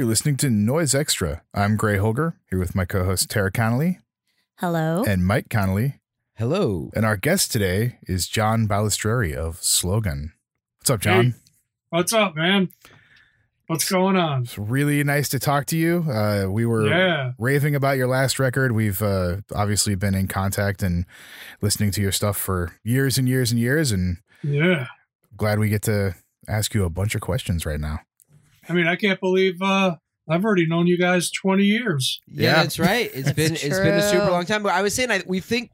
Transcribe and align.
You're 0.00 0.08
listening 0.08 0.38
to 0.38 0.48
Noise 0.48 0.94
Extra. 0.94 1.42
I'm 1.52 1.76
Gray 1.76 1.98
Holger, 1.98 2.34
here 2.48 2.58
with 2.58 2.74
my 2.74 2.86
co 2.86 3.04
host 3.04 3.28
Tara 3.28 3.52
Connolly 3.52 3.98
Hello. 4.56 5.04
and 5.06 5.26
Mike 5.26 5.50
Connolly. 5.50 6.00
Hello. 6.38 6.90
And 6.94 7.04
our 7.04 7.18
guest 7.18 7.52
today 7.52 7.98
is 8.04 8.26
John 8.26 8.66
Balistreri 8.66 9.34
of 9.34 9.62
Slogan. 9.62 10.32
What's 10.78 10.88
up, 10.88 11.00
John? 11.00 11.24
Hey. 11.32 11.34
What's 11.90 12.14
up, 12.14 12.34
man? 12.34 12.70
What's 13.66 13.90
going 13.90 14.16
on? 14.16 14.44
It's 14.44 14.56
really 14.56 15.04
nice 15.04 15.28
to 15.28 15.38
talk 15.38 15.66
to 15.66 15.76
you. 15.76 16.06
Uh, 16.10 16.46
we 16.48 16.64
were 16.64 16.88
Yeah. 16.88 17.32
raving 17.38 17.74
about 17.74 17.98
your 17.98 18.08
last 18.08 18.38
record. 18.38 18.72
We've 18.72 19.02
uh, 19.02 19.42
obviously 19.54 19.96
been 19.96 20.14
in 20.14 20.28
contact 20.28 20.82
and 20.82 21.04
listening 21.60 21.90
to 21.90 22.00
your 22.00 22.12
stuff 22.12 22.38
for 22.38 22.72
years 22.82 23.18
and 23.18 23.28
years 23.28 23.50
and 23.52 23.60
years, 23.60 23.92
and 23.92 24.16
Yeah. 24.42 24.86
glad 25.36 25.58
we 25.58 25.68
get 25.68 25.82
to 25.82 26.14
ask 26.48 26.72
you 26.72 26.84
a 26.84 26.90
bunch 26.90 27.14
of 27.14 27.20
questions 27.20 27.66
right 27.66 27.78
now. 27.78 28.00
I 28.70 28.72
mean, 28.72 28.86
I 28.86 28.96
can't 28.96 29.20
believe 29.20 29.60
uh 29.60 29.96
I've 30.28 30.44
already 30.44 30.66
known 30.66 30.86
you 30.86 30.96
guys 30.96 31.30
20 31.30 31.64
years. 31.64 32.20
Yeah, 32.28 32.44
Yeah. 32.50 32.62
that's 32.62 32.78
right. 32.78 33.10
It's 33.12 33.24
That's 33.24 33.36
been 33.36 33.52
it's 33.54 33.78
been 33.80 33.94
a 33.94 34.02
super 34.08 34.30
long 34.30 34.46
time. 34.46 34.62
But 34.62 34.72
I 34.74 34.82
was 34.82 34.94
saying, 34.94 35.10
I, 35.10 35.22
we 35.26 35.40
think 35.40 35.70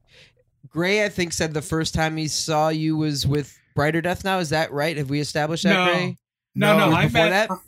Gray, 0.69 1.05
I 1.05 1.09
think, 1.11 1.33
said 1.33 1.53
the 1.55 1.63
first 1.63 1.95
time 1.95 2.17
he 2.17 2.27
saw 2.29 2.69
you 2.71 2.97
was 2.97 3.27
with 3.27 3.57
Brighter 3.75 4.01
Death. 4.01 4.25
Now 4.25 4.39
is 4.39 4.51
that 4.51 4.73
right? 4.73 4.97
Have 4.97 5.11
we 5.11 5.21
established 5.21 5.65
that, 5.65 5.75
No. 5.75 5.93
Gray? 5.93 6.17
No, 6.55 6.79
no, 6.79 6.87
was 6.89 6.97
I 6.97 7.05
before 7.07 7.21
met 7.29 7.49
that? 7.49 7.59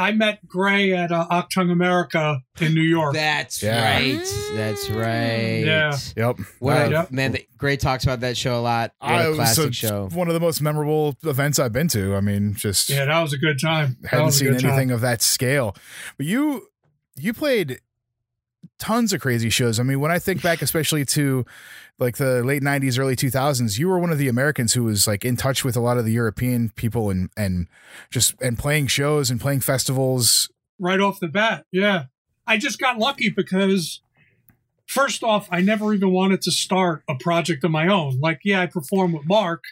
I 0.00 0.12
met 0.12 0.46
Gray 0.48 0.92
at 0.94 1.12
uh, 1.12 1.26
Octung 1.30 1.70
America 1.70 2.40
in 2.60 2.74
New 2.74 2.80
York. 2.82 3.14
That's 3.14 3.62
Yeah. 3.62 3.84
right. 3.96 4.34
That's 4.54 4.88
right. 4.88 5.62
Yeah. 5.64 5.96
Yep. 6.16 6.38
What 6.58 6.86
a, 6.86 6.90
Yep. 6.90 7.10
man, 7.12 7.32
the, 7.32 7.46
Gray 7.58 7.76
talks 7.76 8.04
about 8.04 8.20
that 8.20 8.36
show 8.36 8.58
a 8.58 8.62
lot. 8.62 8.92
What 8.98 9.10
I- 9.10 9.22
a 9.22 9.26
it 9.26 9.28
was 9.28 9.36
classic 9.36 9.70
a- 9.70 9.72
show. 9.72 10.08
One 10.12 10.28
of 10.28 10.34
the 10.34 10.40
most 10.40 10.60
memorable 10.62 11.16
events 11.24 11.58
I've 11.58 11.72
been 11.72 11.88
to. 11.88 12.16
I 12.16 12.20
mean, 12.20 12.54
just 12.54 12.88
yeah, 12.88 13.04
that 13.04 13.20
was 13.20 13.32
a 13.32 13.38
good 13.38 13.60
time. 13.60 13.96
That 14.00 14.08
hadn't 14.10 14.26
was 14.26 14.36
a 14.36 14.38
seen 14.38 14.48
good 14.54 14.64
anything 14.64 14.88
time. 14.88 14.94
of 14.94 15.00
that 15.02 15.20
scale. 15.22 15.76
But 16.16 16.26
you 16.26 16.68
you 17.16 17.34
played 17.34 17.80
tons 18.78 19.12
of 19.12 19.20
crazy 19.20 19.50
shows. 19.50 19.78
I 19.78 19.82
mean, 19.82 20.00
when 20.00 20.10
I 20.10 20.18
think 20.18 20.42
back 20.42 20.62
especially 20.62 21.04
to 21.06 21.44
like 22.00 22.16
the 22.16 22.42
late 22.42 22.62
90s 22.62 22.98
early 22.98 23.14
2000s, 23.14 23.78
you 23.78 23.88
were 23.88 23.98
one 23.98 24.10
of 24.10 24.18
the 24.18 24.28
Americans 24.28 24.72
who 24.72 24.84
was 24.84 25.06
like 25.06 25.24
in 25.24 25.36
touch 25.36 25.64
with 25.64 25.76
a 25.76 25.80
lot 25.80 25.98
of 25.98 26.04
the 26.04 26.12
European 26.12 26.70
people 26.70 27.10
and 27.10 27.28
and 27.36 27.68
just 28.10 28.34
and 28.40 28.58
playing 28.58 28.86
shows 28.86 29.30
and 29.30 29.40
playing 29.40 29.60
festivals. 29.60 30.48
right 30.78 31.00
off 31.00 31.20
the 31.20 31.28
bat. 31.28 31.66
Yeah. 31.70 32.04
I 32.46 32.56
just 32.56 32.80
got 32.80 32.98
lucky 32.98 33.28
because 33.28 34.00
first 34.86 35.22
off, 35.22 35.46
I 35.52 35.60
never 35.60 35.92
even 35.94 36.10
wanted 36.10 36.42
to 36.42 36.50
start 36.50 37.04
a 37.08 37.14
project 37.14 37.62
of 37.62 37.70
my 37.70 37.86
own. 37.86 38.18
Like, 38.18 38.40
yeah, 38.44 38.62
I 38.62 38.66
performed 38.66 39.14
with 39.14 39.26
Mark, 39.26 39.62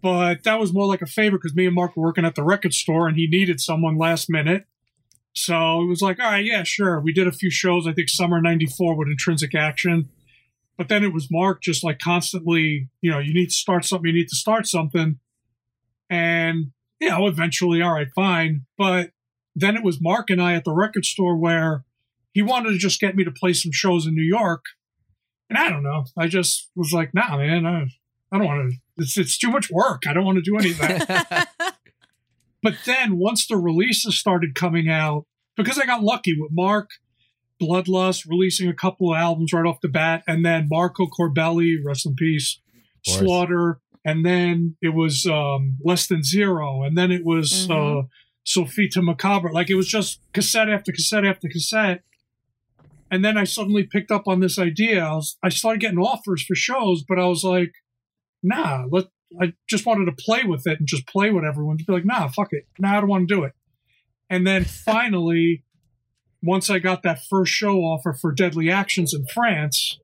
but 0.00 0.44
that 0.44 0.58
was 0.58 0.72
more 0.72 0.86
like 0.86 1.02
a 1.02 1.06
favor 1.06 1.36
because 1.36 1.54
me 1.54 1.66
and 1.66 1.74
Mark 1.74 1.96
were 1.96 2.04
working 2.04 2.24
at 2.24 2.36
the 2.36 2.44
record 2.44 2.72
store 2.72 3.06
and 3.06 3.16
he 3.16 3.26
needed 3.26 3.60
someone 3.60 3.98
last 3.98 4.30
minute. 4.30 4.66
So 5.34 5.82
it 5.82 5.86
was 5.86 6.00
like, 6.00 6.18
all 6.18 6.30
right, 6.30 6.44
yeah, 6.44 6.62
sure. 6.62 7.00
We 7.00 7.12
did 7.12 7.26
a 7.26 7.32
few 7.32 7.50
shows, 7.50 7.86
I 7.86 7.92
think 7.92 8.08
summer 8.08 8.40
94 8.40 8.96
with 8.96 9.08
Intrinsic 9.08 9.54
Action. 9.54 10.08
But 10.80 10.88
then 10.88 11.04
it 11.04 11.12
was 11.12 11.28
Mark 11.30 11.60
just 11.60 11.84
like 11.84 11.98
constantly, 11.98 12.88
you 13.02 13.10
know, 13.10 13.18
you 13.18 13.34
need 13.34 13.48
to 13.48 13.54
start 13.54 13.84
something, 13.84 14.08
you 14.08 14.14
need 14.14 14.30
to 14.30 14.34
start 14.36 14.66
something. 14.66 15.18
And, 16.08 16.72
you 16.98 17.10
know, 17.10 17.26
eventually, 17.26 17.82
all 17.82 17.92
right, 17.92 18.08
fine. 18.14 18.64
But 18.78 19.10
then 19.54 19.76
it 19.76 19.84
was 19.84 20.00
Mark 20.00 20.30
and 20.30 20.40
I 20.40 20.54
at 20.54 20.64
the 20.64 20.72
record 20.72 21.04
store 21.04 21.36
where 21.36 21.84
he 22.32 22.40
wanted 22.40 22.70
to 22.70 22.78
just 22.78 22.98
get 22.98 23.14
me 23.14 23.24
to 23.24 23.30
play 23.30 23.52
some 23.52 23.72
shows 23.72 24.06
in 24.06 24.14
New 24.14 24.24
York. 24.24 24.64
And 25.50 25.58
I 25.58 25.68
don't 25.68 25.82
know. 25.82 26.06
I 26.16 26.28
just 26.28 26.70
was 26.74 26.94
like, 26.94 27.12
nah, 27.12 27.36
man, 27.36 27.66
I, 27.66 27.82
I 28.32 28.38
don't 28.38 28.46
want 28.46 28.72
to. 28.72 28.78
It's, 29.02 29.18
it's 29.18 29.36
too 29.36 29.50
much 29.50 29.70
work. 29.70 30.04
I 30.08 30.14
don't 30.14 30.24
want 30.24 30.42
to 30.42 30.50
do 30.50 30.56
any 30.56 30.70
of 30.70 30.78
that. 30.78 31.50
but 32.62 32.74
then 32.86 33.18
once 33.18 33.46
the 33.46 33.58
releases 33.58 34.18
started 34.18 34.54
coming 34.54 34.88
out, 34.88 35.26
because 35.58 35.78
I 35.78 35.84
got 35.84 36.02
lucky 36.02 36.40
with 36.40 36.52
Mark, 36.54 36.88
Bloodlust 37.60 38.26
releasing 38.28 38.68
a 38.68 38.74
couple 38.74 39.12
of 39.12 39.18
albums 39.18 39.52
right 39.52 39.66
off 39.66 39.80
the 39.80 39.88
bat, 39.88 40.22
and 40.26 40.44
then 40.44 40.68
Marco 40.70 41.06
Corbelli, 41.06 41.76
rest 41.84 42.06
in 42.06 42.14
peace. 42.14 42.60
Slaughter, 43.04 43.80
and 44.04 44.24
then 44.26 44.76
it 44.82 44.90
was 44.94 45.26
um, 45.26 45.76
Less 45.84 46.06
Than 46.06 46.22
Zero, 46.22 46.82
and 46.82 46.96
then 46.98 47.10
it 47.10 47.24
was 47.24 47.66
Mhm. 47.68 48.04
uh, 48.04 48.06
Sophita 48.46 49.02
Macabre. 49.02 49.50
Like 49.52 49.70
it 49.70 49.74
was 49.74 49.88
just 49.88 50.20
cassette 50.34 50.68
after 50.68 50.92
cassette 50.92 51.24
after 51.24 51.48
cassette. 51.48 52.02
And 53.10 53.24
then 53.24 53.36
I 53.36 53.44
suddenly 53.44 53.84
picked 53.84 54.10
up 54.12 54.28
on 54.28 54.38
this 54.40 54.58
idea. 54.58 55.04
I, 55.04 55.14
was, 55.14 55.36
I 55.42 55.48
started 55.48 55.80
getting 55.80 55.98
offers 55.98 56.42
for 56.44 56.54
shows, 56.54 57.02
but 57.08 57.18
I 57.18 57.26
was 57.26 57.42
like, 57.42 57.72
nah, 58.42 58.84
let, 58.90 59.06
I 59.40 59.52
just 59.68 59.84
wanted 59.84 60.04
to 60.04 60.12
play 60.12 60.44
with 60.44 60.64
it 60.66 60.78
and 60.78 60.86
just 60.86 61.08
play 61.08 61.30
with 61.30 61.44
everyone. 61.44 61.76
To 61.78 61.84
be 61.84 61.92
like, 61.92 62.04
nah, 62.04 62.28
fuck 62.28 62.48
it. 62.52 62.66
Nah, 62.78 62.96
I 62.96 63.00
don't 63.00 63.08
want 63.10 63.28
to 63.28 63.34
do 63.34 63.42
it. 63.44 63.52
And 64.28 64.46
then 64.46 64.64
finally, 64.84 65.64
once 66.42 66.70
I 66.70 66.78
got 66.78 67.02
that 67.02 67.22
first 67.28 67.52
show 67.52 67.78
offer 67.80 68.12
for 68.12 68.32
Deadly 68.32 68.70
Actions 68.70 69.12
in 69.12 69.26
France, 69.26 69.98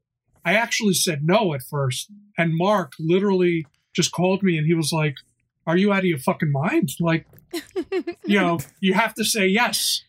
I 0.44 0.54
actually 0.54 0.94
said 0.94 1.24
no 1.24 1.54
at 1.54 1.62
first. 1.62 2.10
And 2.36 2.56
Mark 2.56 2.92
literally 2.98 3.66
just 3.94 4.12
called 4.12 4.42
me 4.42 4.58
and 4.58 4.66
he 4.66 4.74
was 4.74 4.92
like, 4.92 5.16
Are 5.66 5.76
you 5.76 5.92
out 5.92 6.00
of 6.00 6.04
your 6.04 6.18
fucking 6.18 6.52
mind? 6.52 6.90
Like, 7.00 7.26
you 8.24 8.40
know, 8.40 8.60
you 8.80 8.94
have 8.94 9.14
to 9.14 9.24
say 9.24 9.46
yes. 9.46 10.02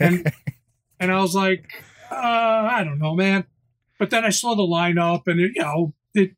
And 0.00 0.32
and 1.00 1.12
I 1.12 1.20
was 1.20 1.34
like, 1.34 1.68
uh, 2.10 2.14
I 2.14 2.82
don't 2.84 2.98
know, 2.98 3.14
man. 3.14 3.44
But 3.98 4.10
then 4.10 4.24
I 4.24 4.30
saw 4.30 4.54
the 4.54 4.62
lineup 4.62 5.22
and 5.26 5.40
it, 5.40 5.52
you 5.54 5.62
know, 5.62 5.94
it 6.14 6.32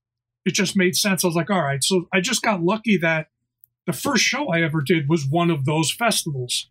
it 0.44 0.52
just 0.52 0.76
made 0.76 0.96
sense. 0.96 1.24
I 1.24 1.28
was 1.28 1.36
like, 1.36 1.50
all 1.50 1.62
right. 1.62 1.82
So 1.82 2.08
I 2.12 2.20
just 2.20 2.42
got 2.42 2.62
lucky 2.62 2.98
that 2.98 3.28
the 3.86 3.92
first 3.92 4.24
show 4.24 4.48
I 4.48 4.62
ever 4.62 4.82
did 4.82 5.08
was 5.08 5.26
one 5.26 5.50
of 5.50 5.64
those 5.64 5.92
festivals. 5.92 6.68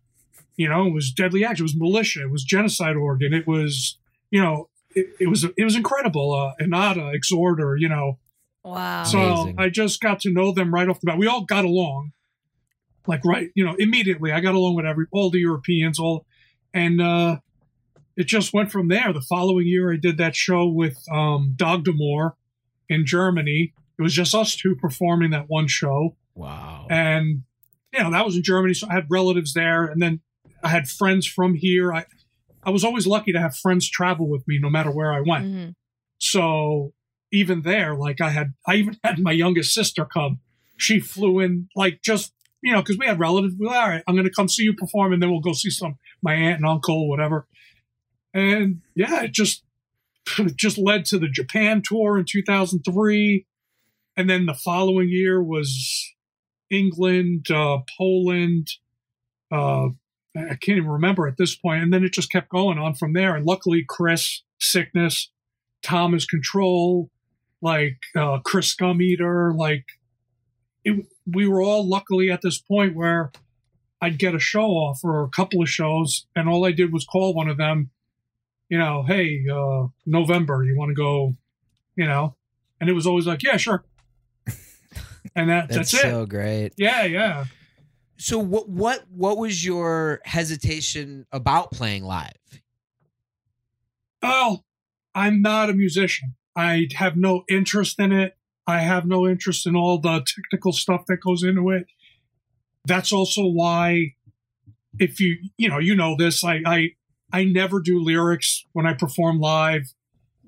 You 0.57 0.67
know, 0.67 0.87
it 0.87 0.93
was 0.93 1.11
Deadly 1.11 1.45
Action, 1.45 1.63
it 1.63 1.69
was 1.71 1.75
Militia, 1.75 2.23
it 2.23 2.31
was 2.31 2.43
Genocide 2.43 2.95
Organ, 2.95 3.33
it 3.33 3.47
was, 3.47 3.99
you 4.31 4.41
know, 4.41 4.69
it, 4.95 5.07
it 5.19 5.27
was 5.27 5.43
it 5.43 5.63
was 5.63 5.75
incredible. 5.75 6.33
Uh, 6.33 6.63
Inade, 6.63 7.13
Exhorter, 7.13 7.77
you 7.77 7.87
know, 7.87 8.17
wow. 8.63 9.03
so 9.03 9.19
Amazing. 9.19 9.55
I 9.59 9.69
just 9.69 10.01
got 10.01 10.19
to 10.21 10.31
know 10.31 10.51
them 10.51 10.73
right 10.73 10.89
off 10.89 10.99
the 10.99 11.05
bat. 11.05 11.19
We 11.19 11.27
all 11.27 11.45
got 11.45 11.63
along, 11.63 12.11
like 13.05 13.23
right, 13.23 13.49
you 13.53 13.63
know, 13.63 13.75
immediately. 13.77 14.31
I 14.31 14.39
got 14.39 14.55
along 14.55 14.75
with 14.75 14.85
every 14.85 15.05
all 15.11 15.29
the 15.29 15.39
Europeans, 15.39 15.99
all, 15.99 16.25
and 16.73 16.99
uh, 16.99 17.37
it 18.15 18.25
just 18.25 18.53
went 18.53 18.71
from 18.71 18.87
there. 18.87 19.13
The 19.13 19.21
following 19.21 19.67
year, 19.67 19.93
I 19.93 19.97
did 19.97 20.17
that 20.17 20.35
show 20.35 20.67
with 20.67 20.97
um, 21.11 21.53
Dagda 21.55 21.91
Mor 21.93 22.35
in 22.89 23.05
Germany. 23.05 23.73
It 23.99 24.01
was 24.01 24.13
just 24.13 24.33
us 24.33 24.55
two 24.55 24.75
performing 24.75 25.31
that 25.31 25.45
one 25.47 25.67
show, 25.67 26.15
wow. 26.33 26.87
and 26.89 27.43
you 27.93 28.01
know 28.01 28.11
that 28.11 28.25
was 28.25 28.35
in 28.35 28.43
Germany. 28.43 28.73
So 28.73 28.87
I 28.89 28.93
had 28.93 29.05
relatives 29.09 29.53
there, 29.53 29.85
and 29.85 30.01
then 30.01 30.21
I 30.63 30.69
had 30.69 30.89
friends 30.89 31.27
from 31.27 31.55
here. 31.55 31.93
I 31.93 32.05
I 32.63 32.69
was 32.69 32.83
always 32.83 33.07
lucky 33.07 33.31
to 33.31 33.39
have 33.39 33.55
friends 33.55 33.89
travel 33.89 34.27
with 34.27 34.45
me, 34.47 34.59
no 34.59 34.69
matter 34.69 34.91
where 34.91 35.13
I 35.13 35.21
went. 35.21 35.45
Mhm. 35.45 35.75
So 36.19 36.93
even 37.31 37.61
there, 37.61 37.95
like 37.95 38.19
I 38.19 38.29
had, 38.29 38.53
I 38.67 38.75
even 38.75 38.97
had 39.03 39.19
my 39.19 39.31
youngest 39.31 39.73
sister 39.73 40.05
come. 40.05 40.39
She 40.77 40.99
flew 40.99 41.39
in, 41.39 41.69
like 41.75 42.01
just 42.03 42.33
you 42.61 42.73
know, 42.73 42.81
because 42.81 42.97
we 42.97 43.05
had 43.05 43.19
relatives. 43.19 43.55
We 43.57 43.67
were, 43.67 43.75
all 43.75 43.87
right, 43.87 44.03
I'm 44.07 44.15
going 44.15 44.25
to 44.27 44.33
come 44.33 44.49
see 44.49 44.63
you 44.63 44.73
perform, 44.73 45.13
and 45.13 45.21
then 45.21 45.29
we'll 45.31 45.41
go 45.41 45.53
see 45.53 45.69
some 45.69 45.97
my 46.21 46.33
aunt 46.33 46.57
and 46.57 46.65
uncle, 46.65 47.07
whatever. 47.07 47.47
And 48.33 48.81
yeah, 48.95 49.23
it 49.23 49.31
just 49.31 49.63
it 50.39 50.57
just 50.57 50.77
led 50.77 51.05
to 51.05 51.19
the 51.19 51.29
Japan 51.29 51.81
tour 51.85 52.17
in 52.17 52.25
2003, 52.25 53.45
and 54.17 54.29
then 54.29 54.45
the 54.45 54.53
following 54.53 55.09
year 55.09 55.41
was 55.41 56.13
England, 56.69 57.49
uh, 57.49 57.79
Poland. 57.97 58.67
Uh, 59.49 59.89
I 60.37 60.55
can't 60.55 60.77
even 60.77 60.89
remember 60.89 61.27
at 61.27 61.37
this 61.37 61.55
point, 61.55 61.83
and 61.83 61.91
then 61.91 62.03
it 62.03 62.13
just 62.13 62.31
kept 62.31 62.49
going 62.49 62.77
on 62.77 62.93
from 62.93 63.13
there. 63.13 63.35
And 63.35 63.45
luckily, 63.45 63.83
Chris 63.87 64.43
sickness 64.59 65.29
Thomas 65.81 66.25
Control, 66.25 67.09
like 67.61 67.97
uh, 68.15 68.39
Chris 68.39 68.67
Scum 68.67 69.01
Eater, 69.01 69.53
like 69.53 69.85
it, 70.83 71.05
we 71.25 71.47
were 71.47 71.61
all 71.61 71.87
luckily 71.87 72.31
at 72.31 72.41
this 72.41 72.59
point 72.59 72.95
where 72.95 73.31
I'd 74.01 74.19
get 74.19 74.35
a 74.35 74.39
show 74.39 74.65
off 74.65 74.99
or 75.03 75.23
a 75.23 75.29
couple 75.29 75.61
of 75.61 75.69
shows, 75.69 76.27
and 76.35 76.47
all 76.47 76.65
I 76.65 76.71
did 76.71 76.93
was 76.93 77.05
call 77.05 77.33
one 77.33 77.49
of 77.49 77.57
them, 77.57 77.89
you 78.69 78.77
know, 78.77 79.03
hey, 79.03 79.45
uh, 79.51 79.87
November, 80.05 80.63
you 80.63 80.77
want 80.77 80.89
to 80.89 80.95
go, 80.95 81.35
you 81.95 82.05
know, 82.05 82.35
and 82.79 82.89
it 82.89 82.93
was 82.93 83.07
always 83.07 83.25
like, 83.25 83.43
yeah, 83.43 83.57
sure, 83.57 83.83
and 85.35 85.49
that, 85.49 85.69
That's, 85.69 85.91
that's, 85.91 86.01
so 86.01 86.23
it. 86.23 86.29
great. 86.29 86.73
Yeah, 86.77 87.03
yeah. 87.05 87.45
So 88.17 88.39
what 88.39 88.67
what 88.67 89.05
what 89.11 89.37
was 89.37 89.63
your 89.63 90.21
hesitation 90.25 91.25
about 91.31 91.71
playing 91.71 92.03
live? 92.03 92.33
Well, 94.21 94.65
I'm 95.13 95.41
not 95.41 95.69
a 95.69 95.73
musician. 95.73 96.35
I 96.55 96.87
have 96.95 97.15
no 97.15 97.43
interest 97.47 97.99
in 97.99 98.11
it. 98.11 98.35
I 98.65 98.79
have 98.79 99.05
no 99.05 99.27
interest 99.27 99.67
in 99.67 99.75
all 99.75 99.99
the 99.99 100.25
technical 100.25 100.73
stuff 100.73 101.05
that 101.07 101.21
goes 101.21 101.43
into 101.43 101.69
it. 101.69 101.85
That's 102.85 103.13
also 103.13 103.45
why, 103.45 104.15
if 104.99 105.19
you 105.19 105.37
you 105.57 105.69
know 105.69 105.77
you 105.77 105.95
know 105.95 106.15
this, 106.17 106.43
I 106.43 106.61
I 106.65 106.89
I 107.31 107.43
never 107.43 107.79
do 107.79 107.99
lyrics 108.03 108.65
when 108.73 108.87
I 108.87 108.93
perform 108.93 109.39
live. 109.39 109.93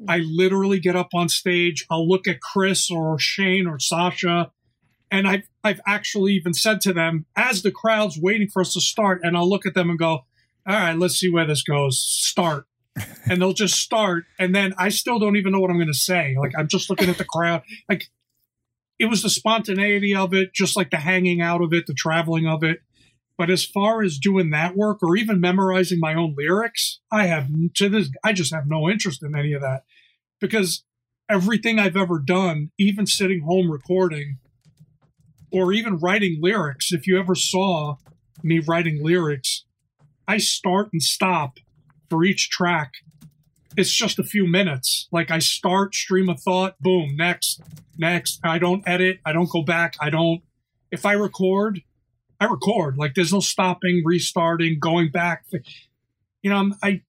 I 0.07 0.19
literally 0.19 0.79
get 0.79 0.95
up 0.95 1.09
on 1.13 1.29
stage. 1.29 1.85
I'll 1.89 2.07
look 2.07 2.27
at 2.27 2.41
Chris 2.41 2.89
or 2.89 3.19
Shane 3.19 3.67
or 3.67 3.79
Sasha, 3.79 4.51
and 5.11 5.27
I've 5.27 5.47
I've 5.63 5.81
actually 5.87 6.33
even 6.33 6.53
said 6.53 6.81
to 6.81 6.93
them 6.93 7.25
as 7.35 7.61
the 7.61 7.71
crowd's 7.71 8.19
waiting 8.19 8.47
for 8.47 8.61
us 8.61 8.73
to 8.73 8.81
start, 8.81 9.21
and 9.23 9.35
I'll 9.35 9.49
look 9.49 9.65
at 9.65 9.73
them 9.73 9.89
and 9.89 9.99
go, 9.99 10.25
all 10.67 10.75
right, 10.75 10.97
let's 10.97 11.15
see 11.15 11.29
where 11.29 11.47
this 11.47 11.63
goes. 11.63 11.99
Start. 11.99 12.65
and 13.29 13.41
they'll 13.41 13.53
just 13.53 13.75
start. 13.75 14.25
And 14.37 14.53
then 14.53 14.73
I 14.77 14.89
still 14.89 15.19
don't 15.19 15.37
even 15.37 15.51
know 15.51 15.59
what 15.59 15.69
I'm 15.69 15.77
going 15.77 15.87
to 15.87 15.93
say. 15.93 16.35
Like, 16.39 16.51
I'm 16.57 16.67
just 16.67 16.89
looking 16.89 17.09
at 17.09 17.17
the 17.17 17.25
crowd. 17.25 17.63
Like, 17.87 18.09
it 18.97 19.05
was 19.05 19.23
the 19.23 19.29
spontaneity 19.29 20.13
of 20.13 20.33
it, 20.33 20.53
just 20.53 20.75
like 20.75 20.91
the 20.91 20.97
hanging 20.97 21.41
out 21.41 21.61
of 21.61 21.73
it, 21.73 21.87
the 21.87 21.93
traveling 21.93 22.47
of 22.47 22.63
it. 22.63 22.81
But 23.37 23.49
as 23.49 23.63
far 23.63 24.01
as 24.03 24.17
doing 24.17 24.49
that 24.49 24.75
work 24.75 25.01
or 25.01 25.15
even 25.15 25.39
memorizing 25.39 25.99
my 25.99 26.13
own 26.13 26.35
lyrics, 26.37 26.99
I 27.09 27.27
have 27.27 27.47
to 27.75 27.87
this, 27.87 28.09
I 28.23 28.33
just 28.33 28.53
have 28.53 28.67
no 28.67 28.89
interest 28.89 29.23
in 29.23 29.33
any 29.33 29.53
of 29.53 29.61
that 29.61 29.83
because 30.41 30.83
everything 31.29 31.79
I've 31.79 31.95
ever 31.95 32.19
done, 32.19 32.71
even 32.77 33.05
sitting 33.05 33.41
home 33.41 33.71
recording 33.71 34.39
or 35.51 35.73
even 35.73 35.97
writing 35.97 36.37
lyrics, 36.41 36.91
if 36.91 37.07
you 37.07 37.19
ever 37.19 37.35
saw 37.35 37.97
me 38.43 38.59
writing 38.59 39.03
lyrics, 39.03 39.65
I 40.27 40.37
start 40.37 40.89
and 40.93 41.01
stop 41.01 41.57
for 42.09 42.23
each 42.23 42.49
track. 42.49 42.93
It's 43.77 43.91
just 43.91 44.19
a 44.19 44.23
few 44.23 44.47
minutes. 44.47 45.07
Like 45.11 45.31
I 45.31 45.39
start, 45.39 45.95
stream 45.95 46.29
of 46.29 46.39
thought, 46.41 46.75
boom, 46.79 47.15
next, 47.15 47.61
next. 47.97 48.39
I 48.43 48.59
don't 48.59 48.83
edit. 48.87 49.19
I 49.25 49.33
don't 49.33 49.49
go 49.49 49.61
back. 49.61 49.95
I 49.99 50.09
don't, 50.09 50.41
if 50.91 51.05
I 51.05 51.13
record, 51.13 51.81
I 52.39 52.45
record. 52.45 52.97
Like 52.97 53.15
there's 53.15 53.33
no 53.33 53.39
stopping, 53.39 54.01
restarting, 54.05 54.79
going 54.79 55.11
back. 55.11 55.45
You 56.41 56.49
know, 56.49 56.57
I'm, 56.57 56.75
I, 56.83 57.01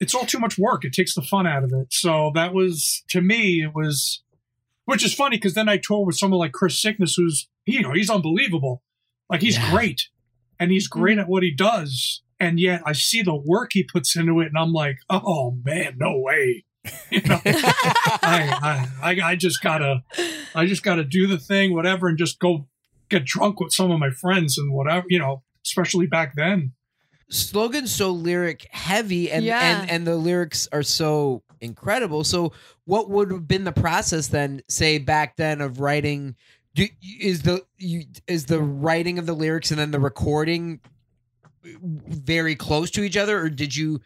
it's 0.00 0.14
all 0.14 0.24
too 0.24 0.38
much 0.38 0.58
work. 0.58 0.84
It 0.84 0.92
takes 0.92 1.14
the 1.14 1.22
fun 1.22 1.46
out 1.46 1.64
of 1.64 1.72
it. 1.72 1.92
So 1.92 2.30
that 2.34 2.54
was, 2.54 3.02
to 3.10 3.20
me, 3.20 3.62
it 3.62 3.74
was, 3.74 4.22
which 4.84 5.04
is 5.04 5.14
funny 5.14 5.36
because 5.36 5.54
then 5.54 5.68
I 5.68 5.76
toured 5.78 6.06
with 6.06 6.16
someone 6.16 6.38
like 6.40 6.52
Chris 6.52 6.80
Sickness, 6.80 7.14
who's, 7.16 7.48
you 7.66 7.82
know, 7.82 7.92
he's 7.92 8.10
unbelievable. 8.10 8.82
Like 9.28 9.42
he's 9.42 9.56
Yeah. 9.56 9.70
great 9.70 10.02
and 10.58 10.70
he's 10.70 10.88
great 10.88 11.12
mm-hmm. 11.12 11.20
at 11.22 11.28
what 11.28 11.42
he 11.42 11.50
does. 11.54 12.22
And 12.38 12.58
yet 12.58 12.82
I 12.86 12.92
see 12.92 13.22
the 13.22 13.34
work 13.34 13.70
he 13.74 13.84
puts 13.84 14.16
into 14.16 14.40
it 14.40 14.46
and 14.46 14.56
I'm 14.58 14.72
like, 14.72 14.96
oh 15.10 15.56
man, 15.64 15.96
no 15.98 16.18
way. 16.18 16.64
You 17.10 17.20
know, 17.22 17.40
I, 17.44 18.88
I, 19.02 19.10
I, 19.10 19.30
I 19.32 19.36
just 19.36 19.62
gotta, 19.62 20.02
I 20.54 20.64
just 20.66 20.82
gotta 20.82 21.04
do 21.04 21.26
the 21.26 21.38
thing, 21.38 21.74
whatever, 21.74 22.08
and 22.08 22.16
just 22.16 22.38
go 22.38 22.66
get 23.10 23.24
drunk 23.24 23.60
with 23.60 23.72
some 23.72 23.90
of 23.90 23.98
my 23.98 24.10
friends 24.10 24.56
and 24.56 24.72
whatever, 24.72 25.04
you 25.08 25.18
know, 25.18 25.42
especially 25.66 26.06
back 26.06 26.34
then. 26.36 26.72
slogan's 27.30 27.94
so 27.94 28.10
lyric 28.12 28.66
heavy 28.70 29.30
and 29.30 29.44
Yeah. 29.44 29.82
and 29.82 29.90
and 29.90 30.06
the 30.06 30.16
lyrics 30.16 30.68
are 30.72 30.82
so 30.82 31.42
incredible. 31.60 32.24
So 32.24 32.52
what 32.84 33.10
would 33.10 33.30
have 33.30 33.48
been 33.48 33.64
the 33.64 33.72
process 33.72 34.28
then 34.28 34.62
say 34.68 34.98
back 34.98 35.36
then 35.36 35.60
of 35.60 35.80
writing 35.80 36.36
do, 36.74 36.86
is 37.20 37.42
the 37.42 37.64
you 37.78 38.04
is 38.26 38.46
the 38.46 38.60
writing 38.60 39.18
of 39.18 39.26
the 39.26 39.32
lyrics 39.32 39.70
and 39.70 39.80
then 39.80 39.90
the 39.90 40.00
recording 40.00 40.80
very 41.62 42.54
close 42.54 42.90
to 42.92 43.02
each 43.02 43.16
other? 43.16 43.40
Or 43.40 43.50
did 43.50 43.76
you 43.76 44.00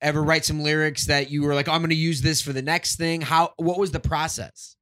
ever 0.00 0.22
write 0.22 0.44
some 0.44 0.62
lyrics 0.62 1.06
that 1.06 1.30
you 1.30 1.42
were 1.42 1.54
like 1.54 1.66
i'm 1.66 1.80
going 1.80 1.88
to 1.88 1.96
use 1.96 2.20
this 2.20 2.42
for 2.42 2.52
the 2.52 2.60
next 2.60 2.96
thing 2.96 3.22
how 3.22 3.52
what 3.56 3.78
was 3.78 3.90
the 3.92 4.00
process? 4.00 4.76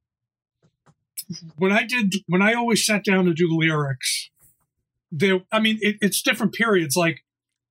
When 1.55 1.71
I 1.71 1.83
did 1.85 2.15
when 2.27 2.41
I 2.41 2.53
always 2.53 2.85
sat 2.85 3.03
down 3.03 3.25
to 3.25 3.33
do 3.33 3.47
lyrics, 3.49 4.29
there 5.11 5.39
I 5.51 5.59
mean 5.59 5.79
it, 5.81 5.97
it's 6.01 6.21
different 6.21 6.53
periods. 6.53 6.95
Like 6.95 7.23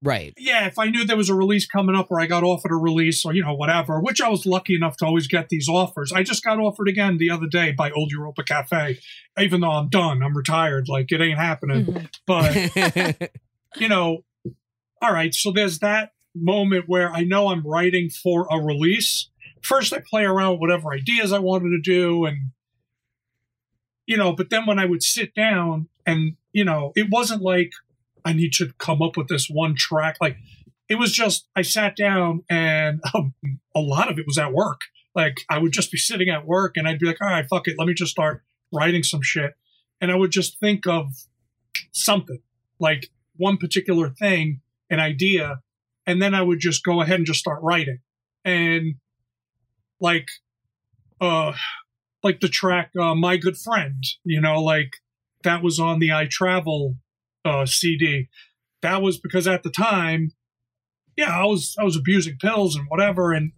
right 0.02 0.34
yeah, 0.36 0.66
if 0.66 0.78
I 0.78 0.86
knew 0.86 1.04
there 1.06 1.16
was 1.16 1.28
a 1.28 1.34
release 1.34 1.66
coming 1.66 1.94
up 1.94 2.08
or 2.10 2.20
I 2.20 2.26
got 2.26 2.42
offered 2.42 2.72
a 2.72 2.76
release 2.76 3.24
or 3.24 3.32
you 3.32 3.42
know 3.42 3.54
whatever, 3.54 4.00
which 4.00 4.20
I 4.20 4.28
was 4.28 4.44
lucky 4.44 4.74
enough 4.74 4.96
to 4.98 5.06
always 5.06 5.26
get 5.26 5.48
these 5.48 5.68
offers. 5.68 6.12
I 6.12 6.22
just 6.22 6.44
got 6.44 6.58
offered 6.58 6.88
again 6.88 7.18
the 7.18 7.30
other 7.30 7.46
day 7.46 7.72
by 7.72 7.90
Old 7.90 8.10
Europa 8.10 8.42
Cafe, 8.42 8.98
even 9.38 9.60
though 9.60 9.70
I'm 9.70 9.88
done, 9.88 10.22
I'm 10.22 10.36
retired, 10.36 10.88
like 10.88 11.12
it 11.12 11.20
ain't 11.20 11.38
happening. 11.38 11.86
Mhm. 11.86 12.08
But 12.26 13.30
you 13.76 13.88
know, 13.88 14.24
all 15.00 15.12
right, 15.12 15.34
so 15.34 15.50
there's 15.52 15.78
that 15.80 16.12
moment 16.34 16.84
where 16.88 17.12
I 17.12 17.22
know 17.22 17.48
I'm 17.48 17.66
writing 17.66 18.10
for 18.10 18.46
a 18.50 18.58
release. 18.60 19.28
First, 19.60 19.92
I 19.92 20.02
play 20.08 20.24
around 20.24 20.52
with 20.52 20.60
whatever 20.60 20.92
ideas 20.92 21.32
I 21.32 21.38
wanted 21.38 21.70
to 21.70 21.80
do, 21.80 22.24
and 22.24 22.50
you 24.06 24.16
know, 24.16 24.32
but 24.32 24.50
then 24.50 24.66
when 24.66 24.78
I 24.78 24.84
would 24.84 25.02
sit 25.02 25.34
down 25.34 25.88
and 26.06 26.36
you 26.52 26.64
know, 26.64 26.92
it 26.94 27.08
wasn't 27.10 27.42
like 27.42 27.72
I 28.24 28.32
need 28.32 28.52
to 28.54 28.72
come 28.78 29.02
up 29.02 29.16
with 29.16 29.28
this 29.28 29.48
one 29.48 29.74
track. 29.76 30.16
Like 30.20 30.36
it 30.88 30.96
was 30.96 31.12
just 31.12 31.48
I 31.56 31.62
sat 31.62 31.96
down 31.96 32.44
and 32.50 33.00
um, 33.14 33.34
a 33.74 33.80
lot 33.80 34.10
of 34.10 34.18
it 34.18 34.26
was 34.26 34.38
at 34.38 34.52
work. 34.52 34.82
Like 35.14 35.40
I 35.48 35.58
would 35.58 35.72
just 35.72 35.90
be 35.90 35.98
sitting 35.98 36.28
at 36.28 36.46
work 36.46 36.76
and 36.76 36.88
I'd 36.88 36.98
be 36.98 37.06
like, 37.06 37.20
all 37.20 37.28
right, 37.28 37.46
fuck 37.48 37.68
it, 37.68 37.76
let 37.78 37.86
me 37.86 37.94
just 37.94 38.12
start 38.12 38.42
writing 38.72 39.02
some 39.02 39.22
shit, 39.22 39.52
and 40.00 40.10
I 40.10 40.14
would 40.14 40.30
just 40.30 40.58
think 40.58 40.86
of 40.86 41.08
something 41.92 42.40
like 42.78 43.10
one 43.36 43.58
particular 43.58 44.08
thing, 44.08 44.60
an 44.90 44.98
idea, 44.98 45.60
and 46.06 46.20
then 46.20 46.34
I 46.34 46.42
would 46.42 46.60
just 46.60 46.84
go 46.84 47.00
ahead 47.00 47.16
and 47.16 47.26
just 47.26 47.40
start 47.40 47.60
writing. 47.62 47.98
And 48.44 48.96
like 50.00 50.28
uh 51.20 51.52
like 52.22 52.40
the 52.40 52.48
track 52.48 52.90
uh 52.98 53.14
My 53.14 53.36
Good 53.36 53.56
Friend, 53.56 54.02
you 54.24 54.40
know, 54.40 54.62
like 54.62 54.94
that 55.44 55.62
was 55.62 55.78
on 55.78 55.98
the 55.98 56.12
I 56.12 56.26
Travel 56.26 56.96
uh 57.44 57.66
CD. 57.66 58.28
That 58.82 59.02
was 59.02 59.18
because 59.18 59.46
at 59.46 59.62
the 59.62 59.70
time, 59.70 60.32
yeah, 61.16 61.30
I 61.30 61.44
was 61.44 61.76
I 61.78 61.84
was 61.84 61.96
abusing 61.96 62.36
pills 62.40 62.76
and 62.76 62.86
whatever 62.88 63.32
and 63.32 63.52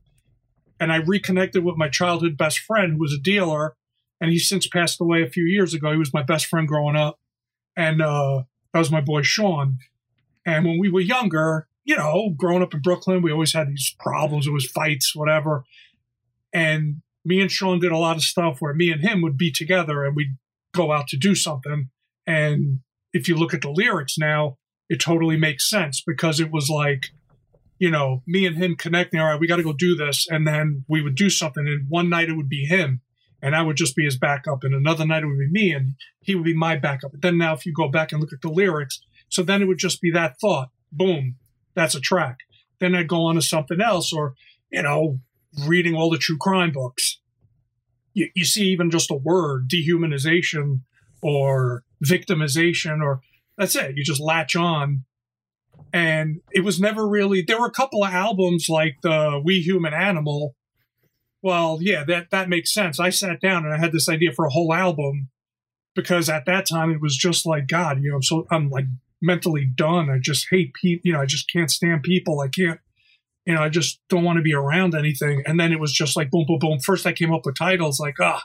and 0.80 0.92
I 0.92 0.96
reconnected 0.96 1.64
with 1.64 1.76
my 1.76 1.88
childhood 1.88 2.36
best 2.36 2.58
friend 2.58 2.94
who 2.94 2.98
was 2.98 3.12
a 3.12 3.22
dealer 3.22 3.76
and 4.20 4.30
he's 4.30 4.48
since 4.48 4.66
passed 4.66 5.00
away 5.00 5.22
a 5.22 5.30
few 5.30 5.44
years 5.44 5.74
ago. 5.74 5.92
He 5.92 5.98
was 5.98 6.14
my 6.14 6.22
best 6.22 6.46
friend 6.46 6.66
growing 6.66 6.96
up. 6.96 7.18
And 7.76 8.02
uh 8.02 8.42
that 8.72 8.78
was 8.78 8.90
my 8.90 9.00
boy 9.00 9.22
Sean. 9.22 9.78
And 10.46 10.64
when 10.64 10.78
we 10.78 10.90
were 10.90 11.00
younger, 11.00 11.68
you 11.84 11.96
know, 11.96 12.34
growing 12.36 12.62
up 12.62 12.74
in 12.74 12.80
Brooklyn, 12.80 13.22
we 13.22 13.32
always 13.32 13.52
had 13.52 13.68
these 13.68 13.94
problems. 14.00 14.46
It 14.46 14.52
was 14.52 14.66
fights, 14.66 15.14
whatever. 15.14 15.64
And 16.52 17.02
me 17.24 17.40
and 17.40 17.50
Sean 17.50 17.78
did 17.78 17.92
a 17.92 17.98
lot 17.98 18.16
of 18.16 18.22
stuff 18.22 18.58
where 18.60 18.74
me 18.74 18.90
and 18.90 19.00
him 19.00 19.22
would 19.22 19.38
be 19.38 19.50
together 19.50 20.04
and 20.04 20.14
we'd 20.14 20.36
go 20.74 20.92
out 20.92 21.08
to 21.08 21.16
do 21.16 21.34
something. 21.34 21.90
And 22.26 22.80
if 23.14 23.28
you 23.28 23.36
look 23.36 23.54
at 23.54 23.62
the 23.62 23.70
lyrics 23.70 24.18
now, 24.18 24.58
it 24.90 25.00
totally 25.00 25.38
makes 25.38 25.70
sense 25.70 26.02
because 26.06 26.40
it 26.40 26.50
was 26.50 26.68
like, 26.68 27.04
you 27.78 27.90
know, 27.90 28.22
me 28.26 28.44
and 28.44 28.56
him 28.56 28.76
connecting. 28.76 29.20
All 29.20 29.26
right, 29.30 29.40
we 29.40 29.46
got 29.46 29.56
to 29.56 29.62
go 29.62 29.72
do 29.72 29.94
this. 29.94 30.26
And 30.28 30.46
then 30.46 30.84
we 30.88 31.00
would 31.00 31.14
do 31.14 31.30
something. 31.30 31.66
And 31.66 31.86
one 31.88 32.10
night 32.10 32.28
it 32.28 32.36
would 32.36 32.48
be 32.48 32.66
him 32.66 33.00
and 33.40 33.54
I 33.54 33.62
would 33.62 33.76
just 33.76 33.96
be 33.96 34.04
his 34.04 34.18
backup. 34.18 34.64
And 34.64 34.74
another 34.74 35.06
night 35.06 35.22
it 35.22 35.26
would 35.26 35.38
be 35.38 35.50
me 35.50 35.72
and 35.72 35.94
he 36.20 36.34
would 36.34 36.44
be 36.44 36.54
my 36.54 36.76
backup. 36.76 37.12
But 37.12 37.22
then 37.22 37.38
now, 37.38 37.54
if 37.54 37.64
you 37.64 37.72
go 37.72 37.88
back 37.88 38.12
and 38.12 38.20
look 38.20 38.32
at 38.32 38.42
the 38.42 38.50
lyrics, 38.50 39.00
so 39.28 39.42
then 39.42 39.62
it 39.62 39.66
would 39.66 39.78
just 39.78 40.00
be 40.00 40.10
that 40.10 40.36
thought. 40.40 40.68
Boom, 40.90 41.36
that's 41.74 41.94
a 41.94 42.00
track. 42.00 42.38
Then 42.80 42.94
I'd 42.94 43.08
go 43.08 43.26
on 43.26 43.36
to 43.36 43.42
something 43.42 43.80
else, 43.80 44.12
or 44.12 44.34
you 44.70 44.82
know, 44.82 45.20
reading 45.66 45.94
all 45.94 46.10
the 46.10 46.18
true 46.18 46.38
crime 46.38 46.72
books. 46.72 47.20
You, 48.12 48.28
you 48.34 48.44
see, 48.44 48.64
even 48.64 48.90
just 48.90 49.10
a 49.10 49.16
word, 49.16 49.68
dehumanization 49.68 50.80
or 51.22 51.82
victimization, 52.04 53.02
or 53.02 53.20
that's 53.56 53.76
it. 53.76 53.96
You 53.96 54.04
just 54.04 54.20
latch 54.20 54.56
on. 54.56 55.04
And 55.92 56.40
it 56.52 56.64
was 56.64 56.80
never 56.80 57.06
really. 57.06 57.42
There 57.42 57.60
were 57.60 57.66
a 57.66 57.72
couple 57.72 58.04
of 58.04 58.12
albums 58.12 58.68
like 58.68 58.98
the 59.02 59.40
We 59.44 59.60
Human 59.60 59.94
Animal. 59.94 60.56
Well, 61.42 61.78
yeah, 61.80 62.04
that 62.04 62.30
that 62.30 62.48
makes 62.48 62.72
sense. 62.72 62.98
I 62.98 63.10
sat 63.10 63.40
down 63.40 63.64
and 63.64 63.74
I 63.74 63.78
had 63.78 63.92
this 63.92 64.08
idea 64.08 64.32
for 64.32 64.46
a 64.46 64.50
whole 64.50 64.72
album 64.72 65.28
because 65.94 66.28
at 66.28 66.46
that 66.46 66.66
time 66.66 66.90
it 66.90 67.00
was 67.00 67.16
just 67.16 67.46
like 67.46 67.68
God, 67.68 68.02
you 68.02 68.10
know. 68.10 68.16
I'm 68.16 68.22
so 68.22 68.46
I'm 68.50 68.70
like 68.70 68.86
mentally 69.22 69.64
done. 69.64 70.10
I 70.10 70.18
just 70.20 70.48
hate 70.50 70.74
people. 70.74 71.02
You 71.04 71.12
know, 71.14 71.20
I 71.20 71.26
just 71.26 71.50
can't 71.50 71.70
stand 71.70 72.02
people. 72.02 72.40
I 72.40 72.48
can't. 72.48 72.80
You 73.46 73.54
know, 73.54 73.62
I 73.62 73.68
just 73.68 74.00
don't 74.08 74.24
want 74.24 74.38
to 74.38 74.42
be 74.42 74.54
around 74.54 74.94
anything. 74.94 75.42
And 75.44 75.60
then 75.60 75.70
it 75.70 75.78
was 75.78 75.92
just 75.92 76.16
like 76.16 76.30
boom, 76.30 76.46
boom, 76.46 76.58
boom. 76.58 76.80
First, 76.80 77.06
I 77.06 77.12
came 77.12 77.32
up 77.32 77.44
with 77.44 77.56
titles 77.56 78.00
like 78.00 78.16
ah, 78.20 78.44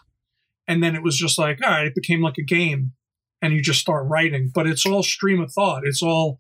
and 0.68 0.84
then 0.84 0.96
it 0.96 1.04
was 1.04 1.18
just 1.18 1.38
like 1.38 1.60
all 1.63 1.70
right. 1.70 1.88
It 1.88 1.96
became 1.96 2.22
like 2.22 2.38
a 2.38 2.44
game, 2.44 2.94
and 3.41 3.53
you 3.53 3.62
just 3.62 3.79
start 3.79 4.08
writing. 4.08 4.51
But 4.53 4.67
it's 4.67 4.86
all 4.86 5.03
stream 5.03 5.41
of 5.41 5.51
thought. 5.51 5.84
It's 5.86 6.01
all, 6.03 6.39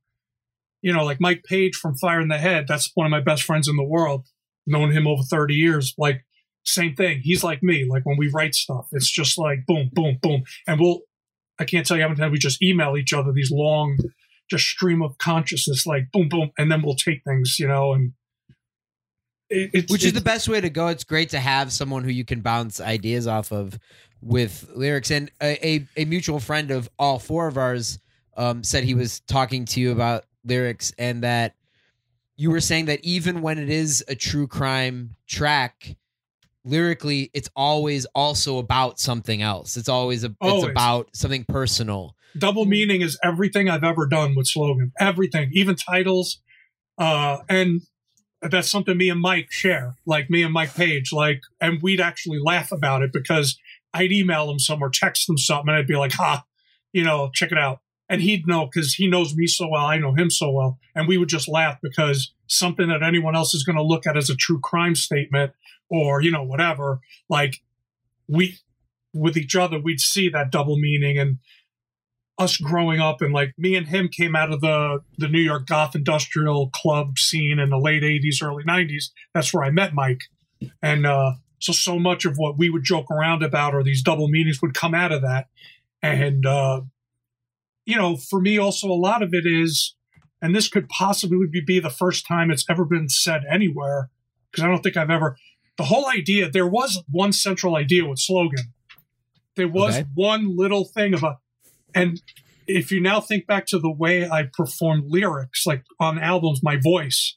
you 0.81 0.93
know, 0.93 1.03
like 1.03 1.19
Mike 1.19 1.43
Page 1.43 1.75
from 1.75 1.95
Fire 1.95 2.21
in 2.21 2.27
the 2.27 2.37
Head. 2.37 2.65
That's 2.67 2.91
one 2.95 3.07
of 3.07 3.11
my 3.11 3.21
best 3.21 3.43
friends 3.43 3.67
in 3.67 3.75
the 3.75 3.83
world. 3.83 4.25
Known 4.67 4.91
him 4.91 5.07
over 5.07 5.23
thirty 5.23 5.55
years. 5.55 5.93
Like 5.97 6.25
same 6.65 6.95
thing. 6.95 7.21
He's 7.23 7.43
like 7.43 7.63
me. 7.63 7.87
Like 7.89 8.05
when 8.05 8.17
we 8.17 8.29
write 8.33 8.55
stuff, 8.55 8.87
it's 8.91 9.09
just 9.09 9.37
like 9.37 9.65
boom, 9.65 9.89
boom, 9.93 10.19
boom, 10.21 10.43
and 10.67 10.79
we'll. 10.79 11.01
I 11.61 11.65
can't 11.65 11.85
tell 11.85 11.97
you 11.97 12.03
how 12.03 12.09
many 12.09 12.21
times 12.21 12.31
we 12.31 12.37
just 12.37 12.63
email 12.63 12.95
each 12.95 13.11
other 13.11 13.33
these 13.33 13.51
long, 13.51 13.97
just 14.49 14.65
stream 14.65 15.01
of 15.01 15.17
consciousness, 15.17 15.85
like 15.85 16.09
boom, 16.13 16.29
boom, 16.29 16.51
and 16.57 16.71
then 16.71 16.81
we'll 16.81 16.95
take 16.95 17.21
things, 17.25 17.57
you 17.59 17.67
know, 17.67 17.91
and 17.91 18.13
it, 19.49 19.71
it's 19.73 19.91
which 19.91 20.05
is 20.05 20.13
the 20.13 20.21
best 20.21 20.47
way 20.47 20.61
to 20.61 20.69
go. 20.69 20.87
It's 20.87 21.03
great 21.03 21.29
to 21.29 21.39
have 21.39 21.71
someone 21.71 22.03
who 22.03 22.11
you 22.11 22.23
can 22.23 22.41
bounce 22.41 22.79
ideas 22.79 23.27
off 23.27 23.51
of 23.51 23.79
with 24.21 24.69
lyrics. 24.75 25.11
And 25.11 25.31
a, 25.41 25.67
a, 25.67 25.87
a 25.97 26.05
mutual 26.05 26.39
friend 26.39 26.71
of 26.71 26.89
all 26.99 27.19
four 27.19 27.47
of 27.47 27.57
ours 27.57 27.99
um, 28.37 28.63
said 28.63 28.83
he 28.83 28.93
was 28.93 29.19
talking 29.21 29.65
to 29.65 29.79
you 29.79 29.91
about 29.91 30.25
lyrics 30.45 30.93
and 30.97 31.23
that 31.23 31.55
you 32.37 32.51
were 32.51 32.61
saying 32.61 32.85
that 32.85 33.03
even 33.03 33.41
when 33.41 33.57
it 33.57 33.69
is 33.69 34.03
a 34.07 34.15
true 34.15 34.47
crime 34.47 35.15
track, 35.27 35.97
lyrically, 36.63 37.29
it's 37.33 37.49
always 37.55 38.05
also 38.15 38.59
about 38.59 38.99
something 38.99 39.41
else. 39.41 39.75
It's 39.75 39.89
always 39.89 40.23
a, 40.23 40.33
it's 40.41 40.65
about 40.65 41.09
something 41.13 41.43
personal. 41.43 42.15
double 42.37 42.65
meaning 42.65 43.01
is 43.01 43.19
everything 43.23 43.69
I've 43.69 43.83
ever 43.83 44.07
done 44.07 44.35
with 44.35 44.47
slogan. 44.47 44.93
Everything, 44.99 45.49
even 45.53 45.75
titles. 45.75 46.39
Uh, 46.97 47.39
and 47.49 47.81
that's 48.41 48.71
something 48.71 48.95
me 48.95 49.09
and 49.09 49.19
Mike 49.19 49.51
share, 49.51 49.95
like 50.05 50.29
me 50.29 50.43
and 50.43 50.53
Mike 50.53 50.73
Page, 50.73 51.11
like, 51.11 51.41
and 51.59 51.81
we'd 51.81 51.99
actually 51.99 52.39
laugh 52.39 52.71
about 52.71 53.01
it 53.01 53.11
because 53.11 53.57
I'd 53.93 54.11
email 54.11 54.49
him 54.49 54.59
some 54.59 54.81
or 54.81 54.89
text 54.89 55.29
him 55.29 55.37
something 55.37 55.69
and 55.69 55.77
I'd 55.77 55.87
be 55.87 55.95
like, 55.95 56.13
ha, 56.13 56.43
you 56.93 57.03
know, 57.03 57.29
check 57.33 57.51
it 57.51 57.57
out. 57.57 57.79
And 58.07 58.21
he'd 58.21 58.47
know 58.47 58.65
because 58.65 58.95
he 58.95 59.07
knows 59.07 59.35
me 59.35 59.45
so 59.45 59.67
well. 59.69 59.85
I 59.85 59.97
know 59.97 60.15
him 60.15 60.29
so 60.29 60.51
well. 60.51 60.79
And 60.95 61.07
we 61.07 61.17
would 61.17 61.29
just 61.29 61.47
laugh 61.47 61.77
because 61.81 62.33
something 62.47 62.87
that 62.89 63.03
anyone 63.03 63.35
else 63.35 63.53
is 63.53 63.63
going 63.63 63.75
to 63.75 63.83
look 63.83 64.07
at 64.07 64.17
as 64.17 64.29
a 64.29 64.35
true 64.35 64.59
crime 64.59 64.95
statement 64.95 65.53
or, 65.89 66.21
you 66.21 66.31
know, 66.31 66.43
whatever, 66.43 67.01
like 67.29 67.61
we, 68.27 68.57
with 69.13 69.37
each 69.37 69.55
other, 69.55 69.79
we'd 69.79 69.99
see 69.99 70.29
that 70.29 70.51
double 70.51 70.77
meaning 70.77 71.19
and 71.19 71.37
us 72.39 72.57
growing 72.57 73.01
up 73.01 73.21
and 73.21 73.33
like 73.33 73.53
me 73.57 73.75
and 73.75 73.87
him 73.87 74.07
came 74.07 74.35
out 74.35 74.51
of 74.51 74.61
the 74.61 74.99
the 75.17 75.27
New 75.27 75.41
York 75.41 75.67
goth 75.67 75.93
industrial 75.93 76.69
club 76.69 77.19
scene 77.19 77.59
in 77.59 77.69
the 77.69 77.77
late 77.77 78.01
80s 78.01 78.41
early 78.41 78.63
90s 78.63 79.09
that's 79.33 79.53
where 79.53 79.65
I 79.65 79.71
met 79.71 79.93
Mike 79.93 80.21
and 80.81 81.05
uh 81.05 81.33
so 81.59 81.71
so 81.71 81.99
much 81.99 82.25
of 82.25 82.37
what 82.37 82.57
we 82.57 82.69
would 82.69 82.83
joke 82.83 83.09
around 83.11 83.43
about 83.43 83.73
or 83.73 83.83
these 83.83 84.01
double 84.01 84.27
meanings 84.27 84.61
would 84.61 84.73
come 84.73 84.93
out 84.93 85.11
of 85.11 85.21
that 85.21 85.47
and 86.01 86.45
uh 86.45 86.81
you 87.85 87.95
know 87.95 88.15
for 88.15 88.41
me 88.41 88.57
also 88.57 88.87
a 88.87 88.93
lot 88.93 89.21
of 89.21 89.33
it 89.33 89.45
is 89.45 89.95
and 90.41 90.55
this 90.55 90.67
could 90.69 90.87
possibly 90.89 91.45
be 91.65 91.79
the 91.79 91.89
first 91.89 92.25
time 92.25 92.49
it's 92.49 92.65
ever 92.69 92.85
been 92.85 93.09
said 93.09 93.43
anywhere 93.49 94.09
because 94.51 94.63
I 94.63 94.67
don't 94.67 94.81
think 94.81 94.97
I've 94.97 95.09
ever 95.09 95.37
the 95.77 95.85
whole 95.85 96.07
idea 96.07 96.49
there 96.49 96.67
was 96.67 97.03
one 97.09 97.31
central 97.31 97.75
idea 97.75 98.05
with 98.05 98.19
slogan 98.19 98.73
there 99.55 99.67
was 99.67 99.95
Okay. 99.95 100.05
one 100.13 100.55
little 100.55 100.85
thing 100.85 101.13
about 101.13 101.37
and 101.93 102.21
if 102.67 102.91
you 102.91 103.01
now 103.01 103.19
think 103.19 103.47
back 103.47 103.65
to 103.67 103.79
the 103.79 103.91
way 103.91 104.29
I 104.29 104.43
performed 104.43 105.05
lyrics, 105.07 105.65
like 105.65 105.83
on 105.99 106.19
albums, 106.19 106.61
my 106.61 106.77
voice, 106.77 107.35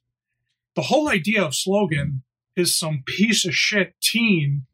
the 0.77 0.83
whole 0.83 1.09
idea 1.09 1.43
of 1.43 1.55
slogan 1.55 2.23
is 2.57 2.79
some 2.79 3.03
piece 3.07 3.45
of 3.45 3.55
shit 3.55 3.95
teen 4.01 4.67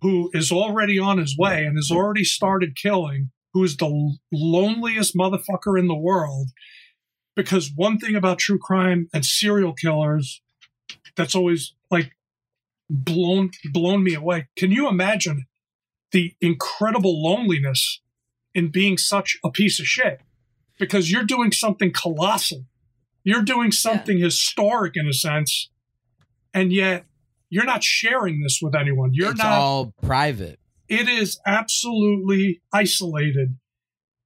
who 0.00 0.30
is 0.32 0.50
already 0.50 0.98
on 0.98 1.18
his 1.18 1.36
way 1.38 1.64
and 1.64 1.76
has 1.76 1.90
already 1.90 2.24
started 2.24 2.76
killing, 2.76 3.30
who 3.52 3.62
is 3.62 3.76
the 3.76 4.16
loneliest 4.32 5.16
motherfucker 5.16 5.78
in 5.78 5.86
the 5.86 5.94
world. 5.94 6.48
Because 7.36 7.70
one 7.74 7.98
thing 7.98 8.14
about 8.14 8.38
true 8.38 8.58
crime 8.58 9.08
and 9.14 9.24
serial 9.24 9.72
killers 9.72 10.42
that's 11.16 11.34
always 11.34 11.74
like 11.90 12.12
blown 12.90 13.50
blown 13.72 14.04
me 14.04 14.14
away. 14.14 14.48
Can 14.56 14.70
you 14.70 14.88
imagine 14.88 15.46
the 16.12 16.34
incredible 16.40 17.22
loneliness 17.22 18.00
in 18.54 18.68
being 18.70 18.98
such 18.98 19.38
a 19.42 19.50
piece 19.50 19.80
of 19.80 19.86
shit 19.86 20.20
because 20.78 21.10
you're 21.10 21.24
doing 21.24 21.52
something 21.52 21.92
colossal. 21.92 22.66
You're 23.24 23.42
doing 23.42 23.72
something 23.72 24.18
historic 24.18 24.94
in 24.96 25.06
a 25.06 25.12
sense, 25.12 25.70
and 26.52 26.72
yet 26.72 27.06
you're 27.52 27.66
not 27.66 27.84
sharing 27.84 28.40
this 28.40 28.60
with 28.62 28.74
anyone. 28.74 29.10
You're 29.12 29.32
it's 29.32 29.38
not. 29.38 29.52
all 29.52 29.92
private. 30.02 30.58
it 30.88 31.06
is 31.06 31.38
absolutely 31.46 32.62
isolated. 32.72 33.58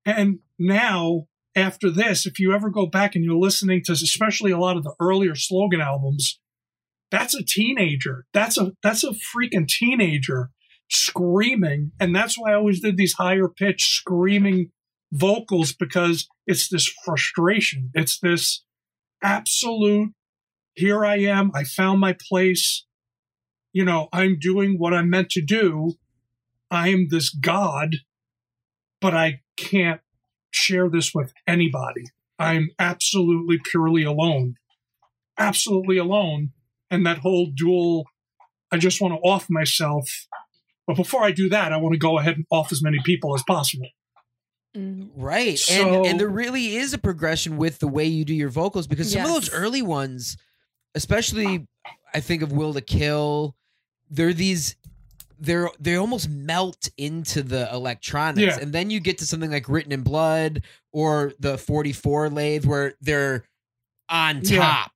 And 0.05 0.39
now, 0.61 1.27
after 1.57 1.91
this, 1.91 2.25
if 2.25 2.39
you 2.39 2.55
ever 2.55 2.71
go 2.71 2.87
back 2.87 3.17
and 3.17 3.25
you're 3.25 3.35
listening 3.35 3.83
to 3.87 3.93
especially 3.93 4.53
a 4.53 4.59
lot 4.59 4.77
of 4.77 4.85
the 4.85 4.95
earlier 5.01 5.35
slogan 5.35 5.81
albums, 5.81 6.39
that's 7.11 7.35
a 7.35 7.43
teenager. 7.43 8.27
That's 8.33 8.57
a 8.59 8.75
that's 8.81 9.03
a 9.03 9.11
freaking 9.35 9.67
teenager 9.67 10.51
screaming. 10.89 11.91
And 11.99 12.15
that's 12.15 12.39
why 12.39 12.53
I 12.53 12.55
always 12.55 12.81
did 12.81 12.97
these 12.97 13.15
higher 13.15 13.49
pitched 13.49 13.91
screaming 13.91 14.71
vocals 15.11 15.73
because 15.73 16.29
it's 16.47 16.69
this 16.69 16.89
frustration. 17.05 17.91
It's 17.93 18.21
this 18.21 18.63
absolute 19.21 20.13
here 20.77 21.05
I 21.05 21.17
am. 21.17 21.51
I 21.55 21.65
found 21.65 22.01
my 22.01 22.15
place. 22.29 22.86
You 23.77 23.85
know, 23.85 24.09
I'm 24.11 24.39
doing 24.39 24.77
what 24.79 24.95
I'm 24.95 25.11
meant 25.11 25.29
to 25.33 25.43
do. 25.43 25.97
I'm 26.71 27.09
this 27.11 27.29
God, 27.29 27.97
but 29.03 29.13
I 29.13 29.43
can't 29.59 30.01
share 30.51 30.89
this 30.89 31.13
with 31.15 31.35
anybody. 31.47 32.05
I'm 32.39 32.71
absolutely 32.79 33.59
purely 33.63 34.03
alone. 34.03 34.55
Absolutely 35.39 35.99
alone. 35.99 36.53
And 36.91 37.05
that 37.05 37.19
whole 37.19 37.53
dual, 37.55 38.07
I 38.73 38.79
just 38.79 38.99
want 39.03 39.13
to 39.13 39.19
off 39.19 39.51
myself. 39.51 40.27
But 40.87 40.97
before 40.97 41.23
I 41.23 41.33
do 41.33 41.51
that, 41.51 41.71
I 41.71 41.77
want 41.77 41.93
to 41.93 41.99
go 41.99 42.19
ahead 42.19 42.37
and 42.37 42.47
off 42.51 42.73
as 42.73 42.83
many 42.83 43.01
people 43.05 43.35
as 43.35 43.43
possible. 43.47 43.91
Mm. 44.75 45.11
Right. 45.15 45.59
So- 45.59 45.99
and 45.99 46.07
and 46.07 46.21
there 46.21 46.31
really 46.31 46.77
is 46.77 46.95
a 46.95 46.99
progression 46.99 47.59
with 47.59 47.81
the 47.81 47.89
way 47.89 48.07
you 48.07 48.25
do 48.25 48.33
your 48.33 48.49
vocals 48.49 48.87
because 48.87 49.13
some 49.13 49.21
of 49.21 49.29
those 49.29 49.53
early 49.53 49.83
ones, 49.83 50.39
especially 50.95 51.67
I 52.15 52.21
think 52.21 52.41
of 52.41 52.53
Will 52.53 52.73
to 52.73 52.81
Kill, 52.81 53.55
they're 54.11 54.33
these 54.33 54.77
they're 55.39 55.71
they 55.79 55.97
almost 55.97 56.29
melt 56.29 56.89
into 56.97 57.43
the 57.43 57.73
electronics. 57.73 58.57
Yeah. 58.57 58.63
And 58.63 58.73
then 58.73 58.91
you 58.91 59.01
get 59.01 59.19
to 59.19 59.27
something 59.27 59.51
like 59.51 59.69
Written 59.69 59.93
in 59.93 60.03
Blood 60.03 60.63
or 60.93 61.33
the 61.39 61.59
44 61.59 62.31
lathe 62.31 62.65
where 62.65 62.95
they're 63.01 63.45
on 64.09 64.43
top. 64.43 64.93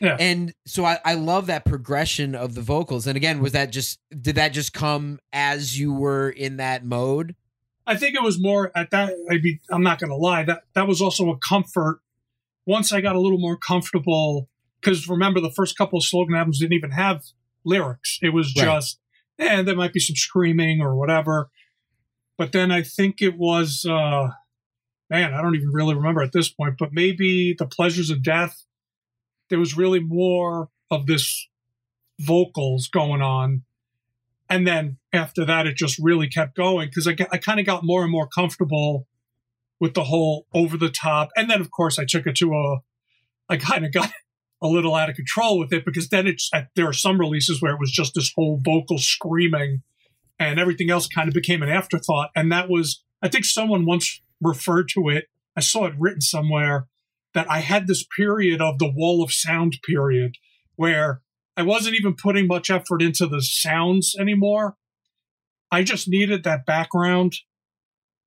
Yeah. 0.00 0.16
And 0.18 0.52
so 0.66 0.84
I, 0.84 0.98
I 1.04 1.14
love 1.14 1.46
that 1.46 1.64
progression 1.64 2.34
of 2.34 2.54
the 2.54 2.60
vocals. 2.60 3.06
And 3.06 3.16
again, 3.16 3.40
was 3.40 3.52
that 3.52 3.72
just 3.72 4.00
did 4.10 4.36
that 4.36 4.48
just 4.48 4.72
come 4.72 5.18
as 5.32 5.78
you 5.78 5.92
were 5.92 6.30
in 6.30 6.56
that 6.58 6.84
mode? 6.84 7.34
I 7.86 7.96
think 7.96 8.14
it 8.14 8.22
was 8.22 8.40
more 8.40 8.72
at 8.74 8.90
that. 8.90 9.14
I 9.30 9.38
mean, 9.38 9.60
I'm 9.70 9.82
not 9.82 9.98
going 9.98 10.10
to 10.10 10.16
lie. 10.16 10.42
That 10.42 10.62
that 10.74 10.88
was 10.88 11.00
also 11.00 11.30
a 11.30 11.38
comfort. 11.38 12.00
Once 12.66 12.92
I 12.92 13.02
got 13.02 13.14
a 13.14 13.20
little 13.20 13.38
more 13.38 13.58
comfortable, 13.58 14.48
because 14.80 15.06
remember 15.06 15.40
the 15.40 15.50
first 15.50 15.76
couple 15.76 15.98
of 15.98 16.04
slogan 16.04 16.34
albums 16.34 16.60
didn't 16.60 16.72
even 16.72 16.92
have 16.92 17.22
lyrics. 17.64 18.18
It 18.22 18.30
was 18.30 18.54
Right. 18.56 18.64
just, 18.64 18.98
and 19.38 19.66
there 19.66 19.76
might 19.76 19.92
be 19.92 20.00
some 20.00 20.16
screaming 20.16 20.80
or 20.80 20.96
whatever. 20.96 21.50
But 22.36 22.52
then 22.52 22.70
I 22.70 22.82
think 22.82 23.22
it 23.22 23.36
was, 23.36 23.84
uh, 23.84 24.30
man, 25.10 25.34
I 25.34 25.42
don't 25.42 25.54
even 25.54 25.70
really 25.72 25.94
remember 25.94 26.22
at 26.22 26.32
this 26.32 26.48
point. 26.48 26.76
But 26.78 26.92
maybe 26.92 27.54
the 27.56 27.66
pleasures 27.66 28.10
of 28.10 28.22
death. 28.22 28.64
There 29.50 29.58
was 29.58 29.76
really 29.76 30.00
more 30.00 30.70
of 30.90 31.06
this 31.06 31.48
vocals 32.20 32.88
going 32.88 33.20
on 33.22 33.62
and 34.48 34.66
then 34.66 34.98
after 35.12 35.44
that 35.44 35.66
it 35.66 35.76
just 35.76 35.98
really 35.98 36.28
kept 36.28 36.54
going 36.54 36.88
because 36.88 37.08
I, 37.08 37.16
I 37.32 37.38
kind 37.38 37.58
of 37.58 37.66
got 37.66 37.84
more 37.84 38.02
and 38.02 38.12
more 38.12 38.28
comfortable 38.28 39.06
with 39.80 39.94
the 39.94 40.04
whole 40.04 40.46
over 40.54 40.76
the 40.76 40.90
top 40.90 41.30
and 41.36 41.50
then 41.50 41.60
of 41.60 41.70
course 41.70 41.98
i 41.98 42.04
took 42.04 42.26
it 42.26 42.36
to 42.36 42.54
a 42.54 42.78
i 43.48 43.56
kind 43.56 43.84
of 43.84 43.92
got 43.92 44.10
a 44.62 44.68
little 44.68 44.94
out 44.94 45.10
of 45.10 45.16
control 45.16 45.58
with 45.58 45.72
it 45.72 45.84
because 45.84 46.08
then 46.08 46.26
it's 46.26 46.50
there 46.74 46.88
are 46.88 46.92
some 46.92 47.18
releases 47.18 47.60
where 47.60 47.72
it 47.72 47.80
was 47.80 47.90
just 47.90 48.14
this 48.14 48.32
whole 48.34 48.60
vocal 48.64 48.98
screaming 48.98 49.82
and 50.38 50.58
everything 50.58 50.90
else 50.90 51.06
kind 51.06 51.28
of 51.28 51.34
became 51.34 51.62
an 51.62 51.68
afterthought 51.68 52.30
and 52.34 52.50
that 52.50 52.68
was 52.68 53.02
i 53.22 53.28
think 53.28 53.44
someone 53.44 53.84
once 53.84 54.22
referred 54.40 54.88
to 54.88 55.08
it 55.08 55.26
i 55.56 55.60
saw 55.60 55.84
it 55.84 55.94
written 55.98 56.20
somewhere 56.20 56.86
that 57.34 57.50
i 57.50 57.60
had 57.60 57.86
this 57.86 58.06
period 58.16 58.60
of 58.62 58.78
the 58.78 58.90
wall 58.90 59.22
of 59.22 59.32
sound 59.32 59.76
period 59.84 60.36
where 60.76 61.20
I 61.56 61.62
wasn't 61.62 61.96
even 61.96 62.14
putting 62.14 62.46
much 62.46 62.70
effort 62.70 63.00
into 63.00 63.26
the 63.26 63.40
sounds 63.40 64.16
anymore. 64.18 64.76
I 65.70 65.82
just 65.82 66.08
needed 66.08 66.44
that 66.44 66.66
background, 66.66 67.34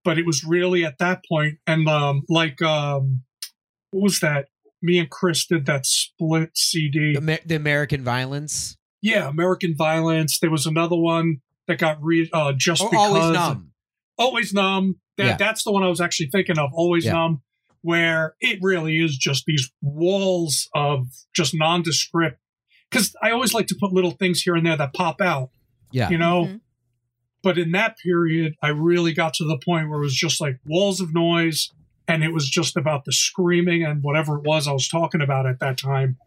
but 0.03 0.17
it 0.17 0.25
was 0.25 0.43
really 0.43 0.85
at 0.85 0.97
that 0.99 1.23
point, 1.27 1.59
and 1.67 1.87
um, 1.87 2.23
like 2.29 2.61
um, 2.61 3.23
what 3.91 4.03
was 4.03 4.19
that? 4.21 4.47
Me 4.81 4.99
and 4.99 5.09
Chris 5.09 5.45
did 5.45 5.65
that 5.65 5.85
split 5.85 6.51
CD. 6.55 7.13
The, 7.15 7.39
the 7.45 7.55
American 7.55 8.03
Violence. 8.03 8.77
yeah, 9.01 9.27
American 9.27 9.75
Violence. 9.75 10.39
There 10.39 10.51
was 10.51 10.65
another 10.65 10.95
one 10.97 11.37
that 11.67 11.79
got 11.79 11.97
re 12.01 12.29
uh, 12.31 12.53
just 12.55 12.81
Or 12.81 12.89
because 12.89 13.07
always 13.09 13.33
numb. 13.33 13.71
Always 14.17 14.53
numb. 14.53 14.95
That, 15.17 15.25
Yeah. 15.25 15.37
That's 15.37 15.63
the 15.63 15.71
one 15.71 15.83
I 15.83 15.87
was 15.89 15.99
actually 16.01 16.29
thinking 16.29 16.57
of. 16.59 16.69
Always 16.73 17.05
Yeah. 17.05 17.13
numb, 17.13 17.41
where 17.81 18.35
it 18.39 18.59
really 18.61 18.97
is 18.99 19.17
just 19.17 19.45
these 19.45 19.71
walls 19.81 20.69
of 20.75 21.07
just 21.35 21.53
nondescript. 21.55 22.39
Because 22.89 23.15
I 23.21 23.31
always 23.31 23.53
like 23.53 23.67
to 23.67 23.75
put 23.79 23.91
little 23.91 24.11
things 24.11 24.41
here 24.41 24.55
and 24.55 24.65
there 24.65 24.77
that 24.77 24.93
pop 24.93 25.19
out, 25.21 25.49
Yeah. 25.91 26.09
you 26.09 26.17
know. 26.17 26.45
Mhm. 26.45 26.61
But 27.43 27.57
in 27.57 27.71
that 27.71 27.97
period, 27.97 28.55
I 28.61 28.69
really 28.69 29.13
got 29.13 29.33
to 29.35 29.43
the 29.45 29.57
point 29.63 29.89
where 29.89 29.99
it 29.99 30.03
was 30.03 30.15
just 30.15 30.39
like 30.41 30.59
walls 30.65 30.99
of 31.01 31.13
noise, 31.13 31.71
and 32.07 32.23
it 32.23 32.33
was 32.33 32.49
just 32.49 32.77
about 32.77 33.05
the 33.05 33.11
screaming 33.11 33.83
and 33.83 34.01
whatever 34.03 34.37
it 34.37 34.43
was 34.43 34.67
I 34.67 34.73
was 34.73 34.87
talking 34.87 35.21
about 35.21 35.45
at 35.45 35.59
that 35.59 35.77
time. 35.77 36.17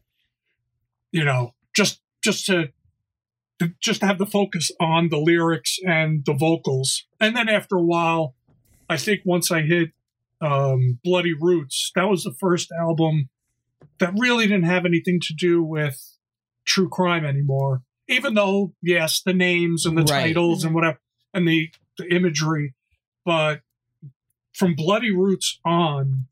You 1.12 1.24
know, 1.24 1.54
just 1.74 2.00
just 2.22 2.46
to 2.46 2.68
to 3.58 3.72
just 3.80 4.02
have 4.02 4.18
the 4.18 4.26
focus 4.26 4.70
on 4.80 5.08
the 5.10 5.18
lyrics 5.18 5.78
and 5.86 6.24
the 6.24 6.34
vocals. 6.34 7.06
And 7.20 7.36
then 7.36 7.48
after 7.48 7.76
a 7.76 7.82
while, 7.82 8.34
I 8.88 8.96
think 8.96 9.20
once 9.24 9.50
I 9.50 9.62
hit 9.62 9.90
um, 10.40 10.98
Bloody 11.04 11.34
Roots, 11.38 11.92
that 11.94 12.08
was 12.08 12.24
the 12.24 12.32
first 12.32 12.70
album 12.72 13.28
that 13.98 14.14
really 14.16 14.46
didn't 14.46 14.64
have 14.64 14.86
anything 14.86 15.20
to 15.20 15.34
do 15.34 15.62
with 15.62 16.16
true 16.64 16.88
crime 16.88 17.24
anymore. 17.24 17.82
Even 18.08 18.34
though, 18.34 18.72
yes, 18.82 19.20
the 19.22 19.34
names 19.34 19.84
and 19.84 19.96
the 19.96 20.02
Right. 20.02 20.28
titles 20.28 20.64
and 20.64 20.74
whatever, 20.74 20.98
and 21.34 21.46
the, 21.46 21.68
the 21.98 22.12
imagery, 22.12 22.74
but 23.24 23.60
from 24.52 24.74
Bloody 24.74 25.14
Roots 25.14 25.60
on, 25.64 26.26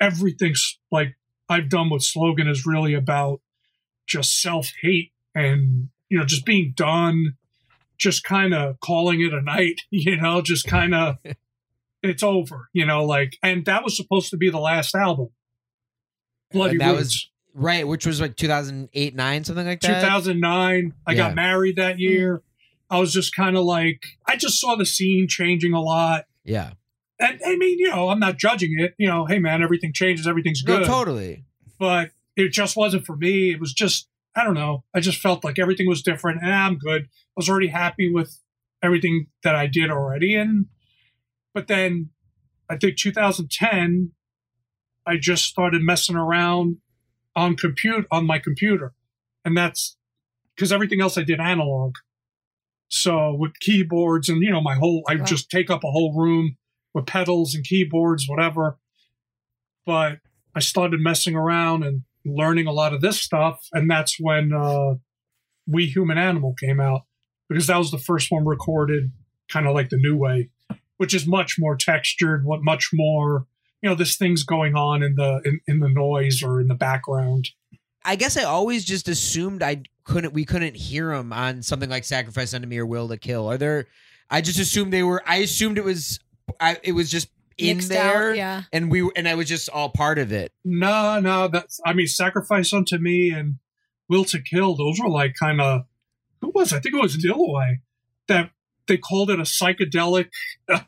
everything's 0.00 0.78
like 0.90 1.16
I've 1.48 1.68
done 1.68 1.90
with 1.90 2.02
Slogan 2.02 2.48
is 2.48 2.66
really 2.66 2.94
about 2.94 3.40
just 4.06 4.40
self 4.40 4.72
hate 4.82 5.12
and, 5.34 5.88
you 6.08 6.18
know, 6.18 6.24
just 6.24 6.44
being 6.44 6.72
done, 6.74 7.36
just 7.98 8.24
kind 8.24 8.54
of 8.54 8.80
calling 8.80 9.20
it 9.20 9.32
a 9.32 9.40
night, 9.40 9.82
you 9.90 10.16
know, 10.16 10.42
just 10.42 10.66
kind 10.66 10.94
of, 10.94 11.18
it's 12.02 12.22
over, 12.22 12.68
you 12.72 12.86
know, 12.86 13.04
like, 13.04 13.36
and 13.42 13.64
that 13.66 13.84
was 13.84 13.96
supposed 13.96 14.30
to 14.30 14.36
be 14.36 14.50
the 14.50 14.58
last 14.58 14.94
album. 14.94 15.28
Bloody 16.50 16.72
And 16.72 16.80
that 16.80 16.90
Roots. 16.92 16.98
was 16.98 17.30
right, 17.54 17.86
which 17.86 18.06
was 18.06 18.20
like 18.20 18.36
2008, 18.36 19.14
nine, 19.14 19.44
something 19.44 19.66
like 19.66 19.80
that. 19.80 20.00
2009. 20.00 20.94
I 21.06 21.12
Yeah. 21.12 21.16
got 21.16 21.34
married 21.34 21.76
that 21.76 21.94
hmm. 21.96 22.00
year. 22.00 22.42
I 22.90 22.98
was 22.98 23.12
just 23.12 23.34
kind 23.34 23.56
of 23.56 23.64
like, 23.64 24.04
I 24.26 24.36
just 24.36 24.60
saw 24.60 24.76
the 24.76 24.84
scene 24.84 25.26
changing 25.28 25.72
a 25.72 25.80
lot. 25.80 26.26
Yeah, 26.44 26.72
And 27.22 27.40
I 27.46 27.56
mean, 27.56 27.78
you 27.78 27.88
know, 27.88 28.08
I'm 28.08 28.18
not 28.18 28.36
judging 28.36 28.74
it. 28.78 28.94
You 28.98 29.08
know, 29.08 29.26
hey, 29.26 29.38
man, 29.38 29.62
everything 29.62 29.92
changes, 29.92 30.26
everything's 30.26 30.62
good. 30.62 30.80
no, 30.80 30.86
totally. 30.86 31.44
But 31.78 32.10
it 32.36 32.48
just 32.52 32.76
wasn't 32.76 33.06
for 33.06 33.16
me. 33.16 33.52
It 33.52 33.60
was 33.60 33.72
just, 33.72 34.08
I 34.34 34.42
don't 34.44 34.54
know. 34.54 34.84
I 34.94 35.00
just 35.00 35.20
felt 35.20 35.44
like 35.44 35.58
everything 35.58 35.86
was 35.88 36.02
different. 36.02 36.42
And 36.42 36.52
I'm 36.52 36.78
good. 36.78 37.02
I 37.04 37.08
was 37.36 37.48
already 37.48 37.68
happy 37.68 38.10
with 38.12 38.40
everything 38.82 39.26
that 39.44 39.54
I 39.54 39.66
did 39.68 39.90
already. 39.90 40.34
And, 40.34 40.66
but 41.54 41.68
then 41.68 42.10
I 42.68 42.76
think 42.76 42.96
2010, 42.96 44.12
I 45.06 45.16
just 45.16 45.44
started 45.44 45.82
messing 45.82 46.16
around 46.16 46.78
on 47.36 47.56
compute 47.56 48.06
on 48.10 48.26
my 48.26 48.38
computer. 48.38 48.94
And 49.44 49.56
that's 49.56 49.96
because 50.56 50.72
everything 50.72 51.00
else 51.00 51.16
I 51.16 51.22
did 51.22 51.40
analog. 51.40 51.94
So 52.88 53.32
with 53.34 53.58
keyboards 53.60 54.28
and, 54.28 54.42
you 54.42 54.50
know, 54.50 54.60
my 54.60 54.74
whole, 54.74 55.02
I 55.08 55.16
Wow. 55.16 55.24
just 55.24 55.50
take 55.50 55.70
up 55.70 55.82
a 55.84 55.90
whole 55.90 56.14
room 56.16 56.56
with 56.94 57.06
pedals 57.06 57.54
and 57.54 57.64
keyboards, 57.64 58.28
whatever. 58.28 58.78
But 59.86 60.18
I 60.54 60.60
started 60.60 61.00
messing 61.00 61.34
around 61.34 61.82
and 61.82 62.02
learning 62.24 62.66
a 62.66 62.72
lot 62.72 62.92
of 62.92 63.00
this 63.00 63.20
stuff. 63.20 63.66
And 63.72 63.90
that's 63.90 64.16
when 64.20 64.52
uh, 64.52 64.94
We 65.66 65.86
Human 65.86 66.18
Animal 66.18 66.54
came 66.58 66.80
out 66.80 67.02
because 67.48 67.66
that 67.66 67.78
was 67.78 67.90
the 67.90 67.98
first 67.98 68.30
one 68.30 68.44
recorded 68.44 69.12
kind 69.50 69.66
of 69.66 69.74
like 69.74 69.90
the 69.90 69.96
new 69.96 70.16
way, 70.16 70.50
which 70.96 71.14
is 71.14 71.26
much 71.26 71.56
more 71.58 71.76
textured, 71.76 72.44
what 72.44 72.62
much 72.62 72.90
more, 72.92 73.46
you 73.82 73.88
know, 73.88 73.94
this 73.94 74.16
thing's 74.16 74.44
going 74.44 74.74
on 74.74 75.02
in 75.02 75.16
the 75.16 75.40
in, 75.44 75.60
in 75.66 75.80
the 75.80 75.88
noise 75.88 76.42
or 76.42 76.60
in 76.60 76.68
the 76.68 76.74
background. 76.74 77.50
I 78.04 78.16
guess 78.16 78.36
I 78.36 78.44
always 78.44 78.84
just 78.84 79.08
assumed 79.08 79.62
I 79.62 79.82
couldn't. 80.04 80.32
We 80.32 80.44
couldn't 80.44 80.76
hear 80.76 81.14
them 81.14 81.32
on 81.32 81.62
something 81.62 81.90
like 81.90 82.04
"Sacrifice 82.04 82.54
Unto 82.54 82.66
Me 82.66 82.78
or 82.78 82.86
"Will 82.86 83.08
to 83.08 83.16
Kill." 83.16 83.50
Are 83.50 83.58
there? 83.58 83.86
I 84.30 84.40
just 84.40 84.58
assumed 84.58 84.92
they 84.92 85.02
were. 85.02 85.22
I 85.26 85.36
assumed 85.36 85.78
it 85.78 85.84
was. 85.84 86.18
I, 86.60 86.78
it 86.82 86.92
was 86.92 87.10
just 87.10 87.28
in 87.58 87.76
Mixed 87.76 87.90
there, 87.90 88.30
out, 88.30 88.36
yeah. 88.36 88.62
and 88.72 88.90
we 88.90 89.10
and 89.14 89.28
I 89.28 89.34
was 89.34 89.48
just 89.48 89.68
all 89.68 89.90
part 89.90 90.18
of 90.18 90.32
it. 90.32 90.52
No, 90.64 91.20
no, 91.20 91.48
that's 91.48 91.80
I 91.84 91.92
mean, 91.92 92.06
Sacrifice 92.06 92.72
Unto 92.72 92.98
Me 92.98 93.30
and 93.30 93.56
Will 94.08 94.24
to 94.26 94.40
Kill, 94.40 94.74
those 94.74 94.98
were 95.00 95.10
like 95.10 95.34
kind 95.38 95.60
of 95.60 95.82
who 96.40 96.50
was? 96.54 96.72
I 96.72 96.80
think 96.80 96.94
it 96.94 97.00
was 97.00 97.16
Dillaway 97.16 97.80
that 98.28 98.50
they 98.88 98.96
called 98.96 99.30
it 99.30 99.38
a 99.38 99.44
psychedelic 99.44 100.30
uh, 100.68 100.80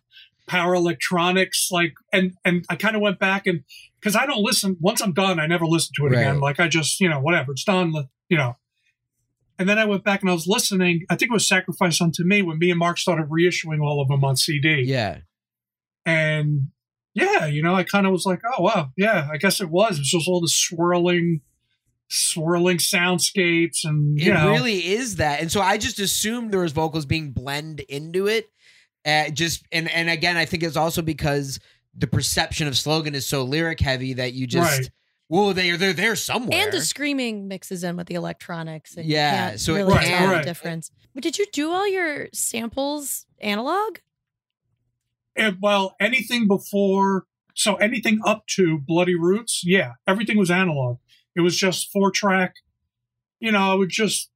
power 0.47 0.75
electronics 0.75 1.69
like 1.71 1.95
and 2.13 2.35
and 2.45 2.65
I 2.69 2.77
kind 2.77 2.95
of 2.95 3.03
went 3.03 3.19
back 3.19 3.47
and 3.47 3.65
because 3.99 4.15
I 4.15 4.27
don't 4.27 4.43
listen 4.43 4.77
once 4.81 5.01
I'm 5.01 5.15
done 5.15 5.41
I 5.41 5.47
never 5.47 5.65
listen 5.65 5.93
to 5.97 6.07
it 6.07 6.13
again 6.13 6.39
like 6.39 6.61
I 6.61 6.69
just 6.69 7.01
you 7.01 7.09
know 7.09 7.19
whatever 7.19 7.53
it's 7.53 7.65
done 7.65 7.95
you 8.29 8.37
know 8.37 8.57
and 9.59 9.69
then 9.69 9.79
I 9.79 9.87
went 9.87 10.05
back 10.05 10.21
and 10.21 10.29
I 10.29 10.35
was 10.35 10.47
listening 10.47 11.07
I 11.09 11.17
think 11.17 11.31
it 11.31 11.35
was 11.35 11.49
Sacrifice 11.49 12.01
Unto 12.01 12.25
Me 12.25 12.43
when 12.43 12.59
me 12.59 12.71
and 12.71 12.79
Mark 12.79 12.99
started 12.99 13.31
reissuing 13.31 13.83
all 13.83 14.03
of 14.03 14.09
them 14.09 14.23
on 14.23 14.37
CD 14.37 14.83
Yeah, 14.83 15.19
and 16.07 16.69
yeah, 17.15 17.47
you 17.47 17.63
know, 17.63 17.75
I 17.75 17.85
kind 17.85 18.07
of 18.07 18.13
was 18.13 18.27
like, 18.27 18.41
oh 18.57 18.63
wow, 18.63 18.91
yeah, 18.97 19.29
I 19.33 19.37
guess 19.37 19.61
it 19.61 19.71
was. 19.71 19.99
It's 19.99 20.11
just 20.11 20.29
all 20.29 20.41
the 20.41 20.49
swirling, 20.49 21.41
swirling 22.09 22.79
soundscapes, 22.79 23.85
and 23.85 24.19
you 24.21 24.31
it 24.31 24.35
know, 24.35 24.51
really 24.51 24.87
is 24.93 25.17
that. 25.17 25.41
And 25.41 25.51
so 25.51 25.61
I 25.61 25.79
just 25.79 25.99
assumed 25.99 26.53
there 26.53 26.61
was 26.61 26.73
vocals 26.73 27.07
being 27.07 27.31
blend 27.33 27.81
into 27.81 28.27
it. 28.27 28.51
Uh, 29.07 29.31
just 29.31 29.65
and 29.73 29.91
and 29.91 30.09
again, 30.09 30.37
I 30.37 30.45
think 30.45 30.63
it's 30.63 30.77
also 30.77 31.03
because 31.03 31.61
the 31.97 32.07
perception 32.07 32.67
of 32.67 32.77
slogan 32.77 33.15
is 33.15 33.27
so 33.27 33.45
lyric 33.45 33.81
heavy 33.81 34.15
that 34.15 34.33
you 34.33 34.47
just 34.47 34.79
Right. 34.81 34.91
well 35.29 35.53
they 35.55 35.71
are 35.71 35.77
they're 35.77 35.93
there 35.93 36.17
somewhere. 36.17 36.59
And 36.59 36.73
the 36.73 36.81
screaming 36.81 37.47
mixes 37.47 37.85
in 37.85 37.97
with 37.97 38.07
the 38.09 38.15
electronics. 38.15 38.97
And 38.97 39.07
Yeah, 39.07 39.31
you 39.45 39.49
can't 39.51 39.61
so 39.61 39.75
it 39.75 39.79
really 39.79 39.93
Right, 39.95 40.07
tell 40.07 40.29
right. 40.29 40.39
the 40.39 40.45
difference. 40.45 40.91
But 41.15 41.23
did 41.23 41.39
you 41.39 41.47
do 41.53 41.71
all 41.71 41.87
your 41.87 42.29
samples 42.33 43.27
analog? 43.41 43.99
And, 45.37 45.59
well, 45.61 45.97
anything 46.01 46.47
before, 46.47 47.25
so 47.55 47.77
anything 47.77 48.21
up 48.25 48.47
to 48.57 48.79
Bloody 48.79 49.15
Roots, 49.15 49.63
yeah, 49.65 49.93
everything 50.07 50.39
was 50.39 50.51
analog. 50.51 50.99
It 51.37 51.41
was 51.41 51.57
just 51.57 51.91
four 51.93 52.11
track. 52.11 52.55
You 53.41 53.53
know, 53.53 53.73
I 53.73 53.75
would 53.75 53.91
just, 53.91 54.31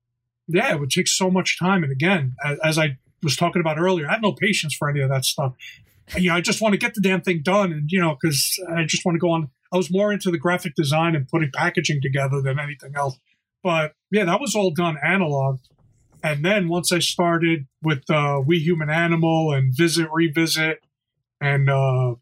yeah, 0.46 0.72
it 0.72 0.80
would 0.80 0.90
take 0.90 1.08
so 1.08 1.30
much 1.30 1.58
time. 1.58 1.82
And 1.82 1.92
again, 1.92 2.34
as, 2.44 2.58
as 2.64 2.78
I 2.78 2.98
was 3.22 3.37
talking 3.37 3.61
about 3.61 3.78
earlier, 3.78 4.08
I 4.08 4.12
have 4.12 4.22
no 4.22 4.32
patience 4.32 4.74
for 4.74 4.88
any 4.88 5.00
of 5.00 5.08
that 5.11 5.24
stuff. 5.24 5.54
You 6.16 6.30
know, 6.30 6.37
I 6.37 6.40
just 6.40 6.62
want 6.62 6.72
to 6.72 6.78
get 6.78 6.94
the 6.94 7.00
damn 7.00 7.20
thing 7.20 7.42
done, 7.42 7.70
and 7.70 7.90
you 7.90 8.00
know, 8.00 8.16
because 8.18 8.58
I 8.74 8.84
just 8.84 9.04
want 9.04 9.16
to 9.16 9.20
go 9.20 9.30
on. 9.30 9.50
I 9.70 9.76
was 9.76 9.90
more 9.90 10.11
into 10.11 10.30
the 10.30 10.38
graphic 10.38 10.74
design 10.74 11.14
and 11.14 11.28
putting 11.28 11.50
packaging 11.54 12.00
together 12.00 12.40
than 12.40 12.58
anything 12.58 12.92
else. 12.96 13.18
But 13.62 13.92
yeah, 14.11 14.24
that 14.24 14.40
was 14.40 14.54
all 14.54 14.70
done 14.70 14.96
analog. 15.04 15.58
And 16.22 16.44
then 16.44 16.68
once 16.68 16.90
I 16.92 17.00
started 17.00 17.66
with 17.82 18.08
uh, 18.11 18.40
We 18.44 18.58
Human 18.58 18.88
Animal 18.88 19.52
and 19.52 19.74
Visit 19.76 20.08
Revisit 20.11 20.82
and 21.40 21.70
uh, 21.70 22.14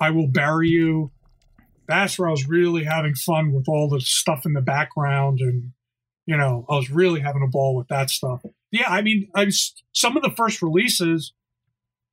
I 0.00 0.10
Will 0.10 0.28
Bury 0.28 0.68
You, 0.68 1.10
that's 1.88 2.18
where 2.18 2.28
I 2.28 2.32
was 2.32 2.48
really 2.48 2.84
having 2.84 3.14
fun 3.14 3.52
with 3.52 3.68
all 3.68 3.88
the 3.88 4.00
stuff 4.00 4.44
in 4.44 4.52
the 4.52 4.60
background. 4.60 5.40
And, 5.40 5.72
you 6.26 6.36
know, 6.36 6.64
I 6.68 6.74
was 6.74 6.90
really 6.90 7.20
having 7.20 7.42
a 7.42 7.50
ball 7.50 7.76
with 7.76 7.88
that 7.88 8.10
stuff. 8.10 8.42
Yeah, 8.70 8.88
I 8.88 9.02
mean, 9.02 9.28
I 9.34 9.44
was, 9.44 9.74
some 9.92 10.16
of 10.16 10.22
the 10.22 10.30
first 10.30 10.62
releases, 10.62 11.32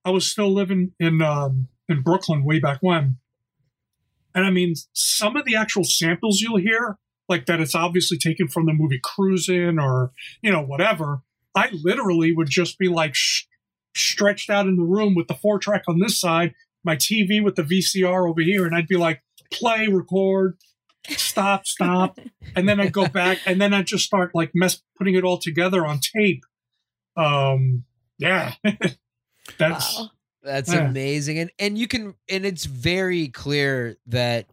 I 0.05 0.11
was 0.11 0.25
still 0.25 0.53
living 0.53 0.91
in 0.99 1.21
um, 1.21 1.69
in 1.89 2.01
Brooklyn 2.01 2.43
way 2.43 2.59
back 2.59 2.79
when. 2.81 3.17
And 4.35 4.45
I 4.45 4.49
mean, 4.49 4.75
some 4.93 5.35
of 5.35 5.45
the 5.45 5.55
actual 5.55 5.83
samples 5.83 6.41
you'll 6.41 6.59
hear, 6.59 6.97
like 7.29 7.45
that 7.45 7.59
it's 7.59 7.75
obviously 7.75 8.17
taken 8.17 8.47
from 8.47 8.65
the 8.65 8.73
movie 8.73 8.99
Cruising 9.03 9.79
or, 9.79 10.11
you 10.41 10.51
know, 10.51 10.61
whatever. 10.61 11.21
I 11.55 11.69
literally 11.71 12.33
would 12.33 12.49
just 12.49 12.77
be 12.77 12.87
like 12.87 13.15
stretched 13.95 14.49
out 14.49 14.67
in 14.67 14.75
the 14.75 14.83
room 14.83 15.15
with 15.15 15.27
the 15.27 15.33
four 15.35 15.59
track 15.59 15.83
on 15.87 15.99
this 15.99 16.19
side, 16.19 16.53
my 16.83 16.95
TV 16.95 17.43
with 17.43 17.55
the 17.55 17.63
VCR 17.63 18.29
over 18.29 18.41
here, 18.41 18.65
and 18.65 18.75
I'd 18.75 18.87
be 18.87 18.97
like, 18.97 19.21
play, 19.51 19.87
record, 19.87 20.57
stop, 21.09 21.65
stop. 21.65 22.19
and 22.55 22.67
then 22.67 22.79
I'd 22.79 22.93
go 22.93 23.07
back 23.07 23.39
and 23.45 23.61
then 23.61 23.73
I'd 23.73 23.87
just 23.87 24.05
start 24.05 24.31
like 24.33 24.51
mess 24.53 24.81
putting 24.97 25.15
it 25.15 25.23
all 25.23 25.37
together 25.37 25.85
on 25.85 25.99
tape. 25.99 26.43
Um, 27.15 27.83
yeah. 28.17 28.53
That's 29.57 29.97
Wow. 29.99 30.09
That's 30.43 30.73
Yeah. 30.73 30.89
amazing. 30.89 31.39
And 31.39 31.51
and 31.59 31.77
you 31.77 31.87
can 31.87 32.15
and 32.27 32.45
it's 32.45 32.65
very 32.65 33.29
clear 33.29 33.97
that 34.07 34.47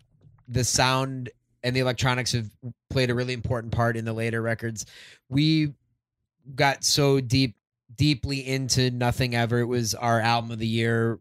the 0.47 0.63
sound 0.65 1.31
and 1.63 1.75
the 1.75 1.81
electronics 1.81 2.33
have 2.33 2.49
played 2.91 3.11
a 3.11 3.15
really 3.15 3.33
important 3.33 3.73
part 3.73 3.97
in 3.97 4.05
the 4.05 4.13
later 4.13 4.41
records. 4.41 4.87
We 5.29 5.73
got 6.55 6.85
so 6.85 7.21
deep 7.21 7.55
deeply 8.01 8.49
into 8.49 8.91
Nothing 8.91 9.35
Ever. 9.35 9.59
It 9.59 9.67
was 9.67 9.95
our 9.95 10.21
album 10.21 10.53
of 10.53 10.59
the 10.59 10.67
year 10.67 11.21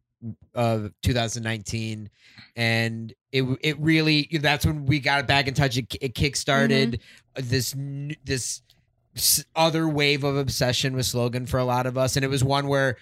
of 0.56 0.94
2019 1.04 2.10
and 2.56 3.14
it 3.34 3.44
it 3.62 3.78
really 3.82 4.30
that's 4.42 4.66
when 4.66 4.86
we 4.86 5.02
got 5.02 5.28
back 5.28 5.50
in 5.50 5.54
touch. 5.54 5.78
It, 5.78 5.94
it 6.00 6.14
kickstarted 6.14 7.02
mm-hmm. 7.36 7.50
this 7.50 7.76
this 8.24 9.44
other 9.58 9.90
wave 9.90 10.24
of 10.24 10.38
obsession 10.38 10.96
with 10.96 11.06
slogan 11.06 11.46
for 11.46 11.58
a 11.58 11.66
lot 11.66 11.86
of 11.86 11.98
us 11.98 12.16
and 12.16 12.24
it 12.24 12.30
was 12.30 12.46
one 12.46 12.70
where 12.70 12.96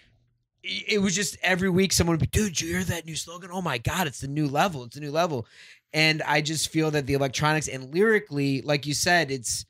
it 0.64 1.00
was 1.00 1.16
just 1.16 1.38
every 1.44 1.70
week 1.70 1.94
someone 1.94 2.16
would 2.16 2.20
be 2.20 2.26
dude 2.26 2.54
did 2.54 2.62
you 2.62 2.74
hear 2.74 2.84
that 2.84 3.06
new 3.06 3.16
slogan? 3.16 3.52
Oh 3.54 3.62
my 3.62 3.78
god 3.78 4.08
it's 4.08 4.22
the 4.22 4.28
new 4.28 4.48
level 4.48 4.86
it's 4.86 4.98
a 4.98 5.02
new 5.02 5.12
level. 5.12 5.46
And 5.94 6.24
i 6.24 6.42
just 6.42 6.70
feel 6.70 6.90
that 6.92 7.06
the 7.06 7.14
electronics 7.14 7.68
and 7.68 7.94
lyrically 7.94 8.64
like 8.64 8.88
you 8.88 8.96
said 8.96 9.30
it's 9.30 9.67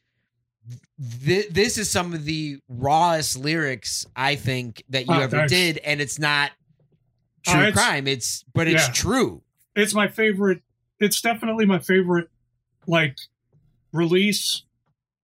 th- 1.25 1.49
this 1.49 1.77
is 1.77 1.89
some 1.89 2.13
of 2.13 2.25
the 2.25 2.59
rawest 2.67 3.37
lyrics 3.37 4.05
i 4.15 4.35
think 4.35 4.83
that 4.89 5.01
you 5.07 5.13
Ah, 5.13 5.21
ever 5.21 5.37
thanks. 5.37 5.51
did 5.51 5.77
and 5.79 6.01
it's 6.01 6.19
not 6.19 6.51
Ah, 7.47 7.53
true 7.53 7.61
it's- 7.67 7.73
crime 7.73 8.07
it's 8.07 8.43
but 8.53 8.67
it's 8.67 8.87
yeah. 8.87 8.93
true 8.93 9.43
it's 9.75 9.93
my 9.93 10.07
favorite 10.07 10.61
it's 10.99 11.21
definitely 11.21 11.65
my 11.65 11.79
favorite 11.79 12.29
like 12.87 13.15
release 13.93 14.63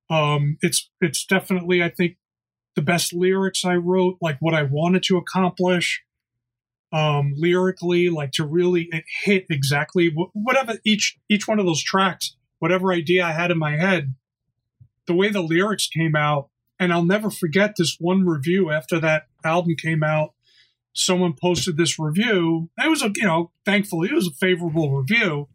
um 0.09 0.57
it's 0.61 0.89
it's 1.01 1.25
definitely 1.25 1.81
i 1.83 1.89
think 1.89 2.17
the 2.75 2.81
best 2.81 3.13
lyrics 3.13 3.63
i 3.65 3.75
wrote 3.75 4.17
like 4.21 4.37
what 4.39 4.53
i 4.53 4.63
wanted 4.63 5.03
to 5.03 5.17
accomplish 5.17 6.03
um 6.91 7.33
lyrically 7.35 8.09
like 8.09 8.31
to 8.31 8.45
really 8.45 8.87
it 8.91 9.03
hit 9.23 9.45
exactly 9.49 10.09
wh- 10.09 10.33
whatever 10.35 10.75
each 10.85 11.17
each 11.29 11.47
one 11.47 11.59
of 11.59 11.65
those 11.65 11.81
tracks 11.83 12.35
whatever 12.59 12.93
idea 12.93 13.25
i 13.25 13.31
had 13.31 13.49
in 13.51 13.57
my 13.57 13.75
head 13.77 14.13
the 15.07 15.13
way 15.13 15.29
the 15.29 15.41
lyrics 15.41 15.87
came 15.87 16.15
out 16.15 16.49
and 16.79 16.93
i'll 16.93 17.03
never 17.03 17.29
forget 17.29 17.75
this 17.77 17.97
one 17.99 18.25
review 18.25 18.71
after 18.71 18.99
that 18.99 19.23
album 19.43 19.75
came 19.75 20.03
out 20.03 20.33
someone 20.93 21.33
posted 21.33 21.77
this 21.77 21.99
review. 21.99 22.69
It 22.77 22.89
was 22.89 23.01
a, 23.01 23.11
you 23.15 23.25
know, 23.25 23.51
thankfully 23.65 24.09
it 24.09 24.15
was 24.15 24.27
a 24.27 24.31
favorable 24.31 24.95
review. 24.95 25.49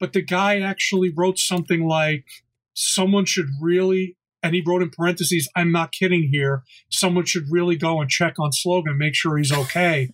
but 0.00 0.12
the 0.12 0.22
guy 0.22 0.60
actually 0.60 1.10
wrote 1.10 1.38
something 1.38 1.86
like, 1.86 2.24
someone 2.74 3.24
should 3.24 3.48
really, 3.60 4.16
and 4.42 4.54
he 4.54 4.62
wrote 4.66 4.82
in 4.82 4.90
parentheses, 4.90 5.48
I'm 5.56 5.72
not 5.72 5.92
kidding 5.92 6.28
here. 6.30 6.62
Someone 6.90 7.24
should 7.24 7.44
really 7.50 7.76
go 7.76 8.00
and 8.00 8.10
check 8.10 8.34
on 8.38 8.52
Slogan, 8.52 8.98
make 8.98 9.14
sure 9.14 9.38
he's 9.38 9.52
okay. 9.52 10.10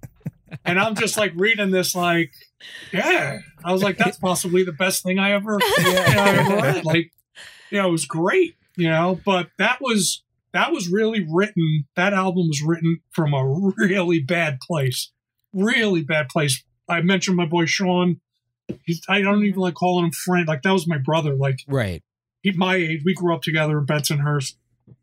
and 0.64 0.80
I'm 0.80 0.94
just 0.94 1.16
like 1.16 1.32
reading 1.36 1.70
this, 1.70 1.94
like, 1.94 2.32
yeah. 2.92 3.40
I 3.62 3.72
was 3.72 3.82
like, 3.82 3.98
that's 3.98 4.18
possibly 4.18 4.64
the 4.64 4.72
best 4.72 5.02
thing 5.02 5.18
I 5.18 5.32
ever, 5.32 5.58
know, 5.78 6.04
I 6.06 6.28
ever 6.38 6.56
read. 6.56 6.84
Like, 6.84 7.12
you 7.70 7.78
know, 7.78 7.88
it 7.88 7.92
was 7.92 8.06
great, 8.06 8.56
you 8.76 8.88
know, 8.88 9.20
but 9.24 9.48
that 9.58 9.78
was, 9.80 10.22
that 10.52 10.72
was 10.72 10.88
really 10.88 11.26
written. 11.28 11.86
That 11.96 12.12
album 12.12 12.48
was 12.48 12.62
written 12.64 13.00
from 13.10 13.34
a 13.34 13.72
really 13.78 14.20
bad 14.20 14.58
place, 14.60 15.12
really 15.52 16.02
bad 16.02 16.28
place. 16.28 16.62
I 16.88 17.00
mentioned 17.02 17.36
my 17.36 17.46
boy 17.46 17.66
Sean. 17.66 18.20
He's, 18.84 19.00
I 19.08 19.20
don't 19.22 19.44
even 19.44 19.60
like 19.60 19.74
calling 19.74 20.06
him 20.06 20.10
friend. 20.12 20.46
Like 20.48 20.62
that 20.62 20.72
was 20.72 20.86
my 20.88 20.98
brother. 20.98 21.34
Like 21.34 21.60
Right. 21.66 22.02
he, 22.42 22.52
my 22.52 22.76
age, 22.76 23.02
we 23.04 23.14
grew 23.14 23.34
up 23.34 23.42
together 23.42 23.78
in 23.78 23.86
Bensonhurst, 23.86 24.54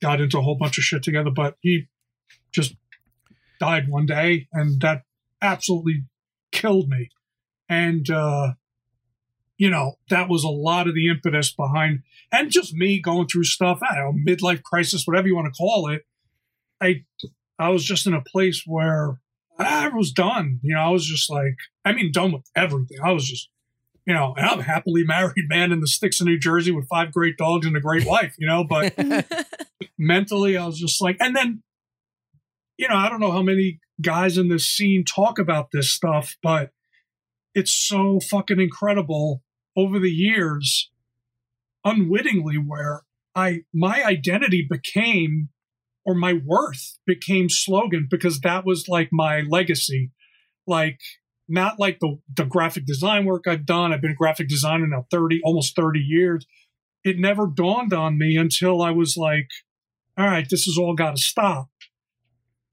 got 0.02 0.22
into 0.22 0.38
a 0.38 0.42
whole 0.42 0.56
bunch 0.56 0.78
of 0.78 0.84
shit 0.84 1.04
together, 1.04 1.32
but 1.32 1.56
he 1.62 1.88
just 2.52 2.76
died 3.60 3.90
one 3.90 4.06
day, 4.06 4.48
and 4.54 4.80
that 4.82 5.04
absolutely 5.42 6.04
killed 6.52 6.90
me. 6.90 7.10
And 7.70 8.10
uh, 8.10 8.54
you 9.58 9.70
know, 9.70 9.93
that 10.10 10.30
was 10.30 10.43
a 10.43 10.50
lot 10.50 10.88
of 10.88 10.93
the 10.93 11.10
impetus 11.10 11.52
behind, 11.52 12.04
and 12.32 12.52
just 12.52 12.74
me 12.74 13.02
going 13.02 13.28
through 13.28 13.43
stuff. 13.43 13.80
I 13.82 13.96
don't 13.96 14.26
know, 14.26 14.34
midlife 14.34 14.63
crisis, 14.63 15.06
whatever 15.06 15.28
you 15.28 15.36
want 15.36 15.54
to 15.54 15.58
call 15.58 15.89
it. 15.89 16.06
I, 16.82 17.04
I 17.58 17.70
was 17.70 17.84
just 17.84 18.06
in 18.06 18.13
a 18.13 18.22
place 18.22 18.63
where 18.65 19.20
I 19.58 19.89
was 19.89 20.12
done. 20.12 20.60
You 20.62 20.76
know, 20.76 20.82
I 20.82 20.89
was 20.89 21.06
just 21.06 21.30
like, 21.30 21.56
I 21.84 21.91
mean, 21.93 22.12
done 22.12 22.32
with 22.32 22.43
everything. 22.56 23.00
I 23.04 23.12
was 23.12 23.28
just, 23.28 23.50
you 24.06 24.13
know, 24.13 24.36
and 24.38 24.46
I'm 24.46 24.60
a 24.60 24.63
happily 24.63 25.04
married 25.08 25.50
man 25.50 25.72
in 25.72 25.80
the 25.80 25.88
sticks 25.88 26.22
of 26.22 26.28
New 26.28 26.38
Jersey 26.38 26.72
with 26.72 26.88
five 26.88 27.12
great 27.12 27.38
dogs 27.38 27.65
and 27.65 27.76
a 27.76 27.82
great 27.82 28.06
wife. 28.06 28.36
You 28.38 28.48
know, 28.48 28.63
but 28.63 28.96
mentally, 29.98 30.56
I 30.56 30.65
was 30.67 30.80
just 30.80 31.02
like, 31.02 31.17
and 31.20 31.36
then, 31.36 31.63
you 32.78 32.88
know, 32.88 32.96
I 32.96 33.10
don't 33.10 33.20
know 33.20 33.32
how 33.32 33.41
many 33.41 33.80
guys 34.02 34.38
in 34.38 34.50
this 34.50 34.67
scene 34.67 35.04
talk 35.04 35.39
about 35.39 35.72
this 35.72 35.91
stuff, 35.91 36.38
but 36.43 36.70
it's 37.56 37.74
so 37.74 38.20
fucking 38.20 38.62
incredible 38.62 39.41
over 39.78 40.00
the 40.00 40.12
years, 40.12 40.90
unwittingly, 41.86 42.56
where 42.56 43.04
I 43.36 43.60
my 43.74 44.04
identity 44.04 44.68
became 44.68 45.50
or 46.04 46.16
my 46.16 46.34
worth 46.34 46.98
became 47.06 47.48
slogan 47.50 48.08
because 48.10 48.40
that 48.40 48.66
was 48.66 48.88
like 48.88 49.10
my 49.12 49.42
legacy. 49.42 50.12
Like 50.66 51.00
not 51.48 51.80
like 51.80 52.00
the 52.00 52.18
the 52.36 52.46
graphic 52.46 52.86
design 52.86 53.26
work 53.26 53.44
I've 53.48 53.66
done. 53.66 53.94
I've 53.94 54.02
been 54.02 54.12
a 54.12 54.16
graphic 54.16 54.50
designer 54.50 54.88
now 54.88 55.06
30, 55.12 55.42
almost 55.44 55.76
30 55.76 56.00
years. 56.00 56.46
It 57.04 57.20
never 57.20 57.48
dawned 57.48 57.94
on 57.94 58.18
me 58.18 58.36
until 58.36 58.82
I 58.82 58.92
was 58.92 59.16
like, 59.16 59.48
all 60.18 60.26
right, 60.26 60.48
this 60.50 60.66
has 60.66 60.78
all 60.78 60.96
got 60.96 61.16
to 61.16 61.22
stop. 61.22 61.68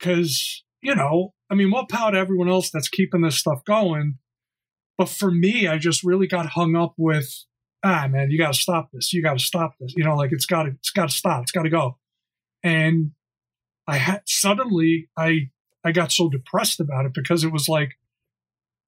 Cause, 0.00 0.64
you 0.82 0.94
know, 0.94 1.34
I 1.50 1.54
mean, 1.54 1.70
more 1.70 1.86
power 1.88 2.12
to 2.12 2.18
everyone 2.18 2.48
else 2.48 2.70
that's 2.70 2.88
keeping 2.88 3.20
this 3.20 3.38
stuff 3.38 3.64
going. 3.64 4.18
But 4.96 5.08
for 5.08 5.30
me, 5.30 5.66
I 5.66 5.78
just 5.78 6.04
really 6.04 6.26
got 6.26 6.46
hung 6.46 6.76
up 6.76 6.94
with, 6.96 7.28
ah, 7.82 8.06
man, 8.08 8.30
you 8.30 8.38
got 8.38 8.54
to 8.54 8.58
stop 8.58 8.90
this. 8.92 9.12
You 9.12 9.22
got 9.22 9.38
to 9.38 9.44
stop 9.44 9.74
this. 9.80 9.94
You 9.96 10.04
know, 10.04 10.16
like 10.16 10.32
it's 10.32 10.46
got 10.46 10.64
to, 10.64 10.70
it's 10.70 10.90
got 10.90 11.08
to 11.08 11.14
stop. 11.14 11.42
It's 11.42 11.52
got 11.52 11.62
to 11.62 11.70
go. 11.70 11.98
And 12.62 13.12
I 13.86 13.98
had 13.98 14.22
suddenly, 14.26 15.08
I, 15.16 15.50
I 15.84 15.92
got 15.92 16.12
so 16.12 16.28
depressed 16.28 16.80
about 16.80 17.06
it 17.06 17.12
because 17.14 17.44
it 17.44 17.52
was 17.52 17.68
like, 17.68 17.92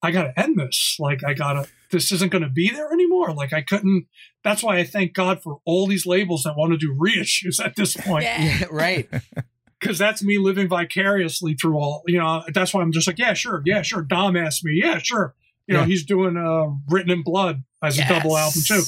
I 0.02 0.10
got 0.10 0.24
to 0.24 0.40
end 0.40 0.58
this. 0.58 0.96
Like, 0.98 1.24
I 1.24 1.34
got 1.34 1.54
to, 1.54 1.66
this 1.90 2.12
isn't 2.12 2.30
going 2.30 2.44
to 2.44 2.50
be 2.50 2.70
there 2.70 2.92
anymore. 2.92 3.34
Like, 3.34 3.52
I 3.52 3.62
couldn't, 3.62 4.06
that's 4.44 4.62
why 4.62 4.78
I 4.78 4.84
thank 4.84 5.12
God 5.14 5.42
for 5.42 5.58
all 5.64 5.86
these 5.86 6.06
labels 6.06 6.44
that 6.44 6.56
want 6.56 6.72
to 6.72 6.78
do 6.78 6.94
reissues 6.94 7.62
at 7.62 7.76
this 7.76 7.96
point 7.96 8.24
Yeah. 8.24 8.42
Yeah, 8.42 8.66
right. 8.70 9.08
because 9.80 9.98
that's 9.98 10.22
me 10.22 10.38
living 10.38 10.68
vicariously 10.68 11.54
through 11.54 11.76
all 11.76 12.02
you 12.06 12.18
know 12.18 12.42
that's 12.52 12.72
why 12.72 12.80
i'm 12.80 12.92
just 12.92 13.06
like 13.06 13.18
yeah 13.18 13.34
sure 13.34 13.62
yeah 13.64 13.82
sure 13.82 14.02
dom 14.02 14.36
asked 14.36 14.64
me 14.64 14.72
yeah 14.82 14.98
sure 14.98 15.34
you 15.66 15.74
know 15.74 15.80
Yeah. 15.80 15.86
he's 15.86 16.04
doing 16.04 16.36
uh 16.36 16.66
written 16.88 17.10
in 17.10 17.22
blood 17.22 17.62
as 17.82 17.98
a 17.98 18.06
double 18.08 18.36
album 18.36 18.62
too 18.66 18.82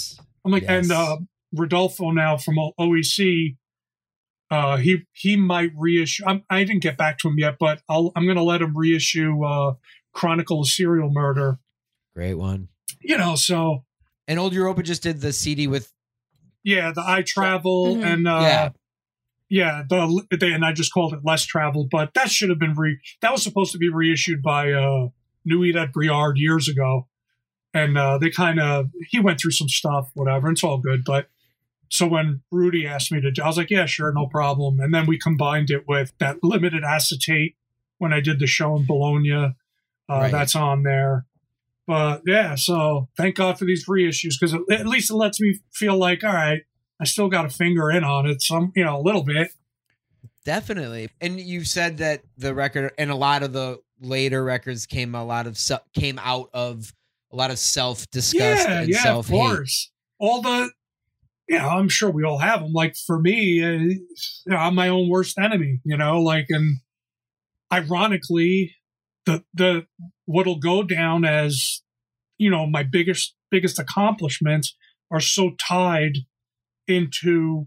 i'm 0.44 0.52
like 0.52 0.64
and 0.68 0.90
uh 0.90 1.16
rodolfo 1.54 2.10
now 2.10 2.36
from 2.36 2.56
oec 2.78 3.56
uh 4.50 4.76
he 4.76 5.04
he 5.12 5.36
might 5.36 5.70
reissue 5.76 6.24
I'm, 6.26 6.44
i 6.50 6.64
didn't 6.64 6.82
get 6.82 6.96
back 6.96 7.18
to 7.18 7.28
him 7.28 7.34
yet 7.38 7.56
but 7.58 7.82
I'll, 7.88 8.12
i'm 8.16 8.26
gonna 8.26 8.42
let 8.42 8.62
him 8.62 8.76
reissue 8.76 9.44
uh 9.44 9.74
chronicle 10.12 10.60
of 10.60 10.68
serial 10.68 11.10
murder 11.10 11.58
Great 12.14 12.34
one. 12.34 12.68
you 13.00 13.16
know 13.16 13.36
so 13.36 13.84
And 14.26 14.38
Old 14.38 14.52
Europa 14.52 14.82
just 14.82 15.02
did 15.02 15.20
the 15.20 15.32
CD 15.32 15.66
with 15.66 15.92
yeah 16.64 16.92
the 16.92 17.02
i 17.06 17.22
travel 17.22 17.96
Mhm. 17.96 18.04
and 18.04 18.28
uh 18.28 18.40
Yeah. 18.42 18.68
Yeah, 19.50 19.82
the 19.88 20.26
they, 20.38 20.52
and 20.52 20.62
I 20.62 20.72
just 20.74 20.92
called 20.92 21.14
it 21.14 21.20
less 21.24 21.42
traveled, 21.46 21.88
but 21.90 22.12
that 22.12 22.30
should 22.30 22.50
have 22.50 22.58
been 22.58 22.74
re. 22.74 22.98
That 23.22 23.32
was 23.32 23.42
supposed 23.42 23.72
to 23.72 23.78
be 23.78 23.88
reissued 23.88 24.42
by 24.42 24.72
uh, 24.72 25.08
Nuit 25.44 25.76
et 25.76 25.92
Brouillard 25.92 26.36
years 26.36 26.68
ago, 26.68 27.06
and 27.74 27.96
uh, 27.96 28.18
they 28.18 28.30
kind 28.30 28.60
of 28.60 28.90
he 29.08 29.20
went 29.20 29.40
through 29.40 29.52
some 29.52 29.68
stuff, 29.68 30.10
whatever. 30.14 30.50
It's 30.50 30.64
all 30.64 30.78
good, 30.78 31.04
but 31.04 31.28
so 31.90 32.06
when 32.06 32.42
Rudy 32.50 32.86
asked 32.86 33.10
me 33.12 33.20
to, 33.20 33.42
I 33.42 33.46
was 33.46 33.56
like, 33.56 33.70
yeah, 33.70 33.86
sure, 33.86 34.12
no 34.12 34.26
problem. 34.26 34.78
And 34.80 34.92
then 34.92 35.06
we 35.06 35.18
combined 35.18 35.70
it 35.70 35.88
with 35.88 36.12
that 36.18 36.36
limited 36.42 36.84
acetate 36.84 37.56
when 37.98 38.12
I 38.12 38.20
did 38.20 38.38
the 38.38 38.46
show 38.46 38.76
in 38.76 38.86
Bologna. 38.86 39.32
Uh, 39.32 39.52
Right. 40.08 40.32
That's 40.32 40.54
on 40.54 40.84
there. 40.84 41.26
But 41.86 42.22
yeah, 42.26 42.54
so 42.54 43.08
thank 43.16 43.36
God 43.36 43.58
for 43.58 43.64
these 43.64 43.86
reissues 43.86 44.34
because 44.38 44.54
at 44.70 44.86
least 44.86 45.10
it 45.10 45.14
lets 45.14 45.40
me 45.40 45.58
feel 45.72 45.96
like, 45.96 46.22
all 46.22 46.32
right, 46.32 46.62
I 47.00 47.04
still 47.04 47.28
got 47.28 47.46
a 47.46 47.50
finger 47.50 47.90
in 47.90 48.04
on 48.04 48.26
it, 48.26 48.42
some 48.42 48.72
you 48.74 48.84
know, 48.84 48.98
a 48.98 49.02
little 49.02 49.22
bit. 49.22 49.48
Definitely. 50.44 51.10
And 51.20 51.40
you've 51.40 51.68
said 51.68 51.98
that 51.98 52.22
the 52.36 52.54
record 52.54 52.92
and 52.98 53.10
a 53.10 53.14
lot 53.14 53.42
of 53.42 53.52
the 53.52 53.80
later 54.00 54.44
records 54.44 54.86
came 54.86 55.14
a 55.14 55.24
lot 55.24 55.46
of 55.46 55.58
came 55.94 56.18
out 56.18 56.50
of 56.52 56.92
a 57.32 57.36
lot 57.36 57.50
of 57.50 57.58
self 57.58 58.08
disgust 58.10 58.68
yeah, 58.68 58.80
and 58.80 58.88
yeah, 58.88 59.02
self 59.02 59.28
hate. 59.28 59.68
All 60.20 60.42
the, 60.42 60.70
yeah, 61.48 61.68
I'm 61.68 61.88
sure 61.88 62.10
we 62.10 62.24
all 62.24 62.38
have 62.38 62.60
them. 62.60 62.72
Like 62.72 62.94
for 63.06 63.20
me, 63.20 63.62
uh, 63.62 63.68
you 63.68 63.98
know, 64.46 64.56
I'm 64.56 64.74
my 64.74 64.88
own 64.88 65.08
worst 65.08 65.38
enemy. 65.38 65.80
You 65.84 65.96
know, 65.96 66.20
like 66.20 66.46
and 66.48 66.78
ironically, 67.72 68.74
the 69.26 69.44
the 69.54 69.86
what'll 70.24 70.58
go 70.58 70.82
down 70.82 71.24
as 71.24 71.82
you 72.38 72.50
know 72.50 72.66
my 72.66 72.82
biggest 72.82 73.34
biggest 73.50 73.78
accomplishments 73.78 74.76
are 75.10 75.20
so 75.20 75.52
tied 75.58 76.18
into 76.86 77.66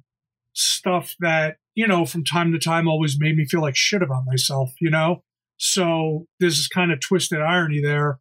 stuff 0.54 1.16
that 1.20 1.58
you 1.76 1.88
know 1.88 2.06
from 2.06 2.24
time 2.24 2.52
to 2.52 2.60
time 2.60 2.88
always 2.88 3.18
made 3.20 3.36
me 3.36 3.46
feel 3.46 3.62
like 3.62 3.76
shit 3.76 4.02
about 4.02 4.24
myself. 4.26 4.72
You 4.80 4.90
know, 4.90 5.24
so 5.62 6.26
there's 6.40 6.58
this 6.58 6.68
kind 6.68 6.92
of 6.92 7.00
twisted 7.00 7.40
irony 7.40 7.82
there, 7.82 8.20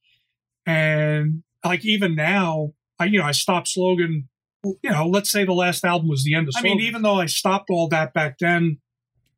and 0.66 1.42
like 1.64 1.86
even 1.86 2.14
now, 2.14 2.72
I 2.98 3.06
you 3.06 3.18
know 3.18 3.24
I 3.24 3.32
stopped 3.32 3.68
slogan. 3.68 4.28
You 4.62 4.90
know, 4.90 5.06
let's 5.06 5.32
say 5.32 5.46
the 5.46 5.54
last 5.54 5.82
album 5.82 6.10
was 6.10 6.22
the 6.22 6.34
end 6.34 6.48
of. 6.48 6.54
I 6.54 6.60
mean, 6.60 6.80
even 6.80 7.00
though 7.00 7.18
I 7.18 7.24
stopped 7.24 7.70
all 7.70 7.88
that 7.88 8.12
back 8.12 8.36
then, 8.38 8.76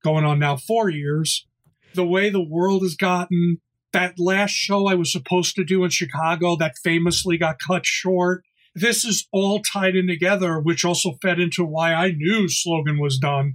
going 0.02 0.24
on 0.24 0.40
now 0.40 0.56
four 0.56 0.90
years, 0.90 1.46
the 1.94 2.04
way 2.04 2.28
the 2.28 2.42
world 2.42 2.82
has 2.82 2.96
gotten, 2.96 3.58
that 3.92 4.18
last 4.18 4.50
show 4.50 4.88
I 4.88 4.94
was 4.94 5.12
supposed 5.12 5.54
to 5.54 5.64
do 5.64 5.84
in 5.84 5.90
Chicago 5.90 6.56
that 6.56 6.74
famously 6.82 7.38
got 7.38 7.60
cut 7.64 7.86
short. 7.86 8.42
This 8.74 9.04
is 9.04 9.28
all 9.32 9.60
tied 9.60 9.94
in 9.94 10.08
together, 10.08 10.58
which 10.58 10.84
also 10.84 11.12
fed 11.22 11.38
into 11.38 11.64
why 11.64 11.94
I 11.94 12.10
knew 12.10 12.48
slogan 12.48 12.98
was 12.98 13.16
done, 13.18 13.54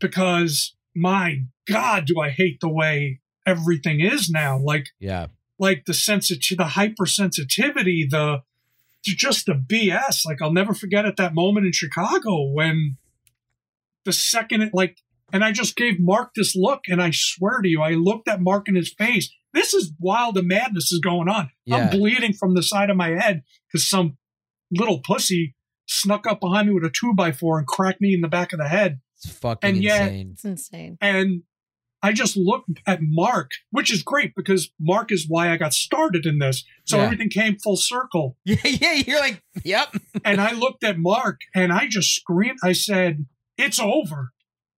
because 0.00 0.74
my 0.96 1.44
God, 1.68 2.06
do 2.06 2.18
I 2.20 2.30
hate 2.30 2.58
the 2.60 2.68
way 2.68 3.20
everything 3.46 4.00
is 4.00 4.30
now. 4.30 4.58
Like 4.58 4.88
Yeah. 5.00 5.26
like 5.58 5.84
the 5.86 5.94
sensitivity, 5.94 6.56
the 6.56 6.70
hypersensitivity, 6.70 8.08
the 8.10 8.42
just 9.02 9.46
the 9.46 9.52
BS. 9.54 10.24
Like 10.24 10.40
I'll 10.42 10.52
never 10.52 10.74
forget 10.74 11.04
at 11.06 11.16
that 11.16 11.34
moment 11.34 11.66
in 11.66 11.72
Chicago 11.72 12.42
when 12.50 12.96
the 14.04 14.12
second 14.12 14.62
it 14.62 14.70
like, 14.72 14.98
and 15.32 15.44
I 15.44 15.52
just 15.52 15.76
gave 15.76 15.98
Mark 16.00 16.30
this 16.34 16.54
look, 16.54 16.82
and 16.88 17.02
I 17.02 17.10
swear 17.12 17.60
to 17.62 17.68
you, 17.68 17.82
I 17.82 17.90
looked 17.92 18.28
at 18.28 18.40
Mark 18.40 18.68
in 18.68 18.74
his 18.74 18.92
face. 18.92 19.30
This 19.52 19.72
is 19.74 19.92
while 19.98 20.32
the 20.32 20.42
madness 20.42 20.90
is 20.92 21.00
going 21.00 21.28
on. 21.28 21.50
Yeah. 21.64 21.76
I'm 21.76 21.90
bleeding 21.90 22.32
from 22.32 22.54
the 22.54 22.62
side 22.62 22.90
of 22.90 22.96
my 22.96 23.10
head 23.10 23.42
because 23.68 23.88
some 23.88 24.16
little 24.70 25.00
pussy 25.00 25.54
snuck 25.86 26.26
up 26.26 26.40
behind 26.40 26.68
me 26.68 26.74
with 26.74 26.84
a 26.84 26.90
two 26.90 27.14
by 27.14 27.30
four 27.32 27.58
and 27.58 27.66
cracked 27.66 28.00
me 28.00 28.14
in 28.14 28.20
the 28.20 28.28
back 28.28 28.52
of 28.52 28.58
the 28.58 28.68
head. 28.68 29.00
It's 29.22 29.32
fucking 29.36 29.68
And 29.68 29.82
yet- 29.82 30.02
insane. 30.08 30.30
It's 30.32 30.44
insane. 30.44 30.98
And 31.00 31.42
I 32.04 32.12
just 32.12 32.36
looked 32.36 32.68
at 32.86 32.98
Mark, 33.02 33.50
which 33.70 33.90
is 33.92 34.02
great 34.02 34.34
because 34.36 34.70
Mark 34.78 35.10
is 35.10 35.24
why 35.26 35.50
I 35.50 35.56
got 35.56 35.72
started 35.72 36.26
in 36.26 36.38
this. 36.38 36.62
So 36.84 36.98
Yeah. 36.98 37.04
everything 37.04 37.30
came 37.30 37.56
full 37.58 37.76
circle. 37.78 38.36
Yeah, 38.44 38.56
yeah. 38.64 38.92
You're 39.06 39.20
like, 39.20 39.42
yep. 39.64 39.88
And 40.24 40.40
I 40.40 40.52
looked 40.52 40.84
at 40.84 40.98
Mark 40.98 41.40
and 41.54 41.72
I 41.72 41.86
just 41.88 42.14
screamed. 42.14 42.58
I 42.62 42.72
said, 42.72 43.24
It's 43.56 43.80
over. 43.80 44.32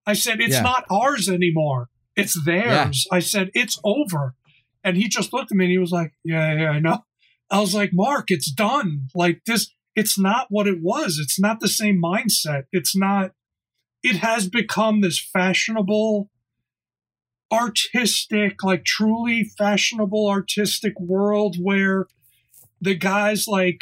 I 0.06 0.12
said, 0.14 0.40
It's 0.40 0.54
Yeah. 0.54 0.62
not 0.62 0.84
ours 0.90 1.28
anymore. 1.28 1.88
It's 2.14 2.36
theirs. 2.44 3.06
I 3.10 3.18
said, 3.18 3.50
It's 3.54 3.78
over. 3.84 4.34
And 4.84 4.96
he 4.96 5.08
just 5.08 5.32
looked 5.32 5.50
at 5.50 5.56
me 5.56 5.64
and 5.64 5.72
he 5.72 5.78
was 5.78 5.90
like, 5.90 6.12
Yeah, 6.24 6.54
yeah, 6.56 6.70
I 6.70 6.78
know. 6.80 7.04
I 7.50 7.60
was 7.60 7.74
like, 7.74 7.90
Mark, 7.92 8.26
it's 8.30 8.50
done. 8.52 9.08
Like 9.16 9.40
this, 9.46 9.72
it's 9.96 10.16
not 10.18 10.46
what 10.50 10.66
it 10.68 10.78
was. 10.80 11.18
It's 11.20 11.40
not 11.40 11.58
the 11.60 11.68
same 11.68 12.00
mindset. 12.00 12.64
It's 12.72 12.96
not, 12.96 13.32
it 14.02 14.16
has 14.18 14.48
become 14.48 15.00
this 15.00 15.18
fashionable, 15.20 16.30
artistic, 17.52 18.62
like 18.62 18.85
truly 18.85 19.44
fashionable 19.59 20.28
artistic 20.28 20.98
world 21.00 21.56
where 21.61 22.06
the 22.80 22.94
guys 22.94 23.46
like, 23.48 23.80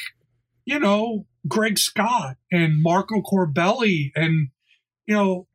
you 0.64 0.78
know, 0.78 1.26
Greg 1.48 1.78
Scott 1.78 2.36
and 2.52 2.82
Marco 2.82 3.20
Corbelli 3.20 4.10
and, 4.14 4.48
you 5.06 5.14
know, 5.14 5.46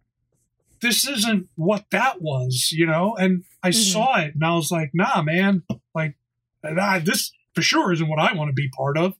this 0.81 1.07
isn't 1.07 1.47
what 1.55 1.85
that 1.91 2.21
was, 2.21 2.69
you 2.71 2.85
know? 2.85 3.15
And 3.15 3.43
I 3.63 3.69
Mhm. 3.69 3.91
saw 3.93 4.19
it 4.19 4.33
and 4.35 4.43
I 4.45 4.53
was 4.55 4.71
like, 4.71 4.91
nah, 4.93 5.21
man, 5.21 5.63
like, 5.93 6.15
nah, 6.63 6.99
this 6.99 7.31
for 7.55 7.61
sure 7.61 7.91
isn't 7.91 8.07
what 8.07 8.19
I 8.19 8.33
want 8.33 8.49
to 8.49 8.53
be 8.53 8.69
part 8.69 8.97
of, 8.97 9.15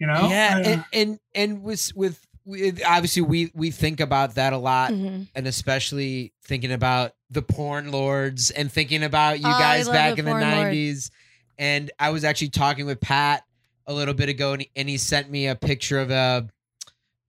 you 0.00 0.06
know? 0.06 0.28
yeah, 0.30 0.54
I- 0.56 0.60
and 0.62 0.84
and 0.92 1.20
and 1.34 1.62
with 1.62 1.92
with 1.94 2.24
with 2.44 2.82
obviously 2.86 3.22
we 3.22 3.50
we 3.54 3.70
think 3.70 4.00
about 4.00 4.34
that 4.36 4.52
a 4.52 4.58
lot, 4.58 4.92
Mhm. 4.92 5.28
and 5.34 5.46
especially 5.46 6.32
thinking 6.42 6.72
about 6.72 7.12
the 7.30 7.42
porn 7.42 7.90
lords 7.90 8.50
and 8.50 8.70
thinking 8.72 9.02
about 9.02 9.38
you 9.40 9.46
Oh, 9.46 9.58
guys 9.58 9.88
back 9.88 10.14
the 10.14 10.20
in 10.20 10.24
the 10.24 10.30
porn 10.32 10.42
lord. 10.42 10.54
nineties. 10.56 11.10
And 11.58 11.90
I 11.98 12.10
was 12.10 12.24
actually 12.24 12.50
talking 12.50 12.86
with 12.86 13.00
Pat 13.00 13.42
a 13.86 13.92
little 13.92 14.14
bit 14.14 14.28
ago, 14.28 14.52
and 14.52 14.62
he, 14.62 14.70
and 14.76 14.88
he 14.88 14.96
sent 14.96 15.30
me 15.30 15.48
a 15.48 15.54
picture 15.56 15.98
of 16.00 16.10
a 16.10 16.48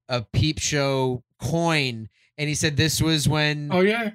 a 0.07 0.21
peep 0.33 0.59
show 0.59 1.23
coin, 1.41 2.09
and 2.37 2.49
he 2.49 2.55
said 2.55 2.75
this 2.77 3.01
was 3.01 3.27
when 3.29 3.69
oh, 3.71 3.81
yeah. 3.81 4.11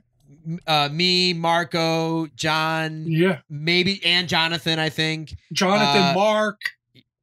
uh, 0.67 0.89
me, 0.91 1.33
Marco, 1.33 2.27
John, 2.35 3.05
Yeah. 3.07 3.41
maybe 3.49 4.01
and 4.05 4.29
Jonathan, 4.29 4.79
I 4.79 4.89
think, 4.89 5.37
Jonathan, 5.53 6.03
Uh, 6.03 6.13
Mark. 6.15 6.61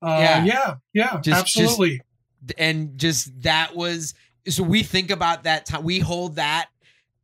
Uh, 0.02 0.18
yeah. 0.20 0.44
yeah. 0.46 0.76
Yeah. 0.94 1.20
Just- 1.22 1.40
absolutely. 1.58 2.02
and 2.58 2.98
just 2.98 3.42
that 3.44 3.76
was 3.76 4.16
so 4.48 4.64
we 4.64 4.82
think 4.82 5.12
about 5.12 5.44
that 5.44 5.68
time 5.68 5.84
we 5.84 6.00
hold 6.00 6.38
that 6.38 6.70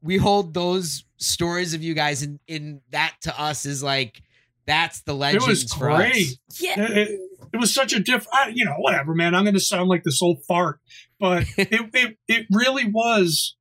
we 0.08 0.18
hold 0.18 0.54
those 0.54 1.04
stories 1.18 1.74
of 1.74 1.84
you 1.84 1.94
guys 1.94 2.24
in 2.24 2.40
in 2.48 2.82
that 2.92 3.16
to 3.22 3.40
us 3.40 3.66
is 3.66 3.84
like 3.84 4.22
that's 4.66 5.02
the 5.02 5.14
legend. 5.14 5.44
it 5.44 5.48
was 5.48 5.64
great. 5.66 6.38
Yeah. 6.60 6.82
it, 6.82 6.98
it, 6.98 7.20
it 7.54 7.58
was 7.58 7.74
such 7.74 7.94
a 7.94 8.00
different, 8.00 8.56
you 8.56 8.66
know, 8.66 8.76
whatever, 8.78 9.16
man. 9.16 9.34
I'm 9.34 9.44
going 9.44 9.54
to 9.54 9.60
sound 9.62 9.88
like 9.88 10.04
this 10.04 10.22
old 10.22 10.44
fart, 10.46 10.80
but 11.20 11.46
it, 11.58 11.90
it, 11.94 12.18
it 12.28 12.46
really 12.52 12.86
was, 12.86 13.56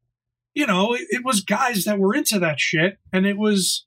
you 0.54 0.66
know, 0.66 0.94
it, 0.94 1.02
it 1.10 1.24
was 1.24 1.42
guys 1.42 1.84
that 1.84 1.98
were 1.98 2.14
into 2.14 2.40
that 2.40 2.58
shit. 2.58 2.98
And 3.12 3.24
it 3.24 3.38
was, 3.38 3.86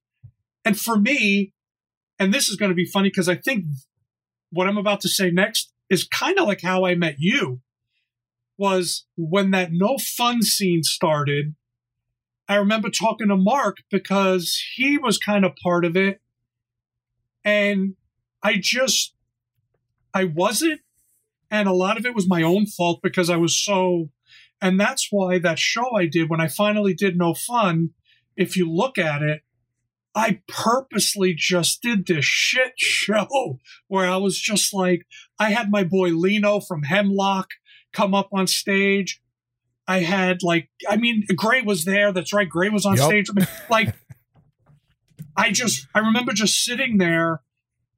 and 0.64 0.80
for 0.80 0.98
me, 0.98 1.54
and 2.18 2.34
this 2.34 2.48
is 2.48 2.56
going 2.56 2.70
to 2.70 2.76
be 2.76 2.86
funny 2.86 3.10
because 3.10 3.28
I 3.28 3.36
think 3.36 3.66
what 4.52 4.68
I'm 4.68 4.78
about 4.78 5.02
to 5.02 5.10
say 5.10 5.30
next 5.30 5.74
is 5.90 6.08
kind 6.08 6.40
of 6.40 6.48
like 6.48 6.62
how 6.62 6.86
I 6.86 6.96
met 6.96 7.16
you 7.18 7.60
was 8.58 9.06
when 9.18 9.52
that 9.52 9.70
no 9.72 9.98
fun 9.98 10.42
scene 10.42 10.84
started. 10.84 11.56
I 12.50 12.56
remember 12.56 12.90
talking 12.90 13.28
to 13.28 13.38
Mark 13.38 13.78
because 13.92 14.60
he 14.76 14.98
was 14.98 15.20
kind 15.20 15.46
of 15.46 15.56
part 15.64 15.86
of 15.86 15.96
it. 15.96 16.20
And 17.46 17.94
I 18.42 18.58
just, 18.60 19.14
I 20.16 20.24
wasn't. 20.24 20.82
And 21.52 21.70
a 21.70 21.74
lot 21.74 21.98
of 21.98 22.08
it 22.08 22.16
was 22.16 22.28
my 22.28 22.42
own 22.42 22.66
fault 22.66 23.02
because 23.04 23.30
I 23.30 23.38
was 23.38 23.56
so, 23.56 24.10
and 24.60 24.80
that's 24.80 25.10
why 25.12 25.38
that 25.38 25.60
show 25.60 25.96
I 25.96 26.08
did 26.08 26.28
when 26.28 26.42
I 26.42 26.48
finally 26.48 26.96
did 26.96 27.18
No 27.18 27.36
Fun, 27.36 27.92
if 28.36 28.58
you 28.58 28.70
look 28.70 28.98
at 28.98 29.22
it, 29.22 29.42
I 30.16 30.42
purposely 30.48 31.36
just 31.36 31.84
did 31.84 32.08
this 32.08 32.26
shit 32.26 32.74
show 32.78 33.60
where 33.88 34.10
I 34.10 34.18
was 34.18 34.40
just 34.40 34.74
like, 34.74 35.06
I 35.38 35.52
had 35.52 35.70
my 35.70 35.84
boy 35.84 36.10
Lino 36.10 36.60
from 36.60 36.84
Hemlock 36.84 37.50
come 37.94 38.16
up 38.16 38.30
on 38.34 38.48
stage. 38.48 39.22
I 39.90 40.02
had 40.02 40.44
like, 40.44 40.70
I 40.88 40.98
mean, 40.98 41.26
Gray 41.36 41.64
was 41.64 41.84
there. 41.84 42.14
That's 42.14 42.32
right. 42.32 42.48
Gray 42.48 42.70
was 42.70 42.86
on 42.86 42.96
Yup. 42.96 43.08
stage. 43.08 43.28
Like, 43.72 43.96
I 45.36 45.52
just, 45.52 45.88
I 45.96 46.00
remember 46.00 46.32
just 46.32 46.64
sitting 46.64 47.00
there 47.00 47.42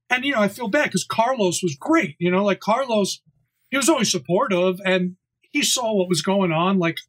and, 0.10 0.23
you 0.23 0.32
know, 0.32 0.39
I 0.39 0.47
feel 0.47 0.69
bad 0.69 0.86
because 0.86 1.04
Carlos 1.04 1.62
was 1.62 1.75
great. 1.77 2.15
You 2.17 2.32
know, 2.32 2.45
like 2.45 2.62
Carlos, 2.62 3.21
he 3.71 3.75
was 3.75 3.89
always 3.89 4.10
supportive 4.10 4.80
and 4.86 5.17
he 5.51 5.63
saw 5.63 5.93
what 5.93 6.08
was 6.08 6.21
going 6.21 6.54
on. 6.54 6.80
Like, 6.80 6.99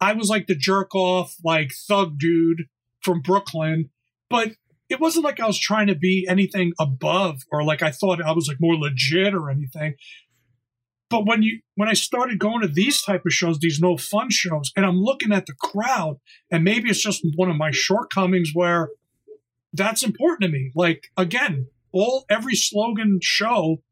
I 0.00 0.14
was 0.14 0.30
like 0.30 0.46
the 0.46 0.54
jerk 0.54 0.94
off, 0.94 1.34
like 1.44 1.72
thug 1.86 2.18
dude 2.18 2.64
from 3.02 3.20
Brooklyn, 3.20 3.90
but 4.30 4.52
it 4.88 5.00
wasn't 5.00 5.26
like 5.26 5.38
I 5.38 5.46
was 5.46 5.60
trying 5.60 5.88
to 5.88 5.94
be 5.94 6.26
anything 6.26 6.72
above 6.80 7.42
or 7.52 7.62
like 7.62 7.82
I 7.82 7.90
thought 7.90 8.22
I 8.22 8.32
was 8.32 8.48
like 8.48 8.56
more 8.58 8.76
legit 8.76 9.34
or 9.34 9.50
anything. 9.50 9.96
But 11.10 11.26
when 11.26 11.42
you 11.42 11.60
when 11.74 11.88
I 11.88 11.94
started 11.94 12.38
going 12.38 12.60
to 12.60 12.68
these 12.68 13.02
type 13.02 13.24
of 13.24 13.32
shows, 13.32 13.58
these 13.58 13.80
no 13.80 13.96
fun 13.96 14.30
shows, 14.30 14.72
and 14.76 14.84
I'm 14.84 15.00
looking 15.00 15.32
at 15.32 15.46
the 15.46 15.54
crowd, 15.54 16.18
and 16.50 16.64
maybe 16.64 16.90
it's 16.90 17.02
just 17.02 17.24
one 17.36 17.50
of 17.50 17.56
my 17.56 17.70
shortcomings 17.70 18.50
where 18.52 18.90
that's 19.72 20.02
important 20.02 20.42
to 20.42 20.48
me. 20.48 20.70
Like 20.74 21.04
again, 21.16 21.68
all 21.92 22.26
every 22.28 22.54
slogan 22.54 23.20
show, 23.22 23.82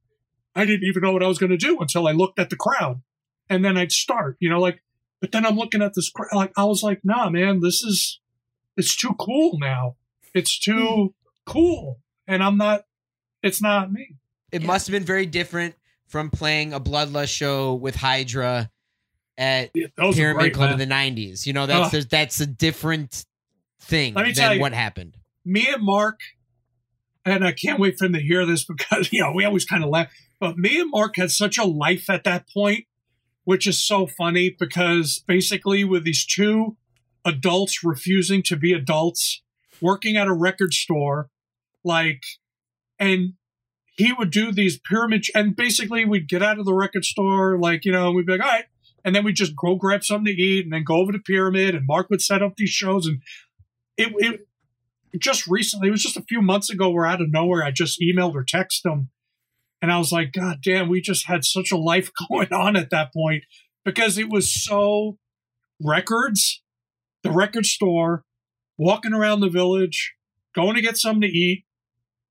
I 0.54 0.66
didn't 0.66 0.84
even 0.84 1.02
know 1.02 1.12
what 1.12 1.22
I 1.22 1.28
was 1.28 1.38
going 1.38 1.50
to 1.50 1.56
do 1.56 1.78
until 1.80 2.06
I 2.06 2.12
looked 2.12 2.38
at 2.38 2.50
the 2.50 2.56
crowd, 2.56 3.00
and 3.48 3.64
then 3.64 3.78
I'd 3.78 3.92
start. 3.92 4.36
You 4.38 4.50
know, 4.50 4.60
like, 4.60 4.82
but 5.20 5.32
then 5.32 5.46
I'm 5.46 5.56
looking 5.56 5.80
at 5.80 5.94
this 5.94 6.10
crowd, 6.10 6.34
like 6.34 6.52
I 6.56 6.64
was 6.64 6.82
like, 6.82 7.00
nah, 7.02 7.30
man, 7.30 7.60
this 7.60 7.82
is 7.82 8.20
it's 8.76 8.94
too 8.94 9.14
cool 9.18 9.58
now. 9.58 9.96
It's 10.34 10.58
too 10.58 11.14
hmm. 11.46 11.50
cool, 11.50 12.00
and 12.26 12.42
I'm 12.42 12.58
not. 12.58 12.84
It's 13.42 13.62
not 13.62 13.90
me. 13.90 14.16
it 14.52 14.60
Yeah. 14.62 14.66
must 14.66 14.86
have 14.86 14.92
been 14.92 15.04
very 15.04 15.24
different 15.24 15.76
from 16.06 16.30
playing 16.30 16.72
a 16.72 16.80
bloodlust 16.80 17.34
show 17.36 17.74
with 17.74 17.94
hydra 17.96 18.70
at 19.38 19.70
Yeah, 19.74 19.86
pyramid 20.12 20.40
great, 20.40 20.54
club 20.54 20.70
man. 20.70 20.80
in 20.80 20.88
the 20.88 20.94
90s 20.94 21.46
you 21.46 21.52
know 21.52 21.66
that's 21.66 21.90
there's, 21.90 22.06
that's 22.06 22.40
a 22.40 22.46
different 22.46 23.26
thing 23.80 24.14
Let 24.14 24.26
me 24.26 24.32
tell 24.32 24.48
than 24.48 24.56
you. 24.56 24.60
what 24.62 24.72
happened 24.72 25.16
me 25.44 25.68
and 25.72 25.82
Mark, 25.82 26.18
and 27.24 27.44
I 27.46 27.52
can't 27.52 27.78
wait 27.78 27.98
for 27.98 28.06
him 28.06 28.14
to 28.14 28.20
hear 28.20 28.44
this 28.44 28.64
because, 28.64 29.08
you 29.12 29.20
know, 29.22 29.32
we 29.32 29.44
always 29.44 29.64
kind 29.64 29.84
of 29.84 29.90
laugh, 29.90 30.08
but 30.40 30.58
me 30.58 30.80
and 30.80 30.90
Mark 30.90 31.14
had 31.16 31.30
such 31.30 31.56
a 31.56 31.64
life 31.64 32.10
at 32.10 32.24
that 32.24 32.48
point, 32.52 32.86
which 33.44 33.66
is 33.66 33.80
so 33.82 34.06
funny 34.08 34.50
because 34.58 35.22
basically 35.28 35.84
with 35.84 36.02
these 36.04 36.26
two 36.26 36.76
adults 37.24 37.84
refusing 37.84 38.42
to 38.42 38.56
be 38.56 38.72
adults, 38.72 39.40
working 39.80 40.16
at 40.16 40.26
a 40.26 40.32
record 40.34 40.74
store, 40.74 41.30
like, 41.84 42.24
and 42.98 43.34
he 43.96 44.12
would 44.12 44.30
do 44.30 44.52
these 44.52 44.78
pyramid, 44.78 45.26
and 45.34 45.56
basically 45.56 46.04
we'd 46.04 46.28
get 46.28 46.42
out 46.42 46.58
of 46.58 46.66
the 46.66 46.74
record 46.74 47.04
store, 47.04 47.58
like, 47.58 47.84
you 47.84 47.92
know, 47.92 48.12
we'd 48.12 48.26
be 48.26 48.32
like, 48.32 48.42
all 48.42 48.52
right. 48.52 48.66
And 49.04 49.14
then 49.14 49.24
we'd 49.24 49.36
just 49.36 49.56
go 49.56 49.76
grab 49.76 50.04
something 50.04 50.34
to 50.34 50.42
eat 50.42 50.64
and 50.64 50.72
then 50.72 50.84
go 50.84 50.96
over 50.96 51.12
to 51.12 51.18
Pyramid 51.18 51.74
and 51.74 51.86
Mark 51.86 52.10
would 52.10 52.20
set 52.20 52.42
up 52.42 52.56
these 52.56 52.70
shows 52.70 53.06
and 53.06 53.22
it, 53.96 54.12
it 54.18 54.40
just 55.18 55.46
recently, 55.46 55.88
it 55.88 55.92
was 55.92 56.02
just 56.02 56.16
a 56.16 56.24
few 56.28 56.42
months 56.42 56.70
ago 56.70 56.90
where 56.90 57.06
out 57.06 57.22
of 57.22 57.30
nowhere 57.30 57.62
I 57.62 57.70
just 57.70 58.00
emailed 58.00 58.34
or 58.34 58.44
texted 58.44 58.84
him. 58.84 59.10
And 59.80 59.92
I 59.92 59.98
was 59.98 60.10
like, 60.10 60.32
God 60.32 60.58
damn, 60.62 60.88
we 60.88 61.00
just 61.00 61.26
had 61.26 61.44
such 61.44 61.70
a 61.70 61.76
life 61.76 62.10
going 62.28 62.52
on 62.52 62.76
at 62.76 62.90
that 62.90 63.12
point 63.12 63.44
because 63.84 64.18
it 64.18 64.28
was 64.28 64.52
so 64.52 65.18
records, 65.80 66.62
the 67.22 67.30
record 67.30 67.66
store, 67.66 68.24
walking 68.76 69.12
around 69.12 69.40
the 69.40 69.48
village, 69.48 70.14
going 70.54 70.74
to 70.74 70.82
get 70.82 70.98
something 70.98 71.22
to 71.22 71.28
eat, 71.28 71.64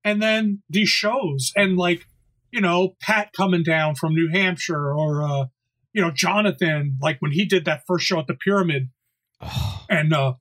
and 0.06 0.22
then 0.22 0.62
these 0.70 0.88
shows. 0.88 1.52
And 1.56 1.76
like, 1.76 2.06
you 2.52 2.60
know, 2.60 2.94
Pat 3.00 3.32
coming 3.36 3.64
down 3.64 3.96
from 3.96 4.14
New 4.14 4.30
Hampshire 4.32 4.94
or, 4.94 5.22
uh, 5.22 5.46
you 5.92 6.00
know, 6.00 6.12
Jonathan, 6.12 6.96
like 7.02 7.16
when 7.18 7.32
he 7.32 7.44
did 7.44 7.64
that 7.64 7.82
first 7.88 8.06
show 8.06 8.20
at 8.20 8.28
the 8.28 8.34
Pyramid. 8.34 8.88
And 9.88 10.12
uh, 10.12 10.34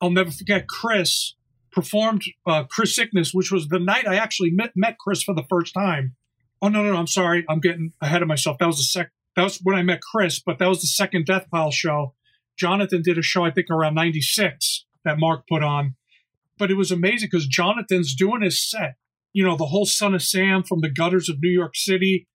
I'll 0.00 0.10
never 0.10 0.30
forget 0.30 0.68
Chris 0.68 1.34
performed 1.72 2.22
uh, 2.46 2.64
Chris 2.64 2.94
Sickness, 2.94 3.32
which 3.32 3.50
was 3.50 3.68
the 3.68 3.78
night 3.78 4.06
I 4.06 4.16
actually 4.16 4.50
met, 4.50 4.72
met 4.74 4.98
Chris 4.98 5.22
for 5.22 5.34
the 5.34 5.44
first 5.48 5.72
time. 5.72 6.16
Oh 6.60 6.68
no, 6.68 6.82
no, 6.82 6.92
no! 6.92 6.98
I'm 6.98 7.06
sorry, 7.06 7.46
I'm 7.48 7.60
getting 7.60 7.94
ahead 8.02 8.20
of 8.20 8.28
myself. 8.28 8.58
That 8.58 8.66
was 8.66 8.76
the 8.76 8.82
sec. 8.82 9.10
That 9.36 9.44
was 9.44 9.58
when 9.62 9.76
I 9.76 9.82
met 9.82 10.02
Chris, 10.02 10.38
but 10.38 10.58
that 10.58 10.68
was 10.68 10.82
the 10.82 10.86
second 10.88 11.24
Death 11.24 11.46
Pile 11.50 11.70
show. 11.70 12.14
Jonathan 12.58 13.00
did 13.00 13.16
a 13.16 13.22
show 13.22 13.46
I 13.46 13.50
think 13.50 13.70
around 13.70 13.94
'96 13.94 14.84
that 15.06 15.18
Mark 15.18 15.44
put 15.48 15.62
on, 15.62 15.94
but 16.58 16.70
it 16.70 16.74
was 16.74 16.90
amazing 16.90 17.30
because 17.32 17.46
Jonathan's 17.46 18.14
doing 18.14 18.42
his 18.42 18.60
set. 18.60 18.96
You 19.32 19.44
know, 19.44 19.56
the 19.56 19.66
whole 19.66 19.86
Son 19.86 20.14
of 20.14 20.22
Sam 20.22 20.62
from 20.62 20.80
the 20.80 20.90
gutters 20.90 21.28
of 21.28 21.40
New 21.40 21.50
York 21.50 21.76
City, 21.76 22.26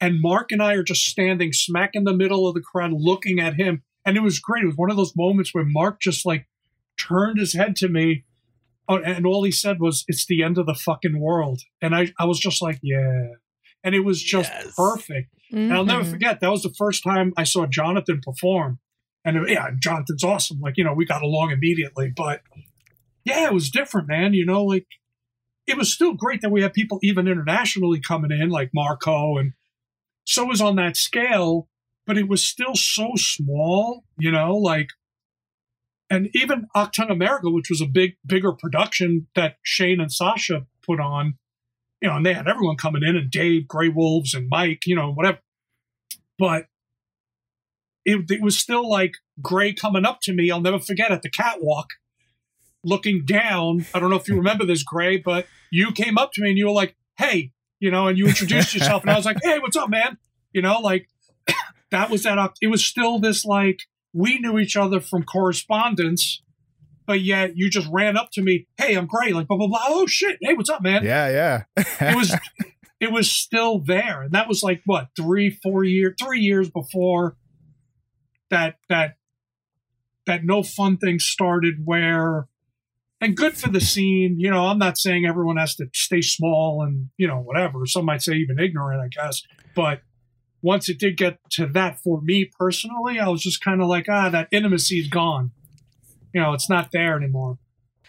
and 0.00 0.20
Mark 0.20 0.50
and 0.52 0.62
I 0.62 0.74
are 0.74 0.82
just 0.82 1.04
standing 1.04 1.52
smack 1.52 1.90
in 1.94 2.04
the 2.04 2.12
middle 2.16 2.46
of 2.48 2.54
the 2.54 2.60
crowd, 2.60 2.92
looking 2.92 3.38
at 3.40 3.54
him, 3.54 3.82
and 4.04 4.16
it 4.16 4.22
was 4.22 4.38
great. 4.38 4.64
It 4.64 4.68
was 4.68 4.76
one 4.76 4.90
of 4.90 4.96
those 4.96 5.14
moments 5.16 5.54
where 5.54 5.64
Mark 5.64 6.00
just 6.00 6.26
like 6.26 6.46
turned 6.98 7.38
his 7.38 7.52
head 7.52 7.76
to 7.76 7.88
me 7.88 8.24
Oh, 8.86 8.98
and 8.98 9.24
all 9.24 9.44
he 9.44 9.50
said 9.50 9.80
was, 9.80 10.04
"It's 10.08 10.26
the 10.26 10.42
end 10.42 10.58
of 10.58 10.66
the 10.66 10.74
fucking 10.74 11.18
world," 11.18 11.62
and 11.80 11.94
I, 11.96 12.12
I 12.18 12.26
was 12.26 12.38
just 12.38 12.60
like, 12.60 12.80
"Yeah," 12.82 13.28
and 13.82 13.94
it 13.94 14.00
was 14.00 14.22
just 14.22 14.52
Yes. 14.52 14.74
perfect. 14.76 15.30
And 15.50 15.72
I'll 15.72 15.86
never 15.86 16.04
Mhm. 16.04 16.10
forget 16.10 16.40
that 16.40 16.50
was 16.50 16.62
the 16.62 16.74
first 16.76 17.02
time 17.02 17.32
I 17.34 17.44
saw 17.44 17.64
Jonathan 17.64 18.20
perform, 18.22 18.80
and 19.24 19.38
uh, 19.38 19.44
yeah, 19.46 19.70
Jonathan's 19.80 20.22
awesome. 20.22 20.60
Like 20.60 20.76
you 20.76 20.84
know, 20.84 20.92
we 20.92 21.06
got 21.06 21.22
along 21.22 21.50
immediately, 21.50 22.12
but 22.14 22.42
yeah, 23.24 23.46
it 23.46 23.54
was 23.54 23.70
different, 23.70 24.06
man. 24.06 24.34
You 24.34 24.44
know, 24.44 24.62
like 24.62 24.86
it 25.66 25.76
was 25.76 25.92
still 25.92 26.14
great 26.14 26.42
that 26.42 26.50
we 26.50 26.62
had 26.62 26.74
people 26.74 26.98
even 27.02 27.26
internationally 27.26 28.00
coming 28.00 28.30
in, 28.30 28.50
like 28.50 28.70
Marco, 28.74 29.38
and 29.38 29.52
so 30.26 30.44
was 30.44 30.60
on 30.60 30.76
that 30.76 30.96
scale, 30.96 31.68
but 32.06 32.18
it 32.18 32.28
was 32.28 32.42
still 32.42 32.74
so 32.74 33.12
small, 33.16 34.04
you 34.18 34.30
know, 34.30 34.56
like, 34.56 34.88
and 36.10 36.28
even 36.34 36.66
Octung 36.76 37.10
America, 37.10 37.50
which 37.50 37.70
was 37.70 37.80
a 37.80 37.86
big, 37.86 38.16
bigger 38.26 38.52
production 38.52 39.26
that 39.34 39.56
Shane 39.62 40.00
and 40.00 40.12
Sasha 40.12 40.66
put 40.86 41.00
on, 41.00 41.38
you 42.00 42.08
know, 42.08 42.16
and 42.16 42.26
they 42.26 42.34
had 42.34 42.48
everyone 42.48 42.76
coming 42.76 43.02
in, 43.02 43.16
and 43.16 43.30
Dave, 43.30 43.66
Grey 43.66 43.88
Wolves, 43.88 44.34
and 44.34 44.48
Mike, 44.50 44.82
you 44.86 44.94
know, 44.94 45.12
whatever. 45.12 45.38
But 46.38 46.66
it, 48.04 48.30
it 48.30 48.42
was 48.42 48.58
still 48.58 48.88
like 48.88 49.14
Gray 49.40 49.72
coming 49.72 50.04
up 50.04 50.20
to 50.22 50.34
me. 50.34 50.50
I'll 50.50 50.60
never 50.60 50.78
forget 50.78 51.10
at 51.10 51.22
the 51.22 51.30
catwalk, 51.30 51.88
looking 52.84 53.24
down. 53.24 53.86
I 53.94 53.98
don't 53.98 54.10
know 54.10 54.16
if 54.16 54.28
you 54.28 54.36
remember 54.36 54.64
this, 54.64 54.82
Gray, 54.82 55.18
but 55.18 55.46
you 55.70 55.92
came 55.92 56.18
up 56.18 56.32
to 56.32 56.42
me 56.42 56.50
and 56.50 56.58
you 56.58 56.66
were 56.66 56.72
like, 56.72 56.96
"Hey," 57.16 57.52
you 57.80 57.90
know, 57.90 58.08
and 58.08 58.18
you 58.18 58.26
introduced 58.26 58.74
yourself, 58.74 59.02
and 59.02 59.10
I 59.10 59.16
was 59.16 59.24
like, 59.24 59.38
"Hey, 59.42 59.58
what's 59.58 59.76
up, 59.76 59.90
man?" 59.90 60.18
You 60.52 60.62
know, 60.62 60.80
like 60.80 61.08
that 61.90 62.10
was 62.10 62.22
that. 62.24 62.38
It 62.60 62.68
was 62.68 62.84
still 62.84 63.18
this 63.18 63.44
like 63.44 63.80
we 64.12 64.38
knew 64.38 64.58
each 64.58 64.76
other 64.76 65.00
from 65.00 65.24
correspondence, 65.24 66.42
but 67.06 67.20
yet 67.20 67.56
you 67.56 67.68
just 67.68 67.88
ran 67.90 68.16
up 68.16 68.30
to 68.32 68.42
me, 68.42 68.66
"Hey, 68.76 68.94
I'm 68.94 69.06
Gray," 69.06 69.32
like 69.32 69.48
blah 69.48 69.56
blah 69.56 69.68
blah. 69.68 69.82
Oh 69.86 70.06
shit! 70.06 70.38
Hey, 70.40 70.54
what's 70.54 70.70
up, 70.70 70.82
man? 70.82 71.04
Yeah, 71.04 71.28
yeah. 71.28 71.84
it 72.00 72.16
was 72.16 72.36
it 73.00 73.12
was 73.12 73.30
still 73.30 73.78
there 73.78 74.22
and 74.22 74.32
that 74.32 74.48
was 74.48 74.62
like 74.62 74.80
what 74.86 75.08
three 75.16 75.50
four 75.50 75.84
years 75.84 76.14
three 76.18 76.40
years 76.40 76.70
before 76.70 77.36
that 78.50 78.76
that 78.88 79.16
that 80.26 80.44
no 80.44 80.62
fun 80.62 80.96
thing 80.96 81.18
started 81.18 81.74
where 81.84 82.48
and 83.24 83.36
good 83.36 83.56
for 83.56 83.68
the 83.70 83.80
scene 83.80 84.36
you 84.38 84.50
know 84.50 84.66
i'm 84.66 84.78
not 84.78 84.96
saying 84.98 85.24
everyone 85.26 85.56
has 85.56 85.74
to 85.74 85.86
stay 85.94 86.20
small 86.20 86.82
and 86.82 87.08
you 87.16 87.26
know 87.26 87.38
whatever 87.38 87.86
some 87.86 88.04
might 88.04 88.22
say 88.22 88.34
even 88.34 88.58
ignorant 88.58 89.00
i 89.00 89.08
guess 89.08 89.42
but 89.74 90.00
once 90.62 90.88
it 90.88 90.98
did 90.98 91.16
get 91.16 91.38
to 91.50 91.66
that 91.66 91.98
for 92.00 92.20
me 92.22 92.50
personally 92.58 93.18
i 93.18 93.28
was 93.28 93.42
just 93.42 93.60
kind 93.62 93.80
of 93.80 93.88
like 93.88 94.06
ah 94.08 94.28
that 94.28 94.46
intimacy 94.52 94.98
is 95.00 95.08
gone 95.08 95.50
you 96.32 96.40
know 96.40 96.52
it's 96.52 96.68
not 96.68 96.90
there 96.92 97.16
anymore 97.16 97.58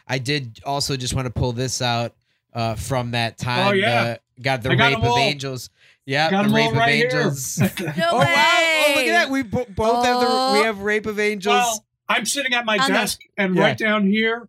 I 0.07 0.19
did 0.19 0.59
also 0.63 0.95
just 0.97 1.15
want 1.15 1.25
to 1.25 1.33
pull 1.33 1.51
this 1.51 1.81
out 1.81 2.13
uh, 2.53 2.75
from 2.75 3.09
that 3.11 3.39
time. 3.39 3.67
Oh, 3.69 3.71
yeah. 3.71 4.01
uh, 4.03 4.15
got 4.39 4.61
the 4.61 4.69
I 4.69 4.75
got 4.75 4.83
rape 4.85 4.93
them 4.97 5.01
of 5.03 5.09
all. 5.13 5.17
angels. 5.17 5.69
Yeah, 6.05 6.29
Got 6.29 6.43
the 6.43 6.49
'em 6.49 6.55
rape 6.55 6.69
of 6.71 6.77
right 6.77 6.93
here. 6.93 7.05
angels. 7.07 7.57
No 7.97 8.09
oh 8.11 8.19
way. 8.19 8.25
wow! 8.25 8.83
Oh 8.85 8.93
look 8.97 9.05
at 9.07 9.11
that. 9.13 9.29
We 9.31 9.41
bo- 9.41 9.65
both 9.67 10.05
have 10.05 10.19
the 10.19 10.27
Oh. 10.29 10.53
we 10.59 10.59
have 10.63 10.81
rape 10.81 11.07
of 11.07 11.19
angels. 11.19 11.55
Well, 11.55 11.85
I'm 12.07 12.27
sitting 12.27 12.53
at 12.53 12.65
my 12.65 12.77
On 12.77 12.87
the- 12.91 12.93
desk, 12.99 13.19
and 13.35 13.55
Yeah. 13.55 13.61
right 13.63 13.75
down 13.79 14.05
here, 14.05 14.47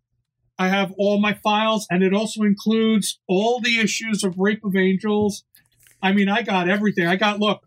I 0.58 0.68
have 0.68 0.92
all 0.96 1.20
my 1.20 1.34
files, 1.34 1.86
and 1.90 2.02
it 2.02 2.14
also 2.14 2.42
includes 2.42 3.18
all 3.28 3.60
the 3.60 3.78
issues 3.78 4.24
of 4.24 4.38
Rape 4.38 4.64
of 4.64 4.74
Angels. 4.76 5.44
I 6.02 6.12
mean, 6.12 6.28
I 6.28 6.42
got 6.42 6.68
everything. 6.68 7.06
I 7.06 7.16
got 7.16 7.40
look, 7.40 7.62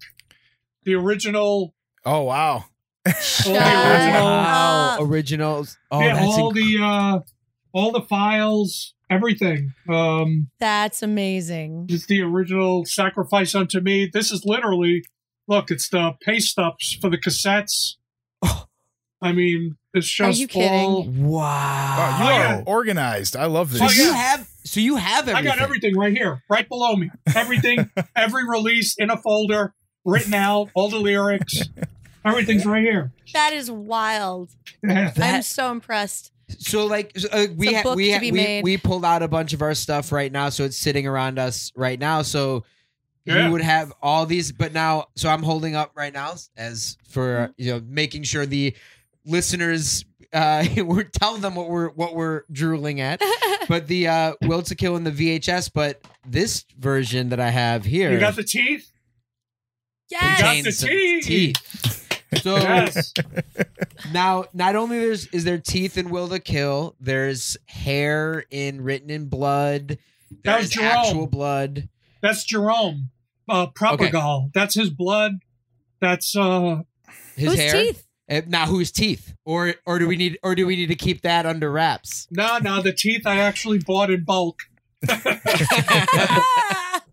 the 0.84 0.96
original, 0.96 1.74
oh 2.06 2.24
wow. 2.24 2.66
all 3.06 3.14
the 3.46 3.52
original, 3.52 4.26
wow! 4.26 4.98
Originals. 5.00 5.78
Oh, 5.92 6.02
yeah, 6.02 6.14
that's 6.16 6.26
all 6.26 6.52
inc- 6.52 6.56
the 6.56 6.84
uh, 6.84 7.20
all 7.74 7.92
the 7.92 8.02
files, 8.02 8.94
everything. 9.10 9.74
Um, 9.88 10.50
That's 10.60 11.02
amazing. 11.02 11.88
it's 11.90 12.06
the 12.06 12.22
original 12.22 12.86
Sacrifice 12.86 13.56
unto 13.56 13.80
Me. 13.80 14.10
This 14.12 14.32
is 14.32 14.46
literally, 14.46 15.04
look, 15.48 15.72
it's 15.72 15.90
the 15.90 16.14
paste 16.22 16.58
ups 16.58 16.98
for 17.00 17.10
the 17.10 17.18
cassettes. 17.18 17.96
I 19.22 19.32
mean, 19.34 19.78
it's 19.94 20.08
just 20.08 20.40
you 20.40 20.48
kidding? 20.48 20.72
all- 20.72 21.04
wow. 21.04 21.98
Wow, 21.98 22.18
you 22.20 22.24
Oh, 22.24 22.28
are 22.28 22.40
yeah. 22.58 22.64
organized. 22.66 23.36
I 23.36 23.46
love 23.46 23.72
this. 23.72 23.80
So 23.80 24.04
you 24.04 24.14
have 24.14 24.48
so 24.64 24.80
you 24.80 24.98
have 24.98 25.28
everything. 25.28 25.36
I 25.36 25.40
everything. 25.40 25.58
got 25.60 25.64
everything 25.64 25.98
right 25.98 26.14
here, 26.16 26.44
right 26.50 26.68
below 26.70 26.96
me. 26.96 27.10
Everything, 27.36 27.90
every 28.16 28.48
release 28.48 28.96
in 28.98 29.10
a 29.10 29.18
folder, 29.18 29.74
written 30.06 30.34
out, 30.34 30.70
all 30.76 30.90
the 30.90 30.98
lyrics, 31.00 31.62
everything's 32.26 32.66
right 32.66 32.84
here. 32.84 33.12
That 33.34 33.54
is 33.54 33.72
wild. 33.72 34.52
Yeah. 34.84 35.08
I'm 35.08 35.14
That- 35.16 35.46
so 35.46 35.72
impressed. 35.72 36.32
So 36.58 36.86
like 36.88 37.12
so, 37.18 37.30
uh, 37.32 37.46
we 37.56 37.68
a 37.70 37.78
ha- 37.78 37.84
book 37.84 37.96
we 37.96 38.08
to 38.08 38.14
ha- 38.14 38.20
be 38.20 38.32
we 38.32 38.38
made. 38.38 38.64
we 38.64 38.78
pulled 38.78 39.06
out 39.06 39.22
a 39.22 39.28
bunch 39.28 39.54
of 39.54 39.62
our 39.62 39.76
stuff 39.76 40.12
right 40.12 40.32
now, 40.32 40.50
so 40.50 40.64
it's 40.66 40.78
sitting 40.78 41.06
around 41.06 41.38
us 41.38 41.72
right 41.76 42.00
now. 42.00 42.24
So 42.24 42.64
Yeah. 43.26 43.46
you 43.46 43.52
would 43.52 43.62
have 43.62 43.94
all 44.02 44.26
these, 44.26 44.52
but 44.52 44.74
now 44.74 45.10
so 45.16 45.30
I'm 45.30 45.44
holding 45.44 45.76
up 45.76 45.92
right 45.96 46.12
now 46.14 46.34
as 46.58 46.98
for 47.08 47.22
Mm-hmm. 47.22 47.52
you 47.58 47.72
know 47.74 47.82
making 47.88 48.24
sure 48.24 48.48
the 48.48 48.76
listeners 49.30 50.04
uh 50.34 50.66
we're 50.78 51.04
telling 51.04 51.42
them 51.42 51.56
what 51.56 51.70
we're 51.70 51.90
what 51.90 52.16
we're 52.16 52.44
drooling 52.52 53.00
at. 53.02 53.22
But 53.70 53.86
the 53.88 54.08
uh 54.08 54.34
Will 54.42 54.64
to 54.64 54.74
Kill 54.76 54.96
in 54.96 55.04
the 55.04 55.12
VHS, 55.12 55.70
but 55.74 56.02
this 56.28 56.66
version 56.80 57.30
that 57.30 57.40
I 57.40 57.52
have 57.52 57.86
here 57.86 58.12
You 58.12 58.20
got 58.20 58.36
the 58.36 58.44
teeth? 58.44 58.92
yes. 60.10 60.42
got 60.42 60.64
the 60.64 60.72
some 60.72 60.90
teeth. 60.90 62.08
So 62.42 62.58
Yes. 62.58 63.14
now, 64.12 64.46
not 64.54 64.76
only 64.76 65.00
there's 65.00 65.28
is 65.28 65.44
there 65.44 65.60
teeth 65.60 65.98
in 66.00 66.10
Will 66.10 66.28
to 66.30 66.40
Kill, 66.40 66.96
there's 67.00 67.58
hair 67.66 68.44
in 68.50 68.82
Written 68.82 69.10
in 69.12 69.28
Blood. 69.30 70.00
That 70.44 70.60
was 70.62 70.70
There's 70.70 70.72
Jerome. 70.72 70.92
actual 71.06 71.28
blood. 71.28 71.90
That's 72.22 72.44
Jerome. 72.44 73.10
Uh 73.48 73.68
Propergol. 73.68 74.52
That's 74.54 74.74
his 74.76 74.90
blood. 74.90 75.34
That's 76.02 76.36
uh 76.36 76.82
His 77.36 77.50
Whose 77.52 77.60
hair. 77.60 77.72
teeth? 77.74 78.06
Uh, 78.30 78.42
now, 78.48 78.66
whose 78.68 78.92
teeth? 78.92 79.34
Or 79.46 79.74
or 79.86 79.98
do 80.00 80.08
we 80.08 80.16
need 80.16 80.38
or 80.44 80.54
do 80.56 80.66
we 80.68 80.76
need 80.76 80.88
to 80.88 80.96
keep 80.96 81.22
that 81.22 81.46
under 81.46 81.72
wraps? 81.72 82.28
no, 82.32 82.60
no, 82.60 82.82
the 82.82 82.94
teeth 82.94 83.26
I 83.26 83.40
actually 83.40 83.80
bought 83.80 84.10
in 84.12 84.24
bulk. 84.24 84.60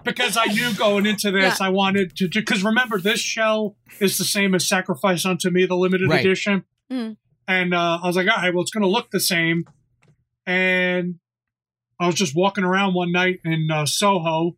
Because 0.05 0.37
I 0.37 0.45
knew 0.47 0.73
going 0.75 1.05
into 1.05 1.33
this, 1.33 1.61
I 1.61 1.69
wanted 1.69 2.17
to. 2.19 2.29
Because 2.29 2.63
remember, 2.63 3.01
this 3.01 3.19
shell 3.19 3.77
is 3.99 4.19
the 4.19 4.25
same 4.25 4.55
as 4.55 4.67
Sacrifice 4.67 5.25
Unto 5.25 5.51
Me, 5.51 5.67
the 5.67 5.75
limited 5.77 6.09
Right. 6.09 6.21
edition. 6.21 6.63
Mm. 6.91 7.17
And 7.49 7.75
uh, 7.75 7.99
I 8.03 8.07
was 8.07 8.15
like, 8.15 8.29
all 8.29 8.41
right, 8.41 8.55
well, 8.55 8.63
it's 8.63 8.71
going 8.71 8.83
to 8.83 8.89
look 8.89 9.11
the 9.11 9.19
same. 9.19 9.65
And 10.47 11.17
I 11.99 12.07
was 12.07 12.15
just 12.15 12.37
walking 12.37 12.63
around 12.63 12.95
one 12.95 13.11
night 13.11 13.41
in 13.45 13.69
uh, 13.69 13.85
Soho, 13.85 14.57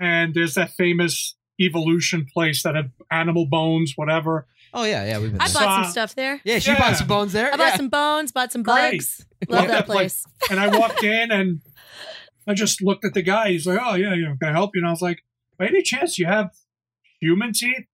and 0.00 0.34
there's 0.34 0.54
that 0.54 0.70
famous 0.70 1.36
evolution 1.60 2.26
place 2.32 2.64
that 2.64 2.74
had 2.74 2.90
animal 3.08 3.46
bones, 3.46 3.92
whatever. 3.94 4.48
Oh 4.74 4.84
yeah, 4.84 5.04
yeah, 5.04 5.18
we've 5.18 5.32
been. 5.32 5.40
I 5.40 5.48
there. 5.48 5.54
bought 5.54 5.62
some 5.62 5.84
So- 5.84 5.88
uh, 5.88 5.90
stuff 5.92 6.14
there. 6.14 6.40
yeah, 6.44 6.58
she 6.58 6.70
Yeah. 6.70 6.78
bought 6.78 6.96
some 6.96 7.06
bones 7.06 7.32
there. 7.32 7.52
I 7.52 7.56
bought 7.56 7.66
yeah. 7.72 7.76
some 7.76 7.88
bones, 7.88 8.32
bought 8.32 8.52
some 8.52 8.62
Great. 8.62 8.92
bugs. 8.92 9.24
Love 9.48 9.60
Love 9.60 9.68
that 9.68 9.74
that 9.74 9.86
place. 9.86 10.24
place. 10.38 10.50
And 10.50 10.58
I 10.60 10.68
walked 10.76 11.02
in, 11.04 11.30
and 11.30 11.60
I 12.46 12.54
just 12.54 12.80
looked 12.82 13.04
at 13.04 13.12
the 13.14 13.22
guy. 13.22 13.50
He's 13.50 13.66
like, 13.66 13.78
oh, 13.82 13.94
yeah, 13.94 14.14
you 14.14 14.24
know, 14.24 14.36
can 14.40 14.48
I 14.48 14.52
help 14.52 14.70
you? 14.74 14.80
And 14.80 14.88
I 14.88 14.90
was 14.90 15.02
like, 15.02 15.18
by 15.58 15.66
any 15.66 15.82
chance 15.82 16.18
you 16.18 16.26
have 16.26 16.50
human 17.20 17.52
teeth? 17.52 17.86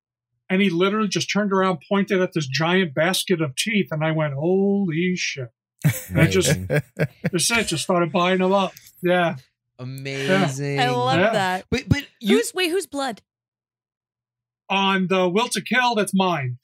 And 0.50 0.62
he 0.62 0.70
literally 0.70 1.08
just 1.08 1.30
turned 1.30 1.52
around, 1.52 1.82
pointed 1.88 2.22
at 2.22 2.32
this 2.32 2.46
giant 2.46 2.94
basket 2.94 3.42
of 3.42 3.54
teeth, 3.56 3.88
and 3.90 4.02
I 4.02 4.12
went, 4.12 4.32
"Holy 4.32 5.14
shit!" 5.16 5.48
I 6.16 6.26
just- 6.26 6.52
Amazing. 6.56 6.66
That's 7.30 7.50
it. 7.50 7.66
Just 7.66 7.82
started 7.82 8.10
buying 8.12 8.38
them 8.38 8.52
up. 8.52 8.72
Yeah, 9.02 9.36
amazing. 9.78 10.80
I 10.80 10.88
love 10.88 11.18
Yeah. 11.18 11.32
that. 11.32 11.66
But 11.70 11.88
but 11.88 12.06
you 12.20 12.36
who's 12.38 12.54
wait? 12.54 12.70
Who's 12.70 12.86
blood? 12.86 13.20
on 14.70 15.06
the 15.08 15.28
Will 15.28 15.48
to 15.48 15.60
Kill, 15.62 15.94
that's 15.94 16.12
mine, 16.14 16.58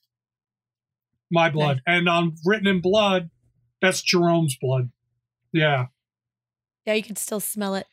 my 1.31 1.51
blood, 1.51 1.81
and 1.87 2.09
on 2.09 2.35
Written 2.45 2.67
in 2.67 2.81
Blood, 2.81 3.31
that's 3.81 4.03
Jerome's 4.03 4.57
blood. 4.61 4.91
Yeah, 5.53 5.87
Yeah, 6.87 6.95
you 6.95 7.03
can 7.03 7.17
still 7.17 7.41
smell 7.41 7.75
it. 7.77 7.87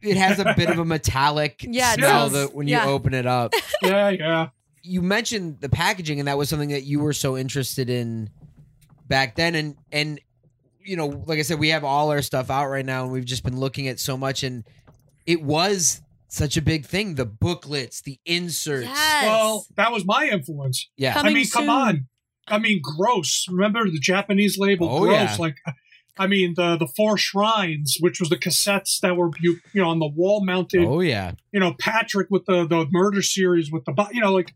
it 0.00 0.16
has 0.16 0.38
a 0.38 0.54
bit 0.56 0.70
of 0.70 0.78
a 0.78 0.84
metallic 0.94 1.62
Yeah, 1.68 1.94
smell 1.94 2.28
that 2.30 2.54
when 2.54 2.66
you 2.68 2.78
open 2.78 3.14
it 3.14 3.26
up. 3.26 3.52
yeah, 3.82 4.08
yeah. 4.10 4.48
you 4.82 5.02
mentioned 5.02 5.60
the 5.60 5.68
packaging 5.68 6.18
and 6.18 6.28
that 6.28 6.38
was 6.38 6.48
something 6.48 6.70
that 6.70 6.82
you 6.84 7.00
were 7.00 7.12
so 7.12 7.36
interested 7.36 7.88
in 7.90 8.30
back 9.06 9.36
then 9.36 9.54
and 9.54 9.76
and 9.92 10.18
you 10.84 10.96
know 10.96 11.22
like 11.26 11.38
i 11.38 11.42
said 11.42 11.58
we 11.58 11.68
have 11.68 11.84
all 11.84 12.10
our 12.10 12.22
stuff 12.22 12.50
out 12.50 12.66
right 12.68 12.86
now 12.86 13.02
and 13.04 13.12
we've 13.12 13.24
just 13.26 13.44
been 13.44 13.60
looking 13.60 13.86
at 13.88 14.00
so 14.00 14.16
much 14.16 14.42
and 14.42 14.64
it 15.26 15.42
was 15.42 16.00
such 16.28 16.56
a 16.56 16.62
big 16.62 16.86
thing 16.86 17.14
the 17.16 17.26
booklets 17.26 18.00
the 18.00 18.18
inserts 18.24 18.86
Yes. 18.86 19.24
Well, 19.24 19.66
that 19.76 19.92
was 19.92 20.04
my 20.06 20.28
influence. 20.32 20.88
yeah 20.96 21.12
Coming 21.12 21.32
I 21.32 21.34
mean, 21.34 21.44
soon. 21.44 21.60
come 21.66 21.68
on. 21.70 22.06
I 22.48 22.58
mean, 22.58 22.80
gross. 22.82 23.46
Remember 23.48 23.84
the 23.88 23.98
Japanese 24.00 24.58
label, 24.58 24.88
Oh, 24.90 25.00
gross. 25.00 25.12
yeah. 25.14 25.36
Like, 25.38 25.56
I 26.18 26.26
mean, 26.26 26.54
the 26.56 26.76
the 26.76 26.86
Four 26.88 27.16
Shrines, 27.16 27.96
which 28.00 28.20
was 28.20 28.28
the 28.28 28.36
cassettes 28.36 29.00
that 29.00 29.16
were 29.16 29.30
you 29.40 29.58
you 29.72 29.80
know 29.80 29.88
on 29.88 29.98
the 29.98 30.06
wall 30.08 30.44
mounted. 30.44 30.84
oh 30.84 31.00
yeah 31.00 31.32
You 31.52 31.60
know, 31.60 31.74
Patrick 31.78 32.28
with 32.30 32.44
the 32.46 32.66
the 32.66 32.86
murder 32.90 33.22
series 33.22 33.70
with 33.72 33.84
the 33.84 34.08
you 34.12 34.20
know 34.20 34.32
like. 34.32 34.52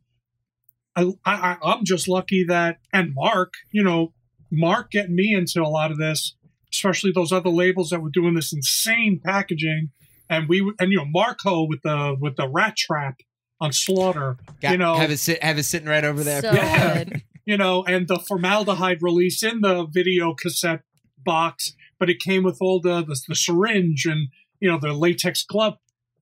I, 0.98 1.12
I 1.26 1.56
I'm 1.62 1.84
just 1.84 2.08
lucky 2.08 2.42
that 2.44 2.78
and 2.90 3.12
Mark, 3.14 3.52
you 3.70 3.82
know, 3.82 4.14
Mark 4.50 4.90
getting 4.92 5.14
me 5.14 5.34
into 5.34 5.60
a 5.60 5.68
lot 5.68 5.90
of 5.90 5.98
this, 5.98 6.34
especially 6.72 7.12
those 7.14 7.32
other 7.32 7.50
labels 7.50 7.90
that 7.90 8.00
were 8.00 8.08
doing 8.08 8.32
this 8.32 8.50
insane 8.50 9.20
packaging, 9.22 9.90
and 10.30 10.48
we 10.48 10.60
and 10.80 10.90
you 10.92 10.96
know 10.96 11.04
Marco 11.04 11.64
with 11.64 11.82
the 11.82 12.16
with 12.18 12.36
the 12.36 12.48
Rat 12.48 12.76
Trap 12.78 13.16
on 13.60 13.74
Slaughter, 13.74 14.38
Got, 14.62 14.72
you 14.72 14.78
know, 14.78 14.94
have 14.94 15.10
it 15.10 15.18
sit 15.18 15.42
have 15.42 15.58
it 15.58 15.64
sitting 15.64 15.86
right 15.86 16.02
over 16.02 16.24
there 16.24 16.40
So 16.40 16.50
Yeah. 16.54 17.04
You 17.46 17.56
know, 17.56 17.84
and 17.84 18.08
the 18.08 18.18
formaldehyde 18.18 19.00
release 19.00 19.42
in 19.42 19.62
the 19.62 19.86
video 19.86 20.34
cassette 20.34 20.82
box, 21.24 21.74
but 21.98 22.10
it 22.10 22.20
came 22.20 22.42
with 22.42 22.58
all 22.60 22.80
the 22.80 23.02
the, 23.02 23.18
the 23.28 23.34
syringe 23.34 24.04
and 24.04 24.28
you 24.60 24.70
know, 24.70 24.78
the 24.78 24.92
latex 24.92 25.44
glove. 25.44 25.78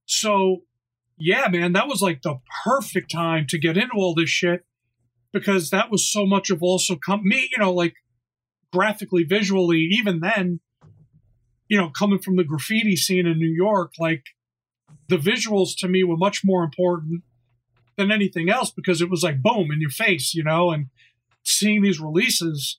So, 0.07 0.63
yeah, 1.17 1.49
man, 1.49 1.73
that 1.73 1.89
was 1.89 2.03
like 2.03 2.23
the 2.23 2.41
perfect 2.65 3.11
time 3.11 3.47
to 3.49 3.59
get 3.59 3.77
into 3.77 3.95
all 3.95 4.15
this 4.15 4.31
shit 4.31 4.65
because 5.33 5.71
that 5.71 5.91
was 5.91 6.11
so 6.11 6.27
much 6.27 6.51
of 6.51 6.63
also 6.63 6.97
come 6.97 7.23
me, 7.25 7.49
you 7.51 7.59
know, 7.59 7.73
like 7.73 7.95
graphically, 8.73 9.25
visually, 9.25 9.89
even 9.93 10.21
then, 10.21 10.61
you 11.69 11.79
know, 11.79 11.91
coming 11.91 12.19
from 12.19 12.37
the 12.37 12.45
graffiti 12.45 12.97
scene 12.97 13.27
in 13.27 13.39
New 13.39 13.53
York, 13.53 13.93
like 13.99 14.25
the 15.09 15.17
visuals 15.17 15.77
to 15.79 15.89
me 15.89 16.05
were 16.05 16.17
much 16.17 16.43
more 16.45 16.65
important 16.65 17.23
than 17.97 18.11
anything 18.11 18.51
else 18.51 18.71
because 18.71 19.01
it 19.01 19.11
was 19.11 19.23
like 19.23 19.43
boom 19.43 19.71
in 19.73 19.81
your 19.81 19.91
face, 19.91 20.35
you 20.35 20.43
know, 20.43 20.71
and 20.71 20.87
seeing 21.45 21.83
these 21.83 22.01
releases, 22.01 22.79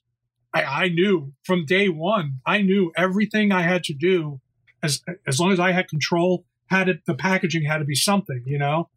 I, 0.52 0.62
I 0.84 0.88
knew 0.88 1.32
from 1.44 1.64
day 1.66 1.88
one, 1.88 2.40
I 2.46 2.62
knew 2.62 2.92
everything 2.96 3.52
I 3.52 3.62
had 3.62 3.84
to 3.84 3.94
do 3.94 4.40
as 4.82 5.02
as 5.26 5.40
long 5.40 5.52
as 5.52 5.60
I 5.60 5.72
had 5.72 5.88
control, 5.88 6.44
had 6.66 6.88
it 6.88 7.00
the 7.06 7.14
packaging 7.14 7.64
had 7.64 7.78
to 7.78 7.84
be 7.84 7.94
something, 7.94 8.42
you 8.46 8.58
know? 8.58 8.88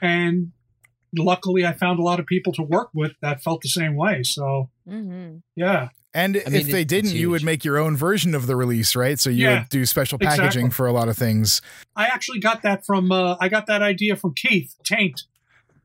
And 0.00 0.52
luckily 1.16 1.66
I 1.66 1.72
found 1.72 1.98
a 1.98 2.02
lot 2.02 2.20
of 2.20 2.26
people 2.26 2.52
to 2.54 2.62
work 2.62 2.90
with 2.94 3.12
that 3.20 3.42
felt 3.42 3.60
the 3.62 3.68
same 3.68 3.96
way. 3.96 4.22
So 4.22 4.70
hmm 4.88 5.36
yeah. 5.56 5.88
And 6.12 6.42
I 6.44 6.50
mean, 6.50 6.60
if 6.62 6.66
they 6.72 6.80
it- 6.80 6.88
didn't, 6.88 7.10
it's 7.10 7.14
you 7.14 7.30
would 7.30 7.44
make 7.44 7.64
your 7.64 7.78
own 7.78 7.96
version 7.96 8.34
of 8.34 8.46
the 8.48 8.56
release, 8.56 8.96
right? 8.96 9.18
So 9.18 9.30
you 9.30 9.44
Yeah, 9.44 9.60
would 9.60 9.68
do 9.68 9.86
special 9.86 10.18
packaging 10.18 10.66
exactly. 10.66 10.70
for 10.70 10.86
a 10.86 10.92
lot 10.92 11.08
of 11.08 11.16
things. 11.16 11.62
I 11.94 12.06
actually 12.06 12.40
got 12.40 12.62
that 12.62 12.84
from 12.84 13.12
uh, 13.12 13.36
I 13.40 13.48
got 13.48 13.66
that 13.66 13.82
idea 13.82 14.16
from 14.16 14.34
Keith 14.34 14.74
Taint. 14.84 15.22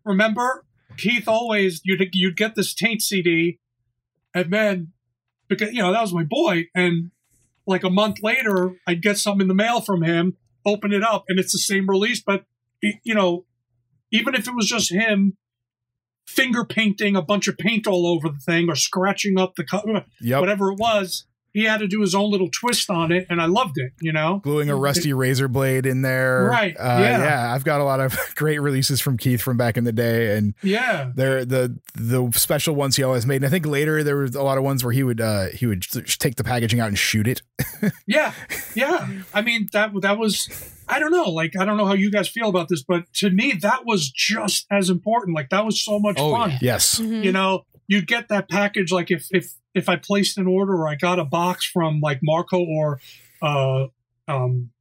Remember, 0.03 0.63
Keith 0.97 1.27
always 1.27 1.81
you'd 1.83 2.09
you'd 2.13 2.37
get 2.37 2.55
this 2.55 2.73
Taint 2.73 3.01
CD, 3.01 3.59
and 4.33 4.51
then 4.51 4.91
because 5.47 5.71
you 5.71 5.81
know 5.81 5.91
that 5.91 6.01
was 6.01 6.13
my 6.13 6.23
boy, 6.23 6.65
and 6.75 7.11
like 7.67 7.83
a 7.83 7.89
month 7.89 8.17
later, 8.21 8.75
I'd 8.87 9.01
get 9.01 9.17
something 9.17 9.41
in 9.41 9.47
the 9.47 9.53
mail 9.55 9.81
from 9.81 10.03
him, 10.03 10.37
open 10.65 10.93
it 10.93 11.03
up, 11.03 11.25
and 11.27 11.39
it's 11.39 11.51
the 11.51 11.57
same 11.59 11.89
release, 11.89 12.21
but 12.21 12.45
you 12.81 13.15
know, 13.15 13.45
even 14.11 14.35
if 14.35 14.47
it 14.47 14.55
was 14.55 14.67
just 14.67 14.91
him 14.91 15.37
finger 16.27 16.65
painting 16.65 17.15
a 17.15 17.21
bunch 17.21 17.47
of 17.47 17.57
paint 17.57 17.87
all 17.87 18.07
over 18.07 18.29
the 18.29 18.39
thing 18.39 18.69
or 18.69 18.75
scratching 18.75 19.39
up 19.39 19.55
the 19.55 19.63
co- 19.63 20.01
Yep. 20.21 20.39
whatever 20.39 20.71
it 20.71 20.79
was, 20.79 21.25
he 21.55 21.63
had 21.63 21.79
to 21.79 21.87
do 21.87 22.01
his 22.01 22.13
own 22.13 22.29
little 22.29 22.49
twist 22.51 22.89
on 22.91 23.11
it, 23.11 23.25
and 23.29 23.41
I 23.41 23.45
loved 23.45 23.77
it. 23.77 23.93
You 24.01 24.11
know. 24.13 24.39
Gluing 24.43 24.69
a 24.69 24.75
rusty 24.75 25.13
razor 25.13 25.47
blade 25.47 25.85
in 25.85 26.01
there. 26.03 26.45
Right, 26.51 26.75
Uh, 26.77 26.97
yeah. 27.01 27.17
yeah. 27.23 27.53
I've 27.53 27.63
got 27.63 27.81
a 27.81 27.83
lot 27.83 27.99
of 27.99 28.15
great 28.35 28.59
releases 28.59 29.01
from 29.01 29.17
Keith 29.17 29.41
from 29.41 29.57
back 29.57 29.77
in 29.77 29.85
the 29.85 29.91
day. 29.93 30.37
And 30.37 30.53
Yeah. 30.61 31.11
they're 31.15 31.45
the 31.45 31.79
the 31.95 32.29
special 32.35 32.75
ones 32.75 32.95
he 32.97 33.03
always 33.03 33.25
made. 33.25 33.37
And 33.37 33.45
I 33.45 33.49
think 33.49 33.65
later 33.65 34.03
there 34.03 34.17
was 34.17 34.35
a 34.35 34.43
lot 34.43 34.57
of 34.57 34.63
ones 34.63 34.83
where 34.83 34.93
he 34.93 35.01
would 35.03 35.21
uh 35.21 35.47
he 35.47 35.65
would 35.65 35.81
take 36.19 36.35
the 36.35 36.43
packaging 36.43 36.79
out 36.79 36.89
and 36.89 36.97
shoot 36.97 37.27
it. 37.27 37.41
Yeah, 38.07 38.33
yeah. 38.75 39.07
I 39.33 39.41
mean 39.41 39.69
that 39.73 39.91
that 40.01 40.17
was 40.19 40.49
I 40.87 40.99
don't 40.99 41.11
know. 41.11 41.29
Like 41.29 41.53
I 41.59 41.65
don't 41.65 41.77
know 41.77 41.85
how 41.85 41.93
you 41.93 42.11
guys 42.11 42.27
feel 42.27 42.49
about 42.49 42.67
this, 42.67 42.83
but 42.83 43.05
to 43.15 43.29
me 43.29 43.53
that 43.61 43.85
was 43.85 44.09
just 44.11 44.65
as 44.69 44.89
important. 44.89 45.35
Like 45.35 45.49
that 45.49 45.65
was 45.65 45.83
so 45.83 45.99
much 45.99 46.17
Oh, 46.19 46.31
fun. 46.31 46.51
yeah. 46.51 46.57
Yes. 46.61 46.99
You 46.99 47.31
know, 47.31 47.63
you'd 47.87 48.07
get 48.07 48.27
that 48.29 48.49
package 48.49 48.91
like 48.91 49.09
if 49.11 49.27
if 49.31 49.53
if 49.75 49.87
I 49.89 49.97
placed 49.97 50.37
an 50.37 50.47
order 50.47 50.73
or 50.73 50.87
I 50.87 50.95
got 50.95 51.19
a 51.19 51.25
box 51.25 51.65
from 51.65 51.99
like 51.99 52.19
Marco 52.23 52.59
or 52.59 52.99
uh 53.41 53.87
um 54.27 54.71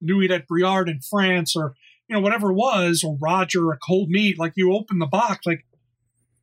Nuit 0.00 0.30
et 0.30 0.46
Brouillard 0.46 0.88
in 0.88 1.00
France 1.00 1.56
or 1.56 1.74
you 2.08 2.14
know 2.14 2.20
whatever 2.20 2.50
it 2.50 2.54
was 2.54 3.02
or 3.02 3.18
Roger 3.20 3.72
a 3.72 3.78
cold 3.78 4.10
meat 4.10 4.38
like 4.38 4.52
you 4.54 4.72
open 4.72 4.98
the 4.98 5.06
box 5.06 5.46
like 5.46 5.64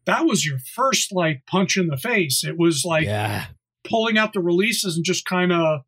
that 0.05 0.25
was 0.25 0.45
your 0.45 0.59
first 0.59 1.11
like 1.11 1.45
punch 1.47 1.77
in 1.77 1.87
the 1.87 1.97
face. 1.97 2.43
It 2.43 2.57
was 2.57 2.83
like 2.85 3.05
yeah. 3.05 3.45
pulling 3.83 4.17
out 4.17 4.33
the 4.33 4.41
releases 4.41 4.95
and 4.95 5.05
just 5.05 5.25
kind 5.25 5.51
of 5.51 5.81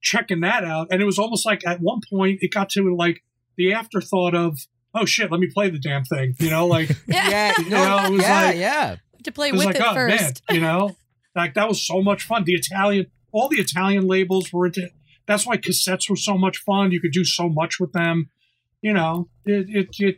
checking 0.00 0.40
that 0.40 0.64
out. 0.64 0.88
And 0.90 1.00
it 1.00 1.04
was 1.04 1.18
almost 1.18 1.46
like 1.46 1.66
at 1.66 1.80
one 1.80 2.00
point 2.10 2.38
it 2.42 2.52
got 2.52 2.70
to 2.70 2.94
like 2.94 3.22
the 3.56 3.72
afterthought 3.72 4.34
of, 4.34 4.58
oh 4.94 5.04
shit, 5.04 5.30
let 5.30 5.40
me 5.40 5.48
play 5.52 5.70
the 5.70 5.78
damn 5.78 6.04
thing. 6.04 6.34
You 6.38 6.50
know, 6.50 6.66
like 6.66 6.90
Yeah. 7.06 7.28
Yeah. 7.28 7.52
You 7.58 7.70
know, 7.70 8.04
it 8.04 8.10
was 8.10 8.22
yeah. 8.22 8.44
like- 8.44 8.56
yeah. 8.56 8.96
to 9.24 9.32
play 9.32 9.52
was 9.52 9.58
with 9.58 9.66
like, 9.66 9.76
it 9.76 9.82
oh 9.82 9.94
man, 9.94 10.18
first. 10.18 10.42
you 10.50 10.60
know, 10.60 10.96
like 11.34 11.54
that 11.54 11.68
was 11.68 11.84
so 11.84 12.02
much 12.02 12.24
fun. 12.24 12.44
The 12.44 12.54
Italian, 12.54 13.06
all 13.32 13.48
the 13.48 13.60
Italian 13.60 14.06
labels 14.06 14.52
were 14.52 14.66
into. 14.66 14.88
That's 15.26 15.46
why 15.46 15.56
cassettes 15.56 16.10
were 16.10 16.16
so 16.16 16.36
much 16.36 16.58
fun. 16.58 16.90
You 16.90 17.00
could 17.00 17.12
do 17.12 17.24
so 17.24 17.48
much 17.48 17.78
with 17.78 17.92
them. 17.92 18.30
You 18.80 18.92
know, 18.92 19.28
it 19.44 19.66
it, 19.68 19.88
it 19.98 20.16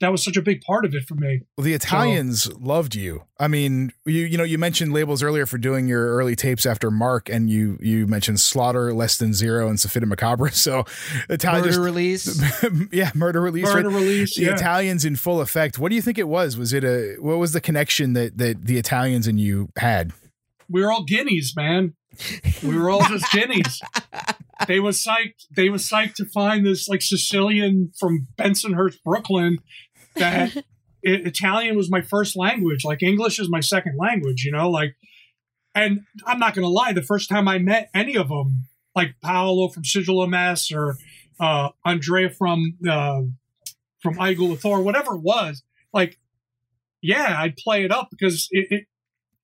that 0.00 0.10
was 0.10 0.24
such 0.24 0.36
a 0.36 0.42
big 0.42 0.62
part 0.62 0.84
of 0.84 0.94
it 0.94 1.04
for 1.06 1.14
me. 1.14 1.42
Well, 1.56 1.64
the 1.64 1.74
Italians 1.74 2.50
loved 2.54 2.94
you. 2.94 3.24
I 3.38 3.48
mean, 3.48 3.92
you 4.06 4.22
you 4.22 4.38
know, 4.38 4.44
you 4.44 4.56
mentioned 4.56 4.92
labels 4.92 5.22
earlier 5.22 5.44
for 5.46 5.58
doing 5.58 5.88
your 5.88 6.16
early 6.16 6.34
tapes 6.34 6.64
after 6.64 6.90
Mark, 6.90 7.28
and 7.28 7.50
you 7.50 7.78
you 7.80 8.06
mentioned 8.06 8.40
Slaughter, 8.40 8.92
Less 8.94 9.18
Than 9.18 9.34
Zero, 9.34 9.68
and 9.68 9.78
Sofita 9.78 10.06
Macabre. 10.06 10.50
So 10.60 10.84
Italian, 11.30 11.64
Murder 11.64 11.80
release. 11.80 12.42
yeah, 12.92 13.10
murder 13.14 13.40
release. 13.40 13.66
right? 13.66 13.76
Murder 13.76 13.88
release, 13.88 14.36
the 14.36 14.44
yeah. 14.44 14.54
Italians 14.54 15.06
in 15.06 15.16
full 15.16 15.40
effect. 15.40 15.78
What 15.78 15.88
do 15.88 15.94
you 15.94 16.02
think 16.02 16.18
it 16.18 16.28
was? 16.28 16.56
Was 16.56 16.72
it 16.72 16.84
a 16.84 17.16
what 17.18 17.38
was 17.38 17.52
the 17.52 17.60
connection 17.60 18.12
that 18.14 18.36
that 18.38 18.66
the 18.66 18.78
Italians 18.78 19.26
and 19.26 19.40
you 19.40 19.70
had? 19.76 20.12
We 20.70 20.82
were 20.82 20.92
all 20.92 21.04
guineas, 21.04 21.54
man. 21.56 21.94
We 22.62 22.76
were 22.76 22.90
all 22.90 23.04
just 23.04 23.30
guineas. 23.32 23.80
They 24.66 24.80
was 24.80 25.02
psyched. 25.02 25.46
They 25.54 25.68
was 25.68 25.88
psyched 25.88 26.14
to 26.16 26.24
find 26.26 26.64
this 26.66 26.88
like 26.88 27.02
Sicilian 27.02 27.92
from 27.98 28.28
Bensonhurst, 28.36 29.02
Brooklyn. 29.04 29.58
That 30.16 30.56
I- 30.56 30.62
Italian 31.02 31.76
was 31.76 31.90
my 31.90 32.02
first 32.02 32.36
language. 32.36 32.84
Like 32.84 33.02
English 33.02 33.38
is 33.38 33.48
my 33.48 33.60
second 33.60 33.96
language. 33.98 34.44
You 34.44 34.52
know, 34.52 34.70
like, 34.70 34.96
and 35.74 36.00
I'm 36.26 36.38
not 36.38 36.54
gonna 36.54 36.68
lie. 36.68 36.92
The 36.92 37.02
first 37.02 37.28
time 37.28 37.48
I 37.48 37.58
met 37.58 37.90
any 37.94 38.16
of 38.16 38.28
them, 38.28 38.68
like 38.94 39.14
Paolo 39.22 39.68
from 39.68 39.82
Sigillum 39.84 40.34
S 40.36 40.70
or 40.72 40.96
uh, 41.40 41.70
Andrea 41.86 42.28
from 42.30 42.76
uh, 42.88 43.22
from 44.02 44.14
Iugula-Thor, 44.16 44.82
whatever 44.82 45.14
it 45.14 45.22
was, 45.22 45.62
like, 45.92 46.18
yeah, 47.02 47.36
I'd 47.38 47.56
play 47.56 47.84
it 47.84 47.90
up 47.92 48.08
because 48.10 48.48
it, 48.50 48.66
it 48.70 48.84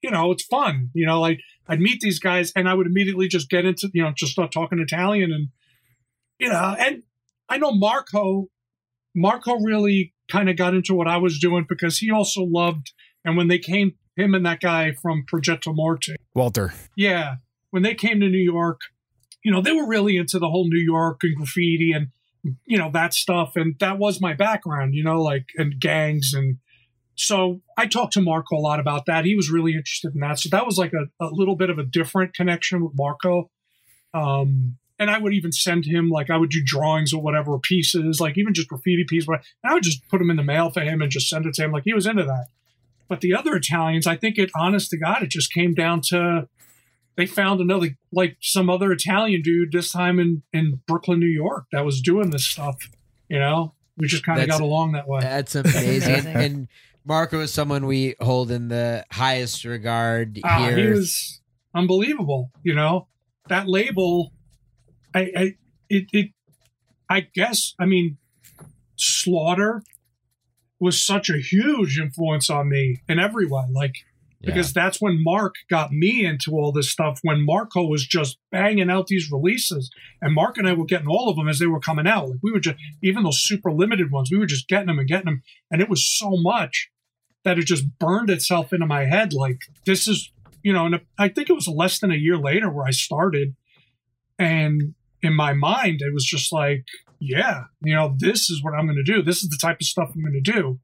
you 0.02 0.10
know, 0.10 0.30
it's 0.30 0.44
fun. 0.44 0.90
You 0.94 1.06
know, 1.06 1.20
like 1.20 1.40
I'd 1.68 1.80
meet 1.80 2.00
these 2.00 2.18
guys 2.18 2.52
and 2.54 2.68
I 2.68 2.74
would 2.74 2.86
immediately 2.86 3.28
just 3.28 3.50
get 3.50 3.64
into, 3.64 3.90
you 3.92 4.02
know, 4.02 4.12
just 4.16 4.32
start 4.32 4.52
talking 4.52 4.78
Italian 4.78 5.32
and, 5.32 5.48
you 6.38 6.48
know, 6.48 6.76
and 6.78 7.02
I 7.48 7.58
know 7.58 7.72
Marco, 7.72 8.48
Marco 9.14 9.56
really 9.60 10.12
kind 10.30 10.50
of 10.50 10.56
got 10.56 10.74
into 10.74 10.94
what 10.94 11.08
I 11.08 11.16
was 11.16 11.38
doing 11.38 11.66
because 11.68 11.98
he 11.98 12.10
also 12.10 12.42
loved, 12.42 12.92
and 13.24 13.36
when 13.36 13.48
they 13.48 13.58
came, 13.58 13.94
him 14.16 14.34
and 14.34 14.44
that 14.46 14.60
guy 14.60 14.92
from 14.92 15.24
Progetto 15.30 15.74
Morte, 15.74 16.16
Walter. 16.34 16.72
yeah, 16.96 17.36
when 17.70 17.82
they 17.82 17.94
came 17.94 18.20
to 18.20 18.28
New 18.28 18.38
York, 18.38 18.80
you 19.44 19.52
know, 19.52 19.60
they 19.60 19.72
were 19.72 19.86
really 19.86 20.16
into 20.16 20.38
the 20.38 20.48
whole 20.48 20.68
New 20.68 20.82
York 20.82 21.20
and 21.22 21.36
graffiti 21.36 21.92
and, 21.92 22.08
you 22.64 22.78
know, 22.78 22.90
that 22.92 23.14
stuff. 23.14 23.52
And 23.56 23.76
that 23.80 23.98
was 23.98 24.20
my 24.20 24.34
background, 24.34 24.94
you 24.94 25.04
know, 25.04 25.20
like, 25.20 25.46
and 25.56 25.78
gangs. 25.78 26.32
And 26.34 26.58
so 27.16 27.62
I 27.76 27.86
talked 27.86 28.12
to 28.12 28.20
Marco 28.20 28.56
a 28.56 28.60
lot 28.60 28.78
about 28.78 29.06
that. 29.06 29.24
He 29.24 29.34
was 29.34 29.50
really 29.50 29.72
interested 29.72 30.14
in 30.14 30.20
that. 30.20 30.38
So 30.38 30.50
that 30.50 30.66
was 30.66 30.76
like 30.76 30.92
a, 30.92 31.24
a 31.24 31.30
little 31.32 31.56
bit 31.56 31.70
of 31.70 31.78
a 31.78 31.82
different 31.82 32.34
connection 32.34 32.84
with 32.84 32.92
Marco. 32.94 33.50
Um, 34.12 34.76
and 34.98 35.10
I 35.10 35.18
would 35.18 35.32
even 35.32 35.52
send 35.52 35.86
him, 35.86 36.10
like, 36.10 36.30
I 36.30 36.36
would 36.36 36.50
do 36.50 36.62
drawings 36.64 37.12
or 37.12 37.22
whatever 37.22 37.58
pieces, 37.58 38.20
like 38.20 38.38
even 38.38 38.54
just 38.54 38.68
graffiti 38.68 39.04
pieces. 39.08 39.28
And 39.28 39.40
I 39.64 39.74
would 39.74 39.82
just 39.82 40.06
put 40.08 40.18
them 40.18 40.30
in 40.30 40.36
the 40.36 40.42
mail 40.42 40.70
for 40.70 40.80
him 40.80 41.02
and 41.02 41.10
just 41.10 41.28
send 41.28 41.46
it 41.46 41.54
to 41.54 41.64
him. 41.64 41.72
Like, 41.72 41.84
he 41.84 41.94
was 41.94 42.06
into 42.06 42.24
that. 42.24 42.46
But 43.08 43.20
the 43.20 43.34
other 43.34 43.54
Italians, 43.54 44.06
I 44.06 44.16
think 44.16 44.36
it, 44.38 44.50
honest 44.54 44.90
to 44.90 44.98
God, 44.98 45.22
it 45.22 45.30
just 45.30 45.52
came 45.52 45.74
down 45.74 46.00
to 46.08 46.48
they 47.16 47.24
found 47.24 47.60
another, 47.60 47.96
like 48.12 48.36
some 48.40 48.68
other 48.68 48.92
Italian 48.92 49.40
dude, 49.40 49.72
this 49.72 49.90
time 49.90 50.18
in, 50.18 50.42
in 50.52 50.82
Brooklyn, 50.86 51.18
New 51.18 51.26
York, 51.26 51.64
that 51.72 51.84
was 51.84 52.02
doing 52.02 52.30
this 52.30 52.44
stuff. 52.46 52.76
You 53.28 53.38
know, 53.38 53.74
we 53.96 54.06
just 54.06 54.24
kind 54.24 54.40
of 54.40 54.48
got 54.48 54.60
along 54.60 54.92
that 54.92 55.08
way. 55.08 55.20
That's 55.20 55.54
amazing. 55.54 56.26
Amazing. 56.26 56.26
and 56.36 56.68
Marco 57.06 57.40
is 57.40 57.52
someone 57.52 57.86
we 57.86 58.14
hold 58.20 58.50
in 58.50 58.68
the 58.68 59.04
highest 59.12 59.64
regard 59.64 60.38
Ah, 60.44 60.58
here. 60.66 60.76
he 60.76 60.86
was 60.88 61.40
unbelievable. 61.74 62.50
You 62.64 62.74
know, 62.74 63.06
that 63.48 63.68
label, 63.68 64.32
I, 65.14 65.20
I, 65.36 65.54
it, 65.88 66.06
it, 66.12 66.30
I 67.08 67.20
guess, 67.32 67.74
I 67.78 67.86
mean, 67.86 68.18
Slaughter 68.96 69.82
was 70.80 71.02
such 71.04 71.30
a 71.30 71.38
huge 71.38 71.98
influence 71.98 72.50
on 72.50 72.68
me 72.68 73.00
in 73.08 73.18
every 73.18 73.46
way. 73.46 73.64
Like, 73.70 73.94
Yeah. 74.40 74.50
because 74.52 74.72
that's 74.72 75.00
when 75.00 75.22
Mark 75.22 75.54
got 75.70 75.92
me 75.92 76.24
into 76.26 76.52
all 76.52 76.72
this 76.72 76.90
stuff. 76.90 77.20
When 77.22 77.44
Marco 77.46 77.86
was 77.86 78.04
just 78.06 78.38
banging 78.50 78.90
out 78.90 79.06
these 79.06 79.30
releases, 79.30 79.90
and 80.20 80.34
Mark 80.34 80.58
and 80.58 80.68
I 80.68 80.72
were 80.72 80.84
getting 80.84 81.08
all 81.08 81.28
of 81.30 81.36
them 81.36 81.48
as 81.48 81.58
they 81.60 81.66
were 81.66 81.80
coming 81.80 82.06
out. 82.06 82.28
Like 82.28 82.40
we 82.42 82.52
were 82.52 82.60
just 82.60 82.76
even 83.02 83.22
those 83.22 83.40
super 83.42 83.72
limited 83.72 84.10
ones, 84.10 84.30
we 84.30 84.38
were 84.38 84.46
just 84.46 84.68
getting 84.68 84.88
them 84.88 84.98
and 84.98 85.08
getting 85.08 85.26
them, 85.26 85.42
and 85.70 85.80
it 85.80 85.88
was 85.88 86.04
so 86.04 86.32
much 86.36 86.90
that 87.46 87.60
it 87.60 87.64
just 87.64 87.98
burned 88.00 88.28
itself 88.28 88.72
into 88.72 88.86
my 88.86 89.04
head. 89.04 89.32
Like 89.32 89.60
this 89.84 90.08
is, 90.08 90.32
you 90.64 90.72
know, 90.72 90.84
and 90.86 91.00
I 91.16 91.28
think 91.28 91.48
it 91.48 91.52
was 91.52 91.68
less 91.68 92.00
than 92.00 92.10
a 92.10 92.16
year 92.16 92.36
later 92.36 92.68
where 92.68 92.84
I 92.84 92.90
started, 92.90 93.54
and 94.36 94.94
in 95.22 95.32
my 95.32 95.52
mind 95.52 96.00
it 96.02 96.12
was 96.12 96.24
just 96.24 96.52
like, 96.52 96.84
yeah, 97.20 97.64
you 97.82 97.94
know, 97.94 98.16
this 98.18 98.50
is 98.50 98.64
what 98.64 98.74
I'm 98.74 98.86
going 98.86 99.02
to 99.02 99.12
do. 99.12 99.22
This 99.22 99.44
is 99.44 99.48
the 99.48 99.58
type 99.62 99.76
of 99.80 99.86
stuff 99.86 100.10
I'm 100.12 100.22
going 100.22 100.42
to 100.44 100.52
do, 100.52 100.80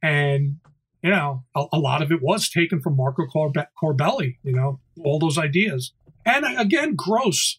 and 0.00 0.58
you 1.02 1.10
know, 1.10 1.42
a, 1.56 1.64
a 1.72 1.78
lot 1.78 2.02
of 2.02 2.12
it 2.12 2.22
was 2.22 2.48
taken 2.48 2.80
from 2.80 2.96
Marco 2.96 3.26
Corbe- 3.26 3.66
Corbelli, 3.82 4.36
you 4.44 4.52
know, 4.52 4.78
all 5.04 5.18
those 5.18 5.38
ideas. 5.38 5.92
And 6.24 6.44
again, 6.56 6.94
gross. 6.94 7.58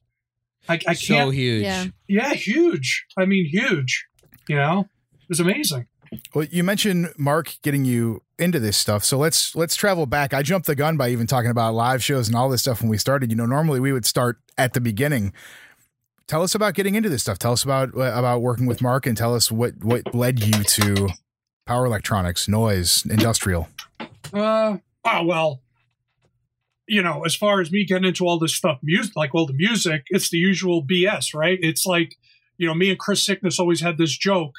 I, 0.69 0.75
I 0.75 0.77
can't. 0.77 0.97
So 0.97 1.29
huge. 1.31 1.63
Yeah. 1.63 1.85
yeah, 2.07 2.33
huge. 2.33 3.05
I 3.17 3.25
mean, 3.25 3.45
huge. 3.45 4.05
You 4.47 4.55
know, 4.55 4.87
it 5.13 5.29
was 5.29 5.41
amazing. 5.41 5.87
Well, 6.33 6.45
you 6.49 6.63
mentioned 6.63 7.13
Mark 7.17 7.57
getting 7.61 7.83
you 7.83 8.21
into 8.39 8.59
this 8.59 8.77
stuff, 8.77 9.03
so 9.03 9.17
let's 9.17 9.55
let's 9.55 9.75
travel 9.75 10.05
back. 10.05 10.33
I 10.33 10.43
jumped 10.43 10.67
the 10.67 10.75
gun 10.75 10.97
by 10.97 11.09
even 11.09 11.27
talking 11.27 11.49
about 11.49 11.73
live 11.73 12.03
shows 12.03 12.27
and 12.27 12.35
all 12.35 12.49
this 12.49 12.61
stuff 12.61 12.81
when 12.81 12.89
we 12.89 12.97
started. 12.97 13.31
You 13.31 13.35
know, 13.35 13.45
normally 13.45 13.79
we 13.79 13.91
would 13.91 14.05
start 14.05 14.39
at 14.57 14.73
the 14.73 14.81
beginning. 14.81 15.33
Tell 16.27 16.43
us 16.43 16.53
about 16.53 16.73
getting 16.73 16.95
into 16.95 17.09
this 17.09 17.21
stuff. 17.21 17.39
Tell 17.39 17.53
us 17.53 17.63
about 17.63 17.89
about 17.95 18.41
working 18.41 18.65
with 18.65 18.81
Mark, 18.81 19.05
and 19.05 19.17
tell 19.17 19.33
us 19.33 19.51
what 19.51 19.83
what 19.83 20.13
led 20.13 20.43
you 20.43 20.63
to 20.63 21.09
power 21.65 21.85
electronics, 21.85 22.47
noise, 22.47 23.05
industrial. 23.05 23.69
Uh, 24.33 24.77
oh 25.05 25.23
well. 25.23 25.61
You 26.89 27.01
know, 27.03 27.25
as 27.25 27.35
far 27.35 27.59
as 27.59 27.69
me 27.69 27.85
getting 27.85 28.05
into 28.05 28.25
all 28.25 28.39
this 28.39 28.55
stuff, 28.55 28.79
music, 28.81 29.13
like 29.17 29.35
all 29.35 29.45
the 29.45 29.53
music, 29.53 30.03
it's 30.07 30.29
the 30.29 30.37
usual 30.37 30.85
BS, 30.85 31.35
right? 31.35 31.59
It's 31.61 31.85
like, 31.85 32.15
you 32.57 32.65
know, 32.65 32.73
me 32.73 32.89
and 32.89 32.97
Chris 32.97 33.25
Sickness 33.25 33.59
always 33.59 33.81
had 33.81 33.97
this 33.97 34.17
joke. 34.17 34.53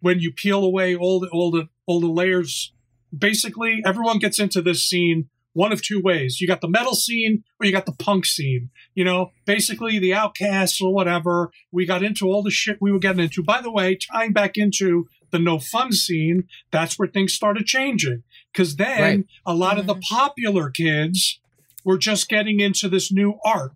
When 0.00 0.18
you 0.18 0.32
peel 0.32 0.64
away 0.64 0.96
all 0.96 1.20
the 1.20 1.28
all 1.28 1.52
the 1.52 1.68
all 1.86 2.00
the 2.00 2.08
layers, 2.08 2.72
basically 3.16 3.82
everyone 3.84 4.18
gets 4.18 4.38
into 4.38 4.62
this 4.62 4.84
scene 4.84 5.28
one 5.54 5.72
of 5.72 5.82
two 5.82 6.00
ways. 6.00 6.40
You 6.40 6.46
got 6.46 6.60
the 6.60 6.68
metal 6.68 6.94
scene 6.94 7.44
or 7.60 7.66
you 7.66 7.72
got 7.72 7.86
the 7.86 7.92
punk 7.92 8.24
scene. 8.24 8.70
You 8.94 9.04
know, 9.04 9.32
basically 9.44 9.98
the 9.98 10.14
outcasts 10.14 10.80
or 10.80 10.92
whatever. 10.92 11.50
We 11.70 11.86
got 11.86 12.02
into 12.02 12.26
all 12.26 12.42
the 12.42 12.50
shit 12.50 12.78
we 12.80 12.92
were 12.92 12.98
getting 12.98 13.24
into. 13.24 13.42
By 13.42 13.60
the 13.60 13.70
way, 13.70 13.96
tying 13.96 14.32
back 14.32 14.56
into 14.56 15.08
the 15.30 15.38
no 15.38 15.58
fun 15.58 15.92
scene, 15.92 16.44
that's 16.70 16.98
where 16.98 17.08
things 17.08 17.34
started 17.34 17.66
changing. 17.66 18.22
Because 18.52 18.76
then 18.76 19.00
Right. 19.00 19.26
a 19.46 19.54
lot 19.54 19.78
of 19.78 19.86
the 19.86 19.94
mm-hmm. 19.94 20.14
popular 20.14 20.70
kids 20.70 21.40
were 21.84 21.98
just 21.98 22.28
getting 22.28 22.60
into 22.60 22.88
this 22.88 23.10
new 23.12 23.38
art. 23.44 23.72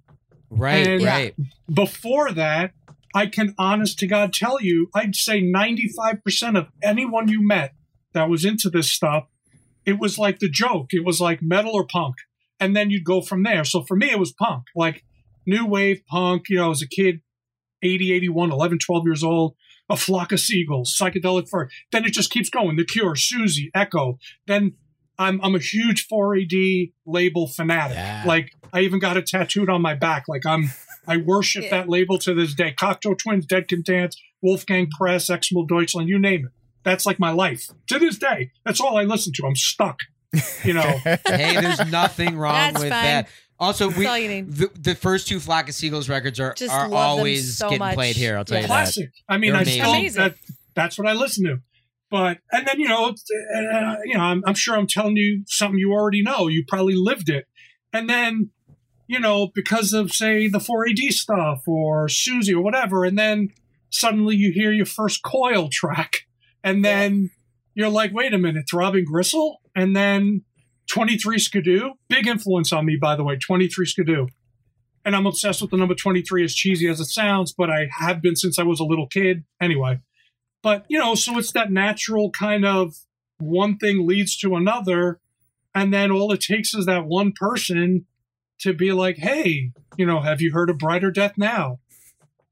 Right, 0.51 0.87
And- 0.87 1.03
right. 1.03 1.35
Before 1.73 2.31
that, 2.33 2.73
I 3.15 3.27
can 3.27 3.55
honest 3.59 3.99
to 4.01 4.07
God 4.07 4.33
tell 4.33 4.61
you, 4.61 4.91
I'd 4.95 5.17
say 5.17 5.41
95% 5.41 6.59
of 6.59 6.69
anyone 6.83 7.29
you 7.29 7.43
met 7.45 7.73
that 8.17 8.29
was 8.29 8.45
into 8.45 8.69
this 8.71 8.91
stuff, 8.91 9.25
it 9.85 10.01
was 10.01 10.19
like 10.19 10.41
the 10.41 10.49
joke. 10.51 10.89
It 10.91 11.05
was 11.05 11.21
like 11.21 11.41
metal 11.43 11.73
or 11.75 11.87
punk. 11.87 12.17
And 12.59 12.75
then 12.75 12.91
you'd 12.91 13.05
go 13.05 13.21
from 13.21 13.43
there. 13.45 13.65
So 13.65 13.83
for 13.83 13.97
me, 13.97 14.11
it 14.11 14.19
was 14.19 14.33
punk, 14.33 14.65
like 14.75 15.05
new 15.47 15.65
wave 15.67 16.01
punk, 16.09 16.49
you 16.49 16.57
know, 16.57 16.71
as 16.71 16.83
a 16.83 16.89
kid, 16.89 17.21
80, 17.83 18.13
81, 18.13 18.51
11, 18.51 18.79
12 18.85 19.05
years 19.05 19.23
old, 19.23 19.55
a 19.89 19.97
flock 19.97 20.33
of 20.33 20.41
seagulls, 20.41 20.97
psychedelic 20.99 21.49
fur. 21.49 21.69
Then 21.93 22.05
it 22.05 22.13
just 22.13 22.31
keeps 22.31 22.49
going. 22.51 22.77
The 22.77 22.85
Cure, 22.85 23.15
Siouxsie, 23.15 23.71
Echo. 23.75 24.19
Then 24.47 24.73
I'm, 25.19 25.39
I'm 25.43 25.55
a 25.55 25.59
huge 25.61 26.09
4AD 26.09 26.93
label 27.05 27.47
fanatic. 27.47 27.97
Yeah. 27.97 28.25
Like 28.27 28.53
I 28.73 28.81
even 28.81 28.99
got 28.99 29.17
it 29.17 29.27
tattooed 29.27 29.69
on 29.71 29.83
my 29.83 29.95
back. 29.95 30.25
Like 30.27 30.47
I'm, 30.47 30.71
I 31.07 31.19
worship 31.19 31.65
Yeah. 31.65 31.71
that 31.71 31.89
label 31.89 32.19
to 32.21 32.35
this 32.35 32.55
day. 32.55 32.75
Cocteau 32.77 33.17
Twins, 33.17 33.47
Dead 33.47 33.69
Can 33.69 33.83
Dance, 33.83 34.17
Wolfgang 34.43 34.89
Press, 34.91 35.29
Xmal 35.29 35.69
Deutschland, 35.69 36.09
you 36.09 36.19
name 36.19 36.47
it. 36.47 36.53
That's 36.87 37.05
like 37.05 37.19
my 37.21 37.33
life 37.33 37.69
to 37.89 37.99
this 37.99 38.17
day. 38.17 38.53
That's 38.65 38.81
all 38.81 38.97
I 38.97 39.03
listen 39.03 39.33
to. 39.35 39.47
I'm 39.47 39.57
stuck. 39.57 39.99
You 40.65 40.73
know, 40.75 40.83
hey, 41.05 41.61
there's 41.61 41.85
nothing 41.91 42.37
wrong 42.39 42.55
That's 42.55 42.81
with 42.81 42.91
fine. 42.93 43.05
that. 43.05 43.29
Also, 43.59 43.89
we 43.91 44.07
all 44.07 44.15
the, 44.17 44.71
the 44.79 44.95
first 44.95 45.27
two 45.29 45.41
Flock 45.41 45.69
of 45.69 45.75
Seagulls 45.75 46.09
records 46.09 46.39
are, 46.39 46.55
Just 46.55 46.73
are 46.73 46.93
always 46.95 47.57
so 47.59 47.67
getting 47.69 47.81
much. 47.81 47.95
played 47.95 48.15
here. 48.17 48.37
I'll 48.39 48.45
tell 48.45 48.57
Yeah. 48.59 48.63
you 48.63 48.69
that. 48.69 48.73
classic. 48.75 49.11
I 49.29 49.39
mean, 49.39 49.53
They're 49.53 49.61
I 49.63 49.65
still 49.65 49.91
amazing. 49.91 50.23
that 50.23 50.35
that's 50.75 50.97
what 50.99 51.09
I 51.09 51.13
listen 51.15 51.45
to. 51.47 51.57
But 52.11 52.39
and 52.53 52.67
then 52.69 52.79
you 52.79 52.87
know, 52.89 53.09
uh, 53.09 53.97
you 54.05 54.15
know, 54.15 54.21
I'm, 54.21 54.43
I'm 54.47 54.55
sure 54.55 54.77
I'm 54.77 54.87
telling 54.87 55.17
you 55.17 55.43
something 55.49 55.79
you 55.79 55.93
already 55.93 56.23
know. 56.23 56.47
You 56.47 56.65
probably 56.69 56.95
lived 56.95 57.29
it, 57.29 57.47
and 57.93 58.09
then 58.09 58.51
you 59.09 59.19
know 59.19 59.51
because 59.55 59.93
of 59.93 60.13
say 60.13 60.47
the 60.49 60.59
4AD 60.61 61.11
stuff 61.13 61.63
or 61.67 62.07
Siouxsie 62.07 62.55
or 62.55 62.61
whatever, 62.61 63.05
and 63.05 63.19
then 63.19 63.49
suddenly 63.91 64.37
you 64.37 64.53
hear 64.53 64.71
your 64.71 64.87
first 64.87 65.23
Coil 65.25 65.69
track, 65.73 66.26
and 66.67 66.85
then 66.85 67.31
you're 67.75 67.89
like, 67.89 68.13
wait 68.13 68.35
a 68.35 68.39
minute, 68.39 68.65
Throbbing 68.69 69.05
Gristle, 69.05 69.61
and 69.77 69.95
then 69.95 70.43
23 70.91 71.39
Skidoo, 71.39 71.91
big 72.09 72.27
influence 72.27 72.73
on 72.73 72.85
me 72.85 72.99
by 73.01 73.15
the 73.15 73.23
way, 73.23 73.37
23 73.37 73.87
Skidoo. 73.87 74.27
And 75.05 75.15
I'm 75.15 75.27
obsessed 75.27 75.63
with 75.63 75.71
the 75.71 75.77
number 75.77 75.95
23 75.95 76.43
as 76.43 76.57
cheesy 76.57 76.89
as 76.89 76.99
it 76.99 77.05
sounds, 77.05 77.55
but 77.57 77.71
I 77.71 77.87
have 77.99 78.21
been 78.21 78.35
since 78.35 78.59
I 78.59 78.65
was 78.65 78.81
a 78.81 78.85
little 78.85 79.07
kid. 79.07 79.45
Anyway, 79.63 80.01
but 80.65 80.85
you 80.89 80.99
know, 80.99 81.15
so 81.15 81.39
it's 81.39 81.53
that 81.53 81.71
natural 81.71 82.33
kind 82.33 82.67
of 82.67 82.97
one 83.39 83.79
thing 83.79 84.05
leads 84.05 84.37
to 84.39 84.57
another. 84.57 85.21
And 85.73 85.95
then 85.95 86.11
all 86.11 86.33
it 86.33 86.41
takes 86.41 86.75
is 86.75 86.87
that 86.87 87.07
one 87.07 87.33
person 87.33 88.07
to 88.63 88.73
be 88.73 88.91
like, 88.91 89.19
hey, 89.19 89.71
you 89.97 90.07
know, 90.07 90.21
have 90.21 90.41
you 90.41 90.53
heard 90.53 90.71
of 90.71 90.79
Brighter 90.79 91.13
Death 91.13 91.35
Now? 91.37 91.79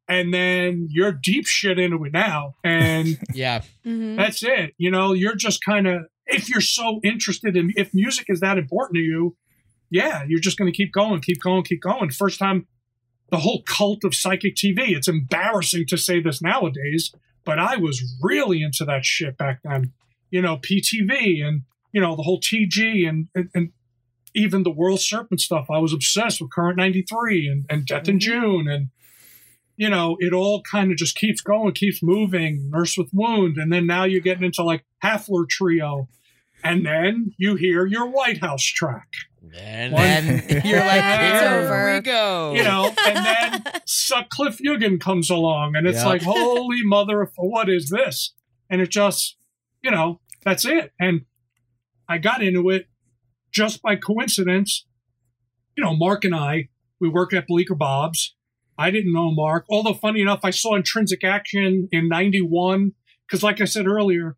And 0.09 0.34
then 0.34 0.88
you're 0.90 1.12
deep 1.12 1.46
shit 1.46 1.78
into 1.78 2.05
it 2.05 2.12
now. 2.12 2.55
And 2.62 3.18
Yeah. 3.34 3.62
Mhm. 3.86 4.16
that's 4.16 4.42
it. 4.42 4.74
You 4.76 4.90
know, 4.90 5.12
you're 5.14 5.34
just 5.36 5.64
kind 5.64 5.86
of, 5.86 6.02
if 6.26 6.48
you're 6.48 6.61
so 6.61 7.00
interested 7.02 7.57
in, 7.57 7.72
if 7.76 7.92
music 7.94 8.26
is 8.28 8.40
that 8.40 8.59
important 8.59 8.96
to 8.96 9.00
you, 9.00 9.36
yeah, 9.90 10.24
you're 10.26 10.40
just 10.40 10.59
going 10.59 10.70
to 10.70 10.76
keep 10.76 10.92
going, 10.92 11.20
keep 11.20 11.40
going, 11.42 11.62
keep 11.62 11.80
going. 11.80 12.11
First 12.11 12.38
time, 12.38 12.66
the 13.30 13.38
whole 13.38 13.62
cult 13.62 14.05
of 14.05 14.14
psychic 14.14 14.55
TV, 14.57 14.90
it's 14.94 15.09
embarrassing 15.09 15.86
to 15.88 15.96
say 15.96 16.20
this 16.20 16.42
nowadays, 16.42 17.11
but 17.44 17.59
I 17.59 17.76
was 17.76 18.02
really 18.22 18.62
into 18.62 18.84
that 18.84 19.05
shit 19.05 19.36
back 19.38 19.61
then. 19.64 19.92
You 20.30 20.42
know, 20.42 20.57
PTV 20.59 21.42
and, 21.46 21.62
you 21.92 22.00
know, 22.00 22.16
the 22.16 22.22
whole 22.22 22.40
TG 22.40 23.09
and, 23.09 23.28
and, 23.34 23.48
and 23.55 23.70
even 24.34 24.64
the 24.64 24.70
World 24.70 25.00
Serpent 25.00 25.40
stuff. 25.40 25.66
I 25.70 25.78
was 25.78 25.92
obsessed 25.92 26.40
with 26.40 26.50
Current 26.50 26.76
93 26.76 27.46
and, 27.48 27.64
and 27.70 27.86
Death 27.86 28.09
in 28.09 28.16
Mhm. 28.16 28.20
June 28.20 28.68
and, 28.68 28.88
you 29.77 29.89
know, 29.91 30.16
it 30.20 30.33
all 30.33 30.62
kind 30.62 30.91
of 30.91 30.97
just 30.97 31.16
keeps 31.16 31.41
going, 31.41 31.72
keeps 31.72 32.03
moving. 32.03 32.70
Nurse 32.70 32.97
with 32.97 33.11
Wound, 33.12 33.57
and 33.59 33.72
then 33.72 33.87
now 33.87 34.05
you're 34.05 34.20
getting 34.20 34.45
into 34.45 34.62
like 34.62 34.85
Hafler 35.03 35.49
Trio, 35.49 36.09
and 36.62 36.85
then 36.87 37.33
you 37.39 37.57
hear 37.57 37.85
your 37.87 38.07
Whitehouse 38.09 38.62
track, 38.64 39.09
And 39.59 39.93
One- 39.93 40.03
then 40.03 40.27
you're 40.64 40.79
like, 40.81 41.03
It's 41.05 41.41
here 41.41 41.51
over. 41.61 41.95
we 41.95 42.01
go. 42.01 42.55
you 42.55 42.62
know, 42.62 42.93
and 43.07 43.27
then 43.64 43.72
Sutcliffe 43.87 44.59
Jügend 44.64 45.01
comes 45.01 45.29
along, 45.31 45.75
and 45.77 45.87
it's 45.87 45.99
Yep. 45.99 46.07
like, 46.07 46.22
holy 46.22 46.83
mother, 46.85 47.20
of 47.22 47.33
what 47.37 47.68
is 47.68 47.91
this? 47.91 48.33
And 48.70 48.81
it 48.81 48.91
just, 48.91 49.37
you 49.83 49.91
know, 49.91 50.20
that's 50.45 50.64
it. 50.64 50.93
And 50.99 51.22
I 52.09 52.18
got 52.18 52.43
into 52.43 52.70
it 52.70 52.87
just 53.51 53.83
by 53.83 53.97
coincidence. 53.97 54.87
You 55.77 55.83
know, 55.85 55.95
Mark 55.97 56.25
and 56.25 56.35
I, 56.35 56.68
we 57.01 57.09
worked 57.09 57.35
at 57.35 57.47
Bleecker 57.47 57.75
Bob's. 57.75 58.34
I 58.77 58.91
didn't 58.91 59.12
know 59.12 59.31
Mark, 59.33 59.66
although 59.70 59.95
funny 59.95 60.20
enough, 60.20 60.41
I 60.43 60.51
saw 60.51 60.75
Intrinsic 60.75 61.25
Action 61.25 61.89
in 61.93 62.09
91. 62.09 62.93
Because, 63.27 63.43
like 63.43 63.61
I 63.61 63.64
said 63.64 63.87
earlier, 63.87 64.37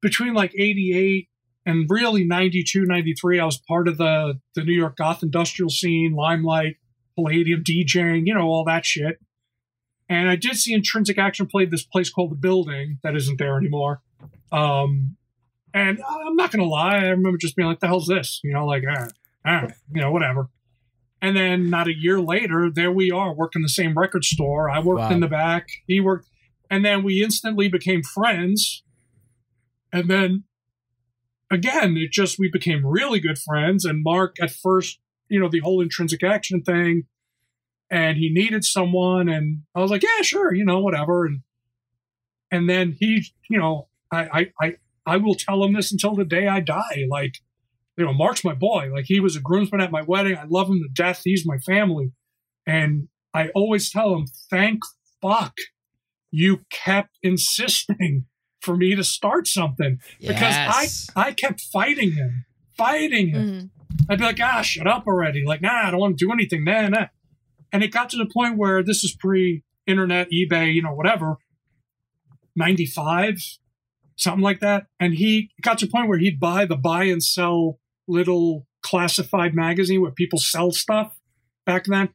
between 0.00 0.32
like 0.32 0.54
88 0.54 1.28
and 1.66 1.86
really 1.88 2.24
92, 2.24 2.84
93, 2.84 3.40
I 3.40 3.44
was 3.44 3.58
part 3.58 3.88
of 3.88 3.98
the, 3.98 4.40
the 4.54 4.62
New 4.62 4.72
York 4.72 4.96
goth 4.96 5.22
industrial 5.22 5.70
scene, 5.70 6.14
Limelight, 6.14 6.76
Palladium, 7.16 7.64
DJing, 7.64 8.26
you 8.26 8.34
know, 8.34 8.46
all 8.46 8.64
that 8.64 8.86
shit. 8.86 9.18
And 10.08 10.28
I 10.28 10.36
did 10.36 10.56
see 10.56 10.72
Intrinsic 10.72 11.18
Action 11.18 11.46
play 11.46 11.66
this 11.66 11.84
place 11.84 12.10
called 12.10 12.30
The 12.32 12.36
Building 12.36 12.98
that 13.02 13.16
isn't 13.16 13.38
there 13.38 13.56
anymore. 13.56 14.02
Um, 14.52 15.16
and 15.72 16.00
I'm 16.08 16.36
not 16.36 16.50
going 16.50 16.62
to 16.62 16.68
lie, 16.68 16.96
I 16.96 17.08
remember 17.08 17.38
just 17.38 17.54
being 17.54 17.68
like, 17.68 17.80
the 17.80 17.86
hell's 17.86 18.06
this? 18.06 18.40
You 18.42 18.52
know, 18.52 18.66
like, 18.66 18.82
ah, 18.88 19.08
ah, 19.44 19.66
you 19.92 20.00
know, 20.00 20.10
whatever. 20.10 20.48
And 21.22 21.36
then 21.36 21.68
not 21.68 21.86
a 21.86 21.94
year 21.94 22.20
later, 22.20 22.70
there 22.72 22.90
we 22.90 23.10
are 23.10 23.34
working 23.34 23.62
the 23.62 23.68
same 23.68 23.96
record 23.98 24.24
store. 24.24 24.70
I 24.70 24.80
worked 24.80 25.00
Wow. 25.00 25.10
in 25.10 25.20
the 25.20 25.28
back, 25.28 25.68
he 25.86 26.00
worked, 26.00 26.26
and 26.70 26.84
then 26.84 27.02
we 27.02 27.22
instantly 27.22 27.68
became 27.68 28.02
friends. 28.02 28.82
And 29.92 30.08
then 30.10 30.44
again, 31.50 31.96
it 31.98 32.10
just, 32.12 32.38
we 32.38 32.48
became 32.50 32.86
really 32.86 33.20
good 33.20 33.38
friends. 33.38 33.84
And 33.84 34.02
Mark, 34.02 34.36
at 34.40 34.50
first, 34.50 34.98
you 35.28 35.38
know, 35.38 35.48
the 35.48 35.58
whole 35.60 35.80
intrinsic 35.82 36.22
action 36.22 36.62
thing, 36.62 37.04
and 37.90 38.16
he 38.16 38.30
needed 38.32 38.64
someone. 38.64 39.28
And 39.28 39.62
I 39.74 39.80
was 39.80 39.90
like, 39.90 40.02
yeah, 40.02 40.22
sure, 40.22 40.54
you 40.54 40.64
know, 40.64 40.78
whatever. 40.78 41.26
And, 41.26 41.40
and 42.50 42.68
then 42.70 42.96
he, 42.98 43.26
you 43.48 43.58
know, 43.58 43.88
I, 44.12 44.22
I, 44.32 44.52
I, 44.66 44.74
I 45.06 45.16
will 45.18 45.34
tell 45.34 45.62
him 45.64 45.74
this 45.74 45.92
until 45.92 46.14
the 46.14 46.24
day 46.24 46.48
I 46.48 46.60
die. 46.60 47.04
Like, 47.08 47.34
you 48.00 48.06
know, 48.06 48.14
Mark's 48.14 48.44
my 48.44 48.54
boy. 48.54 48.90
Like 48.92 49.04
he 49.06 49.20
was 49.20 49.36
a 49.36 49.40
groomsman 49.40 49.82
at 49.82 49.92
my 49.92 50.02
wedding. 50.02 50.36
I 50.36 50.46
love 50.48 50.68
him 50.68 50.80
to 50.82 50.88
death. 50.94 51.20
He's 51.22 51.44
my 51.46 51.58
family. 51.58 52.12
And 52.66 53.08
I 53.34 53.48
always 53.50 53.90
tell 53.90 54.14
him, 54.14 54.26
thank 54.50 54.80
fuck 55.20 55.52
you 56.30 56.60
kept 56.72 57.18
insisting 57.22 58.24
for 58.60 58.76
me 58.76 58.94
to 58.94 59.04
start 59.04 59.46
something 59.46 59.98
because 60.20 60.54
I, 61.16 61.28
I 61.28 61.32
kept 61.32 61.60
fighting 61.60 62.12
him, 62.12 62.44
fighting 62.76 63.28
him. 63.28 63.48
Mhm. 63.48 63.70
I'd 64.08 64.18
be 64.18 64.24
like, 64.24 64.38
ah, 64.40 64.62
shut 64.62 64.86
up 64.86 65.06
already. 65.06 65.44
Like, 65.44 65.60
nah, 65.60 65.88
I 65.88 65.90
don't 65.90 66.00
want 66.00 66.18
to 66.18 66.24
do 66.24 66.32
anything. 66.32 66.64
Nah, 66.64 66.88
nah. 66.88 67.06
And 67.72 67.82
it 67.82 67.88
got 67.92 68.08
to 68.10 68.16
the 68.16 68.26
point 68.26 68.56
where 68.56 68.82
this 68.82 69.04
is 69.04 69.14
pre 69.14 69.62
internet, 69.86 70.28
eBay, 70.30 70.72
you 70.72 70.82
know, 70.82 70.94
whatever, 70.94 71.36
95, 72.56 73.38
something 74.16 74.42
like 74.42 74.60
that. 74.60 74.86
And 74.98 75.14
he 75.14 75.50
got 75.62 75.78
to 75.78 75.86
the 75.86 75.92
point 75.92 76.08
where 76.08 76.18
he'd 76.18 76.38
buy 76.38 76.64
the 76.64 76.76
buy 76.76 77.04
and 77.04 77.22
sell 77.22 77.79
little 78.10 78.66
classified 78.82 79.54
magazine 79.54 80.00
where 80.00 80.10
people 80.10 80.38
sell 80.38 80.70
stuff 80.72 81.18
back 81.66 81.84
then. 81.84 82.10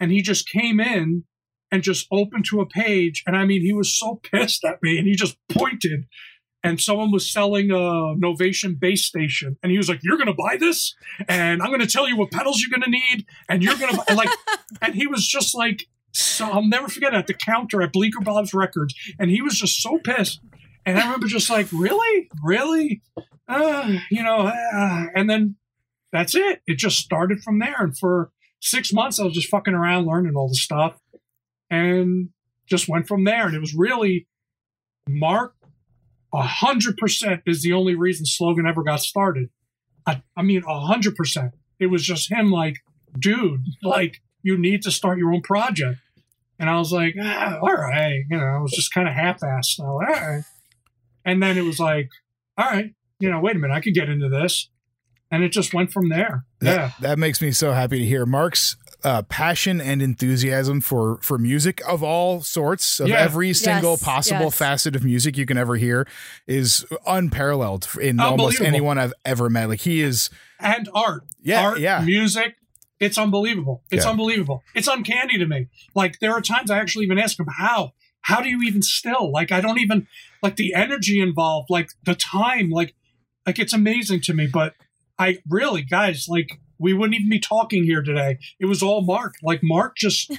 and 0.00 0.12
he 0.12 0.22
just 0.22 0.48
came 0.48 0.78
in 0.78 1.24
and 1.70 1.82
just 1.82 2.06
opened 2.12 2.44
to 2.46 2.60
a 2.60 2.66
page. 2.66 3.24
And 3.26 3.36
I 3.36 3.44
mean, 3.44 3.62
he 3.62 3.72
was 3.72 3.98
so 3.98 4.20
pissed 4.32 4.64
at 4.64 4.82
me 4.82 4.98
and 4.98 5.06
he 5.06 5.14
just 5.14 5.36
pointed 5.48 6.06
and 6.64 6.80
someone 6.80 7.10
was 7.10 7.30
selling 7.30 7.70
a 7.70 7.74
Novation 8.16 8.78
Bass 8.78 9.04
Station, 9.04 9.56
and 9.62 9.70
he 9.70 9.78
was 9.78 9.88
like, 9.88 10.00
"You're 10.02 10.16
going 10.16 10.26
to 10.26 10.34
buy 10.34 10.56
this, 10.56 10.94
and 11.28 11.62
I'm 11.62 11.68
going 11.68 11.80
to 11.80 11.86
tell 11.86 12.08
you 12.08 12.16
what 12.16 12.30
pedals 12.30 12.60
you're 12.60 12.76
going 12.76 12.90
to 12.90 12.90
need, 12.90 13.26
and 13.48 13.62
you're 13.62 13.76
going 13.76 13.94
to 13.94 14.14
like." 14.14 14.28
and 14.82 14.94
he 14.94 15.06
was 15.06 15.26
just 15.26 15.54
like, 15.54 15.84
"So 16.12 16.46
I'll 16.46 16.66
never 16.66 16.88
forget 16.88 17.14
at 17.14 17.26
the 17.26 17.34
counter 17.34 17.82
at 17.82 17.92
Bleecker 17.92 18.20
Bob's 18.20 18.54
Records," 18.54 18.94
and 19.18 19.30
he 19.30 19.40
was 19.40 19.58
just 19.58 19.80
so 19.80 19.98
pissed. 20.04 20.40
And 20.84 20.98
I 20.98 21.04
remember 21.04 21.26
just 21.26 21.48
like, 21.48 21.68
"Really, 21.72 22.28
really, 22.44 23.02
uh, 23.48 23.98
you 24.10 24.22
know?" 24.22 24.52
Uh, 24.74 25.06
and 25.14 25.28
then 25.28 25.56
that's 26.12 26.34
it. 26.34 26.60
It 26.66 26.78
just 26.78 26.98
started 26.98 27.42
from 27.42 27.58
there, 27.58 27.76
and 27.78 27.96
for 27.96 28.30
six 28.60 28.92
months, 28.92 29.20
I 29.20 29.24
was 29.24 29.34
just 29.34 29.48
fucking 29.48 29.74
around 29.74 30.06
learning 30.06 30.34
all 30.36 30.48
the 30.48 30.54
stuff, 30.54 30.98
and 31.70 32.30
just 32.66 32.88
went 32.88 33.08
from 33.08 33.24
there. 33.24 33.46
And 33.46 33.54
it 33.54 33.60
was 33.60 33.74
really 33.74 34.26
Mark 35.08 35.54
a 36.32 36.42
hundred 36.42 36.96
percent 36.96 37.42
is 37.46 37.62
the 37.62 37.72
only 37.72 37.94
reason 37.94 38.26
slogan 38.26 38.66
ever 38.66 38.82
got 38.82 39.00
started. 39.00 39.48
I, 40.06 40.22
I 40.36 40.42
mean, 40.42 40.62
a 40.66 40.80
hundred 40.80 41.16
percent. 41.16 41.54
It 41.78 41.86
was 41.86 42.02
just 42.02 42.30
him 42.30 42.50
like, 42.50 42.76
dude, 43.18 43.64
like 43.82 44.20
you 44.42 44.58
need 44.58 44.82
to 44.82 44.90
start 44.90 45.18
your 45.18 45.32
own 45.32 45.42
project. 45.42 46.00
And 46.58 46.68
I 46.68 46.78
was 46.78 46.92
like, 46.92 47.14
ah, 47.20 47.58
all 47.62 47.72
right, 47.72 48.24
you 48.28 48.36
know, 48.36 48.44
I 48.44 48.60
was 48.60 48.72
just 48.72 48.92
kind 48.92 49.06
of 49.08 49.14
half-assed. 49.14 49.76
So, 49.76 49.84
all 49.84 50.00
right. 50.00 50.42
And 51.24 51.42
then 51.42 51.56
it 51.56 51.62
was 51.62 51.78
like, 51.78 52.10
all 52.56 52.66
right, 52.66 52.94
you 53.20 53.30
know, 53.30 53.40
wait 53.40 53.56
a 53.56 53.58
minute, 53.58 53.74
I 53.74 53.80
could 53.80 53.94
get 53.94 54.08
into 54.08 54.28
this. 54.28 54.68
And 55.30 55.44
it 55.44 55.52
just 55.52 55.74
went 55.74 55.92
from 55.92 56.08
there. 56.08 56.46
That, 56.60 56.74
yeah. 56.74 56.90
that 57.00 57.18
makes 57.18 57.42
me 57.42 57.52
so 57.52 57.72
happy 57.72 57.98
to 57.98 58.04
hear. 58.06 58.24
Mark's 58.24 58.76
uh, 59.04 59.22
passion 59.22 59.78
and 59.80 60.00
enthusiasm 60.00 60.80
for 60.80 61.18
for 61.20 61.36
music 61.36 61.82
of 61.86 62.02
all 62.02 62.40
sorts, 62.40 62.98
of 62.98 63.08
Yeah. 63.08 63.16
every 63.20 63.52
single 63.52 63.92
Yes, 63.92 64.02
possible 64.02 64.44
yes. 64.44 64.56
facet 64.56 64.96
of 64.96 65.04
music 65.04 65.36
you 65.36 65.44
can 65.44 65.58
ever 65.58 65.76
hear, 65.76 66.06
is 66.46 66.86
unparalleled 67.06 67.86
in 68.00 68.20
almost 68.20 68.62
anyone 68.62 68.96
I've 68.98 69.12
ever 69.24 69.50
met. 69.50 69.68
Like 69.68 69.80
he 69.80 70.00
is, 70.00 70.30
and 70.58 70.88
art. 70.94 71.24
Yeah, 71.42 71.62
art, 71.62 71.80
yeah. 71.80 72.00
music. 72.00 72.54
It's 72.98 73.18
unbelievable. 73.18 73.82
It's 73.90 74.04
Yeah. 74.06 74.10
unbelievable. 74.12 74.64
It's 74.74 74.88
uncanny 74.88 75.36
to 75.38 75.46
me. 75.46 75.68
Like 75.94 76.18
there 76.20 76.32
are 76.32 76.40
times 76.40 76.70
I 76.70 76.78
actually 76.78 77.04
even 77.04 77.18
ask 77.18 77.38
him 77.38 77.46
how. 77.58 77.92
How 78.22 78.40
do 78.40 78.48
you 78.48 78.60
even 78.62 78.82
still? 78.82 79.30
Like 79.30 79.52
I 79.52 79.60
don't 79.60 79.78
even 79.78 80.06
like 80.42 80.56
the 80.56 80.74
energy 80.74 81.20
involved, 81.20 81.68
like 81.70 81.90
the 82.04 82.14
time, 82.14 82.70
like 82.70 82.94
like 83.48 83.58
it's 83.58 83.72
amazing 83.72 84.20
to 84.22 84.34
me. 84.34 84.46
But 84.46 84.74
I 85.18 85.38
really, 85.48 85.82
guys, 85.82 86.26
like 86.28 86.60
we 86.78 86.92
wouldn't 86.92 87.14
even 87.14 87.30
be 87.30 87.40
talking 87.40 87.84
here 87.84 88.02
today. 88.02 88.38
It 88.60 88.66
was 88.66 88.82
all 88.82 89.02
Mark. 89.02 89.36
Like 89.42 89.60
Mark 89.62 89.96
just 89.96 90.30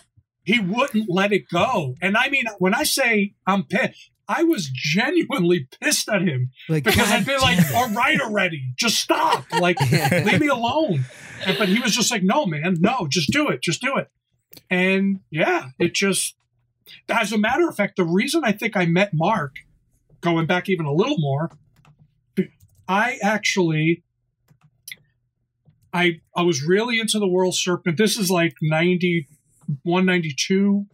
he 0.44 0.58
wouldn't 0.58 1.08
let 1.08 1.32
it 1.32 1.48
go. 1.48 1.94
And 2.02 2.16
I 2.16 2.28
mean, 2.28 2.44
when 2.58 2.74
I 2.74 2.82
say 2.82 3.34
I'm 3.46 3.64
pissed, 3.64 4.10
I 4.28 4.42
was 4.42 4.68
genuinely 4.68 5.68
pissed 5.80 6.08
at 6.08 6.22
him 6.22 6.50
Like, 6.68 6.82
because 6.82 7.08
God 7.08 7.20
I'd 7.20 7.26
be 7.26 7.36
like, 7.36 7.58
it. 7.58 7.74
all 7.74 7.88
right 7.90 8.20
already, 8.20 8.74
just 8.76 8.96
stop. 8.96 9.44
Like, 9.52 9.80
leave 9.90 10.40
me 10.40 10.48
alone. 10.48 11.04
And, 11.46 11.56
but 11.56 11.68
he 11.68 11.78
was 11.78 11.94
just 11.94 12.10
like, 12.10 12.24
no, 12.24 12.46
man, 12.46 12.76
no, 12.80 13.06
just 13.08 13.30
do 13.30 13.48
it, 13.48 13.62
just 13.62 13.80
do 13.80 13.96
it. 13.96 14.08
And 14.68 15.20
yeah, 15.30 15.68
it 15.78 15.94
just, 15.94 16.34
as 17.08 17.32
a 17.32 17.38
matter 17.38 17.68
of 17.68 17.76
fact, 17.76 17.94
the 17.96 18.04
reason 18.04 18.42
I 18.44 18.50
think 18.50 18.76
I 18.76 18.86
met 18.86 19.10
Mark, 19.14 19.54
going 20.20 20.46
back 20.46 20.68
even 20.68 20.86
a 20.86 20.92
little 20.92 21.18
more, 21.18 21.50
I 22.88 23.18
actually, 23.22 24.04
I 25.92 26.20
I 26.34 26.42
was 26.42 26.62
really 26.62 27.00
into 27.00 27.18
the 27.18 27.28
World 27.28 27.56
Serpent. 27.56 27.96
This 27.96 28.16
is 28.16 28.30
like 28.30 28.54
91, 28.62 30.06
92. 30.06 30.86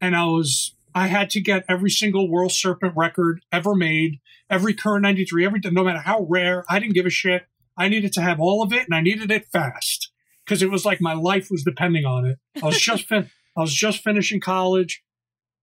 And 0.00 0.16
I 0.16 0.24
was, 0.24 0.74
I 0.94 1.06
had 1.06 1.30
to 1.30 1.40
get 1.40 1.64
every 1.68 1.90
single 1.90 2.28
World 2.28 2.52
Serpent 2.52 2.94
record 2.96 3.40
ever 3.52 3.74
made, 3.74 4.20
every 4.50 4.74
current 4.74 5.02
93, 5.02 5.46
every 5.46 5.60
no 5.64 5.84
matter 5.84 6.00
how 6.00 6.26
rare. 6.28 6.64
I 6.68 6.78
didn't 6.78 6.94
give 6.94 7.06
a 7.06 7.10
shit. 7.10 7.46
I 7.76 7.88
needed 7.88 8.12
to 8.14 8.20
have 8.20 8.40
all 8.40 8.62
of 8.62 8.72
it 8.72 8.84
and 8.84 8.94
I 8.94 9.00
needed 9.00 9.30
it 9.30 9.48
fast 9.52 10.10
because 10.44 10.62
it 10.62 10.70
was 10.70 10.84
like 10.84 11.00
my 11.00 11.14
life 11.14 11.48
was 11.50 11.62
depending 11.62 12.04
on 12.04 12.26
it. 12.26 12.38
I 12.62 12.66
was 12.66 12.80
just 12.80 13.04
fin- 13.08 13.30
I 13.56 13.60
was 13.60 13.74
just 13.74 14.02
finishing 14.02 14.40
college. 14.40 15.02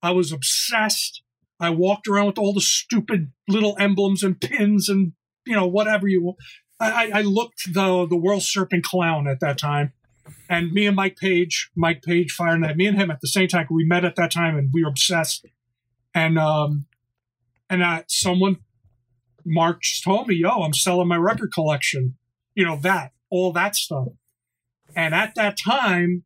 I 0.01 0.11
was 0.11 0.31
obsessed. 0.31 1.21
I 1.59 1.69
walked 1.71 2.07
around 2.07 2.27
with 2.27 2.37
all 2.37 2.53
the 2.53 2.61
stupid 2.61 3.31
little 3.47 3.75
emblems 3.79 4.23
and 4.23 4.39
pins 4.39 4.87
and 4.87 5.13
you 5.49 5.55
know 5.55 5.67
whatever 5.67 6.07
you. 6.07 6.35
I, 6.79 6.89
I- 6.91 7.11
I 7.19 7.21
looked 7.23 7.73
the 7.73 8.05
the 8.07 8.15
world 8.25 8.43
serpent 8.43 8.83
clown 8.85 9.27
at 9.27 9.39
that 9.41 9.57
time, 9.57 9.91
and 10.47 10.71
me 10.71 10.85
and 10.85 10.95
Mike 10.95 11.17
Page, 11.17 11.69
Mike 11.75 12.01
Page, 12.03 12.31
Fire 12.31 12.57
+ 12.61 12.63
Ice, 12.63 12.75
me 12.75 12.85
and 12.87 12.97
him 12.97 13.11
at 13.11 13.21
the 13.21 13.27
same 13.27 13.47
time. 13.47 13.67
We 13.69 13.85
met 13.85 14.05
at 14.05 14.15
that 14.15 14.31
time 14.31 14.57
and 14.57 14.69
we 14.73 14.83
were 14.83 14.89
obsessed. 14.89 15.45
And 16.13 16.37
um, 16.39 16.85
and 17.69 17.83
uh, 17.83 18.03
someone, 18.07 18.57
Mark 19.45 19.81
told 20.03 20.27
me, 20.27 20.35
"Yo, 20.35 20.49
I'm 20.49 20.73
selling 20.73 21.07
my 21.07 21.17
record 21.17 21.51
collection." 21.53 22.15
You 22.55 22.65
know 22.65 22.77
that 22.81 23.11
all 23.29 23.51
that 23.53 23.75
stuff. 23.75 24.07
And 24.95 25.13
at 25.13 25.35
that 25.35 25.57
time, 25.57 26.23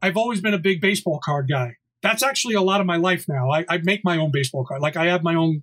I've 0.00 0.16
always 0.16 0.40
been 0.40 0.54
a 0.54 0.58
big 0.58 0.80
baseball 0.80 1.20
card 1.22 1.46
guy. 1.48 1.76
That's 2.02 2.22
actually 2.22 2.54
a 2.54 2.62
lot 2.62 2.80
of 2.80 2.86
my 2.86 2.96
life 2.96 3.26
now. 3.28 3.50
I, 3.50 3.64
I 3.68 3.78
make 3.78 4.02
my 4.04 4.16
own 4.16 4.30
baseball 4.32 4.64
card. 4.64 4.80
Like 4.80 4.96
I 4.96 5.06
have 5.06 5.22
my 5.22 5.34
own 5.34 5.62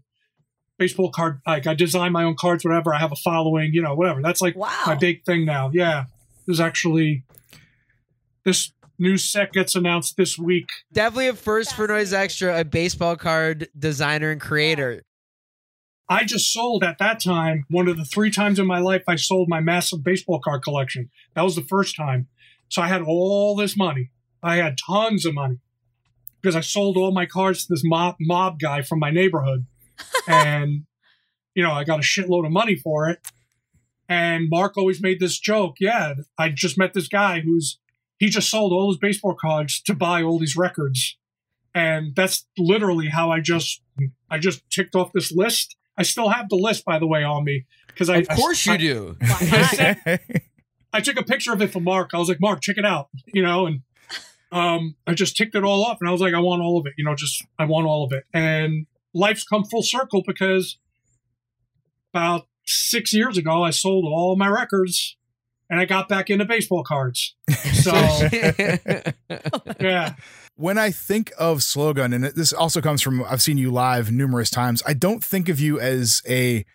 baseball 0.80 1.12
card. 1.12 1.42
Like 1.46 1.68
I 1.68 1.76
design 1.76 2.12
my 2.12 2.24
own 2.24 2.36
cards, 2.36 2.66
whatever. 2.66 2.96
I 2.96 3.00
have 3.00 3.12
a 3.12 3.16
following, 3.18 3.72
you 3.74 3.82
know, 3.84 3.94
whatever. 3.94 4.22
That's 4.24 4.42
like 4.42 4.56
Wow. 4.56 4.74
my 4.88 4.96
big 4.96 5.24
thing 5.26 5.46
now. 5.46 5.70
Yeah. 5.72 6.06
There's 6.48 6.60
actually 6.60 7.24
this 8.44 8.72
new 8.98 9.18
set 9.18 9.54
gets 9.54 9.76
announced 9.76 10.18
this 10.18 10.40
week. 10.40 10.68
Definitely 10.92 11.28
a 11.28 11.34
first 11.36 11.76
for 11.76 11.88
Noise 11.88 12.14
Extra, 12.14 12.60
a 12.60 12.66
baseball 12.66 13.16
card 13.16 13.68
designer 13.78 14.32
and 14.32 14.42
creator. 14.42 15.04
I 16.12 16.24
just 16.24 16.52
sold 16.52 16.84
at 16.84 16.98
that 16.98 17.22
time 17.22 17.66
one 17.70 17.88
of 17.88 17.98
the 17.98 18.04
three 18.06 18.32
times 18.32 18.58
in 18.58 18.66
my 18.66 18.80
life 18.80 19.04
I 19.08 19.16
sold 19.16 19.48
my 19.48 19.60
massive 19.60 20.04
baseball 20.04 20.40
card 20.40 20.64
collection. 20.64 21.12
That 21.36 21.44
was 21.44 21.56
the 21.56 21.62
first 21.62 21.96
time. 21.96 22.28
So 22.68 22.82
I 22.82 22.88
had 22.88 23.04
all 23.04 23.56
this 23.56 23.78
money. 23.78 24.10
I 24.42 24.56
had 24.56 24.78
tons 24.78 25.26
of 25.26 25.36
money 25.36 25.60
because 26.42 26.56
I 26.56 26.62
sold 26.62 26.98
all 26.98 27.12
my 27.12 27.26
cards 27.28 27.66
to 27.66 27.74
this 27.74 27.84
mob, 27.84 28.16
mob 28.20 28.60
guy 28.60 28.82
from 28.82 28.98
my 29.00 29.12
neighborhood. 29.12 29.68
And, 30.28 30.86
you 31.56 31.64
know, 31.64 31.72
I 31.72 31.84
got 31.84 32.00
a 32.00 32.04
shitload 32.04 32.46
of 32.46 32.52
money 32.52 32.76
for 32.76 33.10
it. 33.10 33.20
And 34.08 34.50
Mark 34.50 34.78
always 34.78 35.02
made 35.02 35.20
this 35.20 35.40
joke. 35.40 35.76
Yeah, 35.80 36.16
I 36.38 36.50
just 36.50 36.78
met 36.78 36.94
this 36.94 37.08
guy 37.08 37.42
who's, 37.42 37.80
he 38.18 38.30
just 38.30 38.50
sold 38.50 38.74
all 38.74 38.90
his 38.90 38.98
baseball 38.98 39.36
cards 39.40 39.82
to 39.82 39.94
buy 39.94 40.24
all 40.24 40.40
these 40.40 40.58
records. 40.58 41.18
And 41.76 42.16
that's 42.16 42.48
literally 42.58 43.10
how 43.10 43.30
I 43.30 43.40
just, 43.40 43.82
I 44.30 44.40
just 44.40 44.68
ticked 44.72 44.96
off 44.96 45.12
this 45.14 45.32
list. 45.32 45.76
I 45.96 46.04
still 46.04 46.30
have 46.30 46.50
the 46.50 46.56
list, 46.56 46.86
by 46.86 46.98
the 46.98 47.06
way, 47.06 47.24
on 47.24 47.44
me 47.44 47.66
because 47.88 48.10
I, 48.10 48.18
Of 48.18 48.30
course 48.30 48.68
I, 48.68 48.74
you 48.74 48.78
do. 48.80 49.18
Why 49.28 49.94
not? 50.06 50.20
I 50.94 51.02
took 51.02 51.20
a 51.20 51.24
picture 51.24 51.54
of 51.54 51.62
it 51.62 51.72
for 51.72 51.80
Mark. 51.80 52.12
I 52.14 52.18
was 52.18 52.30
like, 52.30 52.42
Mark, 52.42 52.62
check 52.62 52.78
it 52.78 52.86
out, 52.86 53.10
you 53.28 53.44
know, 53.44 53.68
and 53.68 53.82
um, 54.52 54.96
I 55.06 55.14
just 55.14 55.38
ticked 55.38 55.56
it 55.56 55.64
all 55.64 55.86
off, 55.86 55.98
and 56.02 56.10
I 56.10 56.12
was 56.12 56.22
like, 56.22 56.34
I 56.34 56.40
want 56.40 56.62
all 56.62 56.80
of 56.80 56.88
it, 56.88 56.94
you 56.98 57.06
know, 57.06 57.16
just 57.16 57.46
I 57.60 57.66
want 57.66 57.86
all 57.86 58.04
of 58.04 58.12
it. 58.12 58.24
And 58.34 58.88
life's 59.14 59.44
come 59.44 59.64
full 59.64 59.84
circle 59.84 60.24
because 60.26 60.78
about 62.14 62.48
six 62.66 63.14
years 63.14 63.38
ago, 63.38 63.64
I 63.64 63.72
sold 63.72 64.06
all 64.06 64.36
my 64.36 64.48
records, 64.48 65.18
and 65.70 65.80
I 65.80 65.86
got 65.86 66.08
back 66.10 66.30
into 66.30 66.46
baseball 66.46 66.84
cards. 66.84 67.36
So 67.80 67.92
yeah, 69.80 70.16
when 70.56 70.78
I 70.78 70.92
think 70.92 71.32
of 71.38 71.64
Slogan, 71.64 72.12
and 72.12 72.26
this 72.26 72.52
also 72.52 72.82
comes 72.82 73.02
from 73.02 73.24
I've 73.24 73.42
seen 73.42 73.58
you 73.58 73.72
live 73.72 74.12
numerous 74.12 74.50
times, 74.50 74.84
I 74.86 74.94
don't 74.94 75.24
think 75.24 75.48
of 75.48 75.60
you 75.62 75.80
as 75.80 76.22
a 76.28 76.66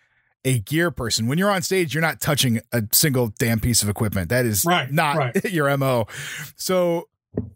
a 0.43 0.59
gear 0.59 0.89
person. 0.89 1.27
When 1.27 1.37
you're 1.37 1.51
on 1.51 1.61
stage, 1.61 1.93
you're 1.93 2.01
not 2.01 2.21
touching 2.21 2.59
a 2.71 2.83
single 2.91 3.27
damn 3.37 3.59
piece 3.59 3.83
of 3.83 3.89
equipment. 3.89 4.29
That 4.29 4.45
is 4.45 4.65
Right, 4.65 4.91
not 4.91 5.17
right. 5.17 5.43
your 5.51 5.75
MO. 5.77 6.07
So 6.55 7.07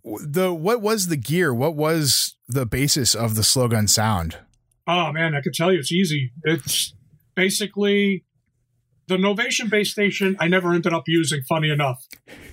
the 0.03 0.53
what 0.53 0.81
was 0.81 1.07
the 1.07 1.17
gear? 1.17 1.53
What 1.53 1.75
was 1.75 2.35
the 2.47 2.65
basis 2.67 3.15
of 3.15 3.35
the 3.35 3.43
Slogan 3.43 3.87
sound? 3.87 4.37
Oh 4.91 5.11
man, 5.11 5.35
I 5.35 5.41
can 5.41 5.53
tell 5.53 5.71
you 5.71 5.77
it's 5.77 5.91
easy. 5.91 6.31
It's 6.43 6.95
basically 7.35 8.25
the 9.07 9.17
Novation 9.17 9.69
Bass 9.69 9.91
Station 9.91 10.35
I 10.39 10.47
never 10.47 10.73
ended 10.73 10.93
up 10.93 11.03
using, 11.05 11.43
funny 11.47 11.69
enough. 11.69 12.03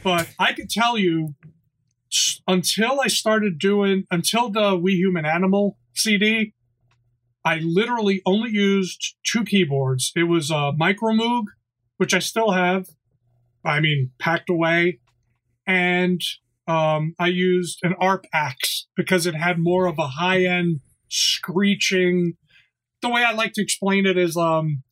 But 0.05 0.29
I 0.39 0.53
could 0.53 0.69
tell 0.69 0.99
you 0.99 1.35
until 2.47 3.01
I 3.01 3.07
started 3.07 3.59
doing 3.59 4.05
until 4.11 4.51
the 4.51 4.77
We 4.77 4.97
Human 4.97 5.25
Animal 5.25 5.79
CD, 5.95 6.53
I 7.43 7.61
literally 7.61 8.21
only 8.27 8.51
used 8.51 9.15
two 9.25 9.43
keyboards. 9.43 10.13
It 10.15 10.25
was 10.25 10.51
a 10.51 10.73
Micro 10.77 11.13
Moog, 11.13 11.45
which 11.97 12.13
I 12.13 12.19
still 12.19 12.51
have. 12.51 12.87
I 13.65 13.81
mean, 13.81 14.11
packed 14.19 14.51
away. 14.51 15.01
And 15.67 16.21
um, 16.69 17.15
I 17.19 17.29
used 17.29 17.79
an 17.83 17.95
ARP 17.99 18.27
Axxe 18.35 18.89
because 18.95 19.27
it 19.27 19.35
had 19.35 19.59
more 19.59 19.87
of 19.87 19.99
a 19.99 20.09
high 20.09 20.45
end 20.45 20.81
screeching. 21.09 22.37
The 23.03 23.09
way 23.09 23.25
I 23.25 23.33
like 23.33 23.53
to 23.55 23.63
explain 23.63 24.07
it 24.07 24.17
is 24.17 24.37
um, 24.37 24.83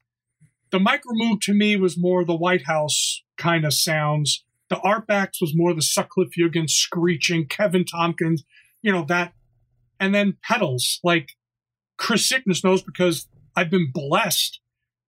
the 0.71 0.81
Micro 0.81 1.13
Moog 1.13 1.41
to 1.43 1.55
me 1.55 1.77
was 1.77 1.99
more 1.99 2.25
the 2.25 2.37
Whitehouse 2.37 3.23
kind 3.37 3.65
of 3.65 3.75
sounds, 3.75 4.45
The 4.71 4.79
ARP 4.79 5.07
Axxe 5.09 5.41
was 5.41 5.53
more 5.55 5.75
the 5.75 5.83
Sutcliffe 5.83 6.33
Jügend 6.39 6.71
screeching, 6.71 7.47
Kevin 7.47 7.85
Tomkins, 7.85 8.45
you 8.83 8.93
know, 8.93 9.05
that. 9.05 9.33
And 10.01 10.15
then 10.15 10.37
pedals, 10.43 11.01
like 11.05 11.31
Chris 11.97 12.29
Sickness 12.29 12.65
knows 12.65 12.83
because 12.83 13.29
I've 13.57 13.71
been 13.71 13.91
blessed 13.93 14.61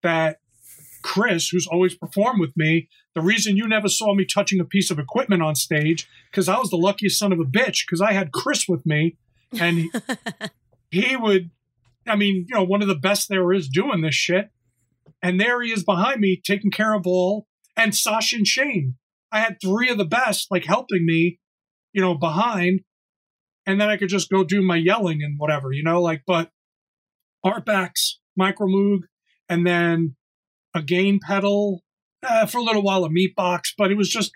that 0.03 0.39
Chris, 1.03 1.49
who's 1.49 1.67
always 1.67 1.95
performed 1.95 2.41
with 2.41 2.57
me, 2.57 2.89
the 3.15 3.21
reason 3.21 3.57
you 3.57 3.67
never 3.67 3.89
saw 3.89 4.15
me 4.15 4.25
touching 4.25 4.61
a 4.61 4.65
piece 4.65 4.91
of 4.91 4.99
equipment 4.99 5.43
on 5.43 5.55
stage, 5.55 6.09
because 6.31 6.49
I 6.49 6.59
was 6.59 6.71
the 6.71 6.77
luckiest 6.77 7.19
son 7.19 7.33
of 7.33 7.41
a 7.41 7.45
bitch, 7.45 7.87
because 7.87 8.01
I 8.01 8.13
had 8.13 8.33
Chris 8.33 8.67
with 8.69 8.85
me, 8.87 9.17
and 9.59 9.89
he, 10.91 11.17
would, 11.17 11.51
I 12.07 12.17
mean, 12.17 12.47
you 12.49 12.55
know, 12.55 12.65
one 12.65 12.83
of 12.83 12.89
the 12.89 12.95
best 12.95 13.29
there 13.29 13.53
is 13.53 13.69
doing 13.69 14.01
this 14.01 14.15
shit. 14.15 14.51
And 15.23 15.41
there 15.41 15.63
he 15.63 15.73
is 15.73 15.85
behind 15.85 16.21
me, 16.21 16.41
taking 16.45 16.71
care 16.71 16.95
of 16.95 17.07
all, 17.07 17.47
and 17.77 17.95
Sasha 17.95 18.37
and 18.37 18.47
Shane. 18.47 18.97
I 19.33 19.41
had 19.41 19.57
three 19.61 19.89
of 19.89 19.99
the 19.99 20.05
best, 20.05 20.51
like 20.51 20.65
helping 20.65 21.05
me, 21.05 21.41
you 21.93 22.01
know, 22.01 22.15
behind, 22.15 22.81
and 23.67 23.81
then 23.81 23.89
I 23.89 23.97
could 23.97 24.09
just 24.09 24.31
go 24.31 24.45
do 24.45 24.63
my 24.63 24.77
yelling 24.77 25.23
and 25.23 25.39
whatever, 25.39 25.73
you 25.73 25.83
know, 25.83 26.01
like, 26.01 26.23
but 26.27 26.51
ARP 27.43 27.67
Axxe, 27.67 28.19
Micro 28.37 28.67
Moog, 28.67 29.01
and 29.49 29.67
then 29.67 30.17
a 30.75 30.83
gain 30.83 31.19
pedal 31.21 31.83
uh, 32.23 32.47
for 32.47 32.59
a 32.59 32.63
little 32.63 32.83
while, 32.83 33.05
a 33.05 33.11
meat 33.11 33.35
box, 33.35 33.75
but 33.77 33.91
it 33.91 33.97
was 33.97 34.09
just 34.09 34.33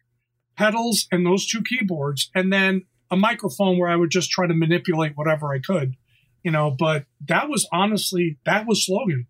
pedals 0.57 1.07
and 1.12 1.24
those 1.24 1.46
two 1.46 1.62
keyboards, 1.62 2.30
and 2.34 2.53
then 2.53 2.82
a 3.11 3.16
microphone 3.16 3.78
where 3.78 3.88
I 3.88 3.96
would 3.96 4.11
just 4.11 4.30
try 4.30 4.46
to 4.46 4.55
manipulate 4.55 5.12
whatever 5.14 5.53
I 5.53 5.59
could, 5.59 5.94
you 6.43 6.51
know. 6.51 6.70
But 6.76 7.07
that 7.28 7.49
was 7.49 7.68
honestly 7.72 8.38
that 8.45 8.66
was 8.66 8.84
slogan. 8.86 9.26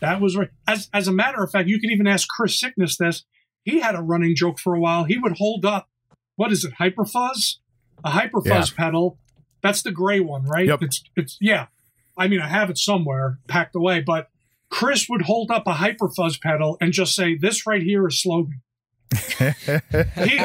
That 0.00 0.20
was 0.20 0.36
right. 0.36 0.50
As 0.66 0.88
as 0.92 1.08
a 1.08 1.12
matter 1.12 1.42
of 1.42 1.50
fact, 1.50 1.68
you 1.68 1.80
can 1.80 1.90
even 1.90 2.06
ask 2.06 2.28
Chris 2.28 2.58
Sickness 2.58 2.96
this. 2.96 3.24
He 3.64 3.80
had 3.80 3.94
a 3.94 4.00
running 4.02 4.34
joke 4.36 4.58
for 4.58 4.74
a 4.74 4.80
while. 4.80 5.04
He 5.04 5.18
would 5.18 5.36
hold 5.38 5.64
up, 5.64 5.88
what 6.36 6.52
is 6.52 6.64
it, 6.64 6.74
Hyperfuzz, 6.80 7.56
a 8.04 8.10
Hyperfuzz 8.10 8.70
Yeah. 8.72 8.76
pedal. 8.76 9.18
That's 9.62 9.82
the 9.82 9.90
gray 9.90 10.20
one, 10.20 10.44
right? 10.44 10.66
Yep. 10.66 10.82
It's 10.82 11.02
it's 11.16 11.36
yeah. 11.40 11.66
I 12.16 12.28
mean, 12.28 12.40
I 12.40 12.48
have 12.48 12.70
it 12.70 12.78
somewhere 12.78 13.38
packed 13.48 13.74
away, 13.76 14.00
but 14.00 14.28
Chris 14.70 15.06
would 15.08 15.22
hold 15.22 15.50
up 15.50 15.66
a 15.66 15.74
Hyperfuzz 15.74 16.40
pedal 16.40 16.76
and 16.80 16.92
just 16.92 17.14
say, 17.14 17.36
"This 17.36 17.66
right 17.66 17.82
here 17.82 18.06
is 18.06 18.20
slogan." 18.22 18.60
he 20.16 20.40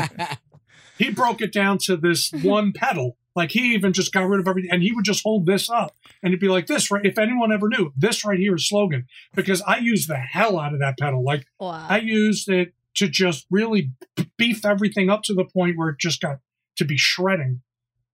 he 0.98 1.10
broke 1.12 1.42
it 1.42 1.52
down 1.54 1.78
to 1.80 1.98
this 1.98 2.32
one 2.42 2.72
pedal. 2.74 3.18
Like 3.36 3.52
he 3.52 3.74
even 3.74 3.94
just 3.94 4.14
got 4.14 4.28
rid 4.28 4.40
of 4.40 4.48
everything, 4.48 4.72
and 4.72 4.84
he 4.84 4.92
would 4.92 5.06
just 5.06 5.24
hold 5.24 5.46
this 5.46 5.70
up, 5.70 5.96
and 6.22 6.32
it'd 6.32 6.40
be 6.40 6.50
like 6.50 6.68
this. 6.68 6.92
Right? 6.92 7.06
If 7.06 7.18
anyone 7.18 7.52
ever 7.52 7.68
knew, 7.68 7.92
this 7.98 8.24
right 8.24 8.40
here 8.40 8.56
is 8.56 8.68
slogan 8.68 9.08
because 9.34 9.62
I 9.62 9.78
used 9.78 10.10
the 10.10 10.18
hell 10.18 10.60
out 10.60 10.74
of 10.74 10.80
that 10.80 11.00
pedal. 11.00 11.24
Like 11.24 11.46
Wow. 11.60 11.86
I 11.90 12.00
used 12.00 12.50
it 12.50 12.74
to 12.96 13.08
just 13.08 13.46
really 13.50 13.92
beef 14.38 14.66
everything 14.66 15.10
up 15.10 15.24
to 15.24 15.34
the 15.34 15.46
point 15.46 15.78
where 15.78 15.90
it 15.90 16.00
just 16.00 16.22
got 16.22 16.40
to 16.76 16.86
be 16.86 16.98
shredding. 16.98 17.62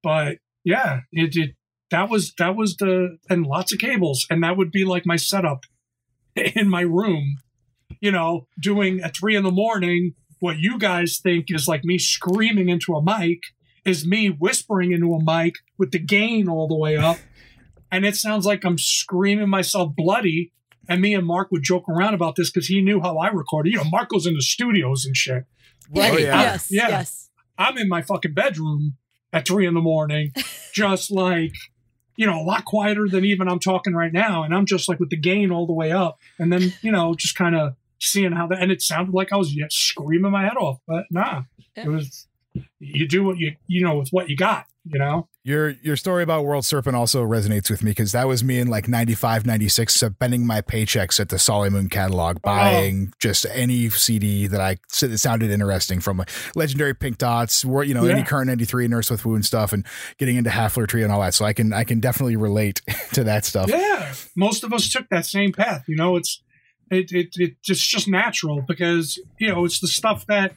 But 0.02 0.38
yeah, 0.64 1.02
it 1.12 1.32
did. 1.32 1.56
That 1.92 2.10
was 2.10 2.34
that 2.38 2.56
was 2.56 2.78
the 2.78 3.18
and 3.30 3.46
lots 3.46 3.74
of 3.74 3.80
cables, 3.80 4.26
and 4.30 4.44
that 4.44 4.58
would 4.58 4.72
be 4.72 4.86
like 4.86 5.06
my 5.06 5.16
setup 5.16 5.66
in 6.36 6.70
my 6.70 6.82
room. 6.82 7.38
You 8.00 8.12
know, 8.12 8.48
doing 8.62 9.02
at 9.02 9.18
three 9.18 9.36
in 9.36 9.44
the 9.44 9.52
morning 9.52 10.14
what 10.40 10.58
you 10.58 10.78
guys 10.78 11.20
think 11.22 11.48
is 11.50 11.68
like 11.68 11.84
me 11.84 11.98
screaming 11.98 12.70
into 12.70 12.96
a 12.96 13.04
mic 13.04 13.40
is 13.86 14.06
me 14.06 14.28
whispering 14.30 14.92
into 14.92 15.14
a 15.14 15.24
mic 15.24 15.56
with 15.78 15.92
the 15.92 16.00
gain 16.00 16.48
all 16.48 16.68
the 16.68 16.76
way 16.78 16.98
up, 16.98 17.18
and 17.92 18.06
it 18.06 18.16
sounds 18.16 18.46
like 18.46 18.64
I'm 18.64 18.78
screaming 18.78 19.50
myself 19.50 19.96
bloody. 19.96 20.52
And 20.88 21.02
me 21.02 21.14
and 21.14 21.26
Mark 21.26 21.52
would 21.52 21.62
joke 21.62 21.88
around 21.88 22.16
about 22.16 22.36
this 22.36 22.50
because 22.52 22.68
he 22.68 22.82
knew 22.82 23.00
how 23.00 23.18
I 23.18 23.28
recorded. 23.28 23.72
You 23.72 23.78
know, 23.78 23.84
Mark 23.92 24.10
goes 24.10 24.26
in 24.26 24.34
the 24.34 24.42
studios 24.42 25.06
and 25.06 25.16
shit. 25.16 25.46
Right. 25.96 26.14
Oh, 26.14 26.18
yeah. 26.18 26.42
Yes. 26.42 26.68
Yeah. 26.72 26.88
Yes. 26.88 27.30
I'm 27.60 27.78
in 27.78 27.88
my 27.88 28.02
fucking 28.02 28.34
bedroom 28.34 28.98
at 29.32 29.48
three 29.48 29.68
in 29.68 29.76
the 29.76 29.82
morning, 29.82 30.32
just 30.74 31.12
like, 31.12 31.54
you 32.16 32.26
know, 32.26 32.40
a 32.40 32.44
lot 32.44 32.66
quieter 32.66 33.08
than 33.08 33.24
even 33.24 33.48
I'm 33.48 33.60
talking 33.60 33.94
right 33.94 34.12
now. 34.12 34.42
And 34.42 34.52
I'm 34.56 34.66
just 34.66 34.90
like 34.90 35.00
with 35.00 35.12
the 35.12 35.18
gain 35.18 35.52
all 35.52 35.68
the 35.68 35.74
way 35.74 35.92
up. 35.92 36.18
And 36.40 36.52
then, 36.52 36.74
you 36.82 36.92
know, 36.92 37.14
just 37.14 37.36
kind 37.36 37.56
of 37.56 37.76
seeing 38.00 38.32
how 38.32 38.48
that, 38.48 38.60
and 38.60 38.72
it 38.72 38.82
sounded 38.82 39.14
like 39.14 39.32
I 39.32 39.36
was 39.38 39.56
yet 39.56 39.72
screaming 39.72 40.32
my 40.32 40.44
head 40.44 40.58
off, 40.58 40.80
but 40.88 41.04
nah, 41.12 41.44
Yeah. 41.78 41.84
it 41.84 41.90
was, 41.90 42.26
you 42.80 43.08
do 43.08 43.24
what 43.24 43.38
you, 43.38 43.56
you 43.68 43.84
know, 43.84 43.98
with 43.98 44.10
what 44.10 44.30
you 44.30 44.36
got, 44.36 44.66
you 44.86 45.00
know? 45.00 45.28
Your 45.44 45.70
your 45.82 45.96
story 45.96 46.22
about 46.22 46.46
World 46.46 46.66
Serpent 46.66 46.96
also 46.96 47.24
resonates 47.24 47.70
with 47.70 47.82
me 47.82 47.92
because 47.92 48.12
that 48.12 48.28
was 48.28 48.44
me 48.44 48.60
in 48.60 48.68
like 48.68 48.88
95, 48.88 49.46
96, 49.46 49.94
spending 49.94 50.46
my 50.46 50.62
paychecks 50.62 51.20
at 51.20 51.30
the 51.30 51.38
Soleilmoon 51.38 51.90
catalog, 51.90 52.38
oh. 52.38 52.40
buying 52.44 53.14
just 53.20 53.46
any 53.52 53.90
CD 53.90 54.48
that 54.48 54.62
I 54.62 54.78
that 55.00 55.18
sounded 55.18 55.50
interesting 55.50 56.02
from 56.02 56.18
like 56.18 56.30
Legendary 56.56 56.94
Pink 56.94 57.18
Dots, 57.18 57.66
or 57.66 57.84
you 57.84 57.94
know 57.94 58.06
any 58.06 58.24
current 58.24 58.48
93 58.48 58.88
Nurse 58.88 59.10
with 59.10 59.26
Wound 59.26 59.46
stuff, 59.46 59.74
and 59.74 59.86
getting 60.18 60.36
into 60.36 60.50
Hafler 60.50 60.88
Trio 60.88 61.06
and 61.06 61.14
all 61.14 61.22
that. 61.22 61.34
So 61.34 61.46
I 61.46 61.54
can 61.54 61.74
I 61.74 61.84
can 61.84 62.00
definitely 62.00 62.36
relate 62.36 62.82
to 63.14 63.24
that 63.24 63.46
stuff. 63.46 63.70
Yeah, 63.70 64.14
most 64.36 64.64
of 64.64 64.74
us 64.74 64.92
took 64.92 65.10
that 65.10 65.26
same 65.26 65.52
path. 65.52 65.86
You 65.88 65.96
know, 65.96 66.16
it's 66.16 66.44
it 66.92 67.12
it, 67.12 67.30
it 67.36 67.56
it's 67.68 67.86
just 67.86 68.08
natural 68.08 68.62
because 68.68 69.20
you 69.40 69.48
know 69.48 69.66
it's 69.66 69.80
the 69.80 69.88
stuff 69.88 70.26
that. 70.28 70.54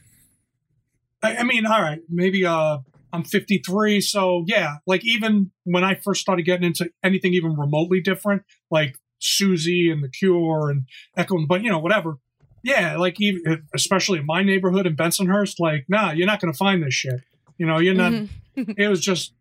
I, 1.23 1.37
I 1.37 1.43
mean, 1.43 1.65
all 1.65 1.81
right, 1.81 1.99
maybe 2.09 2.45
uh, 2.45 2.79
I'm 3.11 3.23
53, 3.23 4.01
so 4.01 4.43
yeah, 4.47 4.75
like 4.85 5.05
even 5.05 5.51
when 5.63 5.83
I 5.83 5.95
first 5.95 6.21
started 6.21 6.43
getting 6.43 6.65
into 6.65 6.89
anything 7.03 7.33
even 7.33 7.55
remotely 7.55 8.01
different, 8.01 8.43
like 8.69 8.95
Siouxsie 9.21 9.91
and 9.91 10.03
The 10.03 10.09
Cure 10.09 10.69
and 10.69 10.83
Echo, 11.15 11.37
but 11.47 11.63
you 11.63 11.69
know 11.69 11.79
whatever. 11.79 12.17
Yeah, 12.63 12.97
like 12.97 13.17
even 13.19 13.63
especially 13.75 14.19
in 14.19 14.25
my 14.25 14.41
neighborhood 14.43 14.87
in 14.87 14.95
Bensonhurst, 14.95 15.59
like 15.59 15.85
nah, 15.89 16.11
you're 16.11 16.27
not 16.27 16.39
gonna 16.39 16.53
find 16.53 16.83
this 16.83 16.93
shit. 16.93 17.21
You 17.57 17.65
know, 17.67 17.79
you're 17.79 17.93
not 17.93 18.13
Mhm. 18.13 18.29
it 18.77 18.87
was 18.87 19.01
just 19.01 19.33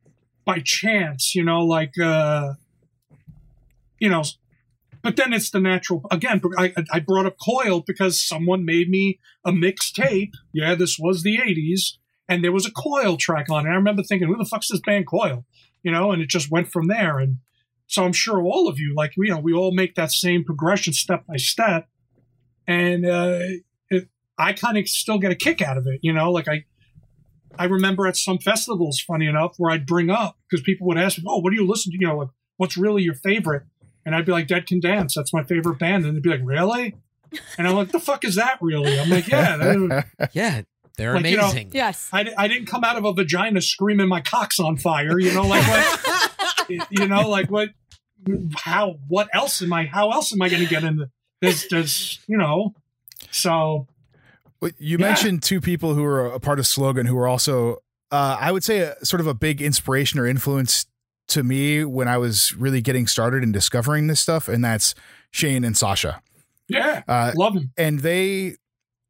by 0.44 0.60
chance, 0.64 1.34
you 1.34 1.44
know, 1.44 1.64
like 1.64 1.98
uh 1.98 2.54
you 4.00 4.08
know, 4.08 4.22
but 5.02 5.16
then 5.16 5.32
it's 5.32 5.50
the 5.50 5.60
natural 5.60 6.04
again, 6.10 6.40
I 6.56 6.72
I 6.92 7.00
brought 7.00 7.26
up 7.26 7.36
Coil 7.44 7.82
because 7.86 8.20
someone 8.20 8.64
made 8.64 8.88
me 8.88 9.18
a 9.44 9.50
mixtape. 9.50 10.32
Yeah, 10.52 10.74
this 10.74 10.98
was 10.98 11.22
the 11.22 11.38
80s 11.38 11.98
and 12.28 12.44
there 12.44 12.52
was 12.52 12.66
a 12.66 12.72
Coil 12.72 13.16
track 13.16 13.50
on 13.50 13.66
it. 13.66 13.70
I 13.70 13.74
remember 13.74 14.02
thinking, 14.02 14.28
who 14.28 14.36
the 14.36 14.44
fuck's 14.44 14.68
this 14.68 14.80
band 14.80 15.06
Coil? 15.06 15.44
You 15.82 15.90
know, 15.90 16.12
and 16.12 16.22
it 16.22 16.28
just 16.28 16.50
went 16.50 16.70
from 16.70 16.88
there 16.88 17.18
and 17.18 17.38
so 17.86 18.04
I'm 18.04 18.12
sure 18.12 18.40
all 18.40 18.68
of 18.68 18.78
you 18.78 18.94
like 18.96 19.12
you 19.16 19.28
know, 19.28 19.38
we 19.38 19.52
all 19.52 19.72
make 19.72 19.94
that 19.96 20.12
same 20.12 20.44
progression 20.44 20.92
step 20.92 21.26
by 21.26 21.36
step 21.36 21.88
and 22.66 23.04
uh 23.04 23.38
it, 23.90 24.08
I 24.38 24.52
kind 24.52 24.78
of 24.78 24.88
still 24.88 25.18
get 25.18 25.32
a 25.32 25.36
kick 25.36 25.60
out 25.60 25.76
of 25.76 25.86
it, 25.86 26.00
you 26.02 26.12
know, 26.12 26.30
like 26.30 26.48
I 26.48 26.64
I 27.58 27.64
remember 27.64 28.06
at 28.06 28.16
some 28.16 28.38
festivals, 28.38 29.00
funny 29.00 29.26
enough, 29.26 29.54
where 29.58 29.70
I'd 29.70 29.86
bring 29.86 30.10
up 30.10 30.38
because 30.48 30.64
people 30.64 30.86
would 30.86 30.98
ask 30.98 31.18
me, 31.18 31.24
"Oh, 31.26 31.38
what 31.40 31.50
do 31.50 31.56
you 31.56 31.66
listen 31.66 31.92
to? 31.92 31.98
You 31.98 32.06
know, 32.06 32.18
like 32.18 32.28
what's 32.56 32.76
really 32.76 33.02
your 33.02 33.14
favorite?" 33.14 33.64
And 34.04 34.14
I'd 34.14 34.26
be 34.26 34.32
like, 34.32 34.46
"Dead 34.48 34.66
Can 34.66 34.80
Dance. 34.80 35.14
That's 35.14 35.32
my 35.32 35.42
favorite 35.44 35.78
band." 35.78 36.04
And 36.04 36.16
they'd 36.16 36.22
be 36.22 36.30
like, 36.30 36.40
"Really?" 36.42 36.94
And 37.58 37.66
I'm 37.68 37.74
like, 37.76 37.92
"The 37.92 38.00
fuck 38.00 38.24
is 38.24 38.34
that 38.36 38.58
really?" 38.60 38.98
I'm 38.98 39.08
like, 39.10 39.28
"Yeah, 39.28 39.56
that- 39.56 40.06
Yeah, 40.34 40.62
they're 40.96 41.14
Like, 41.14 41.26
you 41.26 41.36
know- 41.36 41.44
amazing. 41.44 41.70
Yes. 41.72 42.08
I, 42.12 42.30
I 42.36 42.48
didn't 42.48 42.66
come 42.66 42.84
out 42.84 42.96
of 42.96 43.04
a 43.04 43.12
vagina 43.12 43.60
screaming 43.62 44.08
my 44.08 44.20
cock's 44.20 44.58
on 44.60 44.76
fire. 44.76 45.18
You 45.18 45.32
know, 45.32 45.46
like 45.46 45.66
what? 45.66 46.86
you 46.90 47.06
know, 47.06 47.28
like 47.28 47.50
what? 47.50 47.70
How? 48.56 48.96
What 49.08 49.28
else 49.32 49.62
am 49.62 49.72
I? 49.72 49.86
How 49.86 50.10
else 50.10 50.32
am 50.32 50.42
I 50.42 50.48
going 50.48 50.62
to 50.62 50.68
get 50.68 50.84
into 50.84 51.08
this? 51.40 51.66
This, 51.68 52.18
you 52.26 52.36
know. 52.36 52.74
So 53.30 53.86
Well, 54.60 54.70
You 54.78 54.98
Yeah. 54.98 55.06
mentioned 55.06 55.42
two 55.42 55.60
people 55.60 55.94
who 55.94 56.02
were 56.02 56.26
a 56.26 56.38
part 56.40 56.58
of 56.58 56.66
Slogan 56.66 57.06
who 57.06 57.14
were 57.16 57.26
also, 57.26 57.78
uh, 58.10 58.36
I 58.38 58.52
would 58.52 58.62
say, 58.62 58.78
a, 58.80 59.04
sort 59.04 59.20
of 59.20 59.26
a 59.26 59.34
big 59.34 59.60
inspiration 59.62 60.20
or 60.20 60.26
influence 60.26 60.86
to 61.28 61.42
me 61.42 61.84
when 61.84 62.08
I 62.08 62.18
was 62.18 62.54
really 62.56 62.80
getting 62.80 63.06
started 63.06 63.42
and 63.42 63.52
discovering 63.52 64.06
this 64.06 64.20
stuff, 64.20 64.48
and 64.48 64.64
that's 64.64 64.94
Shane 65.30 65.64
and 65.64 65.76
Sasha. 65.76 66.20
yeah, 66.68 67.02
Uh, 67.08 67.32
love 67.36 67.54
them. 67.54 67.70
and 67.76 68.00
they, 68.00 68.56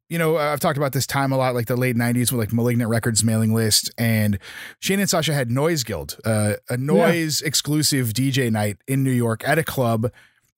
you 0.09 0.17
know, 0.17 0.37
I've 0.37 0.59
talked 0.59 0.77
about 0.77 0.93
this 0.93 1.07
time 1.07 1.31
a 1.31 1.37
lot, 1.37 1.53
like 1.55 1.65
the 1.67 1.75
late 1.75 1.95
'90s 1.95 2.31
with 2.31 2.39
like 2.39 2.53
Malignant 2.53 2.89
Records 2.89 3.23
mailing 3.23 3.53
list, 3.53 3.91
and 3.97 4.37
Shane 4.79 4.99
and 4.99 5.09
Sasha 5.09 5.33
had 5.33 5.49
Noise 5.51 5.83
Guild, 5.83 6.17
uh, 6.25 6.53
a 6.69 6.77
noise 6.77 7.41
exclusive 7.41 8.13
DJ 8.13 8.51
night 8.51 8.77
in 8.87 9.03
New 9.03 9.11
York 9.11 9.47
at 9.47 9.57
a 9.57 9.63
club, 9.63 10.11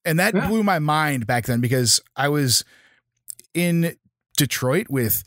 and 0.04 0.18
that 0.18 0.34
Yeah. 0.34 0.46
blew 0.48 0.62
my 0.62 0.78
mind 0.78 1.26
back 1.26 1.46
then 1.46 1.60
because 1.60 2.00
I 2.16 2.28
was 2.28 2.64
in 3.54 3.96
Detroit 4.36 4.86
with 4.90 5.22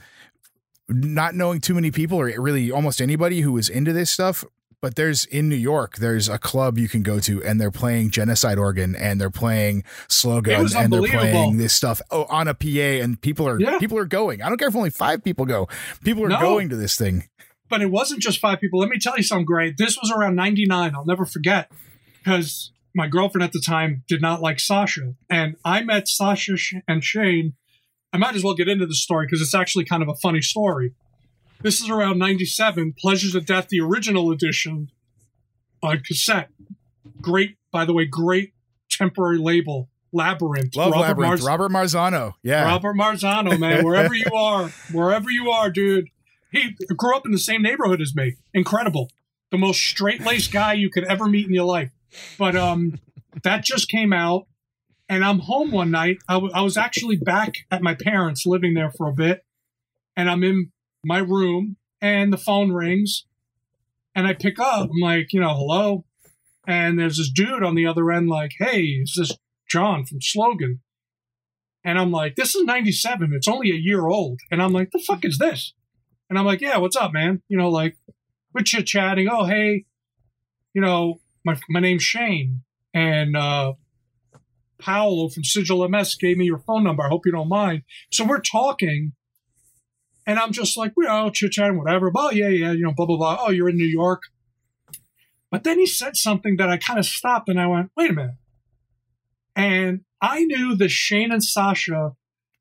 not 0.88 1.36
knowing 1.36 1.62
too 1.62 1.74
many 1.74 1.92
people 1.92 2.20
or 2.20 2.26
really 2.42 2.72
almost 2.72 3.02
anybody 3.02 3.42
who 3.42 3.52
was 3.52 3.70
into 3.70 3.94
this 3.94 4.10
stuff. 4.12 4.44
But 4.82 4.96
there's 4.96 5.26
in 5.26 5.50
New 5.50 5.56
York, 5.58 5.98
there's 5.98 6.30
a 6.30 6.38
club 6.38 6.78
you 6.78 6.88
can 6.88 7.04
go 7.04 7.20
to, 7.20 7.44
and 7.44 7.60
they're 7.60 7.70
playing 7.72 8.12
Genocide 8.12 8.58
Organ, 8.58 8.96
and 8.96 9.20
they're 9.20 9.30
playing 9.30 9.84
Slogan, 10.08 10.68
and 10.76 10.94
they're 10.94 11.02
playing 11.02 11.58
this 11.58 11.74
stuff 11.74 12.02
oh, 12.12 12.26
on 12.30 12.48
a 12.48 12.54
PA, 12.54 13.04
and 13.04 13.20
people 13.20 13.46
are 13.48 13.60
Yeah. 13.60 13.78
people 13.78 13.98
are 13.98 14.06
going. 14.06 14.42
I 14.42 14.48
don't 14.48 14.58
care 14.58 14.70
if 14.70 14.76
only 14.76 14.90
five 14.90 15.22
people 15.22 15.46
go. 15.46 15.68
People 16.04 16.24
are 16.24 16.30
No. 16.30 16.40
going 16.40 16.70
to 16.70 16.76
this 16.78 16.96
thing. 16.98 17.26
but 17.70 17.82
it 17.84 17.92
wasn't 17.92 18.20
just 18.20 18.40
five 18.40 18.60
people. 18.60 18.80
Let 18.80 18.90
me 18.90 18.98
tell 18.98 19.16
you 19.16 19.22
something 19.22 19.46
great. 19.46 19.78
This 19.78 19.96
was 20.02 20.10
around 20.12 20.36
99. 20.36 20.96
I'll 20.96 21.06
never 21.06 21.24
forget 21.24 21.70
because 22.18 22.72
my 22.96 23.08
girlfriend 23.08 23.44
at 23.44 23.52
the 23.52 23.62
time 23.64 24.04
did 24.08 24.22
not 24.24 24.42
like 24.42 24.60
Sasha. 24.60 25.14
And 25.30 25.56
I 25.64 25.84
met 25.84 26.08
Sasha 26.08 26.56
and 26.88 27.04
Shane. 27.04 27.54
I 28.12 28.18
might 28.18 28.34
as 28.34 28.44
well 28.44 28.56
get 28.56 28.68
into 28.68 28.88
the 28.88 28.96
story 28.96 29.28
because 29.28 29.40
it's 29.42 29.54
actually 29.54 29.86
kind 29.86 30.02
of 30.02 30.10
a 30.10 30.16
funny 30.16 30.42
story. 30.42 30.94
This 31.62 31.82
is 31.82 31.90
around 31.90 32.18
97. 32.20 32.94
Pleasures 32.98 33.36
of 33.36 33.46
Death, 33.46 33.68
the 33.70 33.80
original 33.80 34.32
edition 34.32 34.90
on 35.84 36.00
cassette. 36.00 36.50
Great, 37.22 37.58
by 37.72 37.86
the 37.86 37.94
way, 37.94 38.06
great 38.06 38.54
temporary 38.90 39.38
label. 39.38 39.90
Labyrinth. 40.12 40.76
Love 40.76 40.92
Robert 40.94 41.08
Labyrinth. 41.22 41.42
Marz- 41.42 41.46
Robert 41.48 41.72
Marzano. 41.72 42.34
Yeah. 42.42 42.64
Robert 42.66 42.96
Marzano, 42.96 43.60
man, 43.60 43.86
wherever 43.86 44.16
you 44.16 44.26
are, 44.34 44.70
wherever 44.92 45.30
you 45.30 45.52
are, 45.52 45.70
dude. 45.70 46.08
He 46.52 46.76
grew 46.98 47.16
up 47.16 47.28
in 47.28 47.32
the 47.32 47.38
same 47.38 47.62
neighborhood 47.62 48.02
as 48.02 48.16
me. 48.16 48.38
Incredible. 48.54 49.12
The 49.52 49.60
most 49.60 49.82
straight 49.82 50.22
laced 50.22 50.52
guy 50.52 50.74
you 50.74 50.90
could 50.90 51.04
ever 51.04 51.28
meet 51.28 51.46
in 51.46 51.54
your 51.54 51.66
life. 51.66 51.92
But 52.40 52.56
um, 52.56 53.00
that 53.44 53.64
just 53.64 53.88
came 53.88 54.12
out, 54.12 54.48
and 55.08 55.24
I'm 55.24 55.40
home 55.40 55.72
one 55.72 55.92
night. 55.92 56.18
I, 56.28 56.34
w- 56.36 56.52
I 56.56 56.62
was 56.62 56.76
actually 56.76 57.18
back 57.18 57.54
at 57.70 57.84
my 57.84 57.94
parents' 57.94 58.48
living 58.48 58.74
there 58.74 58.90
for 58.90 59.10
a 59.10 59.14
bit, 59.14 59.46
and 60.18 60.28
I'm 60.28 60.44
in 60.44 60.72
my 61.04 61.20
room, 61.20 61.78
and 62.02 62.32
the 62.32 62.38
phone 62.38 62.72
rings, 62.72 63.26
and 64.16 64.28
I 64.28 64.34
pick 64.34 64.60
up. 64.60 64.90
I'm 64.90 65.00
like, 65.02 65.34
you 65.34 65.40
know, 65.40 65.54
hello. 65.54 66.06
And 66.68 67.00
there's 67.00 67.18
this 67.18 67.32
dude 67.32 67.64
on 67.64 67.76
the 67.76 67.88
other 67.88 68.12
end, 68.12 68.30
like, 68.30 68.52
hey, 68.60 68.82
is 68.82 69.16
this 69.18 69.36
John 69.70 70.06
from 70.06 70.22
Slogan? 70.22 70.82
And 71.84 71.98
I'm 71.98 72.12
like, 72.12 72.36
this 72.36 72.56
is 72.56 72.64
97. 72.64 73.34
It's 73.34 73.48
only 73.48 73.72
a 73.72 73.76
year 73.76 74.08
old. 74.08 74.40
And 74.52 74.62
I'm 74.62 74.74
like, 74.74 74.92
the 74.92 75.00
fuck 75.00 75.24
is 75.24 75.38
this? 75.38 75.74
And 76.30 76.38
I'm 76.38 76.46
like, 76.46 76.62
yeah, 76.62 76.78
what's 76.78 76.96
up, 76.96 77.14
man? 77.14 77.42
You 77.48 77.58
know, 77.58 77.70
like, 77.70 77.98
we're 78.54 78.64
chit 78.64 78.86
chatting. 78.86 79.28
Oh, 79.32 79.46
hey, 79.46 79.86
you 80.74 80.82
know, 80.82 81.22
my, 81.46 81.58
my 81.70 81.80
name's 81.80 82.04
Shane. 82.04 82.62
And 82.94 83.36
uh, 83.38 83.74
Paolo 84.80 85.30
from 85.30 85.44
Sigillum 85.44 85.98
S 85.98 86.16
gave 86.16 86.38
me 86.38 86.46
your 86.46 86.60
phone 86.60 86.84
number. 86.84 87.04
I 87.04 87.10
hope 87.10 87.26
you 87.26 87.32
don't 87.32 87.50
mind. 87.50 87.84
So 88.12 88.26
we're 88.26 88.42
talking. 88.42 89.14
And 90.30 90.38
I'm 90.38 90.52
just 90.52 90.78
like, 90.78 90.94
you 90.96 91.06
know, 91.06 91.32
chit 91.32 91.54
chatting, 91.54 91.80
whatever. 91.80 92.12
Oh, 92.16 92.30
yeah, 92.30 92.50
yeah, 92.50 92.72
you 92.72 92.84
know, 92.84 92.94
blah, 92.94 93.08
blah, 93.08 93.18
blah. 93.18 93.38
Oh, 93.40 93.50
you're 93.50 93.68
in 93.68 93.78
New 93.78 93.84
York. 93.84 94.22
But 95.50 95.64
then 95.64 95.80
he 95.80 95.88
said 95.88 96.16
something 96.16 96.58
that 96.58 96.70
I 96.70 96.78
kind 96.78 97.00
of 97.00 97.06
stopped 97.08 97.50
and 97.50 97.60
I 97.60 97.66
went, 97.66 97.90
wait 97.98 98.12
a 98.12 98.14
minute. 98.14 98.36
And 99.56 100.02
I 100.22 100.44
knew 100.44 100.76
that 100.76 100.90
Shane 100.90 101.32
and 101.32 101.44
Sasha 101.44 102.12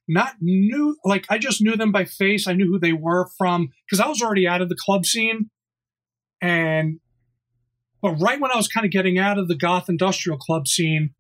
not 0.09 0.37
knew, 0.41 0.97
like, 1.05 1.27
I 1.29 1.37
just 1.37 1.61
knew 1.61 1.77
them 1.77 1.93
by 1.93 2.07
face. 2.07 2.49
I 2.49 2.55
knew 2.55 2.73
who 2.73 2.79
they 2.79 2.95
were 2.95 3.29
from, 3.37 3.69
because 3.85 4.01
I 4.01 4.09
was 4.09 4.23
already 4.23 4.49
out 4.49 4.63
of 4.63 4.71
the 4.71 4.79
club 4.87 5.05
scene. 5.05 5.51
And, 6.41 7.01
but 8.01 8.13
right 8.13 8.41
when 8.41 8.51
I 8.51 8.57
was 8.57 8.69
kind 8.69 8.87
of 8.87 8.93
getting 8.93 9.19
out 9.19 9.39
of 9.39 9.47
the 9.47 9.55
goth 9.55 9.91
industrial 9.91 10.39
club 10.39 10.69
scene, 10.69 11.11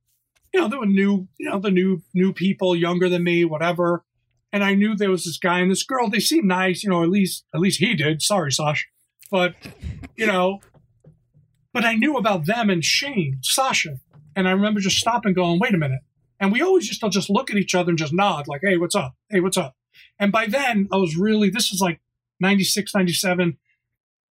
you 0.54 0.60
know, 0.62 0.68
there 0.68 0.80
were 0.80 0.86
new, 0.86 1.28
you 1.38 1.50
know, 1.50 1.58
the 1.58 1.70
new, 1.70 2.00
new 2.14 2.32
people 2.32 2.74
younger 2.74 3.10
than 3.10 3.22
me, 3.22 3.44
whatever. 3.44 4.02
And 4.52 4.64
I 4.64 4.74
knew 4.74 4.94
there 4.94 5.10
was 5.10 5.24
this 5.24 5.38
guy 5.38 5.60
and 5.60 5.70
this 5.70 5.82
girl. 5.82 6.08
They 6.08 6.20
seemed 6.20 6.46
nice, 6.46 6.82
you 6.82 6.90
know, 6.90 7.02
at 7.02 7.10
least, 7.10 7.44
at 7.54 7.60
least 7.60 7.80
he 7.80 7.94
did. 7.94 8.22
Sorry, 8.22 8.50
Sasha. 8.50 8.86
But, 9.30 9.54
you 10.16 10.26
know, 10.26 10.60
but 11.74 11.84
I 11.84 11.94
knew 11.94 12.16
about 12.16 12.46
them 12.46 12.70
and 12.70 12.82
Shane, 12.82 13.40
Sasha. 13.42 14.00
And 14.34 14.48
I 14.48 14.52
remember 14.52 14.80
just 14.80 14.96
stopping 14.96 15.34
going, 15.34 15.58
wait 15.58 15.74
a 15.74 15.78
minute. 15.78 16.00
And 16.40 16.52
we 16.52 16.62
always 16.62 16.88
just 16.88 17.02
just 17.12 17.28
look 17.28 17.50
at 17.50 17.56
each 17.56 17.74
other 17.74 17.90
and 17.90 17.98
just 17.98 18.12
nod, 18.12 18.48
like, 18.48 18.60
hey, 18.62 18.78
what's 18.78 18.94
up? 18.94 19.14
Hey, 19.28 19.40
what's 19.40 19.56
up? 19.56 19.76
And 20.18 20.32
by 20.32 20.46
then, 20.46 20.88
I 20.92 20.96
was 20.96 21.16
really, 21.16 21.50
this 21.50 21.72
is 21.72 21.80
like 21.80 22.00
96, 22.40 22.94
97. 22.94 23.58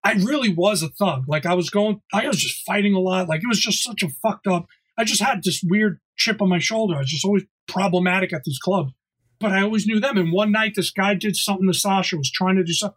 I 0.04 0.12
really 0.12 0.54
was 0.54 0.82
a 0.82 0.88
thug. 0.88 1.24
Like, 1.26 1.44
I 1.44 1.54
was 1.54 1.68
going, 1.68 2.00
I 2.12 2.26
was 2.26 2.38
just 2.38 2.64
fighting 2.64 2.94
a 2.94 3.00
lot. 3.00 3.28
Like, 3.28 3.42
it 3.42 3.48
was 3.48 3.60
just 3.60 3.82
such 3.82 4.02
a 4.02 4.08
fucked 4.08 4.46
up, 4.46 4.66
I 4.98 5.04
just 5.04 5.22
had 5.22 5.42
this 5.44 5.62
weird 5.62 6.00
chip 6.16 6.40
on 6.40 6.48
my 6.48 6.58
shoulder. 6.58 6.96
I 6.96 7.00
was 7.00 7.10
just 7.10 7.24
always 7.24 7.44
problematic 7.66 8.32
at 8.32 8.44
these 8.44 8.58
clubs. 8.58 8.92
But 9.38 9.52
I 9.52 9.62
always 9.62 9.86
knew 9.86 10.00
them. 10.00 10.16
And 10.16 10.32
one 10.32 10.52
night, 10.52 10.72
this 10.76 10.90
guy 10.90 11.14
did 11.14 11.36
something 11.36 11.66
to 11.66 11.74
Sasha, 11.74 12.16
was 12.16 12.30
trying 12.30 12.56
to 12.56 12.64
do 12.64 12.72
something. 12.72 12.96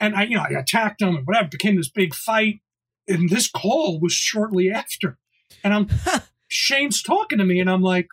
And 0.00 0.14
I, 0.14 0.24
you 0.24 0.36
know, 0.36 0.44
I 0.48 0.58
attacked 0.58 1.02
him 1.02 1.16
and 1.16 1.26
whatever, 1.26 1.48
became 1.48 1.76
this 1.76 1.90
big 1.90 2.14
fight. 2.14 2.60
And 3.06 3.28
this 3.28 3.48
call 3.48 4.00
was 4.00 4.12
shortly 4.12 4.70
after. 4.70 5.18
And 5.64 5.74
I'm, 5.74 5.88
Shane's 6.48 7.02
talking 7.02 7.38
to 7.38 7.44
me, 7.44 7.60
and 7.60 7.70
I'm 7.70 7.82
like, 7.82 8.08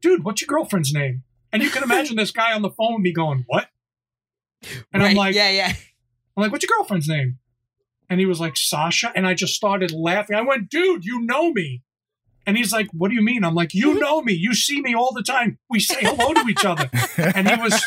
dude, 0.00 0.24
what's 0.24 0.40
your 0.40 0.46
girlfriend's 0.46 0.92
name? 0.92 1.24
And 1.52 1.62
you 1.62 1.70
can 1.70 1.82
imagine 1.90 2.16
this 2.16 2.30
guy 2.30 2.54
on 2.54 2.62
the 2.62 2.70
phone 2.70 2.94
with 2.94 3.02
me 3.02 3.12
going, 3.12 3.44
what? 3.46 3.68
And 4.92 5.02
I'm 5.02 5.14
like, 5.14 5.34
yeah, 5.34 5.50
yeah. 5.50 5.72
I'm 6.36 6.42
like, 6.42 6.52
what's 6.52 6.64
your 6.64 6.76
girlfriend's 6.76 7.08
name? 7.08 7.38
And 8.10 8.20
he 8.20 8.26
was 8.26 8.40
like, 8.40 8.56
Sasha. 8.56 9.12
And 9.14 9.26
I 9.26 9.34
just 9.34 9.54
started 9.54 9.92
laughing. 9.92 10.36
I 10.36 10.42
went, 10.42 10.70
dude, 10.70 11.04
you 11.04 11.20
know 11.20 11.52
me. 11.52 11.82
And 12.48 12.56
he's 12.56 12.72
like, 12.72 12.88
what 12.92 13.10
do 13.10 13.14
you 13.14 13.20
mean? 13.20 13.44
I'm 13.44 13.54
like, 13.54 13.74
you 13.74 13.92
know 14.00 14.22
me. 14.22 14.32
You 14.32 14.54
see 14.54 14.80
me 14.80 14.94
all 14.94 15.12
the 15.12 15.22
time. 15.22 15.58
We 15.68 15.80
say 15.80 15.98
hello 16.00 16.32
to 16.32 16.48
each 16.48 16.64
other. 16.64 16.88
And 17.18 17.46
he 17.46 17.60
was, 17.60 17.84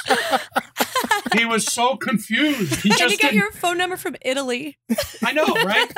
he 1.35 1.45
was 1.45 1.65
so 1.65 1.95
confused. 1.95 2.75
He 2.83 2.91
and 2.91 2.99
you 2.99 3.09
just 3.09 3.21
got 3.21 3.33
your 3.33 3.51
phone 3.51 3.79
number 3.79 3.97
from 3.97 4.15
Italy. 4.21 4.77
I 5.25 5.33
know, 5.33 5.47
right? 5.47 5.91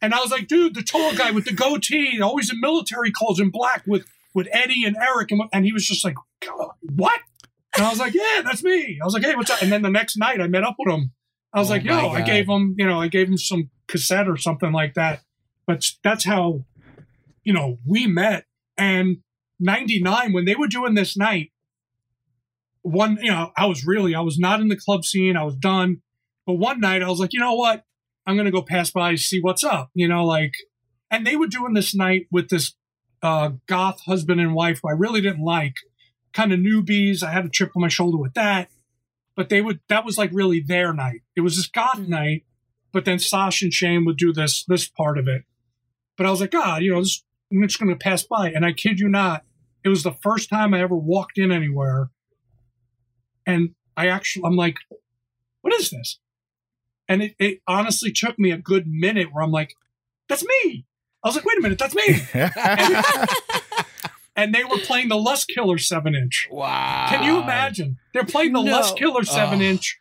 And 0.00 0.12
I 0.14 0.18
was 0.20 0.32
like, 0.32 0.48
dude, 0.48 0.74
the 0.74 0.82
tall 0.82 1.14
guy 1.14 1.30
with 1.30 1.44
the 1.44 1.52
goatee, 1.52 2.20
always 2.20 2.50
in 2.50 2.60
military 2.60 3.12
clothes 3.12 3.38
in 3.38 3.50
black 3.50 3.84
with, 3.86 4.04
with 4.34 4.48
Eddie 4.50 4.84
and 4.84 4.96
Eric. 4.96 5.30
And, 5.30 5.42
and 5.52 5.64
he 5.64 5.72
was 5.72 5.86
just 5.86 6.04
like, 6.04 6.16
what? 6.80 7.20
And 7.76 7.86
I 7.86 7.90
was 7.90 8.00
like, 8.00 8.14
yeah, 8.14 8.40
that's 8.42 8.64
me. 8.64 8.98
I 9.00 9.04
was 9.04 9.14
like, 9.14 9.22
hey, 9.22 9.36
what's 9.36 9.50
up? 9.50 9.62
And 9.62 9.70
then 9.70 9.82
the 9.82 9.90
next 9.90 10.16
night 10.16 10.40
I 10.40 10.48
met 10.48 10.64
up 10.64 10.74
with 10.76 10.92
him. 10.92 11.12
I 11.54 11.60
was 11.60 11.70
Oh 11.70 11.74
like, 11.74 11.84
my 11.84 12.02
yo, 12.02 12.08
I 12.08 12.22
gave 12.22 12.48
him, 12.48 12.74
you 12.76 12.84
know, 12.84 13.00
I 13.00 13.06
gave 13.06 13.28
him 13.28 13.38
some 13.38 13.70
cassette 13.86 14.28
or 14.28 14.36
something 14.36 14.72
like 14.72 14.94
that. 14.94 15.20
But 15.68 15.84
that's 16.02 16.24
how, 16.24 16.64
you 17.44 17.52
know, 17.52 17.78
we 17.86 18.06
met. 18.06 18.44
And 18.76 19.18
99, 19.60 20.32
when 20.32 20.44
they 20.44 20.54
were 20.54 20.66
doing 20.66 20.94
this 20.94 21.16
night, 21.16 21.52
one, 22.82 23.18
you 23.20 23.30
know, 23.30 23.52
I 23.56 23.66
was 23.66 23.86
really, 23.86 24.14
I 24.14 24.20
was 24.20 24.38
not 24.38 24.60
in 24.60 24.68
the 24.68 24.76
club 24.76 25.04
scene. 25.04 25.36
I 25.36 25.44
was 25.44 25.56
done. 25.56 26.02
But 26.46 26.54
one 26.54 26.80
night 26.80 27.02
I 27.02 27.08
was 27.08 27.20
like, 27.20 27.32
you 27.32 27.40
know 27.40 27.54
what? 27.54 27.84
I'm 28.26 28.36
going 28.36 28.46
to 28.46 28.52
go 28.52 28.62
pass 28.62 28.90
by, 28.90 29.14
see 29.16 29.40
what's 29.40 29.64
up, 29.64 29.90
you 29.94 30.06
know, 30.06 30.24
like, 30.24 30.52
and 31.10 31.26
they 31.26 31.36
were 31.36 31.46
doing 31.46 31.74
this 31.74 31.94
night 31.94 32.26
with 32.30 32.48
this 32.48 32.74
uh, 33.22 33.50
goth 33.66 34.00
husband 34.02 34.40
and 34.40 34.54
wife 34.54 34.80
who 34.82 34.88
I 34.88 34.92
really 34.92 35.20
didn't 35.20 35.44
like, 35.44 35.74
kind 36.32 36.52
of 36.52 36.60
newbies. 36.60 37.22
I 37.22 37.30
had 37.30 37.44
a 37.44 37.50
chip 37.50 37.72
on 37.76 37.82
my 37.82 37.88
shoulder 37.88 38.18
with 38.18 38.34
that. 38.34 38.70
But 39.34 39.48
they 39.48 39.60
would, 39.60 39.80
that 39.88 40.04
was 40.04 40.18
like 40.18 40.30
really 40.32 40.60
their 40.60 40.92
night. 40.92 41.22
It 41.36 41.40
was 41.40 41.56
this 41.56 41.66
goth 41.66 41.98
night, 42.00 42.44
but 42.92 43.04
then 43.04 43.18
Sasha 43.18 43.66
and 43.66 43.72
Shane 43.72 44.04
would 44.04 44.18
do 44.18 44.32
this, 44.32 44.64
this 44.66 44.86
part 44.88 45.18
of 45.18 45.26
it. 45.26 45.42
But 46.16 46.26
I 46.26 46.30
was 46.30 46.40
like, 46.40 46.50
God, 46.50 46.82
you 46.82 46.92
know, 46.92 47.00
this, 47.00 47.24
I'm 47.52 47.62
just 47.68 47.78
going 47.78 47.90
to 47.90 47.96
pass 47.96 48.22
by. 48.24 48.50
And 48.50 48.64
I 48.64 48.72
kid 48.72 48.98
you 48.98 49.08
not, 49.08 49.44
it 49.84 49.88
was 49.88 50.02
the 50.02 50.12
first 50.12 50.48
time 50.48 50.74
I 50.74 50.80
ever 50.80 50.94
walked 50.96 51.38
in 51.38 51.52
anywhere. 51.52 52.10
And 53.46 53.70
I 53.96 54.08
actually, 54.08 54.44
I'm 54.46 54.56
like, 54.56 54.76
what 55.60 55.74
is 55.74 55.90
this? 55.90 56.18
And 57.08 57.22
it, 57.22 57.34
it 57.38 57.58
honestly 57.66 58.12
took 58.12 58.38
me 58.38 58.50
a 58.52 58.58
good 58.58 58.86
minute 58.86 59.28
where 59.32 59.42
I'm 59.44 59.50
like, 59.50 59.74
that's 60.28 60.44
me. 60.44 60.86
I 61.24 61.28
was 61.28 61.36
like, 61.36 61.44
wait 61.44 61.58
a 61.58 61.60
minute, 61.60 61.78
that's 61.78 61.94
me. 61.94 62.22
and 64.36 64.54
they 64.54 64.64
were 64.64 64.78
playing 64.78 65.08
the 65.08 65.16
Lust 65.16 65.48
Killer 65.48 65.78
7 65.78 66.14
inch. 66.14 66.48
Wow. 66.50 67.06
Can 67.10 67.22
you 67.24 67.42
imagine? 67.42 67.98
They're 68.14 68.24
playing 68.24 68.52
the 68.52 68.62
No. 68.62 68.72
Lust 68.72 68.96
Killer 68.96 69.24
7 69.24 69.60
Oh. 69.60 69.62
inch 69.62 69.98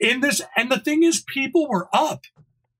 in 0.00 0.20
this. 0.20 0.40
And 0.56 0.70
the 0.70 0.78
thing 0.78 1.02
is, 1.02 1.22
people 1.26 1.68
were 1.68 1.88
up. 1.92 2.24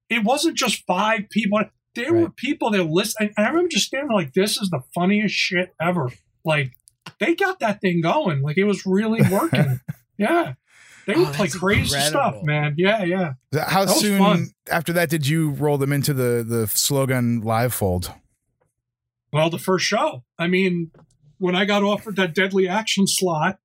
It 0.08 0.24
wasn't 0.24 0.56
just 0.56 0.84
five 0.86 1.28
people. 1.30 1.60
There 1.97 2.14
were 2.14 2.30
people 2.30 2.70
that 2.70 2.84
listening. 2.84 3.32
And 3.36 3.47
I 3.47 3.49
remember 3.51 3.68
just 3.70 3.86
standing 3.86 4.14
like, 4.14 4.32
this 4.34 4.57
is 4.59 4.70
the 4.70 4.80
funniest 4.94 5.34
shit 5.34 5.74
ever. 5.80 6.11
Like, 6.44 6.72
they 7.18 7.34
got 7.34 7.59
that 7.61 7.80
thing 7.80 8.01
going. 8.03 8.42
Like, 8.42 8.57
it 8.59 8.64
was 8.64 8.86
really 8.86 9.20
working. 9.30 9.80
yeah. 10.18 10.55
They 11.07 11.14
Oh, 11.14 11.20
would 11.20 11.34
play 11.34 11.47
that's 11.47 11.57
crazy 11.59 11.99
stuff, 12.01 12.36
man. 12.42 12.74
Yeah, 12.78 13.05
yeah. 13.05 13.32
How 13.64 13.84
That 13.84 13.94
soon 13.97 14.18
fun. 14.18 14.47
after 14.70 14.92
that 14.94 15.09
did 15.09 15.26
you 15.26 15.51
roll 15.51 15.78
them 15.78 15.92
into 15.92 16.12
the 16.12 16.44
the 16.47 16.66
slogan 16.66 17.42
live 17.42 17.72
fold? 17.72 18.12
Well, 19.32 19.51
the 19.51 19.59
first 19.59 19.86
show. 19.86 20.24
I 20.38 20.47
mean, 20.49 20.90
when 21.38 21.55
I 21.55 21.64
got 21.64 21.82
offered 21.84 22.16
that 22.16 22.34
deadly 22.34 22.68
action 22.68 23.07
slot, 23.07 23.59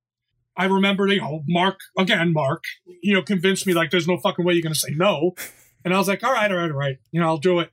I 0.56 0.66
remember, 0.66 1.06
you 1.08 1.20
know, 1.20 1.42
Mark, 1.48 1.78
again, 1.98 2.32
Mark, 2.32 2.62
you 3.02 3.14
know, 3.14 3.22
convinced 3.22 3.66
me 3.66 3.72
like 3.74 3.90
there's 3.90 4.06
no 4.08 4.18
fucking 4.18 4.44
way 4.44 4.52
you're 4.54 4.62
going 4.62 4.74
to 4.74 4.78
say 4.78 4.92
no. 4.94 5.32
And 5.84 5.92
I 5.94 5.98
was 5.98 6.06
like, 6.08 6.22
all 6.22 6.32
right, 6.32 6.50
all 6.50 6.58
right, 6.58 6.70
all 6.70 6.76
right. 6.76 6.96
You 7.10 7.20
know, 7.20 7.26
I'll 7.26 7.38
do 7.38 7.58
it. 7.60 7.70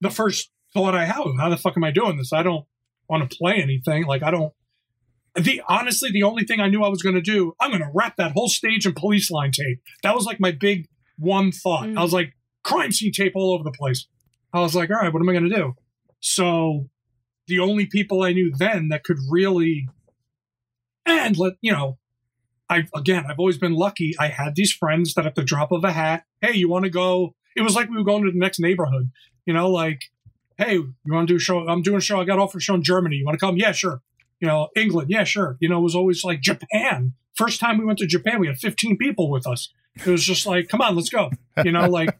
The 0.00 0.10
first 0.10 0.50
thought 0.74 0.94
I 0.94 1.04
have 1.06 1.24
how 1.38 1.48
the 1.48 1.56
fuck 1.56 1.76
am 1.76 1.84
I 1.84 1.90
doing 1.90 2.16
this? 2.16 2.32
I 2.32 2.42
don't 2.42 2.66
want 3.08 3.28
to 3.28 3.36
play 3.36 3.54
anything. 3.62 4.04
Like, 4.04 4.22
I 4.22 4.30
don't. 4.30 4.52
The 5.34 5.62
honestly, 5.68 6.10
the 6.10 6.22
only 6.22 6.44
thing 6.44 6.60
I 6.60 6.68
knew 6.68 6.82
I 6.82 6.88
was 6.88 7.02
going 7.02 7.14
to 7.14 7.20
do, 7.20 7.54
I'm 7.60 7.70
going 7.70 7.82
to 7.82 7.90
wrap 7.94 8.16
that 8.16 8.32
whole 8.32 8.48
stage 8.48 8.86
in 8.86 8.94
police 8.94 9.30
line 9.30 9.52
tape. 9.52 9.82
That 10.02 10.14
was 10.14 10.24
like 10.24 10.40
my 10.40 10.50
big 10.50 10.86
one 11.18 11.52
thought. 11.52 11.86
Mm. 11.86 11.98
I 11.98 12.02
was 12.02 12.12
like, 12.12 12.34
crime 12.64 12.92
scene 12.92 13.12
tape 13.12 13.32
all 13.34 13.52
over 13.52 13.64
the 13.64 13.72
place. 13.72 14.06
I 14.52 14.60
was 14.60 14.74
like, 14.74 14.90
all 14.90 14.96
right, 14.96 15.12
what 15.12 15.20
am 15.20 15.28
I 15.28 15.32
going 15.32 15.48
to 15.48 15.54
do? 15.54 15.74
So 16.20 16.88
the 17.46 17.60
only 17.60 17.86
people 17.86 18.22
I 18.22 18.32
knew 18.32 18.52
then 18.56 18.88
that 18.88 19.04
could 19.04 19.18
really 19.30 19.88
and 21.06 21.38
let 21.38 21.54
you 21.60 21.72
know, 21.72 21.98
I 22.68 22.84
again 22.94 23.24
I've 23.28 23.38
always 23.38 23.58
been 23.58 23.74
lucky. 23.74 24.14
I 24.18 24.28
had 24.28 24.56
these 24.56 24.72
friends 24.72 25.14
that 25.14 25.26
at 25.26 25.36
the 25.36 25.44
drop 25.44 25.70
of 25.72 25.84
a 25.84 25.92
hat, 25.92 26.24
hey, 26.40 26.54
you 26.54 26.68
want 26.68 26.84
to 26.84 26.90
go? 26.90 27.34
It 27.54 27.62
was 27.62 27.74
like 27.74 27.88
we 27.88 27.96
were 27.96 28.04
going 28.04 28.24
to 28.24 28.30
the 28.30 28.38
next 28.38 28.58
neighborhood, 28.58 29.10
you 29.46 29.54
know, 29.54 29.70
like, 29.70 30.02
hey, 30.58 30.74
you 30.74 30.94
want 31.06 31.28
to 31.28 31.32
do 31.32 31.36
a 31.36 31.40
show? 31.40 31.66
I'm 31.66 31.82
doing 31.82 31.98
a 31.98 32.00
show. 32.00 32.20
I 32.20 32.24
got 32.24 32.38
offered 32.38 32.58
a 32.58 32.60
show 32.60 32.74
in 32.74 32.82
Germany. 32.82 33.16
You 33.16 33.24
want 33.24 33.38
to 33.38 33.44
come? 33.44 33.56
Yeah, 33.56 33.72
sure. 33.72 34.02
You 34.40 34.48
know, 34.48 34.68
England, 34.76 35.08
yeah, 35.10 35.24
sure. 35.24 35.56
You 35.60 35.68
know, 35.68 35.78
it 35.78 35.82
was 35.82 35.94
always 35.94 36.22
like 36.24 36.40
Japan. 36.42 37.14
First 37.34 37.60
time 37.60 37.78
we 37.78 37.84
went 37.84 37.98
to 38.00 38.06
Japan, 38.06 38.38
we 38.40 38.46
had 38.46 38.58
15 38.58 38.98
people 38.98 39.30
with 39.30 39.46
us. 39.46 39.70
It 39.94 40.06
was 40.06 40.24
just 40.24 40.46
like, 40.46 40.68
come 40.68 40.82
on, 40.82 40.94
let's 40.94 41.08
go. 41.08 41.30
You 41.64 41.72
know, 41.72 41.88
like 41.88 42.10
oh 42.14 42.18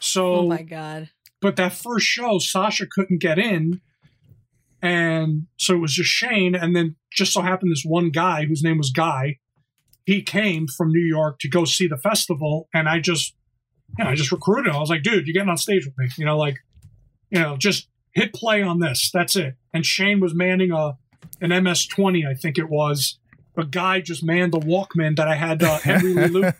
so 0.00 0.34
Oh 0.36 0.46
my 0.48 0.62
god. 0.62 1.10
but 1.40 1.54
that 1.56 1.72
first 1.72 2.06
show, 2.06 2.38
Sasha 2.38 2.86
couldn't 2.90 3.20
get 3.20 3.38
in. 3.38 3.80
And 4.82 5.46
so 5.56 5.74
it 5.74 5.78
was 5.78 5.94
just 5.94 6.10
Shane. 6.10 6.54
And 6.54 6.74
then 6.74 6.96
just 7.12 7.32
so 7.32 7.42
happened 7.42 7.70
this 7.72 7.84
one 7.84 8.10
guy 8.10 8.44
whose 8.44 8.62
name 8.62 8.78
was 8.78 8.90
Guy, 8.90 9.38
he 10.04 10.22
came 10.22 10.66
from 10.66 10.90
New 10.92 11.04
York 11.04 11.38
to 11.40 11.48
go 11.48 11.64
see 11.64 11.86
the 11.86 11.96
festival. 11.96 12.68
And 12.74 12.88
I 12.88 12.98
just, 13.00 13.34
you 13.98 14.04
know, 14.04 14.10
I 14.10 14.14
just 14.14 14.32
recruited 14.32 14.66
him. 14.66 14.76
I 14.76 14.80
was 14.80 14.90
like, 14.90 15.02
dude, 15.02 15.26
you're 15.26 15.34
getting 15.34 15.48
on 15.48 15.56
stage 15.56 15.86
with 15.86 15.96
me. 15.98 16.08
You 16.16 16.24
know, 16.24 16.36
like, 16.36 16.58
you 17.30 17.40
know, 17.40 17.56
just 17.56 17.88
hit 18.12 18.32
play 18.32 18.62
on 18.62 18.80
this. 18.80 19.10
That's 19.12 19.36
it. 19.36 19.54
And 19.72 19.84
Shane 19.84 20.20
was 20.20 20.34
manning 20.34 20.72
a 20.72 20.96
an 21.40 21.64
MS 21.64 21.86
20, 21.86 22.26
I 22.26 22.34
think 22.34 22.58
it 22.58 22.68
was. 22.68 23.18
A 23.56 23.64
guy 23.64 24.00
just 24.00 24.22
manned 24.22 24.52
the 24.52 24.60
Walkman 24.60 25.16
that 25.16 25.28
I 25.28 25.34
had 25.34 25.62
uh, 25.62 25.78
Henry 25.82 26.14
Lee 26.14 26.28
Luke. 26.28 26.54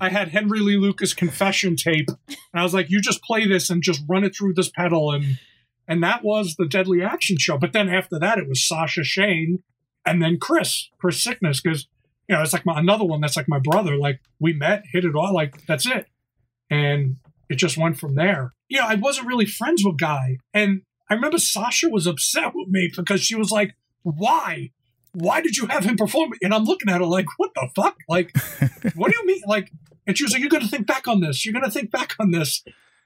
I 0.00 0.08
had 0.08 0.28
Henry 0.28 0.60
Lee 0.60 0.76
Lucas 0.76 1.14
confession 1.14 1.76
tape, 1.76 2.08
and 2.28 2.36
I 2.54 2.62
was 2.62 2.74
like, 2.74 2.90
"You 2.90 3.00
just 3.00 3.22
play 3.22 3.46
this 3.46 3.70
and 3.70 3.82
just 3.82 4.02
run 4.08 4.24
it 4.24 4.34
through 4.36 4.54
this 4.54 4.68
pedal," 4.68 5.12
and 5.12 5.38
and 5.86 6.02
that 6.02 6.22
was 6.22 6.54
the 6.56 6.66
Deadly 6.66 7.02
Action 7.02 7.36
Show. 7.38 7.58
But 7.58 7.72
then 7.72 7.88
after 7.88 8.18
that, 8.18 8.38
it 8.38 8.48
was 8.48 8.66
Sasha 8.66 9.02
Shane, 9.02 9.62
and 10.04 10.22
then 10.22 10.38
Chris, 10.38 10.88
Chris 10.98 11.22
Sickness, 11.22 11.60
because 11.60 11.88
you 12.28 12.36
know 12.36 12.42
it's 12.42 12.52
like 12.52 12.66
my, 12.66 12.78
another 12.78 13.04
one 13.04 13.20
that's 13.20 13.36
like 13.36 13.48
my 13.48 13.58
brother. 13.58 13.96
Like 13.96 14.20
we 14.38 14.52
met, 14.52 14.84
hit 14.92 15.04
it 15.04 15.14
all, 15.14 15.34
like 15.34 15.66
that's 15.66 15.86
it, 15.86 16.06
and 16.70 17.16
it 17.48 17.56
just 17.56 17.78
went 17.78 17.98
from 17.98 18.14
there. 18.14 18.54
You 18.68 18.78
know, 18.80 18.86
I 18.86 18.96
wasn't 18.96 19.26
really 19.26 19.46
friends 19.46 19.82
with 19.84 19.98
Guy, 19.98 20.38
and 20.52 20.82
I 21.10 21.14
remember 21.14 21.38
Sasha 21.38 21.88
was 21.88 22.06
upset 22.06 22.52
with 22.54 22.68
me 22.68 22.90
because 22.94 23.22
she 23.22 23.34
was 23.34 23.50
like, 23.50 23.74
"Why?" 24.02 24.70
Why 25.12 25.40
did 25.40 25.56
you 25.56 25.66
have 25.66 25.84
him 25.84 25.96
perform? 25.96 26.32
And 26.42 26.54
I'm 26.54 26.64
looking 26.64 26.90
at 26.90 27.00
her 27.00 27.06
like, 27.06 27.24
what 27.38 27.50
the 27.54 27.68
fuck? 27.74 27.96
Like, 28.08 28.30
what 28.94 29.10
do 29.10 29.18
you 29.18 29.26
mean? 29.26 29.40
Like, 29.46 29.72
and 30.08 30.16
she 30.16 30.24
was 30.24 30.32
like, 30.32 30.40
You're 30.40 30.50
going 30.50 30.62
to 30.62 30.68
think 30.68 30.86
back 30.86 31.06
on 31.06 31.20
this. 31.20 31.44
You're 31.44 31.52
going 31.52 31.64
to 31.64 31.70
think 31.70 31.90
back 31.92 32.14
on 32.18 32.32
this. 32.32 32.64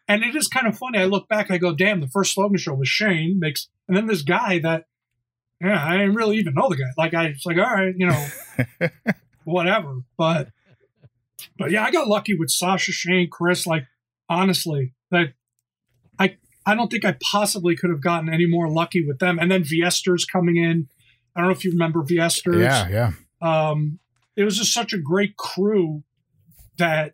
And 0.08 0.22
it 0.22 0.34
is 0.34 0.48
kind 0.48 0.66
of 0.66 0.78
funny. 0.78 0.98
I 0.98 1.04
look 1.04 1.28
back, 1.28 1.50
I 1.50 1.58
go, 1.58 1.74
Damn, 1.74 2.00
the 2.00 2.08
first 2.08 2.32
slogan 2.32 2.56
show 2.56 2.74
was 2.74 2.88
Shane. 2.88 3.38
Makes, 3.40 3.68
and 3.88 3.96
then 3.96 4.06
this 4.06 4.22
guy 4.22 4.60
that, 4.60 4.86
yeah, 5.60 5.84
I 5.84 5.98
didn't 5.98 6.14
really 6.14 6.38
even 6.38 6.54
know 6.54 6.68
the 6.68 6.76
guy. 6.76 6.90
Like, 6.96 7.12
I 7.12 7.30
was 7.30 7.44
like, 7.44 7.56
All 7.58 7.64
right, 7.64 7.94
you 7.96 8.06
know, 8.06 8.28
whatever. 9.44 10.02
But, 10.16 10.50
but 11.58 11.70
yeah, 11.70 11.84
I 11.84 11.90
got 11.90 12.08
lucky 12.08 12.34
with 12.34 12.50
Sasha, 12.50 12.92
Shane, 12.92 13.28
Chris. 13.30 13.66
Like, 13.66 13.86
honestly, 14.28 14.94
that 15.10 15.34
I, 16.18 16.36
I 16.66 16.74
don't 16.74 16.90
think 16.90 17.04
I 17.04 17.16
possibly 17.22 17.76
could 17.76 17.90
have 17.90 18.02
gotten 18.02 18.32
any 18.32 18.46
more 18.46 18.68
lucky 18.68 19.04
with 19.06 19.18
them. 19.18 19.38
And 19.38 19.50
then 19.50 19.64
Viester's 19.64 20.24
coming 20.24 20.56
in. 20.56 20.88
I 21.34 21.40
don't 21.40 21.48
know 21.48 21.54
if 21.54 21.64
you 21.64 21.72
remember 21.72 22.02
Viester's 22.02 22.56
yeah, 22.56 22.88
yeah. 22.88 23.12
um, 23.40 23.98
it 24.36 24.44
was 24.44 24.58
just 24.58 24.72
such 24.72 24.92
a 24.92 24.98
great 24.98 25.36
crew 25.36 26.02
that 26.78 27.12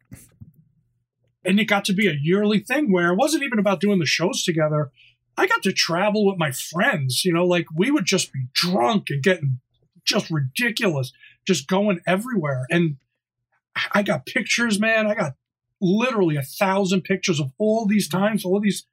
and 1.45 1.59
it 1.59 1.65
got 1.65 1.85
to 1.87 1.93
be 1.93 2.07
a 2.07 2.17
yearly 2.21 2.61
thing 2.61 2.93
where 2.93 3.13
it 3.13 3.17
wasn't 3.17 3.43
even 3.43 3.59
about 3.59 3.81
doing 3.81 3.99
the 3.99 4.07
shows 4.07 4.43
together 4.43 4.91
i 5.37 5.47
got 5.47 5.63
to 5.63 5.73
travel 5.73 6.27
with 6.27 6.39
my 6.39 6.51
friends 6.53 7.25
you 7.25 7.33
know 7.33 7.45
like 7.45 7.67
we 7.75 7.91
would 7.91 8.05
just 8.05 8.33
be 8.33 8.47
drunk 8.53 9.07
and 9.11 9.23
getting 9.23 9.61
just 10.05 10.31
ridiculous 10.31 11.13
just 11.47 11.67
going 11.67 12.01
everywhere 12.07 12.67
and 12.71 12.97
i 13.93 14.03
got 14.03 14.27
pictures 14.27 14.79
man 14.81 15.07
i 15.07 15.15
got 15.15 15.35
literally 15.81 16.37
a 16.37 16.43
thousand 16.43 17.03
pictures 17.03 17.39
of 17.41 17.53
all 17.59 17.87
these 17.87 18.09
times 18.09 18.45
all 18.45 18.61
these 18.61 18.87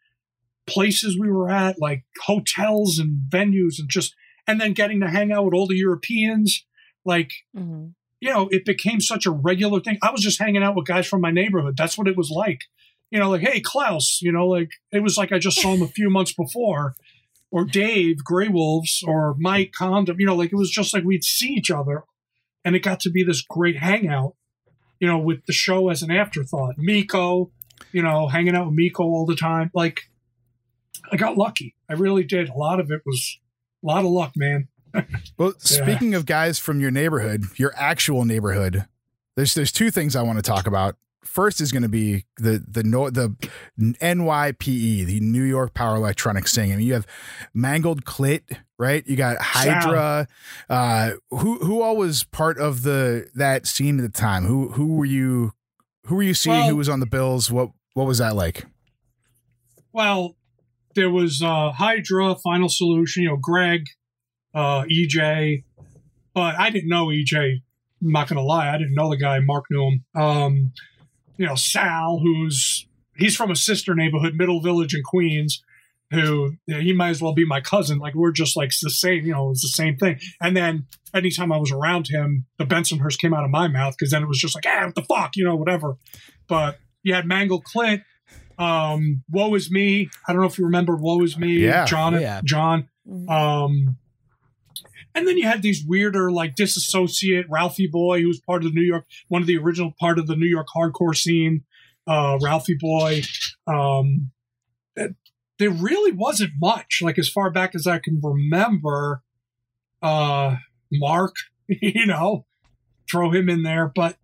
places 0.67 1.17
we 1.19 1.29
were 1.31 1.49
at 1.49 1.79
like 1.79 2.03
hotels 2.23 2.97
and 2.97 3.29
venues 3.29 3.79
and 3.79 3.89
just 3.89 4.15
and 4.47 4.59
then 4.59 4.73
getting 4.73 4.99
to 4.99 5.09
hang 5.09 5.31
out 5.31 5.45
with 5.45 5.53
all 5.53 5.67
the 5.67 5.75
europeans 5.75 6.65
like 7.03 7.31
Mhm. 7.55 7.93
you 8.21 8.31
know, 8.31 8.47
it 8.49 8.65
became 8.65 8.99
such 9.01 9.27
a 9.27 9.31
regular 9.31 9.79
thing. 9.79 9.99
I 10.01 10.09
was 10.09 10.21
just 10.21 10.39
hanging 10.39 10.63
out 10.63 10.75
with 10.75 10.87
guys 10.87 11.05
from 11.05 11.21
my 11.21 11.29
neighborhood. 11.29 11.75
That's 11.77 11.95
what 11.97 12.07
it 12.07 12.17
was 12.17 12.31
like. 12.31 12.61
You 13.11 13.19
know, 13.19 13.29
like, 13.29 13.41
hey, 13.41 13.59
Klaus, 13.61 14.19
you 14.21 14.31
know, 14.31 14.47
like 14.47 14.69
it 14.91 15.03
was 15.03 15.15
like 15.17 15.31
I 15.31 15.37
just 15.37 15.61
saw 15.61 15.75
him 15.75 15.83
a 15.83 15.87
few 15.87 16.09
months 16.09 16.33
before, 16.33 16.95
or 17.51 17.65
Dave, 17.65 18.23
Grey 18.23 18.47
Wolves, 18.47 19.03
or 19.05 19.35
Mike 19.37 19.73
Condom, 19.77 20.19
you 20.19 20.25
know, 20.25 20.35
like 20.35 20.51
it 20.51 20.55
was 20.55 20.71
just 20.71 20.93
like 20.93 21.03
we'd 21.03 21.23
see 21.23 21.49
each 21.49 21.69
other. 21.69 22.03
And 22.63 22.75
it 22.75 22.79
got 22.79 22.99
to 23.01 23.11
be 23.11 23.23
this 23.23 23.43
great 23.43 23.77
hangout, 23.77 24.35
you 24.99 25.07
know, 25.07 25.17
with 25.17 25.45
the 25.45 25.53
show 25.53 25.89
as 25.89 26.01
an 26.01 26.11
afterthought. 26.11 26.75
Miko, 26.77 27.51
you 27.91 28.01
know, 28.01 28.27
hanging 28.27 28.55
out 28.55 28.67
with 28.67 28.75
Miko 28.75 29.03
all 29.03 29.25
the 29.25 29.35
time. 29.35 29.71
Like, 29.73 30.01
I 31.11 31.17
got 31.17 31.37
lucky. 31.37 31.75
I 31.89 31.93
really 31.93 32.23
did. 32.23 32.49
A 32.49 32.53
lot 32.53 32.79
of 32.79 32.89
it 32.91 33.01
was 33.05 33.39
a 33.83 33.87
lot 33.87 34.05
of 34.05 34.11
luck, 34.11 34.33
man. 34.35 34.67
Well, 35.37 35.53
speaking 35.57 36.15
of 36.15 36.25
guys 36.25 36.57
from 36.57 36.79
your 36.79 36.89
neighborhood, 36.89 37.43
your 37.57 37.73
actual 37.75 38.23
neighborhood, 38.23 38.85
there's 39.35 39.53
there's 39.53 39.73
two 39.73 39.91
things 39.91 40.15
I 40.15 40.21
want 40.21 40.37
to 40.37 40.41
talk 40.41 40.67
about. 40.67 40.95
First 41.21 41.59
is 41.59 41.73
going 41.73 41.83
to 41.83 41.89
be 41.89 42.25
the 42.37 42.63
the 42.65 42.83
the 43.11 43.35
NYPE, 43.99 45.05
the 45.05 45.19
New 45.19 45.43
York 45.43 45.73
Power 45.73 45.97
Electronics 45.97 46.55
thing. 46.55 46.71
I 46.71 46.77
mean, 46.77 46.87
you 46.87 46.93
have 46.93 47.05
Mangled 47.53 48.05
Clit, 48.05 48.59
right? 48.77 49.05
You 49.07 49.15
got 49.15 49.37
Hydra. 49.39 50.27
Uh, 50.69 51.11
who 51.29 51.59
who 51.59 51.81
all 51.81 51.97
was 51.97 52.23
part 52.23 52.57
of 52.57 52.83
the 52.83 53.27
that 53.35 53.67
scene 53.67 53.99
at 53.99 54.03
the 54.03 54.17
time? 54.17 54.45
Who 54.45 54.69
who 54.69 54.95
were 54.95 55.05
you? 55.05 55.53
Who 56.05 56.15
were 56.15 56.23
you 56.23 56.33
seeing? 56.33 56.55
Well- 56.57 56.69
who 56.69 56.75
was 56.75 56.89
on 56.89 56.99
the 56.99 57.05
bills? 57.05 57.51
What 57.51 57.69
what 57.93 58.07
was 58.07 58.17
that 58.19 58.35
like? 58.35 58.65
Well, 59.93 60.35
there 60.95 61.09
was 61.09 61.41
uh, 61.41 61.71
Hydra, 61.71 62.35
Final 62.43 62.67
Solution, 62.69 63.23
you 63.23 63.29
know, 63.29 63.37
Greg, 63.37 63.85
uh, 64.53 64.83
EJ, 64.83 65.63
but 66.33 66.55
I 66.59 66.69
didn't 66.69 66.89
know 66.89 67.07
EJ. 67.07 67.61
I'm 68.01 68.11
not 68.11 68.27
gonna 68.27 68.41
lie, 68.41 68.69
I 68.73 68.77
didn't 68.77 68.93
know 68.95 69.09
the 69.09 69.17
guy. 69.17 69.39
Mark 69.39 69.65
knew 69.71 69.83
him. 69.83 70.05
Um, 70.21 70.73
you 71.37 71.45
know, 71.45 71.55
Sal, 71.55 72.19
who's 72.19 72.87
he's 73.17 73.35
from 73.35 73.51
a 73.51 73.55
sister 73.55 73.95
neighborhood, 73.95 74.35
Middle 74.35 74.59
Village 74.61 74.93
in 74.93 75.01
Queens. 75.03 75.63
Who 76.11 76.53
you 76.67 76.75
know, 76.75 76.79
he 76.79 76.93
might 76.93 77.09
as 77.09 77.21
well 77.21 77.33
be 77.33 77.45
my 77.45 77.61
cousin. 77.61 77.97
Like 77.97 78.13
we're 78.13 78.31
just 78.31 78.55
like 78.55 78.69
the 78.81 78.89
same, 78.91 79.25
you 79.25 79.31
know, 79.33 79.49
it's 79.49 79.63
the 79.63 79.69
same 79.69 79.97
thing. 79.97 80.19
And 80.39 80.55
then 80.55 80.85
anytime 81.15 81.51
I 81.51 81.57
was 81.57 81.71
around 81.71 82.07
him, 82.07 82.45
the 82.59 82.65
Bensonhurst 82.65 83.17
came 83.19 83.33
out 83.33 83.43
of 83.43 83.49
my 83.49 83.67
mouth 83.67 83.95
because 83.97 84.11
then 84.11 84.21
it 84.21 84.27
was 84.27 84.37
just 84.39 84.53
like, 84.55 84.65
ah, 84.67 84.85
what 84.85 84.95
the 84.95 85.01
fuck, 85.01 85.35
you 85.35 85.43
know, 85.43 85.55
whatever. 85.55 85.97
But 86.47 86.77
you 87.01 87.13
had 87.15 87.25
Mangled 87.25 87.63
Clit, 87.65 88.03
um, 88.59 89.23
Woe 89.31 89.55
is 89.55 89.71
Me. 89.71 90.09
I 90.27 90.31
don't 90.33 90.41
know 90.41 90.47
if 90.47 90.59
you 90.59 90.65
remember 90.65 90.95
Woe 90.95 91.23
is 91.23 91.37
Me, 91.37 91.57
Yeah. 91.57 91.85
John. 91.85 92.13
Oh, 92.13 92.19
yeah. 92.19 92.41
John. 92.43 92.87
Mhm. 93.09 93.27
Um, 93.29 93.97
and 95.15 95.27
then 95.27 95.37
you 95.37 95.45
had 95.47 95.61
these 95.63 95.83
weirder, 95.85 96.31
like 96.31 96.55
disassociate 96.55 97.47
Ralphie 97.49 97.87
Boy, 97.87 98.21
who 98.21 98.27
was 98.27 98.39
part 98.41 98.63
of 98.63 98.69
the 98.71 98.75
New 98.75 98.85
York, 98.85 99.05
one 99.27 99.41
of 99.41 99.47
the 99.47 99.57
original 99.57 99.93
part 99.99 100.19
of 100.19 100.27
the 100.27 100.35
New 100.35 100.47
York 100.47 100.67
hardcore 100.75 101.15
scene. 101.15 101.63
Uh, 102.05 102.37
Ralphie 102.41 102.77
Boy. 102.79 103.23
Um, 103.65 104.31
it- 104.95 105.15
there 105.59 105.69
really 105.69 106.11
wasn't 106.11 106.51
much, 106.61 106.99
like 107.01 107.17
as 107.17 107.29
far 107.29 107.49
back 107.51 107.75
as 107.75 107.87
I 107.87 107.99
can 107.99 108.19
remember. 108.21 109.21
Uh, 110.01 110.57
Mark, 110.91 111.35
you 111.67 112.05
know, 112.05 112.45
throw 113.09 113.31
him 113.31 113.49
in 113.49 113.63
there, 113.63 113.91
but 113.93 114.17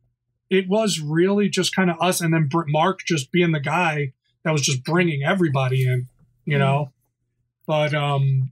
it 0.50 0.68
was 0.68 1.00
really 1.00 1.50
just 1.50 1.76
kind 1.76 1.90
of 1.90 1.98
us, 2.02 2.22
and 2.22 2.34
then 2.34 2.50
Mark 2.68 3.00
just 3.08 3.32
being 3.32 3.52
the 3.52 3.60
guy 3.60 4.14
that 4.44 4.52
was 4.52 4.62
just 4.62 4.84
bringing 4.84 5.24
everybody 5.24 5.86
in, 5.86 6.08
you 6.46 6.60
know. 6.60 6.92
But 7.66 7.94
um, 7.94 8.52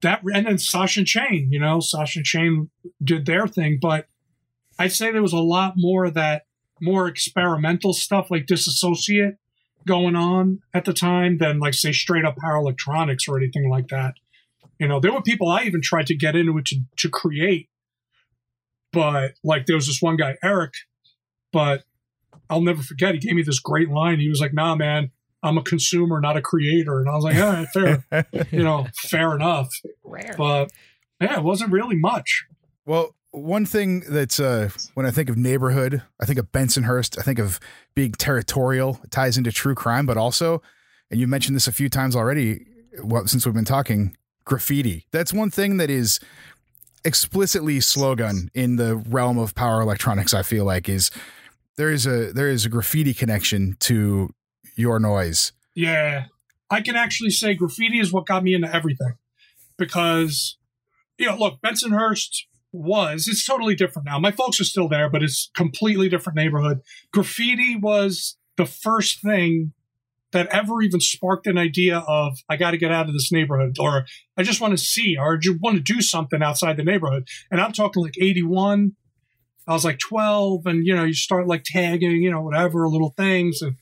that 0.00 0.22
and 0.34 0.46
then 0.46 0.58
Sasha 0.58 1.00
and 1.00 1.08
Shane, 1.08 1.48
you 1.50 1.60
know, 1.60 1.80
Sasha 1.80 2.18
and 2.18 2.26
Shane 2.26 2.70
did 3.02 3.24
their 3.24 3.46
thing, 3.46 3.78
but 3.80 4.06
I'd 4.78 4.92
say 4.92 5.12
there 5.12 5.22
was 5.22 5.32
a 5.32 5.38
lot 5.38 5.74
more 5.76 6.06
of 6.06 6.14
that 6.14 6.42
more 6.80 7.06
experimental 7.06 7.92
stuff 7.92 8.28
like 8.28 8.46
disassociate 8.46 9.36
going 9.86 10.16
on 10.16 10.60
at 10.74 10.84
the 10.84 10.92
time 10.92 11.38
than 11.38 11.58
like 11.58 11.74
say 11.74 11.92
straight 11.92 12.24
up 12.24 12.36
power 12.36 12.56
electronics 12.56 13.28
or 13.28 13.36
anything 13.36 13.68
like 13.68 13.88
that. 13.88 14.14
You 14.78 14.88
know, 14.88 15.00
there 15.00 15.12
were 15.12 15.22
people 15.22 15.48
I 15.48 15.62
even 15.62 15.80
tried 15.82 16.06
to 16.08 16.16
get 16.16 16.34
into 16.34 16.58
it 16.58 16.66
to, 16.66 16.80
to 16.98 17.08
create, 17.08 17.68
but 18.92 19.32
like 19.44 19.66
there 19.66 19.76
was 19.76 19.86
this 19.86 20.02
one 20.02 20.16
guy, 20.16 20.36
Eric, 20.42 20.72
but 21.52 21.84
I'll 22.50 22.62
never 22.62 22.82
forget. 22.82 23.14
He 23.14 23.20
gave 23.20 23.34
me 23.34 23.42
this 23.42 23.60
great 23.60 23.90
line. 23.90 24.18
He 24.18 24.28
was 24.28 24.40
like, 24.40 24.52
"Nah, 24.52 24.74
man, 24.74 25.10
I'm 25.42 25.56
a 25.56 25.62
consumer, 25.62 26.20
not 26.20 26.36
a 26.36 26.42
creator," 26.42 27.00
and 27.00 27.08
I 27.08 27.14
was 27.14 27.24
like, 27.24 27.36
"All 27.36 27.52
right, 27.52 27.68
fair, 27.68 28.04
you 28.50 28.62
know, 28.62 28.86
fair 28.96 29.34
enough." 29.34 29.68
Rare. 30.04 30.34
But 30.36 30.70
yeah, 31.20 31.38
it 31.38 31.44
wasn't 31.44 31.72
really 31.72 31.96
much. 31.96 32.44
Well, 32.84 33.14
one 33.32 33.66
thing 33.66 34.04
that's 34.08 34.38
uh, 34.38 34.70
when 34.94 35.06
I 35.06 35.10
think 35.10 35.28
of 35.28 35.36
neighborhood, 35.36 36.02
I 36.20 36.26
think 36.26 36.38
of 36.38 36.52
Bensonhurst. 36.52 37.18
I 37.18 37.22
think 37.22 37.38
of 37.38 37.58
being 37.94 38.12
territorial. 38.12 39.00
It 39.02 39.10
ties 39.10 39.36
into 39.36 39.50
true 39.50 39.74
crime, 39.74 40.06
but 40.06 40.16
also, 40.16 40.62
and 41.10 41.18
you 41.18 41.26
mentioned 41.26 41.56
this 41.56 41.66
a 41.66 41.72
few 41.72 41.88
times 41.88 42.14
already. 42.14 42.66
Well, 43.02 43.26
since 43.26 43.44
we've 43.44 43.54
been 43.54 43.64
talking, 43.64 44.16
graffiti. 44.44 45.06
That's 45.12 45.32
one 45.32 45.50
thing 45.50 45.78
that 45.78 45.90
is 45.90 46.20
explicitly 47.04 47.80
slogan 47.80 48.50
in 48.54 48.76
the 48.76 48.96
realm 48.96 49.38
of 49.38 49.54
power 49.54 49.80
electronics. 49.80 50.34
I 50.34 50.42
feel 50.42 50.64
like 50.64 50.88
is 50.88 51.10
there 51.76 51.90
is 51.90 52.06
a 52.06 52.32
there 52.32 52.48
is 52.48 52.66
a 52.66 52.68
graffiti 52.68 53.14
connection 53.14 53.76
to 53.80 54.30
your 54.76 54.98
noise. 54.98 55.52
Yeah, 55.74 56.26
I 56.70 56.80
can 56.80 56.96
actually 56.96 57.30
say 57.30 57.54
graffiti 57.54 57.98
is 57.98 58.12
what 58.12 58.26
got 58.26 58.44
me 58.44 58.54
into 58.54 58.72
everything 58.74 59.14
because, 59.78 60.58
you 61.18 61.26
know, 61.26 61.36
look, 61.36 61.60
Bensonhurst, 61.62 62.42
was. 62.72 63.28
It's 63.28 63.44
totally 63.44 63.74
different 63.74 64.06
now. 64.06 64.18
My 64.18 64.30
folks 64.30 64.60
are 64.60 64.64
still 64.64 64.88
there, 64.88 65.10
but 65.10 65.22
it's 65.22 65.50
completely 65.54 66.08
different 66.08 66.36
neighborhood. 66.36 66.80
Graffiti 67.12 67.76
was 67.76 68.36
the 68.56 68.66
first 68.66 69.22
thing 69.22 69.72
that 70.32 70.46
ever 70.46 70.80
even 70.80 71.00
sparked 71.00 71.46
an 71.46 71.58
idea 71.58 71.98
of 71.98 72.38
I 72.48 72.56
got 72.56 72.70
to 72.72 72.78
get 72.78 72.90
out 72.90 73.06
of 73.06 73.12
this 73.12 73.30
neighborhood, 73.30 73.76
or 73.78 74.06
I 74.36 74.42
just 74.42 74.60
want 74.60 74.72
to 74.72 74.82
see, 74.82 75.16
or 75.18 75.36
just 75.36 75.60
want 75.60 75.76
to 75.76 75.82
do 75.82 76.00
something 76.00 76.42
outside 76.42 76.76
the 76.76 76.84
neighborhood. 76.84 77.28
And 77.50 77.60
I'm 77.60 77.72
talking 77.72 78.02
like 78.02 78.16
81. 78.20 78.92
I 79.68 79.72
was 79.74 79.84
like 79.84 79.98
12, 79.98 80.66
and 80.66 80.86
you 80.86 80.96
know, 80.96 81.04
you 81.04 81.14
start 81.14 81.46
like 81.46 81.64
tagging, 81.64 82.22
you 82.22 82.30
know, 82.30 82.40
whatever 82.40 82.88
little 82.88 83.14
things, 83.16 83.62
and, 83.62 83.76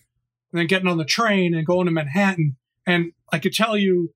and 0.52 0.58
then 0.60 0.66
getting 0.66 0.88
on 0.88 0.98
the 0.98 1.04
train 1.04 1.54
and 1.54 1.66
going 1.66 1.86
to 1.86 1.92
Manhattan. 1.92 2.56
And 2.86 3.12
I 3.32 3.38
could 3.38 3.54
tell 3.54 3.76
you, 3.76 4.12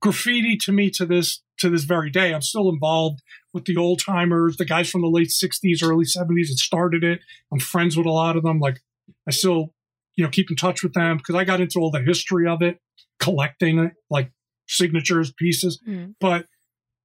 graffiti 0.00 0.56
to 0.58 0.72
me 0.72 0.90
to 0.90 1.04
this 1.04 1.42
to 1.60 1.70
this 1.70 1.84
very 1.84 2.10
day, 2.10 2.34
I'm 2.34 2.42
still 2.42 2.68
involved 2.68 3.22
with 3.52 3.64
the 3.64 3.76
old 3.76 4.00
timers, 4.04 4.56
the 4.56 4.64
guys 4.64 4.90
from 4.90 5.02
the 5.02 5.08
late 5.08 5.28
60s, 5.28 5.82
early 5.82 6.04
70s 6.04 6.48
that 6.48 6.58
started 6.58 7.04
it. 7.04 7.20
I'm 7.52 7.60
friends 7.60 7.96
with 7.96 8.06
a 8.06 8.10
lot 8.10 8.36
of 8.36 8.42
them. 8.42 8.58
Like 8.58 8.80
I 9.28 9.30
still, 9.30 9.74
you 10.16 10.24
know, 10.24 10.30
keep 10.30 10.50
in 10.50 10.56
touch 10.56 10.82
with 10.82 10.94
them 10.94 11.18
because 11.18 11.34
I 11.34 11.44
got 11.44 11.60
into 11.60 11.78
all 11.78 11.90
the 11.90 12.02
history 12.02 12.48
of 12.48 12.62
it, 12.62 12.78
collecting 13.18 13.78
it, 13.78 13.92
like 14.10 14.32
signatures, 14.68 15.32
pieces. 15.32 15.80
Mm. 15.86 16.14
But 16.20 16.46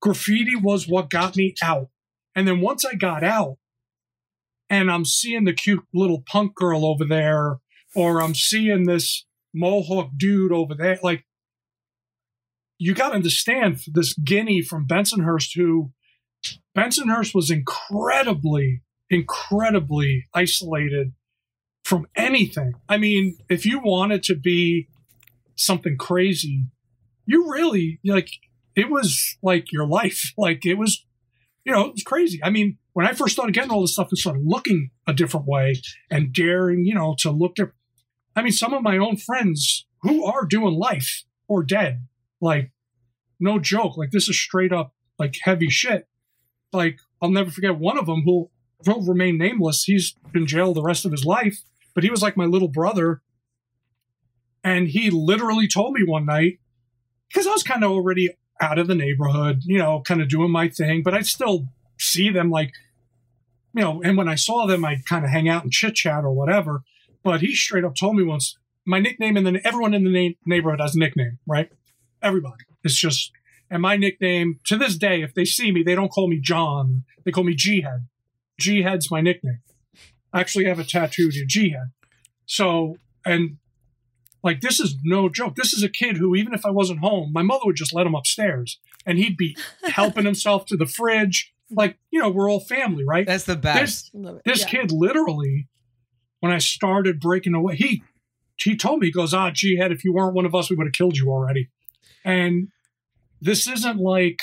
graffiti 0.02 0.56
was 0.56 0.88
what 0.88 1.10
got 1.10 1.36
me 1.36 1.54
out. 1.62 1.90
And 2.36 2.48
then 2.48 2.62
once 2.62 2.86
I 2.86 2.96
got 2.96 3.24
out 3.24 3.58
and 4.70 4.92
I'm 4.92 5.06
seeing 5.06 5.46
the 5.46 5.54
cute 5.54 5.84
little 5.94 6.24
punk 6.26 6.56
girl 6.56 6.86
over 6.86 7.06
there, 7.06 7.58
or 7.96 8.22
I'm 8.22 8.36
seeing 8.36 8.86
this 8.86 9.26
mohawk 9.54 10.12
dude 10.18 10.52
over 10.52 10.76
there, 10.76 11.00
like 11.02 11.25
you 12.78 12.94
got 12.94 13.10
to 13.10 13.16
understand 13.16 13.80
this 13.88 14.14
guinea 14.14 14.62
from 14.62 14.88
Bensonhurst 14.88 15.52
who 15.56 15.92
Bensonhurst 16.78 17.34
was 17.34 17.50
incredibly, 17.50 18.82
incredibly 19.10 20.26
isolated 20.34 21.14
from 21.84 22.08
anything. 22.16 22.74
I 22.90 22.98
mean, 22.98 23.38
if 23.50 23.66
you 23.66 23.80
wanted 23.80 24.24
to 24.24 24.36
be 24.36 24.88
something 25.56 25.98
crazy, 25.98 26.66
you 27.26 27.50
really 27.50 28.00
like 28.04 28.30
it 28.76 28.90
was 28.90 29.38
like 29.42 29.72
your 29.72 29.88
life. 29.88 30.34
Like 30.38 30.66
it 30.66 30.76
was, 30.76 31.06
you 31.64 31.72
know, 31.72 31.86
it 31.86 31.94
was 31.94 32.04
crazy. 32.04 32.40
I 32.44 32.50
mean, 32.50 32.78
when 32.94 33.08
I 33.08 33.14
first 33.14 33.34
started 33.34 33.54
getting 33.56 33.72
all 33.72 33.82
this 33.82 33.94
stuff 33.94 34.10
and 34.10 34.18
started 34.18 34.44
looking 34.46 34.92
a 35.08 35.14
different 35.14 35.48
way 35.48 35.82
and 36.12 36.34
daring, 36.34 36.86
you 36.86 36.94
know, 36.94 37.16
to 37.20 37.32
look 37.32 37.58
at, 37.60 37.70
I 38.36 38.42
mean, 38.42 38.52
some 38.52 38.74
of 38.74 38.84
my 38.84 38.98
own 38.98 39.18
friends 39.18 39.86
who 40.02 40.26
are 40.26 40.46
doing 40.46 40.76
life 40.76 41.24
or 41.48 41.64
dead, 41.64 42.06
like, 42.46 42.72
no 43.40 43.60
joke, 43.60 43.98
like 43.98 44.12
this 44.12 44.30
is 44.30 44.40
straight 44.40 44.72
up 44.72 44.94
like 45.20 45.36
heavy 45.44 45.70
shit. 45.70 46.08
Like, 46.72 47.00
I'll 47.22 47.30
never 47.30 47.52
forget 47.52 47.78
one 47.78 47.98
of 47.98 48.06
them 48.06 48.24
who 48.24 48.50
will 48.86 49.02
remain 49.02 49.38
nameless. 49.38 49.84
He's 49.84 50.16
been 50.32 50.46
jailed 50.46 50.76
the 50.76 50.84
rest 50.84 51.06
of 51.06 51.12
his 51.12 51.26
life, 51.26 51.64
but 51.94 52.04
he 52.04 52.10
was 52.10 52.22
like 52.22 52.38
my 52.38 52.46
little 52.46 52.68
brother. 52.68 53.22
And 54.64 54.88
he 54.88 55.10
literally 55.10 55.68
told 55.68 55.94
me 55.94 56.04
one 56.04 56.26
night, 56.26 56.60
because 57.28 57.48
I 57.48 57.52
was 57.52 57.64
kind 57.64 57.84
of 57.84 57.92
already 57.92 58.36
out 58.62 58.80
of 58.80 58.88
the 58.88 58.96
neighborhood, 58.96 59.62
you 59.66 59.78
know, 59.78 60.02
kind 60.02 60.22
of 60.22 60.30
doing 60.30 60.52
my 60.52 60.70
thing, 60.70 61.04
but 61.04 61.14
I'd 61.14 61.28
still 61.28 61.68
see 62.00 62.30
them 62.30 62.50
like, 62.50 62.72
you 63.74 63.82
know, 63.82 64.02
and 64.02 64.18
when 64.18 64.30
I 64.30 64.36
saw 64.36 64.66
them, 64.66 64.86
I'd 64.86 65.06
kind 65.06 65.26
of 65.26 65.32
hang 65.32 65.50
out 65.50 65.64
and 65.64 65.72
chit 65.72 65.96
chat 65.96 66.24
or 66.24 66.32
whatever. 66.32 66.84
But 67.24 67.42
he 67.42 67.56
straight 67.56 67.84
up 67.84 67.96
told 67.96 68.16
me 68.16 68.24
once, 68.24 68.58
my 68.86 69.00
nickname, 69.00 69.36
and 69.36 69.46
then 69.46 69.60
everyone 69.64 69.94
in 69.94 70.04
the 70.04 70.10
na- 70.10 70.36
neighborhood 70.46 70.80
has 70.80 70.96
a 70.96 71.00
nickname, 71.00 71.40
right? 71.46 71.70
Everybody. 72.22 72.64
It's 72.84 72.96
just, 72.96 73.32
and 73.70 73.82
my 73.82 73.98
nickname 73.98 74.60
to 74.66 74.78
this 74.78 74.96
day, 74.98 75.22
if 75.22 75.34
they 75.34 75.46
see 75.46 75.72
me, 75.72 75.84
they 75.84 75.96
don't 75.96 76.10
call 76.12 76.28
me 76.28 76.40
John. 76.40 77.04
They 77.24 77.32
call 77.32 77.44
me 77.44 77.56
G 77.56 77.82
Head. 77.82 78.08
G 78.60 78.84
Head's 78.84 79.12
my 79.12 79.22
nickname. 79.22 79.60
I 80.34 80.40
actually 80.40 80.66
have 80.66 80.80
a 80.80 80.84
tattoo 80.84 81.32
to 81.32 81.46
G 81.46 81.72
Head. 81.72 81.92
So, 82.46 82.98
and 83.26 83.58
like, 84.44 84.62
this 84.62 84.80
is 84.80 84.96
no 85.04 85.28
joke. 85.30 85.56
This 85.56 85.74
is 85.74 85.82
a 85.84 85.90
kid 85.90 86.18
who, 86.18 86.36
even 86.36 86.54
if 86.54 86.66
I 86.66 86.70
wasn't 86.70 87.00
home, 87.00 87.32
my 87.34 87.42
mother 87.42 87.62
would 87.66 87.76
just 87.76 87.94
let 87.94 88.06
him 88.06 88.14
upstairs 88.16 88.80
and 89.06 89.18
he'd 89.18 89.38
be 89.38 89.58
helping 89.86 90.26
himself 90.26 90.66
to 90.68 90.78
the 90.78 90.86
fridge. 90.86 91.52
Like, 91.72 91.98
you 92.12 92.20
know, 92.20 92.30
we're 92.30 92.50
all 92.50 92.60
family, 92.60 93.04
right? 93.04 93.26
That's 93.26 93.46
the 93.46 93.56
best. 93.56 94.12
Love 94.14 94.36
it. 94.38 94.44
This 94.46 94.60
Yeah. 94.62 94.68
kid 94.68 94.92
literally, 94.92 95.68
when 96.40 96.52
I 96.52 96.60
started 96.60 97.20
breaking 97.20 97.56
away, 97.56 97.76
he 97.76 98.04
he 98.58 98.78
told 98.78 99.00
me, 99.02 99.08
he 99.08 99.12
goes, 99.12 99.34
ah, 99.34 99.52
G 99.52 99.78
head, 99.78 99.92
if 99.92 100.06
you 100.06 100.14
weren't 100.14 100.34
one 100.34 100.46
of 100.46 100.56
us, 100.56 100.70
we 100.70 100.76
would 100.78 100.88
have 100.88 100.94
killed 100.94 101.18
you 101.18 101.30
already. 101.30 101.70
And 102.26 102.70
this 103.40 103.68
isn't 103.68 103.98
like 103.98 104.40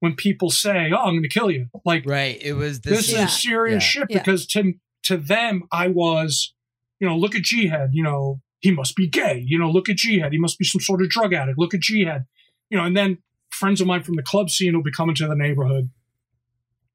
when 0.00 0.14
people 0.16 0.50
say, 0.50 0.90
Oh, 0.92 0.96
I'm 1.04 1.16
gonna 1.16 1.28
kill 1.28 1.50
you. 1.50 1.66
Like 1.84 2.04
Right. 2.06 2.38
It 2.42 2.54
was 2.54 2.80
this 2.80 3.06
this. 3.08 3.12
Yeah. 3.12 3.24
is 3.26 3.40
serious 3.40 3.84
Yeah. 3.84 3.88
shit 4.02 4.06
Yeah. 4.10 4.18
because 4.18 4.46
to 4.48 4.72
to 5.04 5.16
them 5.16 5.64
I 5.70 5.88
was, 5.88 6.54
you 6.98 7.06
know, 7.06 7.16
look 7.16 7.34
at 7.36 7.42
G 7.42 7.68
head, 7.68 7.90
you 7.92 8.02
know, 8.02 8.40
he 8.60 8.70
must 8.70 8.96
be 8.96 9.06
gay. 9.06 9.44
You 9.46 9.58
know, 9.58 9.70
look 9.70 9.88
at 9.88 9.96
G 9.96 10.18
head, 10.18 10.32
he 10.32 10.38
must 10.38 10.58
be 10.58 10.64
some 10.64 10.80
sort 10.80 11.02
of 11.02 11.10
drug 11.10 11.32
addict. 11.34 11.58
Look 11.58 11.74
at 11.74 11.80
G 11.80 12.04
head. 12.04 12.24
You 12.70 12.78
know, 12.78 12.84
and 12.84 12.96
then 12.96 13.18
friends 13.50 13.80
of 13.80 13.86
mine 13.86 14.02
from 14.02 14.16
the 14.16 14.22
club 14.22 14.50
scene 14.50 14.74
will 14.74 14.82
be 14.82 14.90
coming 14.90 15.14
to 15.16 15.28
the 15.28 15.36
neighborhood. 15.36 15.90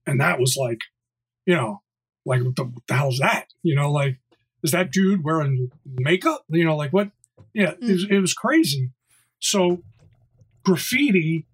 And 0.06 0.20
that 0.20 0.40
was 0.40 0.58
like, 0.58 0.80
you 1.46 1.56
know, 1.56 1.82
like 2.26 2.44
what 2.44 2.56
the, 2.56 2.64
what 2.64 2.84
the 2.88 2.96
hell's 2.96 3.20
that? 3.20 3.46
You 3.64 3.76
know, 3.76 3.92
like 3.92 4.20
is 4.64 4.72
that 4.72 4.92
dude 4.92 5.24
wearing 5.24 5.70
makeup? 5.86 6.44
You 6.50 6.66
know, 6.66 6.76
like 6.76 6.92
what? 6.92 7.10
Yeah, 7.54 7.72
it, 7.72 7.82
was, 7.82 8.06
mm. 8.06 8.12
it 8.12 8.20
was 8.22 8.34
crazy. 8.34 8.92
So 9.40 9.84
graffiti, 10.64 11.46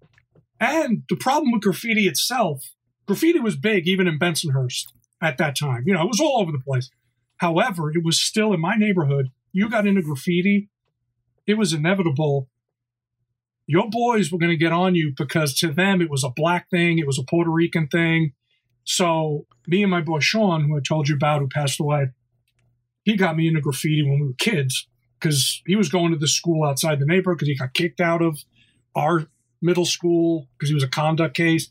and 0.60 1.02
the 1.08 1.16
problem 1.16 1.52
with 1.52 1.62
graffiti 1.62 2.06
itself, 2.06 2.74
graffiti 3.06 3.38
was 3.38 3.56
big 3.56 3.86
even 3.86 4.06
in 4.06 4.18
Bensonhurst 4.18 4.86
at 5.22 5.38
that 5.38 5.56
time. 5.56 5.84
You 5.86 5.94
know, 5.94 6.02
it 6.02 6.08
was 6.08 6.20
all 6.20 6.40
over 6.40 6.52
the 6.52 6.58
place. 6.58 6.90
However, 7.38 7.90
it 7.90 8.04
was 8.04 8.20
still 8.20 8.52
in 8.52 8.60
my 8.60 8.74
neighborhood. 8.74 9.30
You 9.52 9.68
got 9.68 9.86
into 9.86 10.02
graffiti, 10.02 10.68
it 11.46 11.54
was 11.54 11.72
inevitable. 11.72 12.48
Your 13.66 13.88
boys 13.90 14.32
were 14.32 14.38
going 14.38 14.50
to 14.50 14.56
get 14.56 14.72
on 14.72 14.94
you 14.94 15.12
because 15.16 15.54
to 15.56 15.72
them 15.72 16.00
it 16.00 16.10
was 16.10 16.24
a 16.24 16.30
black 16.34 16.70
thing, 16.70 16.98
it 16.98 17.06
was 17.06 17.18
a 17.18 17.22
Puerto 17.22 17.50
Rican 17.50 17.88
thing. 17.88 18.32
So 18.84 19.46
me 19.66 19.82
and 19.82 19.90
my 19.90 20.00
boy 20.00 20.20
Sean, 20.20 20.64
who 20.64 20.76
I 20.76 20.80
told 20.80 21.08
you 21.08 21.14
about, 21.14 21.40
who 21.40 21.48
passed 21.48 21.78
away, 21.80 22.08
he 23.04 23.16
got 23.16 23.36
me 23.36 23.46
into 23.46 23.60
graffiti 23.60 24.02
when 24.02 24.20
we 24.20 24.26
were 24.28 24.34
kids 24.38 24.88
because 25.18 25.62
he 25.66 25.76
was 25.76 25.88
going 25.88 26.12
to 26.12 26.18
the 26.18 26.28
school 26.28 26.64
outside 26.64 26.98
the 26.98 27.06
neighborhood 27.06 27.38
because 27.38 27.48
he 27.48 27.56
got 27.56 27.74
kicked 27.74 28.00
out 28.00 28.22
of 28.22 28.38
our 28.98 29.26
middle 29.62 29.84
school 29.84 30.48
because 30.56 30.68
he 30.68 30.74
was 30.74 30.82
a 30.82 30.88
conduct 30.88 31.36
case. 31.36 31.70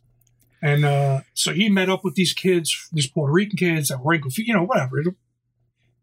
And 0.61 0.86
uh, 0.86 1.21
so 1.34 1.53
he 1.53 1.69
met 1.69 1.89
up 1.89 2.03
with 2.03 2.15
these 2.15 2.34
kids, 2.34 2.89
these 2.91 3.07
Puerto 3.07 3.32
Rican 3.32 3.57
kids 3.57 3.89
that 3.89 4.03
were 4.03 4.13
in 4.13 4.23
you 4.38 4.53
know, 4.53 4.63
whatever. 4.63 5.03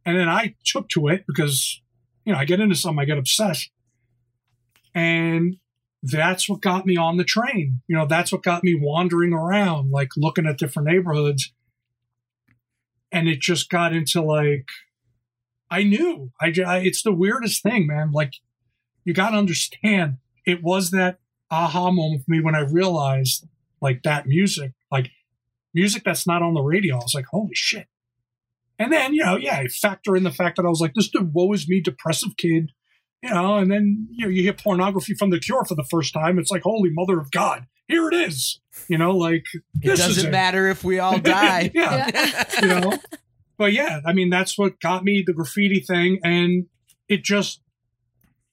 And 0.06 0.18
then 0.18 0.28
I 0.28 0.54
took 0.64 0.88
to 0.90 1.08
it 1.08 1.24
because, 1.26 1.80
you 2.24 2.32
know, 2.32 2.38
I 2.38 2.44
get 2.44 2.60
into 2.60 2.76
something, 2.76 3.00
I 3.00 3.04
get 3.04 3.18
obsessed. 3.18 3.70
And 4.94 5.56
that's 6.02 6.48
what 6.48 6.60
got 6.60 6.86
me 6.86 6.96
on 6.96 7.16
the 7.16 7.24
train. 7.24 7.80
You 7.88 7.96
know, 7.96 8.06
that's 8.06 8.30
what 8.30 8.42
got 8.42 8.62
me 8.62 8.78
wandering 8.78 9.32
around, 9.32 9.90
like 9.90 10.10
looking 10.16 10.46
at 10.46 10.58
different 10.58 10.88
neighborhoods. 10.88 11.52
And 13.10 13.28
it 13.28 13.40
just 13.40 13.70
got 13.70 13.94
into 13.94 14.20
like, 14.20 14.68
I 15.70 15.82
knew. 15.82 16.30
I, 16.40 16.52
I 16.64 16.78
it's 16.78 17.02
the 17.02 17.12
weirdest 17.12 17.62
thing, 17.62 17.86
man. 17.86 18.12
Like, 18.12 18.34
you 19.04 19.12
got 19.12 19.30
to 19.30 19.36
understand, 19.38 20.18
it 20.46 20.62
was 20.62 20.90
that 20.90 21.18
aha 21.50 21.90
moment 21.90 22.24
for 22.24 22.30
me 22.32 22.40
when 22.40 22.54
I 22.54 22.60
realized, 22.60 23.46
like, 23.80 24.02
that 24.02 24.26
music, 24.26 24.72
like, 24.90 25.10
music 25.72 26.02
that's 26.04 26.26
not 26.26 26.42
on 26.42 26.54
the 26.54 26.62
radio. 26.62 26.94
I 26.96 26.98
was 27.02 27.14
like, 27.14 27.26
holy 27.30 27.54
shit. 27.54 27.86
And 28.78 28.92
then, 28.92 29.14
you 29.14 29.24
know, 29.24 29.36
yeah, 29.36 29.56
I 29.58 29.68
factor 29.68 30.16
in 30.16 30.24
the 30.24 30.30
fact 30.32 30.56
that 30.56 30.66
I 30.66 30.68
was 30.68 30.80
like, 30.80 30.94
this 30.94 31.10
the 31.10 31.22
woe 31.22 31.52
is 31.52 31.68
me 31.68 31.80
depressive 31.80 32.36
kid, 32.36 32.72
you 33.22 33.30
know, 33.30 33.56
and 33.56 33.70
then, 33.70 34.08
you 34.10 34.26
know, 34.26 34.30
you 34.30 34.42
hear 34.42 34.52
pornography 34.52 35.14
from 35.14 35.30
The 35.30 35.38
Cure 35.38 35.64
for 35.64 35.74
the 35.76 35.86
first 35.90 36.12
time. 36.12 36.38
It's 36.38 36.50
like, 36.50 36.62
holy 36.62 36.90
mother 36.90 37.18
of 37.20 37.30
God, 37.30 37.66
here 37.86 38.08
it 38.08 38.14
is. 38.14 38.60
You 38.88 38.98
know, 38.98 39.12
like, 39.16 39.44
It 39.54 39.62
this 39.82 40.00
is 40.00 40.06
doesn't 40.06 40.28
it. 40.28 40.32
matter 40.32 40.68
if 40.68 40.82
we 40.82 40.98
all 40.98 41.18
die. 41.20 41.70
Yeah. 41.74 42.44
you 42.60 42.68
know 42.68 42.98
but 43.56 43.72
yeah 43.72 44.00
i 44.04 44.12
mean 44.12 44.30
that's 44.30 44.58
what 44.58 44.80
got 44.80 45.04
me 45.04 45.22
the 45.24 45.32
graffiti 45.32 45.78
thing 45.78 46.18
and 46.24 46.66
it 47.08 47.22
just 47.22 47.60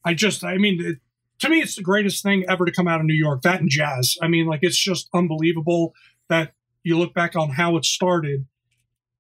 i 0.06 0.14
just 0.14 0.44
i 0.44 0.60
mean 0.60 0.80
it, 0.80 0.98
to 1.42 1.50
me 1.50 1.60
it's 1.60 1.76
the 1.76 1.82
greatest 1.82 2.24
thing 2.24 2.46
ever 2.48 2.66
to 2.66 2.72
come 2.72 2.88
out 2.88 3.00
of 3.00 3.06
new 3.06 3.14
york. 3.14 3.42
That 3.42 3.62
and 3.62 3.70
jazz. 3.70 4.18
I 4.22 4.28
mean 4.28 4.48
like 4.48 4.62
it's 4.64 4.82
just 4.82 5.10
unbelievable 5.14 5.94
that 6.30 6.54
you 6.84 6.98
look 6.98 7.14
back 7.14 7.36
on 7.36 7.52
how 7.52 7.78
it 7.78 7.86
started. 7.86 8.46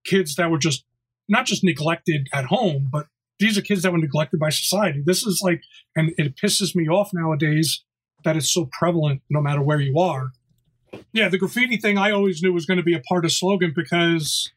Kids 0.03 0.35
that 0.35 0.49
were 0.49 0.57
just 0.57 0.85
not 1.27 1.45
just 1.45 1.64
neglected 1.64 2.27
at 2.34 2.45
home 2.45 2.89
but 2.91 3.07
these 3.39 3.57
are 3.57 3.61
kids 3.61 3.81
that 3.81 3.91
were 3.91 3.98
neglected 3.98 4.39
by 4.39 4.49
society. 4.49 5.02
This 5.06 5.26
is 5.26 5.41
like 5.43 5.61
and 5.95 6.14
it 6.18 6.35
pisses 6.35 6.76
me 6.76 6.88
off 6.88 7.11
nowadays 7.14 7.84
that 8.23 8.38
it's 8.38 8.53
so 8.53 8.69
prevalent 8.72 9.22
no 9.30 9.41
matter 9.41 9.61
where 9.61 9.81
you 9.81 9.99
are. 9.99 10.31
Yeah, 11.14 11.30
the 11.30 11.38
graffiti 11.38 11.77
thing 11.77 11.98
I 11.98 12.11
always 12.11 12.41
knew 12.41 12.53
was 12.53 12.65
going 12.65 12.77
to 12.77 12.84
be 12.84 12.95
a 12.95 12.99
part 12.99 13.26
of 13.26 13.31
slogan 13.31 13.73
because 13.76 14.52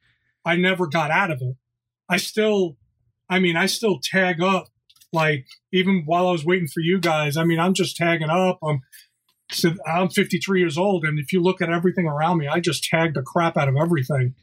I 0.45 0.57
never 0.57 0.87
got 0.87 1.11
out 1.11 1.31
of 1.31 1.41
it. 1.41 1.57
I 2.09 2.17
still, 2.17 2.77
I 3.29 3.39
mean, 3.39 3.57
I 3.57 3.67
still 3.67 4.01
tag 4.03 4.43
up 4.43 4.69
like 5.15 5.47
even 5.73 6.03
while 6.05 6.29
I 6.29 6.33
was 6.33 6.45
waiting 6.45 6.69
for 6.69 6.81
you 6.81 7.01
guys. 7.01 7.37
I 7.37 7.45
mean, 7.45 7.59
I'm 7.61 7.73
just 7.75 7.97
tagging 7.97 8.29
up. 8.31 8.59
Um, 8.63 8.69
I'm 8.71 8.81
'cause 9.51 9.79
I'm 9.87 10.09
53 10.09 10.61
years 10.61 10.77
old, 10.79 11.05
and 11.05 11.19
if 11.19 11.33
you 11.33 11.41
look 11.41 11.61
at 11.63 11.71
everything 11.71 12.07
around 12.07 12.39
me, 12.39 12.49
I 12.49 12.61
just 12.61 12.85
tagged 12.85 13.15
the 13.17 13.23
crap 13.23 13.57
out 13.57 13.69
of 13.69 13.77
everything. 13.77 14.35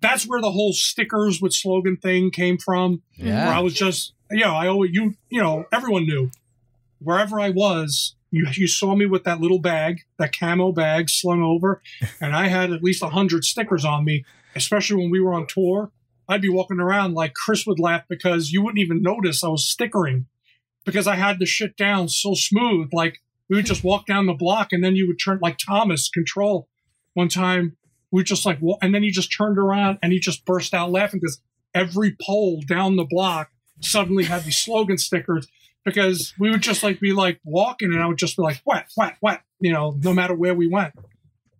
That's 0.00 0.26
where 0.26 0.40
the 0.40 0.50
whole 0.50 0.72
stickers 0.72 1.40
with 1.40 1.52
slogan 1.54 1.96
thing 1.96 2.30
came 2.30 2.58
from. 2.58 3.02
Where 3.46 3.54
I 3.54 3.60
was 3.60 3.74
just, 3.74 4.12
you 4.30 4.40
know, 4.44 4.54
I 4.54 4.66
always, 4.66 4.90
you, 4.92 5.14
you 5.30 5.40
know, 5.42 5.64
everyone 5.72 6.06
knew 6.06 6.30
wherever 6.98 7.38
I 7.38 7.50
was, 7.50 8.14
you, 8.30 8.46
you 8.52 8.66
saw 8.66 8.94
me 8.96 9.06
with 9.06 9.24
that 9.24 9.40
little 9.40 9.58
bag, 9.58 10.00
that 10.18 10.36
camo 10.36 10.72
bag 10.72 11.08
slung 11.10 11.42
over, 11.42 11.82
and 12.20 12.34
I 12.34 12.48
had 12.48 12.72
at 12.72 12.82
least 12.82 13.02
a 13.02 13.08
hundred 13.10 13.44
stickers 13.44 13.84
on 13.84 14.04
me, 14.04 14.24
especially 14.54 14.96
when 14.96 15.10
we 15.10 15.20
were 15.20 15.34
on 15.34 15.46
tour. 15.46 15.92
I'd 16.28 16.42
be 16.42 16.48
walking 16.48 16.80
around 16.80 17.14
like 17.14 17.34
Chris 17.34 17.66
would 17.66 17.78
laugh 17.78 18.02
because 18.08 18.50
you 18.50 18.62
wouldn't 18.62 18.80
even 18.80 19.02
notice 19.02 19.44
I 19.44 19.48
was 19.48 19.68
stickering 19.68 20.26
because 20.84 21.06
I 21.06 21.16
had 21.16 21.38
the 21.38 21.46
shit 21.46 21.76
down 21.76 22.08
so 22.08 22.34
smooth. 22.34 22.90
Like 22.92 23.18
we 23.48 23.56
would 23.56 23.66
just 23.66 23.84
walk 23.84 24.06
down 24.06 24.26
the 24.26 24.34
block 24.34 24.72
and 24.72 24.82
then 24.82 24.96
you 24.96 25.06
would 25.06 25.18
turn 25.22 25.38
like 25.40 25.58
Thomas 25.58 26.08
control 26.08 26.68
one 27.14 27.28
time. 27.28 27.76
We 28.10 28.22
just 28.22 28.46
like, 28.46 28.58
and 28.82 28.94
then 28.94 29.02
he 29.02 29.10
just 29.10 29.36
turned 29.36 29.58
around 29.58 29.98
and 30.02 30.12
he 30.12 30.18
just 30.18 30.44
burst 30.44 30.74
out 30.74 30.90
laughing 30.90 31.20
because 31.20 31.40
every 31.74 32.16
pole 32.20 32.62
down 32.66 32.96
the 32.96 33.06
block 33.08 33.50
suddenly 33.80 34.24
had 34.24 34.44
these 34.44 34.56
slogan 34.56 34.96
stickers 34.96 35.46
because 35.84 36.34
we 36.38 36.50
would 36.50 36.62
just 36.62 36.82
like 36.82 37.00
be 37.00 37.12
like 37.12 37.40
walking 37.44 37.92
and 37.92 38.02
I 38.02 38.06
would 38.06 38.18
just 38.18 38.36
be 38.36 38.42
like, 38.42 38.60
wet, 38.64 38.86
wet, 38.96 39.16
wet, 39.20 39.42
you 39.60 39.72
know, 39.72 39.96
no 40.02 40.12
matter 40.12 40.34
where 40.34 40.54
we 40.54 40.66
went. 40.66 40.94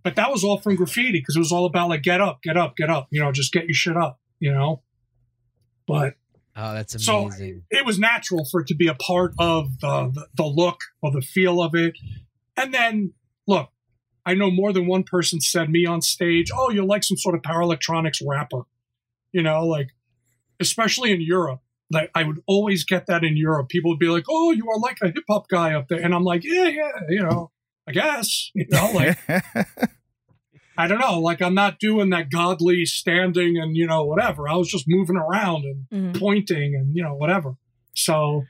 But 0.02 0.16
that 0.16 0.30
was 0.30 0.44
all 0.44 0.58
from 0.58 0.76
graffiti 0.76 1.20
because 1.20 1.36
it 1.36 1.40
was 1.40 1.52
all 1.52 1.66
about 1.66 1.88
like, 1.88 2.02
get 2.02 2.20
up, 2.20 2.42
get 2.42 2.56
up, 2.56 2.76
get 2.76 2.90
up, 2.90 3.08
you 3.10 3.20
know, 3.20 3.32
just 3.32 3.52
get 3.52 3.64
your 3.66 3.74
shit 3.74 3.96
up, 3.96 4.20
you 4.40 4.52
know? 4.52 4.82
But 5.86 6.14
Oh, 6.58 6.72
that's 6.72 6.94
amazing. 6.94 7.64
So- 7.70 7.76
it 7.78 7.84
was 7.84 7.98
natural 7.98 8.46
for 8.50 8.60
it 8.62 8.66
to 8.68 8.74
be 8.74 8.88
a 8.88 8.94
part 8.94 9.34
of 9.38 9.78
the, 9.80 10.10
the, 10.14 10.26
the 10.36 10.44
look 10.46 10.78
or 11.02 11.10
the 11.12 11.20
feel 11.20 11.60
of 11.62 11.74
it. 11.74 11.96
And 12.56 12.72
then, 12.72 13.12
look, 13.46 13.68
I 14.24 14.32
know 14.34 14.50
more 14.50 14.72
than 14.72 14.86
one 14.86 15.02
person 15.04 15.40
said 15.40 15.68
me 15.68 15.84
on 15.84 16.00
stage, 16.00 16.50
oh, 16.54 16.70
you're 16.70 16.84
like 16.84 17.04
some 17.04 17.18
sort 17.18 17.34
of 17.34 17.42
power 17.42 17.60
electronics 17.60 18.20
rapper. 18.26 18.62
You 19.32 19.42
know, 19.42 19.66
like, 19.66 19.88
especially 20.58 21.12
in 21.12 21.20
Europe. 21.20 21.60
Like, 21.90 22.10
I 22.14 22.24
would 22.24 22.40
always 22.46 22.84
get 22.84 23.06
that 23.06 23.22
in 23.22 23.36
Europe. 23.36 23.68
People 23.68 23.90
would 23.90 24.00
be 24.00 24.08
like, 24.08 24.24
oh, 24.28 24.50
you 24.52 24.66
are 24.70 24.80
like 24.80 24.96
a 25.02 25.08
hip 25.08 25.24
hop 25.28 25.48
guy 25.48 25.74
up 25.74 25.88
there. 25.88 26.00
And 26.00 26.14
I'm 26.14 26.24
like, 26.24 26.42
yeah, 26.42 26.64
yeah, 26.68 26.90
you 27.10 27.22
know, 27.22 27.50
I 27.86 27.92
guess. 27.92 28.50
You 28.54 28.66
know, 28.70 28.90
like, 28.94 29.18
I 30.78 30.86
don't 30.86 30.98
know. 31.00 31.20
Like, 31.20 31.40
I'm 31.40 31.54
not 31.54 31.78
doing 31.78 32.10
that 32.10 32.30
godly 32.30 32.84
standing 32.84 33.56
and, 33.56 33.76
you 33.76 33.86
know, 33.86 34.04
whatever. 34.04 34.48
I 34.48 34.54
was 34.56 34.68
just 34.68 34.84
moving 34.86 35.16
around 35.16 35.64
and 35.64 36.14
Mhm. 36.14 36.18
pointing 36.20 36.74
and 36.74 36.94
you 36.94 37.02
know 37.02 37.14
whatever. 37.14 37.54
So 37.94 38.44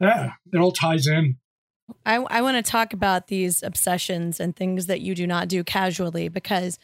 yeah, 0.00 0.32
it 0.52 0.58
all 0.58 0.72
ties 0.72 1.06
in. 1.06 1.38
I, 2.06 2.16
I 2.16 2.42
want 2.42 2.56
to 2.64 2.68
talk 2.70 2.92
about 2.92 3.26
these 3.26 3.62
obsessions 3.62 4.40
and 4.40 4.54
things 4.54 4.86
that 4.86 5.00
you 5.00 5.14
do 5.14 5.26
not 5.26 5.48
do 5.48 5.62
casually 5.64 6.28
because 6.28 6.78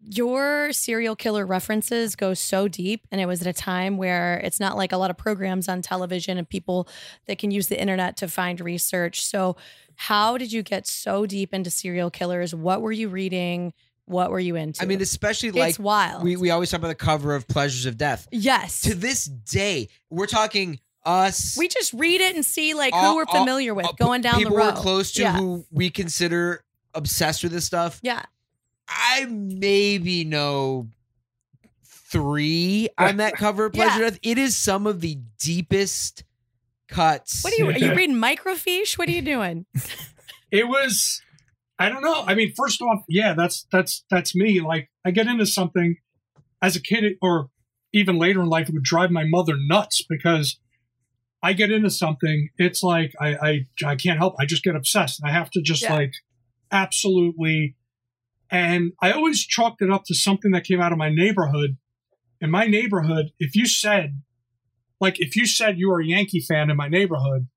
your 0.00 0.72
serial 0.72 1.16
killer 1.16 1.44
references 1.44 2.14
go 2.16 2.32
so 2.34 2.68
deep. 2.68 3.06
And 3.10 3.20
it 3.20 3.26
was 3.26 3.40
at 3.40 3.46
a 3.46 3.52
time 3.52 3.96
where 3.96 4.40
it's 4.44 4.60
not 4.60 4.76
like 4.76 4.92
a 4.92 4.96
lot 4.96 5.10
of 5.10 5.16
programs 5.16 5.68
on 5.68 5.82
television 5.82 6.38
and 6.38 6.48
people 6.48 6.88
that 7.26 7.38
can 7.38 7.50
use 7.50 7.66
the 7.68 7.80
internet 7.80 8.16
to 8.18 8.28
find 8.28 8.60
research. 8.60 9.24
So, 9.24 9.56
how 9.96 10.38
did 10.38 10.52
you 10.52 10.62
get 10.62 10.86
so 10.86 11.26
deep 11.26 11.52
into 11.52 11.70
serial 11.70 12.10
killers? 12.10 12.54
What 12.54 12.80
were 12.82 12.92
you 12.92 13.08
reading? 13.08 13.72
What 14.04 14.30
were 14.30 14.38
you 14.40 14.54
into? 14.54 14.80
I 14.82 14.86
mean, 14.86 15.02
especially 15.02 15.50
like 15.50 15.70
it's 15.70 15.78
wild. 15.78 16.22
we, 16.22 16.36
we 16.36 16.50
always 16.50 16.70
talk 16.70 16.78
about 16.78 16.88
the 16.88 16.94
cover 16.94 17.34
of 17.34 17.46
Pleasures 17.48 17.84
of 17.84 17.98
Death. 17.98 18.28
yes. 18.30 18.80
To 18.82 18.94
this 18.94 19.24
day, 19.24 19.88
we're 20.08 20.26
talking 20.26 20.78
us. 21.04 21.56
we 21.58 21.66
just 21.68 21.92
read 21.92 22.20
it 22.20 22.34
and 22.36 22.44
see 22.46 22.74
like 22.74 22.94
who 22.94 23.16
we're 23.16 23.24
all- 23.28 23.40
familiar 23.40 23.74
with 23.74 23.86
uh, 23.86 23.92
going 23.98 24.20
down 24.22 24.34
the 24.34 24.44
people 24.44 24.56
road. 24.56 24.74
we're 24.74 24.80
close 24.80 25.12
to 25.12 25.22
Yeah. 25.22 25.36
who 25.36 25.66
we 25.72 25.90
consider 25.90 26.62
obsessed 26.94 27.42
with 27.42 27.52
this 27.52 27.64
stuff. 27.64 27.98
yeah. 28.02 28.22
I 28.88 29.26
maybe 29.26 30.24
know 30.24 30.88
three 31.84 32.88
on 32.96 33.18
that 33.18 33.34
cover 33.36 33.66
of 33.66 33.72
Pleasure 33.72 34.02
Yeah. 34.02 34.10
Death. 34.10 34.18
It 34.22 34.38
is 34.38 34.56
some 34.56 34.86
of 34.86 35.00
the 35.00 35.18
deepest 35.38 36.24
cuts. 36.88 37.44
What 37.44 37.52
are 37.52 37.56
you? 37.56 37.68
Are 37.68 37.78
you 37.78 37.94
reading 37.94 38.16
microfiche? 38.16 38.96
What 38.98 39.08
are 39.08 39.12
you 39.12 39.22
doing? 39.22 39.66
It 40.50 40.66
was 40.66 41.20
I 41.78 41.90
don't 41.90 42.02
know. 42.02 42.24
I 42.26 42.34
mean, 42.34 42.54
first 42.56 42.80
off, 42.80 43.00
yeah, 43.06 43.34
that's 43.34 43.66
that's 43.70 44.02
that's 44.10 44.34
me. 44.34 44.62
Like 44.62 44.88
I 45.04 45.10
get 45.10 45.26
into 45.26 45.44
something 45.44 45.96
as 46.62 46.74
a 46.74 46.80
kid 46.80 47.04
or 47.20 47.50
even 47.92 48.18
later 48.18 48.40
in 48.40 48.48
life, 48.48 48.66
it 48.70 48.72
would 48.72 48.82
drive 48.82 49.10
my 49.10 49.24
mother 49.26 49.56
nuts 49.58 50.02
because 50.08 50.58
I 51.42 51.52
get 51.52 51.70
into 51.70 51.90
something. 51.90 52.48
It's 52.56 52.82
like 52.82 53.12
I 53.20 53.34
I, 53.36 53.66
I 53.84 53.96
can't 53.96 54.18
help. 54.18 54.36
I 54.40 54.46
just 54.46 54.64
get 54.64 54.74
obsessed. 54.74 55.20
I 55.22 55.32
have 55.32 55.50
to 55.50 55.60
just 55.60 55.82
Yeah. 55.82 55.92
like 55.96 56.12
absolutely. 56.72 57.76
And 58.50 58.92
I 59.02 59.12
always 59.12 59.44
chalked 59.44 59.82
it 59.82 59.90
up 59.90 60.04
to 60.06 60.14
something 60.14 60.52
that 60.52 60.64
came 60.64 60.80
out 60.80 60.92
of 60.92 60.98
my 60.98 61.10
neighborhood. 61.10 61.76
In 62.40 62.50
my 62.50 62.66
neighborhood, 62.66 63.32
if 63.38 63.54
you 63.54 63.66
said, 63.66 64.22
like, 65.00 65.20
if 65.20 65.36
you 65.36 65.46
said 65.46 65.78
you 65.78 65.90
were 65.90 66.00
a 66.00 66.06
Yankee 66.06 66.40
fan 66.40 66.70
in 66.70 66.76
my 66.76 66.88
neighborhood, 66.88 67.48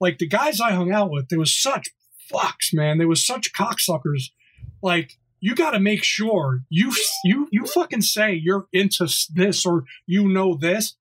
like 0.00 0.18
the 0.18 0.26
guys 0.26 0.60
I 0.60 0.72
hung 0.72 0.90
out 0.92 1.10
with, 1.10 1.28
they 1.28 1.36
was 1.36 1.54
such 1.54 1.90
fucks, 2.32 2.72
man. 2.72 2.98
They 2.98 3.04
was 3.04 3.24
such 3.24 3.52
cocksuckers. 3.52 4.30
Like, 4.82 5.18
you 5.42 5.56
got 5.56 5.72
to 5.72 5.80
make 5.80 6.04
sure 6.04 6.62
you 6.70 6.92
you 7.24 7.48
you 7.50 7.66
fucking 7.66 8.02
say 8.02 8.32
you're 8.32 8.68
into 8.72 9.12
this 9.34 9.66
or 9.66 9.84
you 10.06 10.28
know 10.28 10.56
this. 10.56 10.96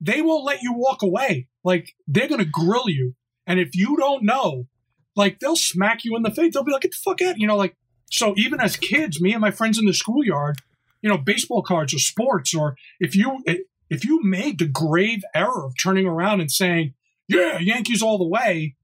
They 0.00 0.20
won't 0.20 0.44
let 0.44 0.62
you 0.62 0.74
walk 0.74 1.02
away. 1.02 1.48
Like 1.64 1.94
they're 2.06 2.28
gonna 2.28 2.44
grill 2.44 2.88
you, 2.88 3.14
and 3.46 3.58
if 3.58 3.70
you 3.74 3.96
don't 3.96 4.22
know, 4.22 4.68
like 5.16 5.40
they'll 5.40 5.56
smack 5.56 6.04
you 6.04 6.14
in 6.14 6.22
the 6.22 6.30
face. 6.30 6.52
They'll 6.52 6.62
be 6.62 6.72
like, 6.72 6.82
"Get 6.82 6.90
the 6.90 6.98
fuck 7.02 7.22
out!" 7.22 7.38
You 7.38 7.46
know, 7.46 7.56
like 7.56 7.74
so. 8.10 8.34
Even 8.36 8.60
as 8.60 8.76
kids, 8.76 9.20
me 9.20 9.32
and 9.32 9.40
my 9.40 9.50
friends 9.50 9.78
in 9.78 9.86
the 9.86 9.94
schoolyard, 9.94 10.60
you 11.02 11.08
know, 11.08 11.18
baseball 11.18 11.62
cards 11.62 11.94
or 11.94 11.98
sports, 11.98 12.54
or 12.54 12.76
if 13.00 13.14
you 13.14 13.42
if 13.88 14.04
you 14.04 14.22
made 14.22 14.58
the 14.58 14.66
grave 14.66 15.22
error 15.34 15.64
of 15.64 15.74
turning 15.80 16.06
around 16.06 16.40
and 16.40 16.50
saying, 16.50 16.94
"Yeah, 17.28 17.58
Yankees 17.58 18.02
all 18.02 18.18
the 18.18 18.26
way," 18.26 18.76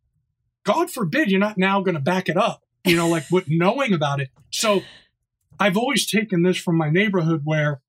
God 0.64 0.90
forbid 0.90 1.30
you're 1.30 1.40
not 1.40 1.58
now 1.58 1.80
going 1.80 1.94
to 1.94 2.00
back 2.00 2.28
it 2.28 2.36
up. 2.36 2.62
You 2.84 2.96
know, 2.96 3.08
like 3.08 3.24
with 3.30 3.44
knowing 3.48 3.92
about 3.92 4.20
it. 4.20 4.30
So 4.50 4.82
I've 5.58 5.76
always 5.76 6.10
taken 6.10 6.42
this 6.42 6.56
from 6.56 6.76
my 6.76 6.90
neighborhood 6.90 7.42
where, 7.44 7.80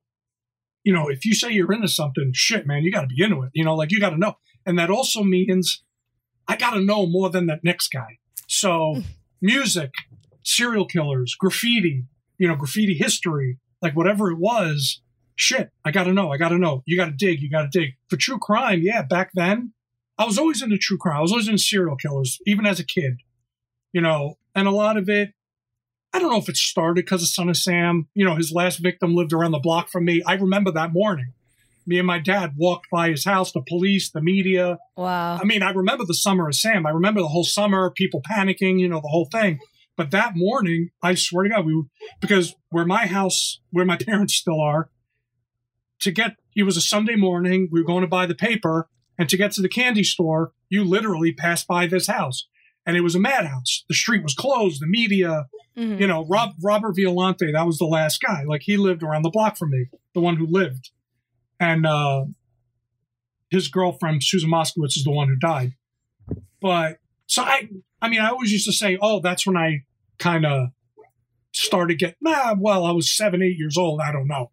you 0.84 0.94
know, 0.94 1.10
if 1.10 1.26
you 1.26 1.34
say 1.34 1.52
you're 1.52 1.74
into 1.74 1.88
something, 1.88 2.32
shit, 2.34 2.68
man, 2.68 2.84
you 2.84 2.92
got 2.92 3.02
to 3.02 3.08
be 3.08 3.24
into 3.24 3.42
it. 3.42 3.50
You 3.54 3.64
know, 3.64 3.76
like 3.76 3.92
you 3.92 4.00
got 4.00 4.12
to 4.12 4.18
know. 4.18 4.38
And 4.66 4.78
that 4.78 4.92
also 4.92 5.24
means 5.24 5.84
I 6.48 6.56
got 6.56 6.72
to 6.72 6.82
know 6.82 7.08
more 7.08 7.30
than 7.30 7.48
that 7.48 7.64
next 7.64 7.90
guy. 7.90 8.20
So 8.48 8.70
mm. 8.98 9.04
music, 9.42 9.92
serial 10.44 10.86
killers, 10.86 11.36
graffiti, 11.36 12.06
you 12.38 12.48
know, 12.48 12.56
graffiti 12.56 12.94
history, 12.94 13.58
like 13.82 13.96
whatever 13.96 14.32
it 14.32 14.38
was, 14.38 15.02
shit, 15.36 15.72
I 15.84 15.92
got 15.92 16.04
to 16.06 16.14
know. 16.14 16.32
I 16.32 16.38
got 16.38 16.50
to 16.50 16.58
know. 16.58 16.84
You 16.86 16.98
got 16.98 17.06
to 17.06 17.12
dig. 17.12 17.42
You 17.42 17.50
got 17.50 17.72
to 17.72 17.80
dig. 17.80 17.96
For 18.10 18.18
true 18.18 18.40
crime, 18.40 18.82
yeah, 18.82 19.02
back 19.02 19.32
then, 19.34 19.74
I 20.18 20.26
was 20.26 20.38
always 20.38 20.62
into 20.62 20.78
true 20.78 20.98
crime. 20.98 21.18
I 21.18 21.22
was 21.22 21.32
always 21.32 21.48
into 21.48 21.60
serial 21.60 21.96
killers, 21.96 22.40
even 22.46 22.66
as 22.66 22.80
a 22.80 22.86
kid, 22.86 23.18
you 23.92 24.02
know, 24.02 24.38
and 24.56 24.68
a 24.68 24.72
lot 24.72 24.98
of 24.98 25.10
it, 25.10 25.34
I 26.14 26.20
don't 26.20 26.32
know 26.32 26.38
if 26.38 26.50
it 26.50 26.58
started 26.58 27.04
because 27.04 27.24
of 27.24 27.30
Son 27.30 27.50
of 27.50 27.58
Sam. 27.58 28.08
You 28.14 28.24
know, 28.24 28.36
his 28.36 28.52
last 28.52 28.78
victim 28.78 29.16
lived 29.16 29.34
around 29.34 29.52
the 29.52 29.60
block 29.60 29.90
from 29.90 30.06
me. 30.06 30.22
I 30.28 30.34
remember 30.36 30.72
that 30.72 30.94
morning. 30.94 31.34
Me 31.88 31.98
and 31.98 32.08
my 32.08 32.20
dad 32.20 32.54
walked 32.56 32.90
by 32.92 33.10
his 33.10 33.26
house, 33.26 33.52
the 33.52 33.62
police, 33.68 34.12
the 34.12 34.22
media. 34.22 34.78
Wow. 34.96 35.40
I 35.42 35.44
mean, 35.44 35.64
I 35.64 35.72
remember 35.72 36.06
the 36.06 36.14
summer 36.14 36.48
of 36.48 36.56
Sam. 36.56 36.86
I 36.86 36.92
remember 36.92 37.20
the 37.20 37.28
whole 37.28 37.44
summer, 37.44 37.90
people 37.90 38.22
panicking, 38.22 38.80
you 38.80 38.88
know, 38.88 39.02
the 39.02 39.08
whole 39.08 39.28
thing. 39.32 39.60
But 39.96 40.12
that 40.12 40.32
morning, 40.36 40.90
I 41.04 41.14
swear 41.16 41.44
to 41.44 41.50
God, 41.52 41.66
we 41.66 41.84
because 42.20 42.56
where 42.70 42.86
my 42.86 43.06
house, 43.06 43.60
where 43.72 43.86
my 43.86 43.98
parents 44.08 44.34
still 44.36 44.60
are, 44.62 44.90
to 46.00 46.12
get 46.12 46.36
it 46.56 46.64
was 46.64 46.78
a 46.78 46.82
Sunday 46.82 47.16
morning. 47.16 47.70
We 47.72 47.82
were 47.82 47.88
going 47.88 48.02
to 48.02 48.08
buy 48.08 48.26
the 48.26 48.36
paper, 48.36 48.90
and 49.18 49.30
to 49.30 49.38
get 49.38 49.52
to 49.54 49.62
the 49.62 49.70
candy 49.70 50.04
store, 50.04 50.52
you 50.70 50.84
literally 50.84 51.34
passed 51.34 51.68
by 51.68 51.88
this 51.88 52.08
house, 52.08 52.48
and 52.86 52.98
it 52.98 53.02
was 53.02 53.16
a 53.16 53.20
madhouse. 53.20 53.84
The 53.88 53.96
street 53.96 54.24
was 54.24 54.34
closed. 54.34 54.82
The 54.82 54.88
media, 54.88 55.46
Mhm. 55.78 56.00
you 56.00 56.08
know, 56.08 56.26
Rob 56.28 56.52
Robert 56.64 56.96
Violante, 56.96 57.52
that 57.52 57.66
was 57.66 57.78
the 57.78 57.86
last 57.86 58.20
guy. 58.22 58.44
Like 58.44 58.62
he 58.64 58.78
lived 58.78 59.04
around 59.04 59.22
the 59.24 59.30
block 59.32 59.58
from 59.58 59.72
me, 59.72 59.86
the 60.14 60.22
one 60.22 60.36
who 60.38 60.46
lived, 60.48 60.90
and 61.60 61.86
uh, 61.86 62.26
his 63.50 63.68
girlfriend 63.68 64.24
Susan 64.24 64.50
Moskowitz 64.50 64.98
is 64.98 65.04
the 65.04 65.12
one 65.12 65.28
who 65.28 65.36
died. 65.36 65.74
But 66.62 66.98
so 67.28 67.44
I, 67.44 67.70
I 68.04 68.10
mean, 68.10 68.20
I 68.20 68.30
always 68.30 68.52
used 68.52 68.66
to 68.66 68.74
say, 68.74 68.98
oh, 69.02 69.22
that's 69.22 69.48
when 69.48 69.56
I 69.56 69.86
kind 70.20 70.46
of 70.46 70.68
started 71.54 71.98
getting, 71.98 72.18
well, 72.22 72.86
I 72.86 72.92
was 72.92 73.16
seven, 73.16 73.42
eight 73.42 73.58
years 73.58 73.78
old. 73.78 74.02
I 74.02 74.12
don't 74.12 74.28
know, 74.28 74.52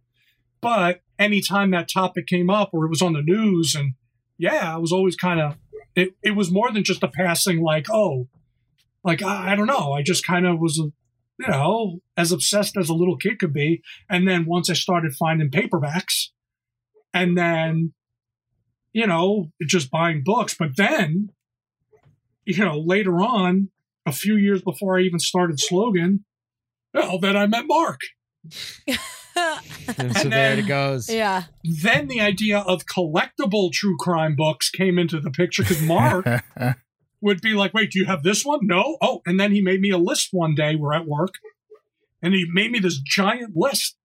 but 0.60 1.00
anytime 1.18 1.72
that 1.72 1.90
topic 1.92 2.26
came 2.26 2.48
up 2.48 2.70
or 2.72 2.86
it 2.86 2.90
was 2.90 3.02
on 3.02 3.12
the 3.12 3.22
news, 3.22 3.74
and 3.74 3.94
yeah, 4.38 4.74
I 4.74 4.78
was 4.78 4.92
always 4.92 5.16
kind 5.16 5.40
of. 5.40 5.56
It, 5.96 6.14
it 6.22 6.36
was 6.36 6.52
more 6.52 6.70
than 6.70 6.84
just 6.84 7.02
a 7.02 7.08
passing 7.08 7.60
like 7.60 7.86
oh 7.90 8.28
like 9.02 9.22
I, 9.22 9.52
I 9.52 9.54
don't 9.56 9.66
know 9.66 9.92
i 9.92 10.02
just 10.02 10.24
kind 10.24 10.46
of 10.46 10.60
was 10.60 10.78
uh, 10.78 10.84
you 11.38 11.48
know 11.48 11.98
as 12.16 12.32
obsessed 12.32 12.76
as 12.76 12.88
a 12.88 12.94
little 12.94 13.16
kid 13.16 13.40
could 13.40 13.52
be 13.52 13.82
and 14.08 14.26
then 14.26 14.46
once 14.46 14.70
i 14.70 14.74
started 14.74 15.14
finding 15.14 15.50
paperbacks 15.50 16.28
and 17.12 17.36
then 17.36 17.92
you 18.92 19.06
know 19.06 19.50
just 19.66 19.90
buying 19.90 20.22
books 20.24 20.54
but 20.56 20.76
then 20.76 21.30
you 22.44 22.64
know 22.64 22.78
later 22.78 23.16
on 23.20 23.70
a 24.06 24.12
few 24.12 24.36
years 24.36 24.62
before 24.62 24.98
I 24.98 25.02
even 25.02 25.18
started 25.18 25.60
Slogan, 25.60 26.24
well, 26.94 27.18
then 27.18 27.36
I 27.36 27.46
met 27.46 27.64
Mark. 27.66 28.00
And 28.86 28.98
so 29.86 29.94
And 29.96 30.32
there 30.32 30.56
then- 30.56 30.58
it 30.58 30.66
goes. 30.68 31.08
yeah. 31.08 31.44
Then 31.64 32.08
the 32.08 32.20
idea 32.20 32.58
of 32.58 32.84
collectible 32.86 33.72
true 33.72 33.96
crime 33.98 34.34
books 34.36 34.70
came 34.70 34.98
into 34.98 35.20
the 35.20 35.30
picture 35.30 35.62
because 35.62 35.82
Mark 35.82 36.26
would 37.20 37.40
be 37.40 37.52
like, 37.54 37.72
wait, 37.74 37.90
do 37.90 37.98
you 37.98 38.06
have 38.06 38.22
this 38.22 38.44
one? 38.44 38.60
No. 38.62 38.96
Oh, 39.00 39.20
and 39.26 39.38
then 39.38 39.52
he 39.52 39.60
made 39.62 39.80
me 39.80 39.90
a 39.90 39.98
list 39.98 40.28
one 40.32 40.54
day. 40.54 40.74
We're 40.76 40.94
at 40.94 41.06
work 41.06 41.34
and 42.22 42.34
he 42.34 42.46
made 42.50 42.70
me 42.70 42.78
this 42.78 42.98
giant 43.00 43.52
list. 43.54 43.96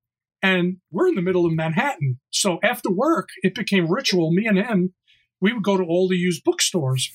And 0.42 0.78
we're 0.92 1.08
in 1.08 1.16
the 1.16 1.22
middle 1.24 1.46
of 1.46 1.54
Manhattan. 1.54 2.20
So 2.30 2.60
after 2.62 2.92
work, 2.92 3.30
it 3.42 3.56
became 3.56 3.92
ritual. 3.92 4.32
Me 4.32 4.46
and 4.46 4.58
him, 4.60 4.94
we 5.42 5.54
would 5.54 5.64
go 5.64 5.76
to 5.76 5.84
all 5.84 6.08
the 6.08 6.18
used 6.18 6.44
bookstores 6.44 7.10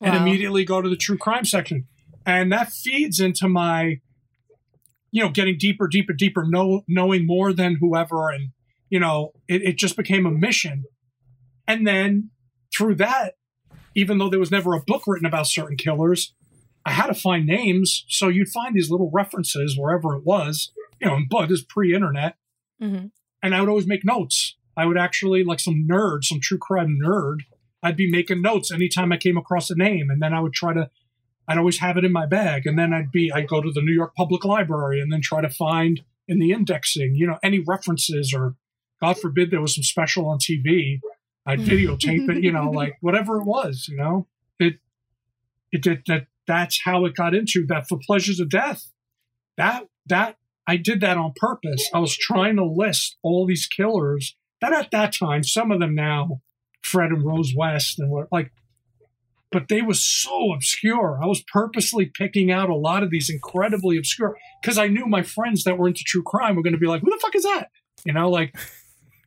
and 0.00 0.14
Wow. 0.14 0.22
immediately 0.22 0.64
go 0.64 0.82
to 0.82 0.88
the 0.88 0.96
true 0.96 1.16
crime 1.18 1.44
section. 1.44 1.86
And 2.24 2.52
that 2.52 2.72
feeds 2.72 3.20
into 3.20 3.48
my, 3.48 4.00
you 5.10 5.22
know, 5.22 5.30
getting 5.30 5.56
deeper, 5.58 5.86
deeper, 5.88 6.12
deeper, 6.12 6.44
know, 6.46 6.82
knowing 6.88 7.26
more 7.26 7.52
than 7.52 7.76
whoever. 7.80 8.30
And, 8.30 8.50
you 8.90 8.98
know, 9.00 9.32
it, 9.48 9.62
it 9.62 9.78
just 9.78 9.96
became 9.96 10.26
a 10.26 10.30
mission. 10.30 10.84
And 11.66 11.86
then 11.86 12.30
through 12.76 12.96
that, 12.96 13.34
even 13.94 14.18
though 14.18 14.28
there 14.28 14.40
was 14.40 14.50
never 14.50 14.74
a 14.74 14.82
book 14.86 15.04
written 15.06 15.26
about 15.26 15.46
certain 15.46 15.76
killers, 15.76 16.34
I 16.84 16.90
had 16.92 17.06
to 17.06 17.14
find 17.14 17.46
names. 17.46 18.04
So 18.08 18.28
you'd 18.28 18.48
find 18.48 18.74
these 18.74 18.90
little 18.90 19.10
references 19.12 19.76
wherever 19.78 20.14
it 20.16 20.24
was, 20.24 20.72
you 21.00 21.08
know, 21.08 21.16
and 21.16 21.28
but 21.28 21.48
this 21.48 21.64
pre-internet. 21.64 22.36
Mhm. 22.82 23.10
And 23.42 23.54
I 23.54 23.60
would 23.60 23.68
always 23.68 23.86
make 23.86 24.04
notes. 24.04 24.56
I 24.76 24.84
would 24.84 24.98
actually, 24.98 25.42
like 25.44 25.60
some 25.60 25.86
nerd, 25.90 26.24
some 26.24 26.40
true 26.40 26.58
crime 26.58 26.98
nerd, 27.02 27.38
I'd 27.82 27.96
be 27.96 28.10
making 28.10 28.42
notes 28.42 28.72
anytime 28.72 29.12
I 29.12 29.16
came 29.16 29.36
across 29.36 29.70
a 29.70 29.76
name. 29.76 30.08
And 30.10 30.22
then 30.22 30.34
I 30.34 30.40
would 30.40 30.52
try 30.52 30.72
to, 30.72 30.90
I'd 31.48 31.58
always 31.58 31.78
have 31.78 31.96
it 31.96 32.04
in 32.04 32.12
my 32.12 32.26
bag. 32.26 32.66
And 32.66 32.78
then 32.78 32.92
I'd 32.92 33.12
be, 33.12 33.30
I'd 33.32 33.48
go 33.48 33.60
to 33.60 33.70
the 33.70 33.82
New 33.82 33.92
York 33.92 34.14
Public 34.16 34.44
Library 34.44 35.00
and 35.00 35.12
then 35.12 35.20
try 35.20 35.40
to 35.40 35.50
find 35.50 36.00
in 36.28 36.38
the 36.38 36.52
indexing, 36.52 37.14
you 37.14 37.26
know, 37.26 37.38
any 37.42 37.60
references 37.60 38.34
or 38.34 38.56
God 39.00 39.18
forbid 39.18 39.50
there 39.50 39.60
was 39.60 39.74
some 39.74 39.84
special 39.84 40.28
on 40.28 40.38
TV. 40.38 41.00
I'd 41.44 41.60
videotape 41.60 42.28
it, 42.30 42.42
you 42.42 42.50
know, 42.50 42.70
like 42.74 42.96
whatever 43.00 43.38
it 43.38 43.44
was, 43.44 43.86
you 43.88 43.96
know, 43.96 44.26
it, 44.58 44.74
it 45.70 45.82
did 45.82 46.02
that. 46.06 46.26
That's 46.48 46.80
how 46.84 47.04
it 47.06 47.16
got 47.16 47.34
into 47.34 47.66
that 47.66 47.88
for 47.88 47.98
pleasures 47.98 48.38
of 48.38 48.48
death. 48.48 48.92
That, 49.56 49.88
that 50.06 50.36
I 50.64 50.76
did 50.76 51.00
that 51.00 51.16
on 51.16 51.32
purpose. 51.34 51.90
I 51.92 51.98
was 51.98 52.16
trying 52.16 52.54
to 52.56 52.64
list 52.64 53.16
all 53.22 53.46
these 53.46 53.66
killers 53.66 54.36
that 54.60 54.72
at 54.72 54.90
that 54.90 55.12
time, 55.12 55.42
some 55.42 55.70
of 55.70 55.80
them 55.80 55.94
now, 55.94 56.40
Fred 56.86 57.10
and 57.10 57.24
Rose 57.24 57.52
West 57.56 57.98
and 57.98 58.10
what 58.10 58.28
like, 58.32 58.52
but 59.52 59.68
they 59.68 59.82
was 59.82 60.00
so 60.04 60.52
obscure. 60.52 61.18
I 61.22 61.26
was 61.26 61.42
purposely 61.52 62.06
picking 62.06 62.50
out 62.50 62.68
a 62.70 62.74
lot 62.74 63.02
of 63.02 63.10
these 63.10 63.28
incredibly 63.30 63.96
obscure 63.98 64.36
because 64.62 64.78
I 64.78 64.88
knew 64.88 65.06
my 65.06 65.22
friends 65.22 65.64
that 65.64 65.78
were 65.78 65.88
into 65.88 66.02
true 66.04 66.22
crime 66.22 66.56
were 66.56 66.62
going 66.62 66.72
to 66.74 66.78
be 66.78 66.86
like, 66.86 67.02
"Who 67.02 67.10
the 67.10 67.18
fuck 67.20 67.34
is 67.34 67.42
that?" 67.44 67.70
You 68.04 68.12
know, 68.12 68.30
like 68.30 68.56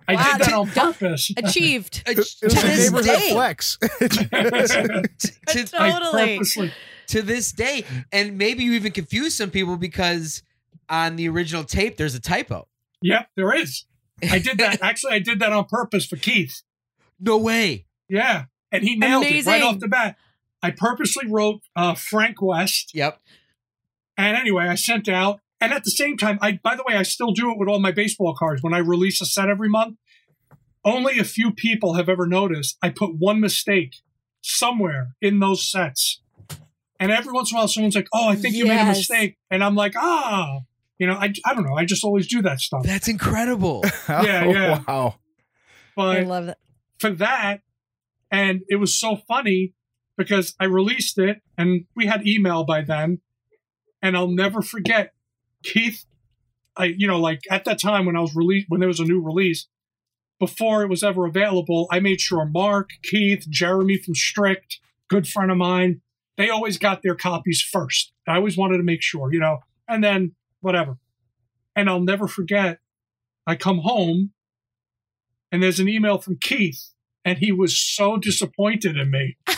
I 0.07 0.15
Wow, 0.15 0.23
did 0.37 0.41
that 0.47 0.53
on 0.53 0.67
purpose. 0.69 1.31
Achieved. 1.37 2.03
It 2.07 2.17
was 2.17 2.35
to 2.35 2.45
a 2.47 2.49
this 2.49 2.91
neighborhood 2.91 3.19
day, 3.19 3.29
flex. 3.31 3.77
to, 3.99 5.09
to- 5.47 5.65
Totally. 5.65 6.37
purposely 6.37 6.71
to 7.07 7.21
this 7.23 7.51
day, 7.51 7.85
and 8.11 8.37
maybe 8.37 8.63
you 8.63 8.73
even 8.73 8.91
confuse 8.91 9.35
some 9.35 9.49
people 9.49 9.77
because 9.77 10.43
on 10.89 11.15
the 11.15 11.27
original 11.29 11.63
tape 11.63 11.97
there's 11.97 12.15
a 12.15 12.19
typo. 12.19 12.67
Yep, 13.01 13.29
there 13.35 13.53
is. 13.53 13.85
I 14.29 14.39
did 14.39 14.57
that. 14.57 14.81
Actually, 14.81 15.13
I 15.13 15.19
did 15.19 15.39
that 15.39 15.53
on 15.53 15.65
purpose 15.65 16.05
for 16.05 16.17
Keith. 16.17 16.61
No 17.19 17.37
way. 17.37 17.85
Yeah, 18.07 18.45
and 18.71 18.83
he 18.83 18.95
nailed 18.95 19.25
it 19.25 19.45
right 19.45 19.61
off 19.61 19.79
the 19.79 19.87
bat. 19.87 20.15
I 20.61 20.71
purposely 20.71 21.27
wrote 21.27 21.61
uh, 21.75 21.95
Frank 21.95 22.41
West, 22.41 22.91
Yep. 22.93 23.19
and 24.17 24.35
anyway, 24.37 24.67
I 24.67 24.75
sent 24.75 25.07
out. 25.07 25.39
And 25.61 25.73
at 25.73 25.83
the 25.83 25.91
same 25.91 26.15
time, 26.15 26.39
I 26.41 26.53
by 26.63 26.75
the 26.75 26.83
way, 26.87 26.95
I 26.95 27.03
still 27.03 27.31
do 27.31 27.51
it 27.51 27.57
with 27.59 27.67
all 27.67 27.79
my 27.79 27.91
baseball 27.91 28.33
cards. 28.33 28.63
When 28.63 28.73
I 28.73 28.77
release 28.77 29.19
a 29.21 29.25
set 29.25 29.49
every 29.49 29.67
month, 29.69 29.97
only 30.85 31.19
a 31.19 31.23
few 31.25 31.51
people 31.51 31.95
have 31.95 32.07
ever 32.07 32.25
noticed. 32.25 32.77
I 32.81 32.89
put 32.89 33.15
one 33.17 33.39
mistake 33.41 33.95
somewhere 34.41 35.15
in 35.21 35.39
those 35.39 35.69
sets, 35.69 36.21
and 36.99 37.11
every 37.11 37.33
once 37.33 37.51
in 37.51 37.57
a 37.57 37.59
while, 37.59 37.67
someone's 37.67 37.95
like, 37.95 38.07
"Oh, 38.13 38.29
I 38.29 38.35
think 38.35 38.55
you 38.55 38.65
made 38.65 38.79
a 38.81 38.85
mistake," 38.85 39.37
and 39.51 39.63
I'm 39.63 39.75
like, 39.75 39.93
"Ah." 39.97 40.59
You 40.97 41.07
know, 41.07 41.13
I, 41.13 41.33
I 41.45 41.53
don't 41.53 41.63
know. 41.65 41.75
I 41.75 41.85
just 41.85 42.03
always 42.03 42.27
do 42.27 42.41
that 42.41 42.59
stuff. 42.59 42.83
That's 42.83 43.07
incredible. 43.07 43.83
Yeah, 44.09 44.45
yeah. 44.45 44.79
Wow. 44.87 45.15
I 45.97 46.21
love 46.21 46.45
that. 46.47 46.57
For 46.99 47.11
that. 47.11 47.61
And 48.31 48.61
it 48.67 48.75
was 48.75 48.97
so 48.97 49.17
funny 49.27 49.73
because 50.17 50.53
I 50.59 50.65
released 50.65 51.17
it 51.17 51.41
and 51.57 51.85
we 51.95 52.05
had 52.05 52.27
email 52.27 52.63
by 52.63 52.81
then. 52.81 53.21
And 54.01 54.15
I'll 54.15 54.27
never 54.27 54.61
forget 54.61 55.13
Keith. 55.63 56.05
I, 56.77 56.85
you 56.85 57.07
know, 57.07 57.19
like 57.19 57.41
at 57.49 57.65
that 57.65 57.79
time 57.79 58.05
when 58.05 58.15
I 58.15 58.21
was 58.21 58.35
released, 58.35 58.67
when 58.69 58.79
there 58.79 58.87
was 58.87 58.99
a 58.99 59.05
new 59.05 59.21
release, 59.21 59.67
before 60.39 60.83
it 60.83 60.89
was 60.89 61.03
ever 61.03 61.25
available, 61.25 61.87
I 61.91 61.99
made 61.99 62.21
sure 62.21 62.45
Mark, 62.45 62.91
Keith, 63.03 63.45
Jeremy 63.49 63.97
from 63.97 64.15
Strict, 64.15 64.79
good 65.09 65.27
friend 65.27 65.51
of 65.51 65.57
mine, 65.57 66.01
they 66.37 66.49
always 66.49 66.77
got 66.77 67.01
their 67.03 67.15
copies 67.15 67.61
first. 67.61 68.13
I 68.25 68.37
always 68.37 68.55
wanted 68.55 68.77
to 68.77 68.83
make 68.83 69.01
sure, 69.01 69.33
you 69.33 69.39
know, 69.41 69.59
and 69.89 70.01
then 70.01 70.35
whatever. 70.61 70.97
And 71.75 71.89
I'll 71.89 71.99
never 71.99 72.27
forget, 72.27 72.79
I 73.45 73.55
come 73.55 73.79
home 73.79 74.31
and 75.51 75.61
there's 75.63 75.79
an 75.79 75.89
email 75.89 76.17
from 76.19 76.37
Keith, 76.41 76.91
and 77.25 77.37
he 77.39 77.51
was 77.51 77.79
so 77.79 78.17
disappointed 78.17 78.97
in 78.97 79.09
me 79.11 79.37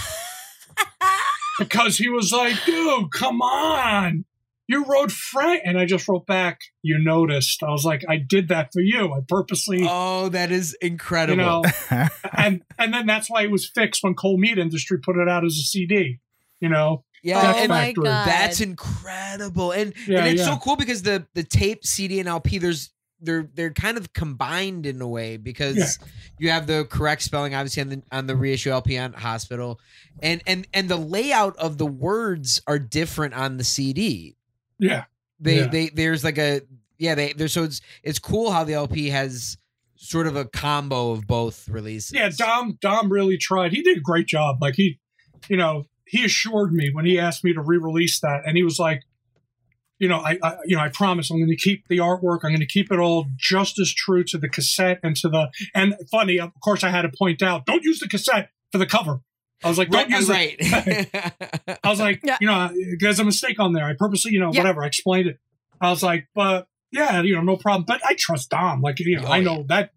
because 1.60 1.98
he 1.98 2.10
was 2.10 2.32
like, 2.32 2.56
dude, 2.66 3.12
come 3.12 3.42
on. 3.42 4.26
You 4.68 4.86
wrote 4.86 5.12
Frank. 5.12 5.62
And 5.66 5.78
I 5.78 5.86
just 5.86 6.08
wrote 6.08 6.26
back, 6.26 6.60
you 6.82 6.98
noticed. 6.98 7.62
I 7.62 7.72
was 7.72 7.84
like, 7.84 8.04
I 8.08 8.18
did 8.18 8.48
that 8.48 8.70
for 8.72 8.82
you. 8.82 9.12
I 9.14 9.20
purposely, 9.28 9.86
Oh, 9.88 10.30
that 10.30 10.52
is 10.52 10.78
you 10.82 10.88
incredible. 10.90 11.36
know, 11.36 11.64
and 12.38 12.62
and 12.80 12.94
then 12.94 13.06
that's 13.06 13.30
why 13.30 13.44
it 13.44 13.52
was 13.52 13.70
fixed 13.70 14.02
when 14.04 14.14
Cold 14.14 14.40
Meat 14.40 14.58
Industry 14.58 15.00
put 15.00 15.18
it 15.18 15.28
out 15.28 15.44
as 15.44 15.54
a 15.54 15.64
CD, 15.64 16.20
you 16.62 16.70
know? 16.70 17.04
yeah, 17.24 17.54
oh 17.54 17.60
and 17.60 17.70
my 17.70 17.92
god. 17.92 18.26
that's 18.26 18.62
incredible. 18.62 19.72
And 19.74 19.94
Yeah, 20.08 20.20
and 20.20 20.28
it's 20.30 20.40
yeah. 20.42 20.54
so 20.54 20.58
cool 20.58 20.76
because 20.78 21.04
the 21.04 21.28
the 21.36 21.44
tape, 21.44 21.86
CD, 21.86 22.20
and 22.20 22.30
LP, 22.30 22.58
there's 22.58 22.92
they're 23.22 23.50
they're 23.54 23.74
kind 23.74 23.98
of 23.98 24.14
combined 24.14 24.86
in 24.86 25.02
a 25.02 25.08
way 25.08 25.38
because 25.38 25.78
Yeah. 25.78 26.08
you 26.40 26.50
have 26.50 26.68
the 26.68 26.86
correct 26.86 27.22
spelling 27.22 27.54
obviously 27.56 27.82
on 27.84 27.90
the 27.90 28.04
on 28.12 28.28
the 28.28 28.36
reissue 28.36 28.72
LP 28.72 28.98
on 28.98 29.14
Hospital, 29.14 29.80
and 30.22 30.42
and 30.48 30.68
and 30.74 30.90
the 30.90 30.98
layout 30.98 31.56
of 31.58 31.78
the 31.78 31.86
words 31.86 32.62
are 32.68 32.80
different 32.80 33.34
on 33.34 33.58
the 33.58 33.64
CD. 33.64 34.36
Yeah. 34.80 35.06
They 35.40 35.60
Yeah. 35.60 35.68
they 35.68 35.90
there's 35.90 36.24
like 36.24 36.38
a 36.38 36.62
yeah 36.98 37.16
they 37.16 37.34
there's 37.34 37.54
so 37.54 37.64
it's 37.64 37.82
it's 38.04 38.20
cool 38.20 38.52
how 38.52 38.64
the 38.64 38.74
LP 38.74 39.10
has 39.10 39.58
sort 39.96 40.26
of 40.26 40.36
a 40.36 40.46
combo 40.46 41.12
of 41.12 41.28
both 41.28 41.70
releases. 41.70 42.14
Yeah, 42.14 42.30
Dom 42.36 42.78
Dom 42.82 43.12
really 43.12 43.38
tried. 43.38 43.72
He 43.72 43.84
did 43.84 43.98
a 43.98 44.02
great 44.02 44.26
job. 44.28 44.58
Like 44.60 44.74
he, 44.76 45.00
you 45.48 45.58
know, 45.58 45.86
he 46.06 46.26
assured 46.26 46.74
me 46.74 46.90
when 46.92 47.06
he 47.06 47.20
asked 47.20 47.44
me 47.44 47.54
to 47.54 47.62
re-release 47.62 48.20
that, 48.22 48.42
and 48.46 48.58
he 48.58 48.64
was 48.64 48.80
like, 48.80 49.04
you 50.02 50.08
know, 50.10 50.18
I, 50.18 50.38
I 50.44 50.58
you 50.66 50.76
know, 50.76 50.82
I 50.82 50.90
promise 50.90 51.30
I'm 51.30 51.38
going 51.38 51.50
to 51.50 51.56
keep 51.56 51.88
the 51.88 52.00
artwork. 52.00 52.40
I'm 52.44 52.50
going 52.52 52.60
to 52.60 52.66
keep 52.66 52.92
it 52.92 53.00
all 53.00 53.28
just 53.38 53.80
as 53.80 53.94
true 53.94 54.24
to 54.26 54.38
the 54.38 54.50
cassette 54.50 55.00
and 55.04 55.16
to 55.18 55.30
the. 55.30 55.50
And 55.76 55.96
funny, 56.12 56.40
of 56.40 56.52
course, 56.64 56.84
I 56.84 56.90
had 56.90 57.04
to 57.04 57.12
point 57.18 57.42
out, 57.42 57.66
don't 57.66 57.84
use 57.84 58.00
the 58.00 58.08
cassette 58.08 58.50
for 58.72 58.80
the 58.80 58.86
cover. 58.88 59.20
I 59.64 59.70
was 59.70 59.78
like, 59.78 59.90
don't 59.92 60.10
right, 60.10 60.20
use 60.20 60.30
it. 60.30 60.72
right. 61.14 61.80
I 61.84 61.90
was 61.90 62.00
like, 62.00 62.22
Yeah. 62.24 62.38
you 62.42 62.48
know, 62.48 62.72
there's 63.00 63.20
a 63.20 63.24
mistake 63.24 63.60
on 63.60 63.74
there. 63.74 63.86
I 63.86 63.94
purposely, 63.94 64.32
you 64.32 64.40
know, 64.40 64.52
Yeah. 64.52 64.62
whatever. 64.62 64.84
I 64.84 64.88
explained 64.88 65.28
it. 65.28 65.40
I 65.80 65.92
was 65.92 66.02
like, 66.02 66.28
but 66.34 66.68
yeah, 66.92 67.22
you 67.22 67.36
know, 67.36 67.42
no 67.42 67.58
problem. 67.58 67.84
But 67.88 68.02
I 68.04 68.16
trust 68.16 68.50
Dom. 68.50 68.82
Like, 68.82 69.00
you 69.00 69.18
know, 69.18 69.26
Oh, 69.28 69.32
I 69.32 69.40
know 69.42 69.58
yeah. 69.58 69.64
that 69.70 69.92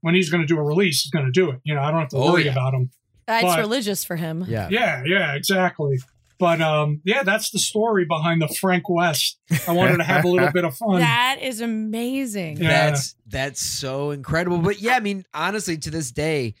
when 0.00 0.14
he's 0.14 0.30
going 0.30 0.42
to 0.42 0.46
do 0.46 0.58
a 0.58 0.62
release, 0.62 1.02
he's 1.02 1.10
going 1.10 1.26
to 1.26 1.32
do 1.32 1.50
it. 1.50 1.60
You 1.64 1.74
know, 1.74 1.82
I 1.82 1.90
don't 1.90 2.00
have 2.00 2.08
to 2.10 2.16
Oh, 2.18 2.32
worry 2.32 2.44
yeah. 2.44 2.52
about 2.52 2.72
him. 2.72 2.90
That's 3.26 3.44
but- 3.44 3.58
religious 3.58 4.04
for 4.04 4.14
him. 4.16 4.44
yeah. 4.48 4.68
Yeah, 4.70 5.02
yeah, 5.04 5.34
exactly. 5.34 5.98
But 6.40 6.60
um, 6.62 7.02
yeah, 7.04 7.22
that's 7.22 7.50
the 7.50 7.58
story 7.58 8.06
behind 8.06 8.40
the 8.40 8.48
Frank 8.48 8.88
West. 8.88 9.38
I 9.68 9.72
wanted 9.72 9.98
to 9.98 10.04
have 10.04 10.24
a 10.24 10.28
little 10.28 10.50
bit 10.50 10.64
of 10.64 10.74
fun. 10.76 10.98
That 11.00 11.36
is 11.40 11.60
amazing. 11.60 12.56
Yeah. 12.56 12.68
That's 12.90 13.14
that's 13.28 13.60
so 13.60 14.10
incredible. 14.10 14.58
But 14.58 14.80
yeah, 14.80 14.94
I 14.96 15.00
mean, 15.00 15.24
honestly, 15.34 15.76
to 15.76 15.90
this 15.90 16.10
day, 16.10 16.54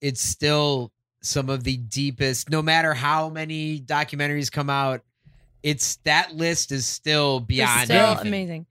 it's 0.00 0.20
still 0.22 0.92
some 1.22 1.50
of 1.50 1.62
the 1.62 1.76
deepest. 1.76 2.48
No 2.50 2.62
matter 2.62 2.94
how 2.94 3.28
many 3.28 3.80
documentaries 3.80 4.50
come 4.50 4.70
out, 4.70 5.02
it's 5.62 5.96
that 6.04 6.34
list 6.34 6.72
is 6.72 6.86
still 6.86 7.38
It's 7.38 7.46
beyond 7.46 7.84
still 7.84 8.06
anything. 8.06 8.26
amazing. 8.28 8.66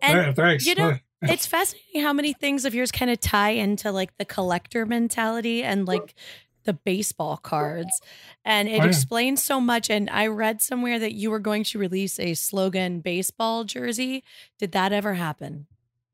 And 0.00 0.18
yeah, 0.18 0.32
thanks. 0.32 0.66
you 0.66 0.74
know, 0.74 0.98
it's 1.22 1.46
fascinating 1.46 2.02
how 2.02 2.12
many 2.12 2.32
things 2.32 2.64
of 2.64 2.74
yours 2.74 2.90
kind 2.90 3.10
of 3.10 3.20
tie 3.20 3.50
into 3.50 3.92
like 3.92 4.16
the 4.18 4.24
collector 4.24 4.84
mentality 4.84 5.62
and 5.62 5.86
like 5.86 6.14
the 6.64 6.72
baseball 6.72 7.36
cards. 7.36 8.00
And 8.44 8.68
it 8.68 8.72
Oh, 8.80 8.84
yeah. 8.84 8.86
explains 8.86 9.42
so 9.42 9.60
much. 9.60 9.90
And 9.90 10.08
I 10.10 10.26
read 10.26 10.60
somewhere 10.62 10.98
that 10.98 11.12
you 11.14 11.30
were 11.30 11.38
going 11.38 11.64
to 11.64 11.78
release 11.78 12.18
a 12.20 12.34
slogan 12.34 13.00
baseball 13.00 13.64
jersey. 13.64 14.24
Did 14.58 14.72
that 14.72 14.92
ever 14.92 15.14
happen? 15.14 15.66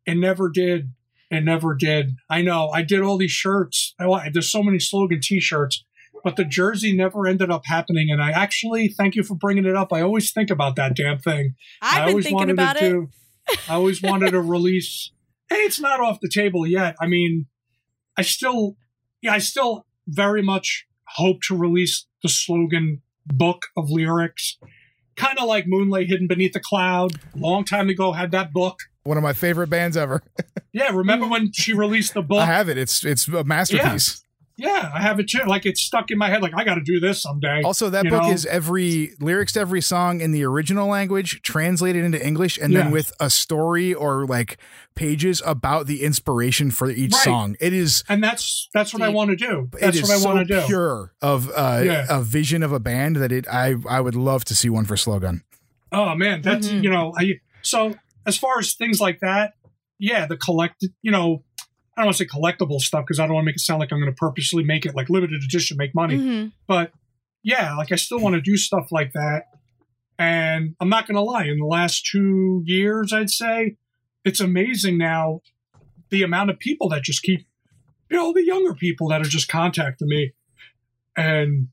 it 0.07 0.17
never 0.17 0.49
did. 0.49 0.95
It 1.31 1.45
never 1.45 1.75
did. 1.75 2.17
I 2.31 2.41
know. 2.41 2.71
I 2.71 2.81
did 2.81 3.03
all 3.03 3.19
these 3.19 3.31
shirts. 3.31 3.95
I, 4.01 4.31
there's 4.33 4.51
so 4.51 4.63
many 4.63 4.79
slogan 4.79 5.21
T-shirts. 5.23 5.85
but 6.25 6.37
the 6.37 6.45
jersey 6.47 6.97
never 6.97 7.27
ended 7.27 7.51
up 7.51 7.63
happening. 7.67 8.09
And 8.11 8.23
I 8.23 8.31
actually 8.31 8.89
thank 8.89 9.15
you 9.17 9.23
for 9.23 9.35
bringing 9.35 9.67
it 9.67 9.77
up. 9.77 9.93
I 9.93 10.01
always 10.01 10.33
think 10.33 10.49
about 10.51 10.77
that 10.77 10.97
damn 10.97 11.19
thing. 11.19 11.55
I 11.83 11.89
I've 11.89 11.95
been 12.07 12.09
always 12.09 12.25
thinking 12.25 12.37
wanted 12.39 12.53
about 12.55 12.77
to 12.79 12.87
it. 12.87 12.89
do. 12.91 13.09
I 13.69 13.75
always 13.75 14.01
wanted 14.03 14.31
to 14.31 14.41
release. 14.41 15.13
Hey, 15.51 15.57
it's 15.57 15.79
not 15.81 16.01
off 16.01 16.21
the 16.21 16.31
table 16.31 16.67
yet. 16.67 16.97
I 17.01 17.07
mean, 17.07 17.47
I 18.17 18.23
still, 18.23 18.77
yeah, 19.21 19.33
I 19.35 19.39
still 19.39 19.85
very 20.09 20.43
much 20.43 20.87
hope 21.17 21.43
to 21.43 21.57
release 21.57 22.07
the 22.23 22.29
slogan 22.29 23.03
book 23.27 23.67
of 23.77 23.91
lyrics, 23.91 24.59
kind 25.17 25.39
of 25.39 25.47
like 25.47 25.67
Moon 25.67 25.91
Lay 25.91 26.07
Hidden 26.07 26.27
Beneath 26.27 26.55
the 26.55 26.61
Cloud. 26.61 27.13
Long 27.37 27.65
time 27.65 27.89
ago, 27.89 28.13
had 28.13 28.31
that 28.33 28.53
book. 28.53 28.81
One 29.05 29.17
of 29.17 29.23
my 29.23 29.33
favorite 29.33 29.71
bands 29.71 29.97
ever. 29.97 30.23
Yeah, 30.71 30.91
remember 30.95 31.27
when 31.27 31.51
she 31.51 31.73
released 31.73 32.13
the 32.13 32.21
book? 32.23 32.41
I 32.41 32.45
have 32.45 32.69
it. 32.69 32.77
It's 32.77 33.03
it's 33.03 33.27
a 33.27 33.43
masterpiece. 33.43 34.23
Yeah, 34.61 34.91
I 34.93 35.01
have 35.01 35.21
it 35.21 35.29
too. 35.29 35.39
Like 35.47 35.65
it's 35.67 35.81
stuck 35.81 36.11
in 36.11 36.19
my 36.19 36.29
head. 36.29 36.43
Like 36.43 36.53
I 36.57 36.65
got 36.65 36.75
to 36.75 36.81
do 36.83 36.99
this 36.99 37.23
someday. 37.23 37.63
Also, 37.63 37.91
that 37.91 38.09
book 38.09 38.25
know? 38.25 38.31
is 38.33 38.45
every 38.47 39.13
lyrics 39.21 39.53
to 39.53 39.61
every 39.61 39.81
song 39.81 40.21
in 40.21 40.33
the 40.33 40.43
original 40.45 40.89
language 40.89 41.43
translated 41.43 42.05
into 42.05 42.25
English, 42.27 42.59
and 42.59 42.75
then 42.75 42.91
with 42.91 43.13
a 43.21 43.31
story 43.31 43.95
or 43.95 44.27
like 44.27 44.59
pages 44.97 45.41
about 45.47 45.87
the 45.87 46.03
inspiration 46.03 46.73
for 46.73 46.91
each 46.91 47.13
Right. 47.13 47.23
song. 47.23 47.57
It 47.61 47.73
is 47.73 48.03
and 48.09 48.23
that's 48.23 48.69
that's 48.75 48.93
what 48.93 49.01
I 49.03 49.11
want 49.11 49.31
to 49.31 49.37
do. 49.37 49.69
it 49.75 49.81
That's 49.81 49.97
is 49.99 50.03
what 50.03 50.11
I 50.11 50.17
so 50.19 50.35
want 50.35 50.49
to 50.49 50.61
do. 50.61 50.67
pure 50.67 51.15
of 51.23 51.49
uh, 51.55 51.83
Yeah. 51.85 52.07
a 52.11 52.21
vision 52.21 52.65
of 52.65 52.73
a 52.73 52.81
band 52.81 53.15
that 53.17 53.31
it 53.31 53.47
I 53.49 53.77
I 53.89 54.01
would 54.01 54.17
love 54.17 54.45
to 54.47 54.57
see 54.57 54.69
one 54.69 54.87
for 54.87 54.97
Slogan. 54.97 55.45
Oh 55.93 56.17
man, 56.17 56.43
that's 56.43 56.67
Mhm. 56.69 56.83
you 56.83 56.91
know, 56.91 57.15
I 57.17 57.35
so 57.63 57.95
as 58.27 58.37
far 58.37 58.59
as 58.59 58.75
things 58.75 59.01
like 59.01 59.21
that, 59.21 59.53
yeah, 60.01 60.27
the 60.27 60.37
collected, 60.37 60.91
you 61.01 61.13
know, 61.13 61.45
I 61.99 62.03
don't 62.03 62.07
want 62.07 62.19
to 62.19 62.25
say 62.25 62.29
collectible 62.29 62.81
stuff 62.81 63.05
because 63.05 63.19
I 63.19 63.27
don't 63.27 63.35
want 63.35 63.43
to 63.43 63.47
make 63.47 63.57
it 63.57 63.61
sound 63.61 63.81
like 63.81 63.91
I'm 63.91 63.99
going 63.99 64.13
to 64.13 64.17
purposely 64.17 64.63
make 64.63 64.87
it 64.87 64.95
like 64.95 65.11
limited 65.11 65.43
edition, 65.43 65.77
make 65.77 65.97
money. 65.97 66.17
Mhm. 66.17 66.53
But 66.69 66.93
yeah, 67.43 67.77
like 67.77 67.91
I 67.91 67.97
still 67.97 68.21
want 68.21 68.37
to 68.37 68.41
do 68.41 68.57
stuff 68.57 68.93
like 68.93 69.15
that. 69.15 69.47
And 70.17 70.77
I'm 70.79 70.89
not 70.89 71.09
going 71.09 71.17
to 71.17 71.23
lie, 71.23 71.47
in 71.47 71.59
the 71.59 71.67
last 71.67 72.07
two 72.07 72.63
years, 72.67 73.13
I'd 73.13 73.31
say 73.31 73.79
it's 74.25 74.39
amazing 74.39 74.97
now 74.97 75.41
the 76.11 76.23
amount 76.23 76.51
of 76.51 76.61
people 76.61 76.89
that 76.91 77.03
just 77.03 77.25
keep, 77.25 77.47
you 78.09 78.17
know, 78.17 78.33
the 78.33 78.45
younger 78.45 78.75
people 78.75 79.09
that 79.09 79.21
are 79.21 79.25
just 79.25 79.49
contacting 79.49 80.09
me 80.09 80.35
and, 81.17 81.67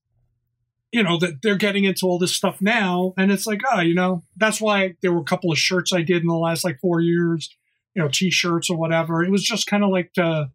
you 0.91 1.03
know, 1.03 1.19
that 1.19 1.43
they're 1.43 1.55
getting 1.55 1.83
into 1.83 2.07
all 2.07 2.17
this 2.17 2.33
stuff 2.33 2.61
now. 2.61 3.13
And 3.15 3.31
it's 3.31 3.45
like, 3.45 3.61
oh, 3.71 3.81
you 3.81 3.93
know, 3.93 4.23
that's 4.37 4.59
why 4.59 4.95
there 5.03 5.13
were 5.13 5.21
a 5.21 5.25
couple 5.25 5.51
of 5.51 5.59
shirts 5.59 5.93
I 5.93 6.01
did 6.01 6.23
in 6.23 6.27
the 6.27 6.33
last 6.33 6.63
like 6.63 6.79
four 6.79 6.99
years, 6.99 7.55
you 7.95 8.01
know, 8.03 8.09
t 8.11 8.29
shirts 8.31 8.69
or 8.69 8.77
whatever. 8.77 9.23
It 9.23 9.31
was 9.31 9.43
just 9.43 9.67
kind 9.67 9.83
of 9.83 9.89
like 9.89 10.13
to 10.13 10.51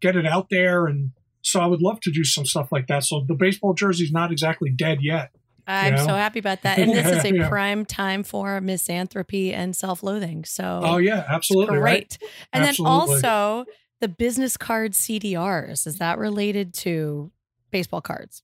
get 0.00 0.16
it 0.16 0.26
out 0.26 0.48
there. 0.50 0.86
And 0.86 1.12
so 1.42 1.60
I 1.60 1.66
would 1.66 1.80
love 1.82 2.00
to 2.00 2.10
do 2.10 2.24
some 2.24 2.44
stuff 2.44 2.70
like 2.72 2.86
that. 2.88 3.04
So 3.04 3.24
the 3.26 3.34
baseball 3.34 3.74
jersey's 3.74 4.12
not 4.12 4.32
exactly 4.32 4.70
dead 4.70 4.98
yet. 5.00 5.30
I'm 5.66 5.98
so 5.98 6.08
happy 6.14 6.40
about 6.40 6.62
that. 6.62 6.78
And 6.78 6.90
this 6.90 7.06
is 7.06 7.24
a 7.30 7.34
Yeah. 7.34 7.48
prime 7.48 7.84
time 7.84 8.24
for 8.24 8.60
misanthropy 8.60 9.54
and 9.54 9.76
self 9.76 10.02
loathing. 10.02 10.44
So 10.44 10.80
Oh, 10.82 10.96
yeah, 10.96 11.24
absolutely. 11.28 11.78
Right. 11.78 12.08
great. 12.18 12.30
And 12.52 12.64
Absolutely. 12.64 12.94
then 13.20 13.30
also 13.30 13.64
the 14.00 14.08
business 14.08 14.56
card 14.56 14.92
CDRs. 14.92 15.86
Is 15.86 15.98
that 15.98 16.18
related 16.18 16.74
to 16.74 17.30
baseball 17.70 18.00
cards? 18.00 18.42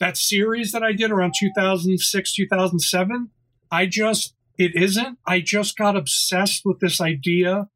that 0.00 0.16
series 0.16 0.70
that 0.70 0.82
I 0.84 0.92
did 0.92 1.10
around 1.10 1.34
2006, 1.40 2.32
2007, 2.34 3.30
I 3.72 3.86
just, 3.86 4.32
it 4.58 4.74
isn't. 4.74 5.18
I 5.26 5.40
just 5.40 5.78
got 5.78 5.96
obsessed 5.96 6.62
with 6.64 6.80
this 6.80 7.00
idea 7.00 7.68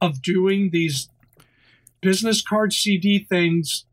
of 0.00 0.22
doing 0.22 0.70
these 0.72 1.08
business 2.00 2.42
card 2.42 2.72
CD 2.72 3.26
things. 3.28 3.86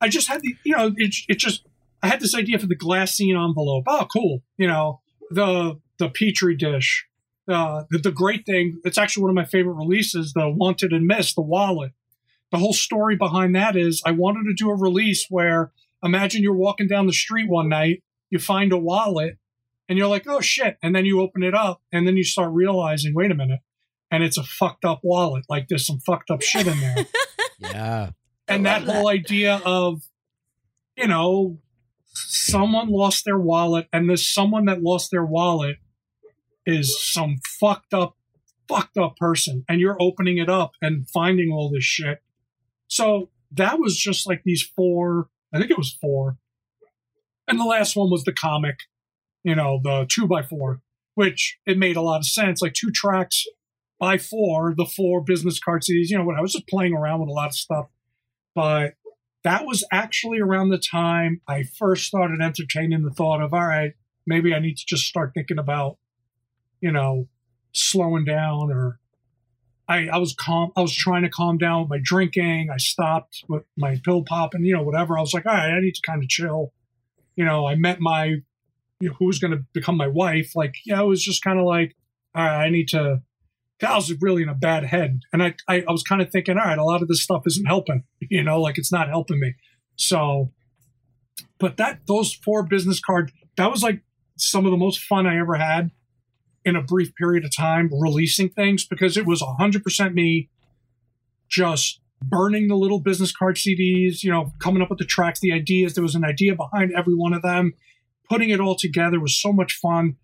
I 0.00 0.08
just 0.08 0.28
had 0.28 0.40
the, 0.42 0.54
you 0.64 0.76
know, 0.76 0.92
it, 0.96 1.14
it 1.28 1.38
just, 1.38 1.66
I 2.02 2.08
had 2.08 2.20
this 2.20 2.34
idea 2.34 2.58
for 2.58 2.66
the 2.66 2.76
glassine 2.76 3.36
envelope. 3.36 3.84
Oh, 3.86 4.06
cool. 4.10 4.42
You 4.56 4.68
know, 4.68 5.00
the, 5.30 5.80
the 5.98 6.08
Petri 6.08 6.56
dish. 6.56 7.06
Uh, 7.48 7.84
the, 7.90 7.98
the 7.98 8.12
great 8.12 8.46
thing, 8.46 8.80
it's 8.84 8.96
actually 8.96 9.22
one 9.22 9.30
of 9.30 9.34
my 9.34 9.44
favorite 9.44 9.74
releases, 9.74 10.32
the 10.32 10.48
Wanted 10.48 10.92
and 10.92 11.06
Missed, 11.06 11.34
the 11.34 11.42
wallet. 11.42 11.92
The 12.52 12.58
whole 12.58 12.72
story 12.72 13.16
behind 13.16 13.54
that 13.56 13.76
is 13.76 14.02
I 14.06 14.12
wanted 14.12 14.44
to 14.44 14.54
do 14.54 14.70
a 14.70 14.76
release 14.76 15.26
where 15.28 15.72
imagine 16.02 16.42
you're 16.42 16.54
walking 16.54 16.86
down 16.86 17.06
the 17.06 17.12
street 17.12 17.48
one 17.48 17.68
night, 17.68 18.02
you 18.30 18.38
find 18.38 18.72
a 18.72 18.78
wallet, 18.78 19.38
and 19.90 19.98
you're 19.98 20.08
like, 20.08 20.26
oh 20.28 20.40
shit. 20.40 20.78
And 20.82 20.94
then 20.94 21.04
you 21.04 21.20
open 21.20 21.42
it 21.42 21.54
up, 21.54 21.82
and 21.92 22.06
then 22.06 22.16
you 22.16 22.22
start 22.22 22.52
realizing, 22.52 23.12
wait 23.12 23.32
a 23.32 23.34
minute, 23.34 23.58
and 24.10 24.22
it's 24.22 24.38
a 24.38 24.44
fucked 24.44 24.84
up 24.84 25.00
wallet. 25.02 25.44
Like 25.48 25.66
there's 25.68 25.84
some 25.84 25.98
fucked 25.98 26.30
up 26.30 26.40
shit 26.40 26.66
in 26.66 26.80
there. 26.80 26.96
Yeah. 27.62 28.12
and 28.48 28.66
I 28.66 28.78
that 28.78 28.88
whole 28.90 29.06
idea 29.06 29.60
of, 29.66 30.00
you 30.96 31.06
know, 31.06 31.58
someone 32.14 32.88
lost 32.88 33.26
their 33.26 33.38
wallet, 33.38 33.86
and 33.92 34.08
this 34.08 34.26
someone 34.32 34.64
that 34.64 34.80
lost 34.80 35.10
their 35.10 35.26
wallet 35.26 35.76
is 36.64 36.98
some 37.02 37.36
fucked 37.60 37.92
up, 37.92 38.16
fucked 38.66 38.96
up 38.96 39.16
person, 39.16 39.64
and 39.68 39.78
you're 39.78 40.00
opening 40.00 40.38
it 40.38 40.48
up 40.48 40.72
and 40.80 41.06
finding 41.10 41.50
all 41.52 41.70
this 41.70 41.84
shit. 41.84 42.22
So 42.88 43.28
that 43.50 43.78
was 43.78 43.98
just 43.98 44.26
like 44.26 44.40
these 44.42 44.62
four, 44.62 45.28
I 45.52 45.58
think 45.58 45.70
it 45.70 45.78
was 45.78 45.92
four. 46.00 46.38
And 47.46 47.60
the 47.60 47.64
last 47.64 47.94
one 47.94 48.10
was 48.10 48.24
the 48.24 48.32
comic, 48.32 48.76
you 49.42 49.54
know, 49.54 49.80
the 49.82 50.06
two 50.08 50.26
by 50.26 50.42
four, 50.42 50.80
which 51.14 51.58
it 51.66 51.78
made 51.78 51.96
a 51.96 52.02
lot 52.02 52.18
of 52.18 52.26
sense. 52.26 52.62
Like 52.62 52.74
two 52.74 52.90
tracks 52.90 53.44
by 53.98 54.18
four, 54.18 54.74
the 54.76 54.86
four 54.86 55.22
business 55.22 55.60
card 55.60 55.82
CDs, 55.82 56.08
you 56.08 56.18
know, 56.18 56.24
when 56.24 56.36
I 56.36 56.40
was 56.40 56.52
just 56.52 56.68
playing 56.68 56.94
around 56.94 57.20
with 57.20 57.28
a 57.28 57.32
lot 57.32 57.48
of 57.48 57.54
stuff. 57.54 57.86
But 58.54 58.94
that 59.44 59.64
was 59.64 59.84
actually 59.92 60.40
around 60.40 60.70
the 60.70 60.78
time 60.78 61.40
I 61.46 61.62
first 61.62 62.06
started 62.06 62.40
entertaining 62.40 63.02
the 63.02 63.10
thought 63.10 63.42
of, 63.42 63.54
all 63.54 63.66
right, 63.66 63.92
maybe 64.26 64.54
I 64.54 64.58
need 64.58 64.76
to 64.76 64.84
just 64.86 65.04
start 65.04 65.32
thinking 65.34 65.58
about, 65.58 65.98
you 66.80 66.92
know, 66.92 67.28
slowing 67.72 68.24
down 68.24 68.72
or 68.72 68.98
I, 69.88 70.06
I 70.06 70.18
was 70.18 70.34
calm. 70.34 70.70
I 70.76 70.82
was 70.82 70.94
trying 70.94 71.22
to 71.22 71.28
calm 71.28 71.58
down 71.58 71.80
with 71.80 71.90
my 71.90 71.98
drinking. 72.00 72.68
I 72.72 72.76
stopped 72.76 73.44
with 73.48 73.64
my 73.76 74.00
pill 74.04 74.22
popping, 74.22 74.64
you 74.64 74.74
know, 74.74 74.82
whatever. 74.82 75.18
I 75.18 75.20
was 75.20 75.34
like, 75.34 75.46
all 75.46 75.52
right, 75.52 75.72
I 75.72 75.80
need 75.80 75.96
to 75.96 76.02
kind 76.06 76.22
of 76.22 76.28
chill. 76.28 76.72
You 77.34 77.44
know, 77.44 77.66
I 77.66 77.74
met 77.74 78.00
my, 78.00 78.36
you 79.00 79.08
know, 79.08 79.14
who 79.18 79.26
was 79.26 79.38
going 79.38 79.52
to 79.52 79.64
become 79.72 79.96
my 79.96 80.06
wife. 80.06 80.52
Like, 80.54 80.74
yeah, 80.84 81.00
it 81.00 81.06
was 81.06 81.22
just 81.22 81.42
kind 81.42 81.58
of 81.58 81.64
like, 81.64 81.96
all 82.34 82.44
right, 82.44 82.66
I 82.66 82.70
need 82.70 82.88
to, 82.88 83.22
I 83.82 83.96
was 83.96 84.12
really 84.20 84.42
in 84.42 84.48
a 84.48 84.54
bad 84.54 84.84
head. 84.84 85.20
And 85.32 85.42
I, 85.42 85.54
I, 85.68 85.84
I 85.88 85.92
was 85.92 86.02
kind 86.02 86.20
of 86.20 86.30
thinking, 86.30 86.58
all 86.58 86.64
right, 86.64 86.78
a 86.78 86.84
lot 86.84 87.02
of 87.02 87.08
this 87.08 87.22
stuff 87.22 87.42
isn't 87.46 87.66
helping, 87.66 88.04
you 88.20 88.44
know, 88.44 88.60
like 88.60 88.78
it's 88.78 88.92
not 88.92 89.08
helping 89.08 89.40
me. 89.40 89.54
So, 89.96 90.52
but 91.58 91.76
that, 91.78 92.00
those 92.06 92.32
four 92.32 92.62
business 92.62 93.00
cards, 93.00 93.32
that 93.56 93.70
was 93.70 93.82
like 93.82 94.02
some 94.36 94.64
of 94.64 94.70
the 94.70 94.78
most 94.78 95.00
fun 95.00 95.26
I 95.26 95.38
ever 95.38 95.56
had 95.56 95.90
in 96.64 96.76
a 96.76 96.82
brief 96.82 97.14
period 97.14 97.44
of 97.44 97.54
time 97.56 97.90
releasing 97.92 98.50
things 98.50 98.86
because 98.86 99.16
it 99.16 99.26
was 99.26 99.42
100% 99.42 100.12
me 100.12 100.50
just 101.48 102.00
burning 102.22 102.68
the 102.68 102.76
little 102.76 103.00
business 103.00 103.32
card 103.32 103.56
CDs, 103.56 104.22
you 104.22 104.30
know, 104.30 104.52
coming 104.58 104.82
up 104.82 104.90
with 104.90 104.98
the 104.98 105.04
tracks, 105.04 105.40
the 105.40 105.52
ideas. 105.52 105.94
There 105.94 106.02
was 106.02 106.14
an 106.14 106.24
idea 106.24 106.54
behind 106.54 106.92
every 106.92 107.14
one 107.14 107.32
of 107.32 107.42
them. 107.42 107.72
Putting 108.30 108.50
it 108.50 108.60
all 108.60 108.76
together 108.76 109.20
was 109.20 109.40
so 109.40 109.52
much 109.52 109.74
fun. 109.74 110.16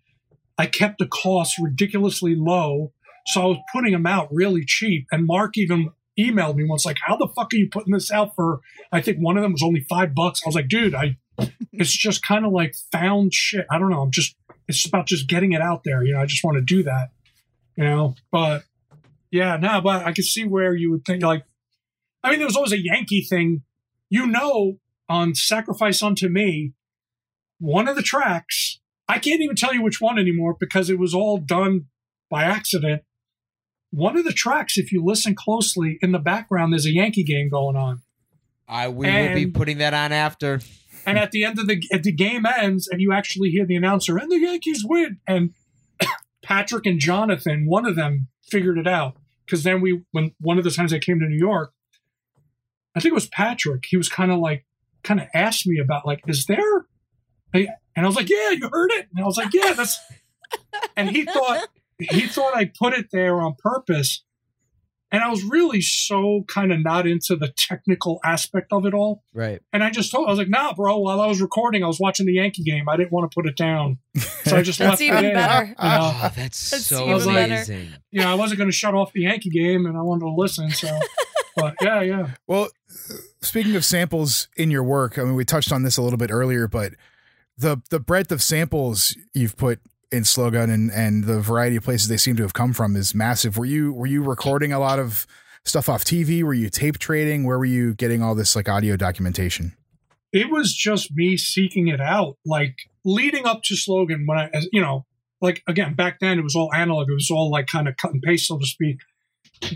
I 0.57 0.65
kept 0.65 0.97
the 0.97 1.07
costs 1.07 1.57
ridiculously 1.61 2.35
low. 2.35 2.93
So 3.27 3.41
I 3.41 3.45
was 3.45 3.57
putting 3.73 3.91
them 3.91 4.07
out 4.07 4.29
really 4.31 4.63
cheap. 4.65 5.05
And 5.11 5.27
Mark 5.27 5.57
even 5.57 5.91
emailed 6.17 6.55
me 6.55 6.65
once, 6.67 6.85
like, 6.85 6.97
how 7.05 7.17
the 7.17 7.27
fuck 7.35 7.53
are 7.53 7.57
you 7.57 7.69
putting 7.69 7.93
this 7.93 8.11
out 8.11 8.33
for? 8.35 8.61
I 8.91 9.01
think 9.01 9.17
one 9.19 9.37
of 9.37 9.43
them 9.43 9.51
was 9.51 9.61
only 9.61 9.85
five 9.89 10.15
bucks. 10.15 10.41
I 10.43 10.47
was 10.47 10.55
like, 10.55 10.69
dude, 10.69 10.95
I, 10.95 11.17
it's 11.73 11.95
just 11.95 12.25
kind 12.25 12.45
of 12.45 12.51
like 12.51 12.73
found 12.91 13.33
shit. 13.33 13.67
I 13.69 13.77
don't 13.77 13.91
know. 13.91 14.01
I'm 14.01 14.11
just, 14.11 14.35
it's 14.67 14.85
about 14.85 15.07
just 15.07 15.27
getting 15.27 15.51
it 15.51 15.61
out 15.61 15.83
there. 15.83 16.03
You 16.03 16.13
know, 16.13 16.21
I 16.21 16.25
just 16.25 16.43
want 16.43 16.55
to 16.55 16.61
do 16.61 16.83
that, 16.83 17.09
you 17.75 17.83
know, 17.83 18.15
but 18.31 18.63
yeah, 19.31 19.57
no, 19.57 19.81
but 19.81 20.05
I 20.05 20.13
could 20.13 20.25
see 20.25 20.45
where 20.45 20.73
you 20.73 20.91
would 20.91 21.05
think 21.05 21.23
like, 21.23 21.43
I 22.23 22.31
mean, 22.31 22.39
there 22.39 22.47
was 22.47 22.55
always 22.55 22.73
a 22.73 22.81
Yankee 22.81 23.21
thing, 23.21 23.63
you 24.09 24.25
know, 24.25 24.79
on 25.09 25.35
Sacrifice 25.35 26.01
Unto 26.01 26.27
Me, 26.27 26.73
one 27.59 27.87
of 27.87 27.95
the 27.95 28.01
tracks, 28.01 28.79
I 29.07 29.19
can't 29.19 29.41
even 29.41 29.55
tell 29.55 29.73
you 29.73 29.81
which 29.81 30.01
one 30.01 30.19
anymore 30.19 30.55
because 30.59 30.89
it 30.89 30.99
was 30.99 31.13
all 31.13 31.37
done 31.37 31.85
by 32.29 32.43
accident. 32.43 33.03
One 33.91 34.17
of 34.17 34.25
the 34.25 34.33
tracks, 34.33 34.77
if 34.77 34.91
you 34.91 35.03
listen 35.03 35.33
closely 35.33 35.97
in 36.01 36.11
the 36.11 36.19
background, 36.19 36.73
there's 36.73 36.85
a 36.85 36.91
Yankee 36.91 37.23
game 37.23 37.49
going 37.49 37.75
on. 37.75 38.01
I 38.67 38.89
we 38.89 39.07
will 39.09 39.33
be 39.33 39.47
putting 39.47 39.77
that 39.77 39.93
on 39.93 40.11
after. 40.11 40.59
And 41.05 41.17
at 41.17 41.31
the 41.31 41.45
end 41.45 41.57
of 41.57 41.67
the 41.67 41.81
at 41.93 42.03
the 42.03 42.11
game 42.11 42.45
ends, 42.45 42.87
and 42.89 42.99
you 42.99 43.13
actually 43.13 43.49
hear 43.49 43.65
the 43.65 43.77
announcer, 43.77 44.17
and 44.17 44.29
the 44.29 44.39
Yankees 44.39 44.83
win. 44.85 45.19
And 45.25 45.53
Patrick 46.43 46.85
and 46.85 46.99
Jonathan, 46.99 47.65
one 47.65 47.85
of 47.85 47.95
them 47.95 48.27
figured 48.43 48.77
it 48.77 48.87
out 48.87 49.15
because 49.45 49.63
then 49.63 49.79
we, 49.79 50.01
when 50.11 50.33
one 50.39 50.57
of 50.57 50.65
the 50.65 50.71
times 50.71 50.91
I 50.91 50.99
came 50.99 51.19
to 51.19 51.25
New 51.25 51.37
York, 51.37 51.71
I 52.93 52.99
think 52.99 53.11
it 53.11 53.15
was 53.15 53.29
Patrick. 53.29 53.85
He 53.87 53.95
was 53.95 54.09
kind 54.09 54.31
of 54.31 54.39
like, 54.39 54.65
kind 55.03 55.21
of 55.21 55.27
asked 55.33 55.65
me 55.65 55.79
about 55.79 56.05
like, 56.05 56.21
is 56.27 56.45
there? 56.45 56.85
And 57.53 57.67
I 57.95 58.05
was 58.05 58.15
like, 58.15 58.29
yeah, 58.29 58.51
you 58.51 58.69
heard 58.71 58.91
it. 58.91 59.07
And 59.15 59.23
I 59.23 59.25
was 59.25 59.37
like, 59.37 59.53
yeah, 59.53 59.73
that's. 59.73 59.99
And 60.95 61.09
he 61.09 61.25
thought 61.25 61.67
he 61.99 62.21
thought 62.27 62.55
I 62.55 62.65
put 62.79 62.93
it 62.93 63.07
there 63.11 63.41
on 63.41 63.55
purpose. 63.59 64.23
And 65.11 65.23
I 65.23 65.29
was 65.29 65.43
really 65.43 65.81
so 65.81 66.43
kind 66.47 66.71
of 66.73 66.81
not 66.83 67.07
into 67.07 67.35
the 67.35 67.51
technical 67.57 68.19
aspect 68.25 68.71
of 68.73 68.85
it 68.85 68.93
all. 68.93 69.23
Right. 69.33 69.61
And 69.73 69.83
I 69.83 69.89
just 69.89 70.11
told, 70.11 70.27
I 70.27 70.31
was 70.31 70.37
like, 70.39 70.49
nah, 70.49 70.73
bro, 70.73 70.97
while 70.99 71.19
I 71.21 71.27
was 71.27 71.41
recording, 71.41 71.83
I 71.83 71.87
was 71.87 71.99
watching 71.99 72.25
the 72.25 72.33
Yankee 72.33 72.63
game. 72.63 72.87
I 72.89 72.97
didn't 72.97 73.11
want 73.11 73.29
to 73.31 73.35
put 73.35 73.47
it 73.47 73.55
down. 73.55 73.99
So 74.43 74.57
I 74.57 74.61
just 74.63 74.79
That's 74.79 74.99
left 74.99 75.01
it 75.01 75.05
even 75.05 75.25
in. 75.25 75.33
better. 75.33 75.65
You 75.65 75.71
know, 75.71 75.75
Oh, 76.13 76.31
that's, 76.35 76.69
That's 76.71 76.85
so 76.87 77.03
even 77.15 77.33
better. 77.33 77.53
amazing. 77.53 77.89
you 78.11 78.21
know, 78.21 78.29
I 78.31 78.35
wasn't 78.35 78.57
going 78.59 78.69
to 78.69 78.75
shut 78.75 78.93
off 78.93 79.13
the 79.13 79.21
Yankee 79.21 79.49
game 79.49 79.85
and 79.85 79.97
I 79.97 80.01
wanted 80.01 80.25
to 80.25 80.31
listen. 80.33 80.69
So, 80.71 80.99
but 81.55 81.75
yeah, 81.81 82.01
yeah. 82.01 82.29
Well, 82.47 82.67
speaking 83.41 83.75
of 83.77 83.85
samples 83.85 84.49
in 84.57 84.71
your 84.71 84.83
work, 84.83 85.17
I 85.17 85.23
mean, 85.23 85.35
we 85.35 85.45
touched 85.45 85.71
on 85.71 85.83
this 85.83 85.97
a 85.97 86.01
little 86.01 86.17
bit 86.17 86.31
earlier, 86.31 86.67
but 86.67 86.93
the 87.57 87.81
the 87.89 87.99
breadth 87.99 88.31
of 88.31 88.41
samples 88.41 89.15
you've 89.33 89.57
put 89.57 89.79
in 90.11 90.23
Slogan 90.23 90.69
and 90.69 90.91
and 90.91 91.25
the 91.25 91.41
variety 91.41 91.75
of 91.75 91.83
places 91.83 92.07
they 92.07 92.17
seem 92.17 92.35
to 92.37 92.43
have 92.43 92.53
come 92.53 92.73
from 92.73 92.95
is 92.95 93.15
massive. 93.15 93.57
Were 93.57 93.65
you 93.65 93.93
were 93.93 94.07
you 94.07 94.23
recording 94.23 94.71
a 94.71 94.79
lot 94.79 94.99
of 94.99 95.25
stuff 95.65 95.89
off 95.89 96.03
TV? 96.03 96.43
Were 96.43 96.53
you 96.53 96.69
tape 96.69 96.97
trading? 96.97 97.45
Where 97.45 97.57
were 97.57 97.65
you 97.65 97.93
getting 97.93 98.21
all 98.21 98.35
this 98.35 98.55
like 98.55 98.69
audio 98.69 98.95
documentation? 98.95 99.75
It 100.31 100.49
was 100.49 100.75
just 100.75 101.11
me 101.11 101.37
seeking 101.37 101.87
it 101.87 102.01
out. 102.01 102.37
Like 102.45 102.75
leading 103.03 103.45
up 103.45 103.63
to 103.63 103.75
slogan 103.75 104.25
when 104.25 104.37
I, 104.37 104.49
you 104.71 104.81
know, 104.81 105.05
like 105.41 105.63
again, 105.67 105.93
back 105.93 106.19
then 106.19 106.39
it 106.39 106.43
was 106.43 106.55
all 106.55 106.73
analog. 106.73 107.09
It 107.09 107.13
was 107.13 107.31
all 107.31 107.49
like 107.49 107.67
kind 107.67 107.87
of 107.87 107.97
cut 107.97 108.13
and 108.13 108.21
paste, 108.21 108.47
so 108.47 108.57
to 108.57 108.65
speak. 108.65 108.99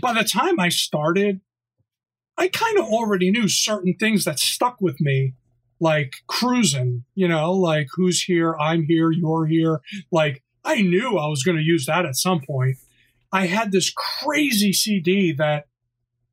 By 0.00 0.12
the 0.12 0.24
time 0.24 0.60
I 0.60 0.68
started, 0.68 1.40
I 2.38 2.48
kind 2.48 2.78
of 2.78 2.84
already 2.84 3.30
knew 3.30 3.48
certain 3.48 3.94
things 3.98 4.24
that 4.24 4.38
stuck 4.38 4.80
with 4.80 5.00
me, 5.00 5.34
like 5.82 6.14
cruising, 6.28 7.02
you 7.16 7.26
know, 7.26 7.50
like 7.50 7.88
who's 7.96 8.22
here, 8.22 8.54
I'm 8.56 8.84
here, 8.84 9.10
you're 9.10 9.46
here. 9.46 9.80
Like 10.12 10.44
I 10.64 10.80
knew 10.80 11.18
I 11.18 11.26
was 11.26 11.42
going 11.42 11.56
to 11.56 11.62
use 11.62 11.86
that 11.86 12.06
at 12.06 12.14
some 12.14 12.40
point. 12.40 12.76
I 13.32 13.46
had 13.46 13.72
this 13.72 13.92
crazy 13.92 14.72
CD 14.72 15.32
that 15.32 15.64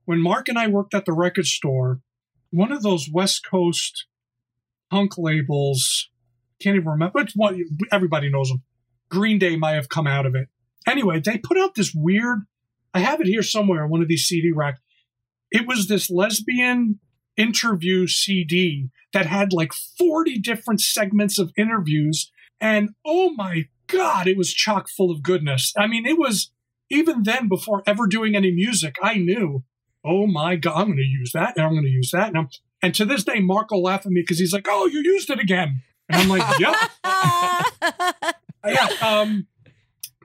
when 0.05 0.21
Mark 0.21 0.49
and 0.49 0.59
I 0.59 0.67
worked 0.67 0.93
at 0.93 1.05
the 1.05 1.13
record 1.13 1.47
store, 1.47 1.99
one 2.51 2.71
of 2.71 2.83
those 2.83 3.09
West 3.11 3.43
Coast 3.43 4.05
punk 4.91 5.17
labels, 5.17 6.09
can't 6.61 6.75
even 6.75 6.87
remember, 6.87 7.19
it's 7.19 7.33
everybody 7.91 8.29
knows 8.29 8.49
them. 8.49 8.61
Green 9.09 9.39
Day 9.39 9.55
might 9.55 9.73
have 9.73 9.89
come 9.89 10.05
out 10.05 10.27
of 10.27 10.35
it. 10.35 10.47
Anyway, 10.85 11.19
they 11.19 11.39
put 11.39 11.57
out 11.57 11.73
this 11.73 11.91
weird, 11.95 12.41
I 12.93 12.99
have 12.99 13.19
it 13.19 13.25
here 13.25 13.41
somewhere, 13.41 13.87
one 13.87 14.03
of 14.03 14.07
these 14.07 14.25
CD 14.25 14.51
racks. 14.51 14.79
It 15.51 15.65
was 15.65 15.87
this 15.87 16.11
lesbian 16.11 16.99
interview 17.39 18.05
CD 18.05 18.89
that 19.13 19.25
had 19.25 19.53
like 19.53 19.71
40 19.73 20.37
different 20.39 20.81
segments 20.81 21.39
of 21.39 21.51
interviews. 21.57 22.31
And 22.61 22.89
oh 23.05 23.31
my 23.33 23.65
God, 23.87 24.27
it 24.27 24.37
was 24.37 24.53
chock 24.53 24.87
full 24.89 25.09
of 25.09 25.23
goodness. 25.23 25.73
I 25.77 25.87
mean, 25.87 26.05
it 26.05 26.19
was 26.19 26.51
even 26.89 27.23
then, 27.23 27.47
before 27.47 27.81
ever 27.87 28.05
doing 28.07 28.35
any 28.35 28.51
music, 28.51 28.95
I 29.01 29.15
knew, 29.15 29.63
oh 30.05 30.27
my 30.27 30.55
God, 30.55 30.75
I'm 30.75 30.87
going 30.87 30.97
to 30.97 31.03
use 31.03 31.31
that 31.33 31.55
and 31.55 31.65
I'm 31.65 31.71
going 31.71 31.83
to 31.83 31.89
use 31.89 32.11
that. 32.11 32.27
And, 32.27 32.37
I'm, 32.37 32.49
and 32.81 32.93
to 32.95 33.05
this 33.05 33.23
day, 33.23 33.39
Mark 33.39 33.71
will 33.71 33.83
laugh 33.83 34.05
at 34.05 34.11
me 34.11 34.21
because 34.21 34.39
he's 34.39 34.53
like, 34.53 34.67
oh, 34.67 34.85
you 34.87 35.01
used 35.01 35.29
it 35.29 35.39
again. 35.39 35.81
And 36.09 36.21
I'm 36.21 36.29
like, 36.29 36.59
yep. 36.59 36.75
Yeah. 38.65 38.89
Um, 39.01 39.47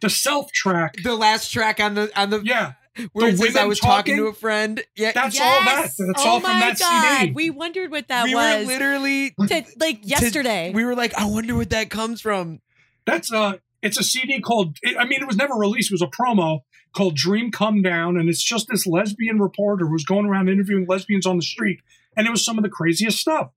the 0.00 0.10
self 0.10 0.50
track. 0.52 0.94
The 1.02 1.14
last 1.14 1.52
track 1.52 1.80
on 1.80 1.94
the 1.94 2.10
on 2.20 2.30
the 2.30 2.42
Yeah. 2.42 2.72
Where 3.12 3.32
the 3.32 3.42
it 3.42 3.46
says 3.46 3.56
I 3.56 3.64
was 3.64 3.80
talking 3.80 4.16
to 4.16 4.26
a 4.26 4.32
friend. 4.32 4.82
Yeah, 4.96 5.12
That's 5.12 5.40
all 5.40 5.64
that. 5.64 5.90
That's 5.98 6.24
oh 6.24 6.28
all 6.28 6.40
from 6.40 6.52
my 6.52 6.60
that 6.60 6.78
God. 6.78 7.20
CD. 7.20 7.32
We 7.32 7.50
wondered 7.50 7.90
what 7.90 8.08
that 8.08 8.24
we 8.24 8.34
was. 8.34 8.66
were 8.66 8.72
literally 8.72 9.30
to, 9.48 9.64
like 9.78 10.00
yesterday. 10.02 10.72
we 10.72 10.84
were 10.84 10.94
like, 10.94 11.14
I 11.14 11.26
wonder 11.26 11.54
what 11.54 11.70
that 11.70 11.90
comes 11.90 12.20
from. 12.20 12.60
That's 13.06 13.32
a 13.32 13.60
it's 13.82 13.98
a 13.98 14.02
CD 14.02 14.40
called 14.40 14.78
I 14.98 15.04
mean 15.04 15.20
it 15.20 15.26
was 15.26 15.36
never 15.36 15.54
released, 15.54 15.90
it 15.90 15.94
was 15.94 16.02
a 16.02 16.06
promo 16.06 16.60
called 16.94 17.16
Dream 17.16 17.50
Come 17.50 17.82
Down 17.82 18.16
and 18.16 18.28
it's 18.28 18.42
just 18.42 18.68
this 18.68 18.86
lesbian 18.86 19.40
reporter 19.40 19.86
who's 19.86 20.04
going 20.04 20.26
around 20.26 20.48
interviewing 20.48 20.86
lesbians 20.88 21.26
on 21.26 21.36
the 21.36 21.42
street 21.42 21.80
and 22.16 22.26
it 22.26 22.30
was 22.30 22.44
some 22.44 22.58
of 22.58 22.64
the 22.64 22.70
craziest 22.70 23.18
stuff. 23.18 23.50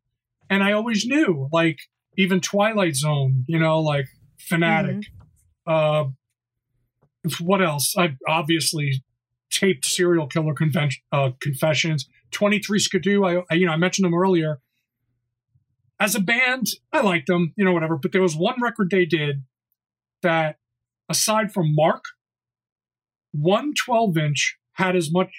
And 0.49 0.63
I 0.63 0.71
always 0.73 1.05
knew 1.05 1.47
like 1.51 1.79
even 2.17 2.41
Twilight 2.41 2.95
Zone, 2.95 3.45
you 3.47 3.59
know, 3.59 3.79
like 3.79 4.07
Fanatic. 4.37 5.05
Uh 5.65 6.05
what 7.41 7.61
else? 7.61 7.95
I 7.97 8.15
obviously 8.27 9.03
taped 9.49 9.85
serial 9.85 10.27
killer 10.27 10.53
convention, 10.53 11.01
uh, 11.11 11.31
confessions. 11.41 12.07
23 12.31 12.79
Skidoo, 12.79 13.23
I, 13.23 13.43
I 13.49 13.55
you 13.55 13.65
know, 13.65 13.71
I 13.71 13.77
mentioned 13.77 14.05
them 14.05 14.13
earlier. 14.13 14.59
As 15.99 16.13
a 16.13 16.19
band, 16.19 16.67
I 16.93 17.01
liked 17.01 17.27
them, 17.27 17.53
you 17.55 17.65
know, 17.65 17.71
whatever. 17.71 17.97
But 17.97 18.11
there 18.11 18.21
was 18.21 18.35
one 18.35 18.61
record 18.61 18.89
they 18.91 19.05
did 19.05 19.43
that, 20.21 20.57
aside 21.09 21.51
from 21.51 21.73
Mark, 21.73 22.03
one 23.31 23.73
12 23.73 24.17
inch 24.17 24.57
had 24.73 24.95
as 24.95 25.11
much 25.11 25.31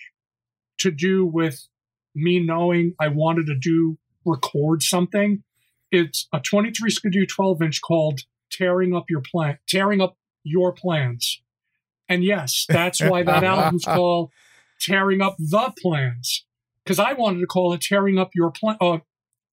to 0.78 0.90
do 0.90 1.24
with 1.24 1.68
me 2.14 2.40
knowing 2.40 2.94
I 3.00 3.08
wanted 3.08 3.46
to 3.46 3.58
do 3.58 3.98
record 4.24 4.82
something. 4.82 5.42
It's 5.90 6.28
a 6.32 6.40
23 6.40 6.90
Skidoo 6.90 7.26
12 7.26 7.62
inch 7.62 7.80
called 7.80 8.20
Tearing 8.50 8.94
Up 8.94 9.04
Your 9.08 9.22
Plan, 9.22 9.58
Tearing 9.68 10.00
Up 10.00 10.16
Your 10.42 10.72
Plans. 10.72 11.42
And 12.08 12.24
yes, 12.24 12.64
that's 12.68 13.00
why 13.02 13.22
that 13.22 13.44
album's 13.44 13.84
called 13.84 14.30
Tearing 14.80 15.20
Up 15.20 15.36
the 15.38 15.72
Plans. 15.80 16.44
Because 16.84 16.98
I 16.98 17.12
wanted 17.12 17.40
to 17.40 17.46
call 17.46 17.72
it 17.74 17.80
Tearing 17.82 18.18
Up 18.18 18.30
Your 18.34 18.50
Plan. 18.50 18.76
Uh, 18.80 18.98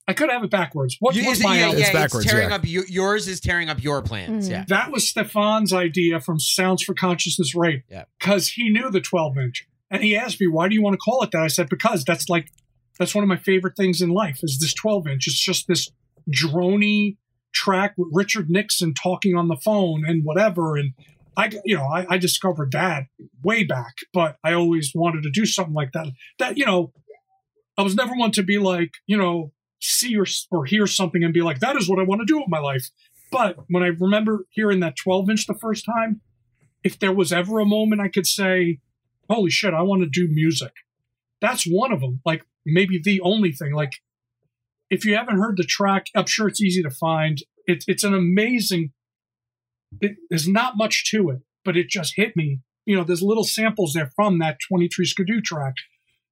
I 0.07 0.13
could 0.13 0.29
have 0.29 0.43
it 0.43 0.51
backwards. 0.51 0.97
What, 0.99 1.15
You- 1.15 1.25
what's 1.25 1.43
my 1.43 1.57
yeah, 1.57 1.65
album? 1.65 1.79
It's 1.81 1.87
yeah, 1.89 1.93
backwards, 1.93 2.25
tearing 2.27 2.49
yeah. 2.49 2.55
up 2.55 2.65
you, 2.65 2.83
yours 2.87 3.27
is 3.27 3.39
tearing 3.39 3.69
up 3.69 3.83
your 3.83 4.01
plans. 4.03 4.47
Mhm. 4.47 4.51
Yeah. 4.51 4.65
That 4.67 4.91
was 4.91 5.09
Stefan's 5.09 5.73
idea 5.73 6.19
from 6.21 6.39
Sounds 6.39 6.83
for 6.83 6.93
Consciousness 6.93 7.55
Rape. 7.55 7.83
Yeah. 7.89 8.05
Because 8.19 8.49
he 8.49 8.69
knew 8.69 8.91
the 8.91 9.01
12 9.01 9.37
inch. 9.37 9.67
And 9.89 10.03
he 10.03 10.15
asked 10.15 10.39
me, 10.39 10.47
why 10.47 10.67
do 10.67 10.75
you 10.75 10.81
want 10.83 10.93
to 10.93 10.97
call 10.99 11.23
it 11.23 11.31
that? 11.31 11.41
I 11.41 11.47
said, 11.47 11.69
because 11.69 12.03
that's 12.05 12.29
like, 12.29 12.51
that's 12.99 13.13
one 13.15 13.23
of 13.23 13.27
my 13.27 13.37
favorite 13.37 13.75
things 13.75 14.01
in 14.01 14.09
life 14.09 14.39
is 14.43 14.59
this 14.59 14.73
12 14.73 15.07
inch. 15.07 15.27
It's 15.27 15.39
just 15.43 15.67
this 15.67 15.89
drony 16.31 17.17
track 17.53 17.95
with 17.97 18.09
Richard 18.11 18.49
Nixon 18.49 18.93
talking 18.93 19.35
on 19.35 19.47
the 19.47 19.55
phone 19.57 20.03
and 20.05 20.23
whatever. 20.23 20.75
And 20.77 20.93
I, 21.37 21.51
you 21.65 21.75
know, 21.75 21.85
I, 21.85 22.05
I 22.09 22.17
discovered 22.17 22.71
that 22.71 23.03
way 23.43 23.63
back, 23.63 23.95
but 24.13 24.37
I 24.43 24.53
always 24.53 24.91
wanted 24.95 25.23
to 25.23 25.31
do 25.31 25.45
something 25.45 25.73
like 25.73 25.91
that. 25.93 26.07
That, 26.39 26.57
you 26.57 26.65
know, 26.65 26.93
I 27.77 27.81
was 27.81 27.95
never 27.95 28.13
one 28.15 28.31
to 28.31 28.43
be 28.43 28.57
like, 28.57 28.91
you 29.05 29.17
know, 29.17 29.51
see 29.81 30.17
or, 30.17 30.25
or 30.51 30.65
hear 30.65 30.87
something 30.87 31.23
and 31.23 31.33
be 31.33 31.41
like, 31.41 31.59
that 31.59 31.75
is 31.75 31.89
what 31.89 31.99
I 31.99 32.03
want 32.03 32.21
to 32.21 32.25
do 32.25 32.37
with 32.37 32.47
my 32.47 32.59
life. 32.59 32.89
But 33.31 33.57
when 33.69 33.83
I 33.83 33.87
remember 33.87 34.45
hearing 34.51 34.79
that 34.79 34.95
12 34.95 35.29
inch 35.29 35.47
the 35.47 35.55
first 35.55 35.85
time, 35.85 36.21
if 36.83 36.99
there 36.99 37.13
was 37.13 37.33
ever 37.33 37.59
a 37.59 37.65
moment 37.65 38.01
I 38.01 38.07
could 38.07 38.27
say, 38.27 38.79
holy 39.29 39.49
shit, 39.49 39.73
I 39.73 39.81
want 39.81 40.03
to 40.03 40.09
do 40.09 40.27
music, 40.31 40.71
that's 41.41 41.63
one 41.63 41.91
of 41.91 41.99
them. 41.99 42.21
Like 42.25 42.43
maybe 42.65 42.99
the 43.03 43.21
only 43.21 43.51
thing. 43.51 43.73
Like 43.73 43.93
if 44.89 45.05
you 45.05 45.15
haven't 45.15 45.39
heard 45.39 45.57
the 45.57 45.63
track, 45.63 46.07
I'm 46.15 46.27
sure 46.27 46.47
it's 46.47 46.61
easy 46.61 46.83
to 46.83 46.89
find. 46.89 47.39
It, 47.65 47.83
it's 47.87 48.03
an 48.03 48.13
amazing, 48.13 48.91
it, 50.01 50.15
there's 50.29 50.47
not 50.47 50.77
much 50.77 51.09
to 51.11 51.29
it, 51.29 51.39
but 51.63 51.75
it 51.77 51.89
just 51.89 52.13
hit 52.15 52.35
me. 52.35 52.59
You 52.85 52.95
know, 52.95 53.03
there's 53.03 53.21
little 53.21 53.43
samples 53.43 53.93
there 53.93 54.11
from 54.15 54.39
that 54.39 54.57
23 54.67 55.05
Skidoo 55.05 55.41
track. 55.41 55.73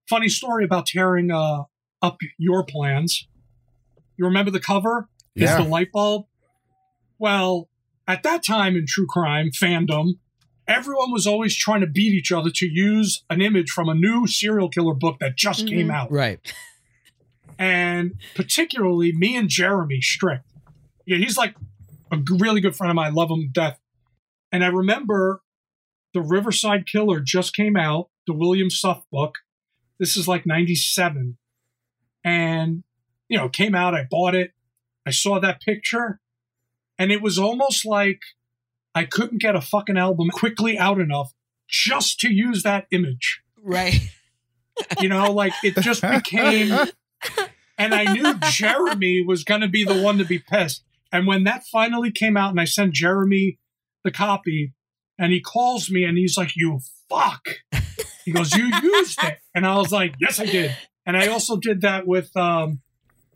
Funny 0.10 0.30
story 0.30 0.64
about 0.65 0.85
tearing 0.85 1.31
uh, 1.31 1.64
up 2.02 2.18
your 2.38 2.64
plans. 2.65 3.27
You 4.18 4.26
remember 4.26 4.52
the 4.52 4.60
cover? 4.60 5.10
Yeah. 5.35 5.57
Is 5.57 5.64
the 5.65 5.69
light 5.69 5.91
bulb? 5.91 6.26
Well, 7.18 7.69
at 8.07 8.22
that 8.23 8.44
time 8.45 8.76
in 8.76 8.85
true 8.88 9.07
crime 9.07 9.49
fandom, 9.52 10.19
everyone 10.68 11.11
was 11.11 11.26
always 11.26 11.56
trying 11.56 11.81
to 11.81 11.88
beat 11.88 12.14
each 12.14 12.31
other 12.31 12.49
to 12.53 12.68
use 12.68 13.23
an 13.30 13.41
image 13.41 13.69
from 13.72 13.90
a 13.90 13.95
new 13.95 14.27
serial 14.27 14.69
killer 14.69 14.94
book 14.94 15.18
that 15.19 15.35
just 15.38 15.68
came 15.68 15.88
Mhm. 15.88 15.94
out. 15.94 16.11
Right. 16.11 16.40
And 17.57 18.15
particularly 18.35 19.11
me 19.14 19.35
and 19.35 19.49
Jeremy 19.49 20.02
Strick. 20.02 20.41
Yeah, 21.06 21.18
he's 21.18 21.38
like 21.38 21.56
a 22.14 22.23
really 22.40 22.61
good 22.61 22.76
friend 22.76 22.91
of 22.91 22.95
mine. 22.95 23.07
I 23.07 23.14
love 23.14 23.30
him 23.30 23.41
to 23.41 23.48
death. 23.48 23.80
And 24.52 24.64
I 24.64 24.68
remember 24.68 25.41
the 26.14 26.22
Riverside 26.22 26.85
Killer 26.85 27.19
just 27.19 27.56
came 27.56 27.76
out, 27.76 28.10
the 28.27 28.34
William 28.34 28.69
Suff 28.69 29.03
book. 29.11 29.35
This 29.99 30.15
is 30.15 30.27
like 30.27 30.45
97. 30.45 31.38
And, 32.23 32.84
you 33.27 33.38
know, 33.38 33.49
came 33.49 33.76
out, 33.76 33.95
I 33.95 34.06
bought 34.10 34.35
it. 34.35 34.52
I 35.06 35.11
saw 35.11 35.40
that 35.40 35.61
picture. 35.61 36.19
And 36.98 37.11
it 37.11 37.22
was 37.22 37.40
almost 37.40 37.85
like 37.85 38.22
I 38.95 39.06
couldn't 39.06 39.41
get 39.41 39.56
a 39.56 39.61
fucking 39.61 39.98
album 39.98 40.30
quickly 40.30 40.77
out 40.77 40.99
enough 40.99 41.34
just 41.68 42.19
to 42.19 42.31
use 42.31 42.64
that 42.64 42.88
image. 42.91 43.41
Right. 43.61 43.99
You 44.99 45.07
know, 45.07 45.31
like 45.31 45.53
it 45.64 45.76
just 45.81 46.02
became. 46.02 46.76
And 47.77 47.94
I 47.94 48.14
knew 48.14 48.35
Jeremy 48.52 49.23
was 49.26 49.44
going 49.44 49.61
to 49.61 49.68
be 49.68 49.84
the 49.84 50.02
one 50.02 50.18
to 50.19 50.26
be 50.26 50.40
pissed. 50.40 50.84
And 51.14 51.27
when 51.27 51.45
that 51.45 51.64
finally 51.72 52.11
came 52.11 52.35
out, 52.35 52.49
and 52.49 52.60
I 52.60 52.65
sent 52.65 52.94
Jeremy 52.94 53.60
the 54.03 54.11
copy, 54.11 54.73
and 55.18 55.31
he 55.31 55.40
calls 55.40 55.90
me 55.90 56.03
and 56.03 56.18
he's 56.18 56.35
like, 56.38 56.53
You 56.56 56.80
fuck. 57.10 57.48
He 58.26 58.31
goes, 58.31 58.53
You 58.53 58.65
used 58.84 59.23
it. 59.23 59.38
And 59.56 59.65
I 59.65 59.77
was 59.77 59.91
like, 59.91 60.15
Yes, 60.19 60.40
I 60.40 60.45
did. 60.45 60.76
And 61.06 61.15
I 61.15 61.27
also 61.27 61.56
did 61.57 61.81
that 61.81 62.07
with 62.07 62.35
um, 62.35 62.81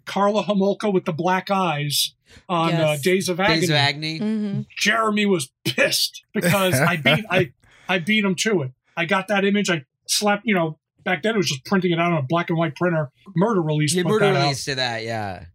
Karla 0.05 0.43
Homolka 0.43 0.91
with 0.91 1.05
the 1.05 1.13
black 1.13 1.51
eyes 1.51 2.15
on 2.49 2.73
uh, 2.73 2.97
Days 3.01 3.29
of 3.29 3.39
Agony. 3.39 3.59
Days 3.61 3.69
of 3.69 3.75
Agony. 3.75 4.17
hmm 4.17 4.61
Jeremy 4.77 5.25
was 5.25 5.49
pissed 5.65 6.23
because 6.33 6.73
I 6.73 6.97
beat 6.97 7.25
I 7.29 7.51
I 7.87 7.99
beat 7.99 8.25
him 8.25 8.35
to 8.35 8.63
it. 8.63 8.71
I 8.97 9.05
got 9.05 9.27
that 9.27 9.45
image. 9.45 9.69
I 9.69 9.85
slapped, 10.07 10.43
you 10.45 10.55
know, 10.55 10.79
back 11.03 11.21
then 11.23 11.35
it 11.35 11.37
was 11.37 11.47
just 11.49 11.63
printing 11.65 11.91
it 11.91 11.99
out 11.99 12.11
on 12.11 12.17
a 12.17 12.23
black 12.23 12.49
and 12.49 12.57
white 12.57 12.75
printer. 12.75 13.11
Murder 13.35 13.61
release. 13.61 13.93
Yeah, 13.93 14.03
murder 14.03 14.25
that 14.25 14.35
out. 14.35 14.41
release 14.43 14.65
to 14.65 14.75
that, 14.75 15.03
yeah. 15.03 15.45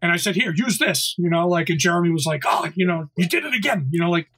And 0.00 0.12
I 0.12 0.16
said, 0.16 0.36
here, 0.36 0.52
use 0.54 0.78
this, 0.78 1.14
you 1.18 1.28
know, 1.28 1.48
like, 1.48 1.68
and 1.68 1.78
Jeremy 1.78 2.10
was 2.10 2.24
like, 2.24 2.42
oh, 2.46 2.70
you 2.74 2.86
know, 2.86 3.08
you 3.16 3.28
did 3.28 3.44
it 3.44 3.54
again, 3.54 3.88
you 3.90 4.00
know, 4.00 4.10
like, 4.10 4.28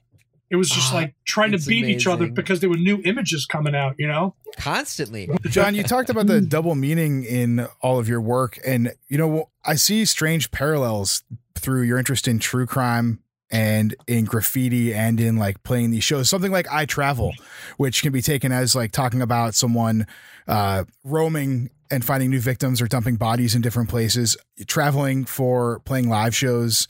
it 0.50 0.56
was 0.56 0.68
just 0.68 0.92
Ah, 0.92 0.96
like 0.96 1.14
trying 1.24 1.52
to 1.52 1.58
that's 1.58 1.68
beat 1.68 1.84
each 1.84 2.08
other 2.08 2.26
because 2.26 2.58
there 2.58 2.68
were 2.68 2.76
new 2.76 3.00
images 3.04 3.46
coming 3.46 3.74
out, 3.76 3.94
you 3.98 4.08
know? 4.08 4.34
Constantly. 4.56 5.30
John, 5.46 5.76
you 5.76 5.84
talked 5.84 6.10
about 6.10 6.26
the 6.26 6.40
double 6.56 6.74
meaning 6.74 7.22
in 7.22 7.68
all 7.82 8.00
of 8.00 8.08
your 8.08 8.20
work, 8.20 8.58
and 8.66 8.92
you 9.08 9.16
know 9.16 9.48
I 9.64 9.76
see 9.76 10.04
strange 10.04 10.50
parallels 10.50 11.22
through 11.54 11.82
your 11.82 11.98
interest 11.98 12.26
in 12.26 12.40
true 12.40 12.66
crime 12.66 13.20
and 13.50 13.94
in 14.06 14.24
graffiti 14.24 14.94
and 14.94 15.20
in 15.20 15.36
like 15.36 15.62
playing 15.62 15.90
these 15.90 16.04
shows. 16.04 16.28
Something 16.28 16.52
like 16.52 16.66
I 16.70 16.84
Travel, 16.84 17.32
which 17.76 18.02
can 18.02 18.12
be 18.12 18.22
taken 18.22 18.52
as 18.52 18.74
like 18.74 18.92
talking 18.92 19.22
about 19.22 19.54
someone 19.54 20.06
uh, 20.46 20.84
roaming 21.04 21.70
and 21.90 22.04
finding 22.04 22.30
new 22.30 22.40
victims 22.40 22.80
or 22.80 22.86
dumping 22.86 23.16
bodies 23.16 23.54
in 23.54 23.62
different 23.62 23.88
places, 23.88 24.36
traveling 24.66 25.24
for 25.24 25.80
playing 25.80 26.08
live 26.08 26.34
shows. 26.34 26.86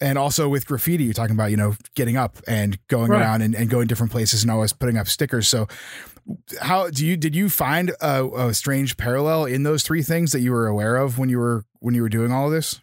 And 0.00 0.18
also 0.18 0.48
with 0.48 0.66
graffiti, 0.66 1.04
you're 1.04 1.14
talking 1.14 1.34
about, 1.34 1.50
you 1.50 1.56
know, 1.56 1.74
getting 1.94 2.16
up 2.16 2.36
and 2.46 2.78
going 2.88 3.10
Right. 3.10 3.20
around 3.20 3.42
and, 3.42 3.54
and 3.54 3.68
going 3.70 3.86
different 3.86 4.12
places 4.12 4.42
and 4.42 4.50
always 4.50 4.72
putting 4.72 4.98
up 4.98 5.08
stickers. 5.08 5.48
So 5.48 5.66
how 6.60 6.90
do 6.90 7.06
you 7.06 7.16
did 7.16 7.34
you 7.34 7.48
find 7.48 7.92
a, 8.00 8.26
a 8.26 8.54
strange 8.54 8.96
parallel 8.96 9.46
in 9.46 9.62
those 9.62 9.82
three 9.82 10.02
things 10.02 10.32
that 10.32 10.40
you 10.40 10.52
were 10.52 10.66
aware 10.66 10.96
of 10.96 11.18
when 11.18 11.28
you 11.28 11.38
were 11.38 11.64
when 11.80 11.94
you 11.94 12.02
were 12.02 12.08
doing 12.08 12.30
all 12.30 12.46
of 12.46 12.52
this? 12.52 12.80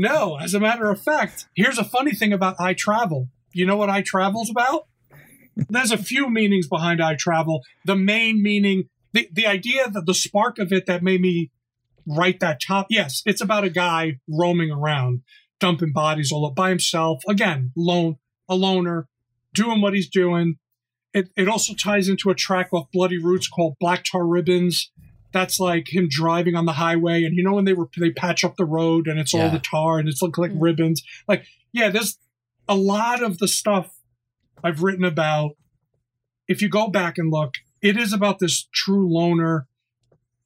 No, 0.00 0.38
as 0.38 0.54
a 0.54 0.60
matter 0.60 0.88
of 0.90 1.02
fact, 1.02 1.48
here's 1.56 1.76
a 1.76 1.82
funny 1.82 2.12
thing 2.12 2.32
about 2.32 2.54
I 2.60 2.72
travel. 2.72 3.30
You 3.52 3.66
know 3.66 3.76
what 3.76 3.90
I 3.90 4.00
travel's 4.00 4.48
about? 4.48 4.86
There's 5.56 5.90
a 5.90 5.98
few 5.98 6.30
meanings 6.30 6.68
behind 6.68 7.02
I 7.02 7.16
travel. 7.16 7.62
The 7.84 7.96
main 7.96 8.40
meaning, 8.40 8.84
the, 9.12 9.28
the 9.32 9.48
idea 9.48 9.90
that 9.90 10.06
the 10.06 10.14
spark 10.14 10.60
of 10.60 10.70
it 10.70 10.86
that 10.86 11.02
made 11.02 11.20
me 11.20 11.50
write 12.06 12.38
that 12.38 12.60
top, 12.64 12.86
yes, 12.88 13.22
it's 13.26 13.40
about 13.40 13.64
a 13.64 13.70
guy 13.70 14.20
roaming 14.28 14.70
around, 14.70 15.22
dumping 15.58 15.92
bodies 15.92 16.30
all 16.30 16.48
by 16.52 16.68
himself. 16.68 17.24
Again, 17.28 17.72
lone, 17.76 18.18
a 18.48 18.54
loner, 18.54 19.08
doing 19.52 19.80
what 19.80 19.94
he's 19.94 20.08
doing. 20.08 20.58
It, 21.12 21.30
it 21.36 21.48
also 21.48 21.74
ties 21.74 22.08
into 22.08 22.30
a 22.30 22.36
track 22.36 22.68
off 22.72 22.86
Bloody 22.92 23.20
Roots 23.20 23.48
called 23.48 23.74
Black 23.80 24.04
Tar 24.04 24.24
Ribbons. 24.24 24.92
That's 25.32 25.60
like 25.60 25.94
him 25.94 26.08
driving 26.10 26.54
on 26.54 26.64
the 26.64 26.72
highway, 26.72 27.24
and 27.24 27.36
you 27.36 27.42
know 27.42 27.54
when 27.54 27.64
they 27.66 27.74
were 27.74 27.88
they 27.98 28.10
patch 28.10 28.44
up 28.44 28.56
the 28.56 28.64
road 28.64 29.06
and 29.06 29.18
it's 29.18 29.34
all 29.34 29.50
the 29.50 29.58
tar 29.58 29.98
and 29.98 30.08
it's 30.08 30.22
look 30.22 30.38
like 30.38 30.52
Mm. 30.52 30.60
ribbons. 30.62 31.02
Like 31.26 31.44
yeah, 31.72 31.90
there's 31.90 32.18
a 32.68 32.74
lot 32.74 33.22
of 33.22 33.38
the 33.38 33.48
stuff 33.48 33.90
I've 34.64 34.82
written 34.82 35.04
about. 35.04 35.52
If 36.48 36.62
you 36.62 36.68
go 36.70 36.88
back 36.88 37.18
and 37.18 37.30
look, 37.30 37.54
it 37.82 37.96
is 37.98 38.12
about 38.14 38.38
this 38.38 38.68
true 38.72 39.06
loner. 39.12 39.66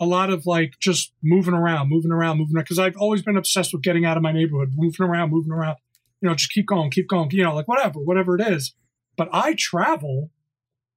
A 0.00 0.04
lot 0.04 0.30
of 0.30 0.46
like 0.46 0.72
just 0.80 1.12
moving 1.22 1.54
around, 1.54 1.88
moving 1.88 2.10
around, 2.10 2.38
moving 2.38 2.56
around. 2.56 2.64
Because 2.64 2.80
I've 2.80 2.96
always 2.96 3.22
been 3.22 3.36
obsessed 3.36 3.72
with 3.72 3.82
getting 3.82 4.04
out 4.04 4.16
of 4.16 4.22
my 4.22 4.32
neighborhood, 4.32 4.72
moving 4.74 5.06
around, 5.06 5.30
moving 5.30 5.52
around. 5.52 5.76
You 6.20 6.28
know, 6.28 6.34
just 6.34 6.50
keep 6.52 6.66
going, 6.66 6.90
keep 6.90 7.08
going. 7.08 7.30
You 7.30 7.44
know, 7.44 7.54
like 7.54 7.68
whatever, 7.68 8.00
whatever 8.00 8.34
it 8.36 8.40
is. 8.48 8.74
But 9.16 9.28
I 9.32 9.54
travel 9.56 10.30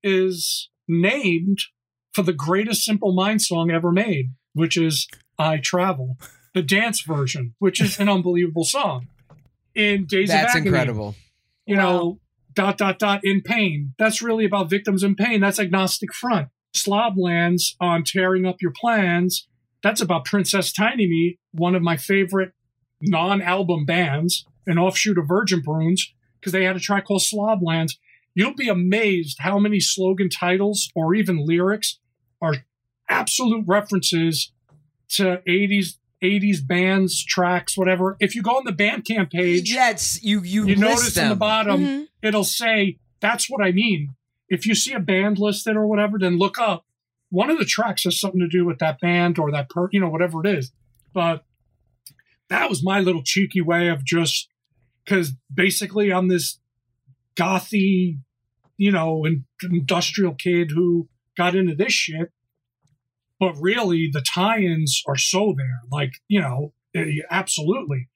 is 0.04 0.70
named 0.88 1.60
for 2.16 2.22
the 2.24 2.34
greatest 2.34 2.86
Simple 2.86 3.14
Minds 3.14 3.46
song 3.46 3.70
ever 3.70 3.92
made, 3.92 4.32
which 4.54 4.78
is 4.78 5.06
I 5.38 5.58
Travel, 5.58 6.16
the 6.54 6.62
dance 6.64 7.02
version, 7.02 7.56
which 7.60 7.82
is 7.82 8.00
an 8.00 8.08
unbelievable 8.08 8.64
song. 8.64 9.10
In 9.76 10.06
Days 10.06 10.30
of 10.30 10.36
That's 10.36 10.56
Agony, 10.56 10.70
incredible. 10.70 11.16
you 11.66 11.76
Wow. 11.76 11.84
know, 11.84 12.20
dot, 12.54 12.78
dot, 12.78 13.00
dot, 13.00 13.20
in 13.26 13.42
pain. 13.42 13.94
That's 14.00 14.22
really 14.22 14.46
about 14.46 14.70
victims 14.70 15.04
in 15.04 15.16
pain. 15.16 15.42
That's 15.42 15.60
agnostic 15.60 16.14
front. 16.14 16.48
Sloblands 16.74 17.76
on 17.82 18.06
tearing 18.06 18.46
up 18.46 18.62
your 18.62 18.72
plans. 18.72 19.50
That's 19.84 20.00
about 20.00 20.24
Princess 20.24 20.72
Tinymeat, 20.72 21.38
one 21.52 21.76
of 21.76 21.82
my 21.82 21.98
favorite 21.98 22.54
non 23.02 23.42
album 23.42 23.86
bands, 23.86 24.46
an 24.66 24.80
offshoot 24.80 25.18
of 25.18 25.28
Virgin 25.28 25.62
Prunes, 25.62 26.14
because 26.40 26.54
they 26.54 26.64
had 26.64 26.78
a 26.78 26.80
track 26.80 27.06
called 27.06 27.22
Sloblands. 27.24 27.98
You'll 28.34 28.56
be 28.56 28.70
amazed 28.70 29.40
how 29.42 29.60
many 29.60 29.82
slogan 29.82 30.30
titles 30.30 30.90
or 30.96 31.14
even 31.14 31.46
lyrics 31.46 32.00
are 32.46 32.56
absolute 33.10 33.64
references 33.68 34.52
to 35.10 35.42
80s 35.48 35.98
80s 36.24 36.66
bands, 36.66 37.24
tracks, 37.24 37.78
whatever. 37.78 38.16
If 38.20 38.36
you 38.36 38.42
go 38.42 38.52
on 38.52 38.64
the 38.66 38.72
Bandcamp 38.72 39.32
page, 39.32 39.72
Yes, 39.72 40.24
you 40.24 40.42
you, 40.42 40.66
you 40.66 40.76
notice 40.76 41.14
them. 41.14 41.26
in 41.26 41.30
the 41.30 41.36
bottom 41.36 41.82
Mhm. 41.82 42.08
it'll 42.24 42.44
say 42.46 42.98
that's 43.20 43.50
what 43.50 43.62
I 43.64 43.72
mean. 43.72 44.16
If 44.50 44.66
you 44.66 44.74
see 44.76 44.94
a 44.94 45.00
band 45.00 45.38
listed 45.40 45.76
or 45.76 45.86
whatever, 45.88 46.18
then 46.18 46.38
look 46.38 46.58
up. 46.58 46.86
One 47.30 47.50
of 47.50 47.60
the 47.60 47.66
tracks 47.66 48.04
has 48.06 48.20
something 48.20 48.40
to 48.40 48.48
do 48.48 48.66
with 48.66 48.80
that 48.80 49.00
band 49.00 49.38
or 49.38 49.52
that 49.52 49.70
per, 49.70 49.90
you 49.92 50.00
know, 50.00 50.10
whatever 50.10 50.46
it 50.46 50.58
is. 50.58 50.72
But 51.14 51.44
that 52.50 52.70
was 52.70 52.84
my 52.84 53.00
little 53.02 53.24
cheeky 53.24 53.62
way 53.62 53.88
of 53.90 54.04
just 54.06 54.48
because 55.04 55.34
basically 55.54 56.12
I'm 56.14 56.28
this 56.28 56.60
gothy, 57.36 58.20
you 58.78 58.92
know, 58.92 59.26
industrial 59.64 60.34
kid 60.36 60.72
who 60.72 61.10
got 61.38 61.56
into 61.56 61.76
this 61.76 61.94
shit. 61.94 62.32
But 63.40 63.54
really, 63.60 64.10
the 64.12 64.22
tie-ins 64.22 65.04
are 65.08 65.18
so 65.18 65.54
there. 65.58 65.82
Like, 65.92 66.14
you 66.28 66.40
know, 66.40 66.74
eh, 66.96 67.22
absolutely. 67.30 68.08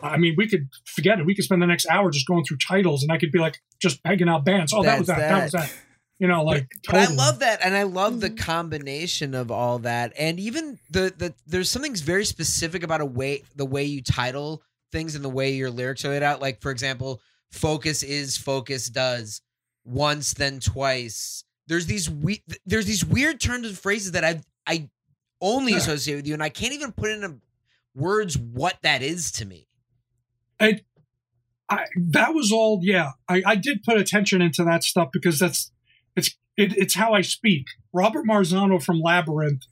I 0.00 0.16
mean, 0.16 0.34
we 0.36 0.48
could 0.48 0.68
forget 0.86 1.18
it. 1.18 1.26
We 1.26 1.34
could 1.34 1.44
spend 1.44 1.60
the 1.60 1.66
next 1.66 1.86
hour 1.90 2.10
just 2.10 2.26
going 2.28 2.44
through 2.44 2.58
titles, 2.58 3.02
and 3.02 3.10
I 3.10 3.18
could 3.18 3.32
be 3.32 3.40
like 3.40 3.58
just 3.80 4.02
pegging 4.04 4.28
out 4.28 4.44
bands. 4.44 4.72
Oh, 4.72 4.82
that 4.84 4.98
was 4.98 5.08
that. 5.08 5.18
That's 5.18 5.52
That 5.52 5.62
was 5.62 5.70
that. 5.70 5.72
You 6.20 6.28
know, 6.28 6.44
like. 6.44 6.68
But 6.86 6.96
I 6.96 7.06
love 7.06 7.40
that, 7.40 7.60
and 7.64 7.74
I 7.76 7.82
love 7.82 8.20
the 8.20 8.30
Mhm. 8.30 8.38
combination 8.38 9.34
of 9.34 9.50
all 9.50 9.80
that, 9.80 10.12
and 10.18 10.38
even 10.38 10.78
the 10.90 11.12
the 11.16 11.34
there's 11.46 11.68
something 11.70 11.94
very 11.96 12.24
specific 12.24 12.82
about 12.84 13.00
a 13.00 13.06
way 13.06 13.42
the 13.56 13.66
way 13.66 13.84
you 13.84 14.02
title 14.02 14.62
things 14.92 15.14
and 15.16 15.24
the 15.24 15.28
way 15.28 15.52
your 15.54 15.70
lyrics 15.70 16.04
are 16.04 16.10
laid 16.10 16.22
out. 16.22 16.40
Like 16.40 16.60
for 16.60 16.70
example, 16.70 17.20
focus 17.50 18.02
is 18.04 18.36
focus 18.36 18.88
does 18.88 19.40
once 19.84 20.32
then 20.34 20.60
twice. 20.60 21.42
There's 21.66 21.86
these 21.86 22.08
we 22.08 22.42
there's 22.66 22.86
these 22.86 23.04
weird 23.04 23.40
turns 23.40 23.66
of 23.66 23.78
phrases 23.78 24.12
that 24.12 24.24
I 24.24 24.40
I 24.68 24.90
only 25.40 25.72
associate 25.72 26.16
with 26.16 26.26
you, 26.26 26.34
and 26.34 26.42
I 26.42 26.50
can't 26.50 26.74
even 26.74 26.92
put 26.92 27.10
into 27.10 27.38
words 27.94 28.36
what 28.36 28.78
that 28.82 29.02
is 29.02 29.32
to 29.32 29.46
me. 29.46 29.66
I, 31.70 31.84
that 31.96 32.34
was 32.34 32.52
all. 32.52 32.80
Yeah, 32.82 33.12
I, 33.28 33.42
I 33.44 33.56
did 33.56 33.82
put 33.82 33.98
attention 33.98 34.42
into 34.42 34.64
that 34.64 34.84
stuff 34.84 35.08
because 35.12 35.38
that's 35.38 35.70
it's 36.16 36.36
it, 36.56 36.76
it's 36.76 36.94
how 36.94 37.12
I 37.12 37.20
speak. 37.20 37.66
Robert 37.92 38.24
Marzano 38.26 38.82
from 38.82 39.00
Labyrinth, 39.00 39.64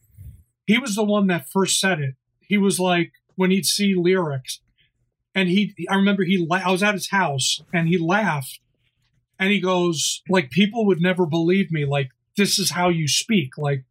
he 0.66 0.78
was 0.78 0.94
the 0.94 1.05
one 1.05 1.27
that 1.28 1.48
first 1.48 1.81
said 1.81 2.01
it. 2.01 2.14
He 2.40 2.59
was 2.59 2.78
like 2.78 3.12
when 3.35 3.51
he'd 3.51 3.66
see 3.66 3.94
lyrics, 3.94 4.60
and 5.35 5.48
he 5.48 5.74
I 5.90 5.97
remember 5.97 6.24
he 6.24 6.47
I 6.51 6.70
was 6.70 6.82
at 6.82 6.94
his 6.94 7.10
house 7.10 7.60
and 7.73 7.89
he 7.89 7.98
laughed, 7.98 8.60
and 9.39 9.51
he 9.51 9.60
goes 9.60 10.23
like 10.28 10.51
people 10.51 10.86
would 10.86 11.01
never 11.01 11.27
believe 11.27 11.73
me. 11.73 11.85
Like 11.86 12.10
this 12.36 12.59
is 12.59 12.70
how 12.73 12.90
you 12.90 13.09
speak. 13.09 13.56
Like 13.56 13.85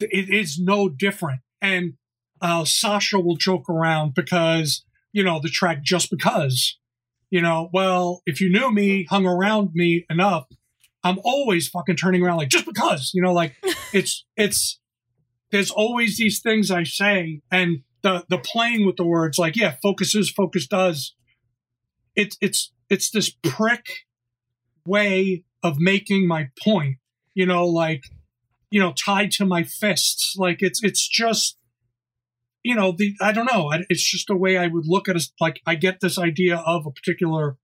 it 0.00 0.30
is 0.30 0.58
no 0.58 0.88
different. 0.88 1.40
And 1.60 1.94
uh, 2.40 2.64
Sasha 2.64 3.18
will 3.18 3.36
joke 3.36 3.68
around 3.68 4.14
because 4.14 4.84
you 5.12 5.22
know 5.22 5.40
the 5.42 5.48
track 5.48 5.82
just 5.82 6.10
because 6.10 6.78
you 7.30 7.40
know 7.40 7.68
well 7.72 8.22
if 8.26 8.40
you 8.40 8.50
knew 8.50 8.70
me 8.70 9.04
hung 9.08 9.26
around 9.26 9.70
me 9.74 10.04
enough 10.10 10.46
i'm 11.02 11.18
always 11.24 11.68
fucking 11.68 11.96
turning 11.96 12.22
around 12.22 12.36
like 12.36 12.48
just 12.48 12.66
because 12.66 13.10
you 13.14 13.22
know 13.22 13.32
like 13.32 13.54
it's 13.92 14.24
it's 14.36 14.78
there's 15.50 15.70
always 15.70 16.18
these 16.18 16.40
things 16.40 16.70
i 16.70 16.82
say 16.84 17.40
and 17.50 17.78
the 18.02 18.24
the 18.28 18.38
playing 18.38 18.86
with 18.86 18.96
the 18.96 19.04
words 19.04 19.38
like 19.38 19.56
yeah 19.56 19.74
focuses 19.82 20.30
focus 20.30 20.66
does 20.66 21.14
it's 22.14 22.36
it's 22.40 22.72
it's 22.88 23.10
this 23.10 23.30
prick 23.42 23.86
way 24.86 25.44
of 25.62 25.78
making 25.78 26.26
my 26.26 26.48
point 26.62 26.96
you 27.34 27.46
know 27.46 27.66
like 27.66 28.04
you 28.70 28.80
know 28.80 28.92
tied 28.92 29.30
to 29.32 29.44
my 29.44 29.62
fists. 29.62 30.34
Like 30.38 30.58
it's 30.62 30.82
it's 30.82 31.06
just 31.08 31.56
you 32.62 32.74
know 32.74 32.92
the 32.96 33.14
i 33.20 33.32
don't 33.32 33.46
know. 33.52 33.70
It's 33.88 34.02
just 34.08 34.30
a 34.30 34.36
way 34.36 34.56
i 34.56 34.66
would 34.66 34.86
look 34.86 35.08
at 35.08 35.16
it. 35.16 35.24
Like 35.40 35.60
i 35.66 35.74
get 35.74 36.00
this 36.00 36.18
idea 36.18 36.56
of 36.58 36.86
a 36.86 36.90
particular 36.90 37.56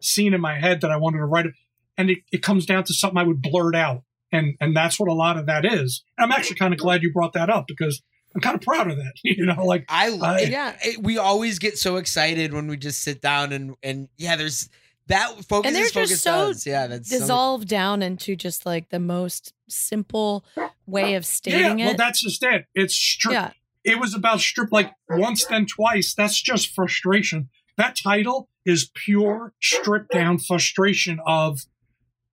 scene 0.00 0.32
in 0.34 0.40
my 0.40 0.58
head 0.60 0.80
that 0.80 0.92
i 0.92 0.96
wanted 0.96 1.18
to 1.18 1.24
write 1.24 1.44
it 1.46 1.54
and 1.96 2.08
it, 2.08 2.18
it 2.30 2.40
comes 2.40 2.64
down 2.64 2.84
to 2.84 2.94
something 2.94 3.18
i 3.18 3.22
would 3.24 3.42
blurt 3.42 3.74
out. 3.74 4.02
And 4.30 4.54
and 4.60 4.76
that's 4.76 5.00
what 5.00 5.08
a 5.08 5.12
lot 5.14 5.36
of 5.36 5.46
that 5.46 5.64
is. 5.64 6.04
And 6.16 6.24
i'm 6.32 6.38
actually 6.38 6.56
kind 6.56 6.72
of 6.72 6.78
glad 6.80 7.02
you 7.02 7.12
brought 7.12 7.32
that 7.32 7.50
up 7.50 7.66
because 7.66 8.00
i'm 8.34 8.40
kind 8.40 8.54
of 8.54 8.60
proud 8.62 8.90
of 8.90 8.96
that 8.96 9.14
you 9.24 9.44
know 9.44 9.64
like 9.64 9.84
I 9.88 10.10
Uh, 10.10 10.38
Yeah. 10.38 10.76
it- 10.82 11.02
we 11.02 11.18
always 11.18 11.58
get 11.58 11.76
so 11.78 11.96
excited 11.96 12.52
when 12.52 12.68
we 12.68 12.76
just 12.76 13.02
sit 13.02 13.20
down 13.20 13.52
and 13.52 13.74
and 13.82 14.08
yeah, 14.16 14.36
there's 14.36 14.68
that 15.08 15.34
focus 15.44 15.68
And 15.68 15.76
they're 15.76 15.88
just 16.06 16.22
so 16.22 16.48
does. 16.48 16.66
Yeah, 16.66 16.86
that's 16.86 17.10
so- 17.10 17.18
dissolve 17.18 17.66
down 17.66 18.02
into 18.02 18.36
just 18.36 18.64
like 18.64 18.90
the 18.90 19.00
most 19.00 19.52
simple 19.68 20.44
way 20.86 21.14
of 21.14 21.26
stating 21.26 21.78
yeah 21.78 21.84
well 21.84 21.94
it. 21.94 21.98
that's 21.98 22.22
just 22.22 22.42
it 22.42 22.64
it's 22.74 22.96
stri- 22.96 23.32
yeah. 23.32 23.50
it 23.84 24.00
was 24.00 24.14
about 24.14 24.40
strip 24.40 24.72
like 24.72 24.90
once 25.10 25.44
then 25.44 25.66
twice 25.66 26.14
that's 26.14 26.40
just 26.40 26.74
frustration 26.74 27.50
that 27.76 27.94
title 27.94 28.48
is 28.64 28.90
pure 28.94 29.54
stripped 29.62 30.10
down 30.10 30.38
frustration 30.38 31.20
of 31.26 31.60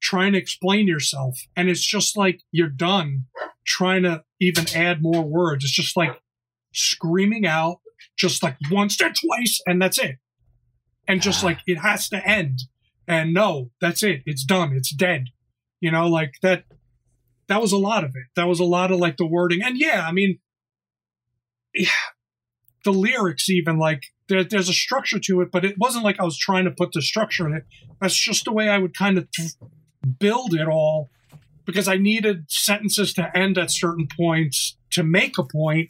trying 0.01 0.33
to 0.33 0.37
explain 0.37 0.87
yourself. 0.87 1.39
And 1.55 1.69
it's 1.69 1.85
just 1.85 2.17
like 2.17 2.41
you're 2.51 2.67
done 2.69 3.25
trying 3.65 4.03
to 4.03 4.23
even 4.39 4.65
add 4.75 5.01
more 5.01 5.23
words. 5.23 5.63
It's 5.63 5.73
just 5.73 5.95
like 5.95 6.19
screaming 6.73 7.45
out 7.45 7.79
just 8.17 8.43
like 8.43 8.57
once 8.69 9.01
or 9.01 9.09
twice 9.09 9.61
and 9.65 9.81
that's 9.81 9.97
it. 9.97 10.17
And 11.07 11.21
just 11.21 11.43
like 11.43 11.59
it 11.67 11.79
has 11.79 12.09
to 12.09 12.27
end. 12.27 12.61
And 13.07 13.33
no, 13.33 13.69
that's 13.79 14.01
it. 14.01 14.23
It's 14.25 14.43
done. 14.43 14.73
It's 14.73 14.93
dead. 14.93 15.25
You 15.79 15.91
know, 15.91 16.07
like 16.07 16.35
that 16.41 16.63
that 17.47 17.61
was 17.61 17.71
a 17.71 17.77
lot 17.77 18.03
of 18.03 18.11
it. 18.15 18.25
That 18.35 18.47
was 18.47 18.59
a 18.59 18.65
lot 18.65 18.91
of 18.91 18.99
like 18.99 19.17
the 19.17 19.25
wording. 19.25 19.61
And 19.61 19.77
yeah, 19.77 20.05
I 20.07 20.11
mean 20.11 20.39
yeah, 21.75 21.89
the 22.83 22.91
lyrics 22.91 23.49
even 23.49 23.77
like 23.77 24.03
there, 24.27 24.43
there's 24.43 24.69
a 24.69 24.73
structure 24.73 25.19
to 25.19 25.41
it, 25.41 25.51
but 25.51 25.65
it 25.65 25.77
wasn't 25.77 26.03
like 26.03 26.19
I 26.19 26.23
was 26.23 26.37
trying 26.37 26.65
to 26.65 26.71
put 26.71 26.93
the 26.93 27.01
structure 27.01 27.45
in 27.47 27.53
it. 27.53 27.65
That's 28.01 28.15
just 28.15 28.45
the 28.45 28.53
way 28.53 28.69
I 28.69 28.77
would 28.77 28.97
kind 28.97 29.17
of 29.17 29.29
t- 29.31 29.49
build 30.19 30.53
it 30.53 30.67
all 30.67 31.11
because 31.65 31.87
I 31.87 31.97
needed 31.97 32.45
sentences 32.49 33.13
to 33.13 33.35
end 33.37 33.57
at 33.57 33.71
certain 33.71 34.07
points 34.15 34.77
to 34.91 35.03
make 35.03 35.37
a 35.37 35.43
point 35.43 35.89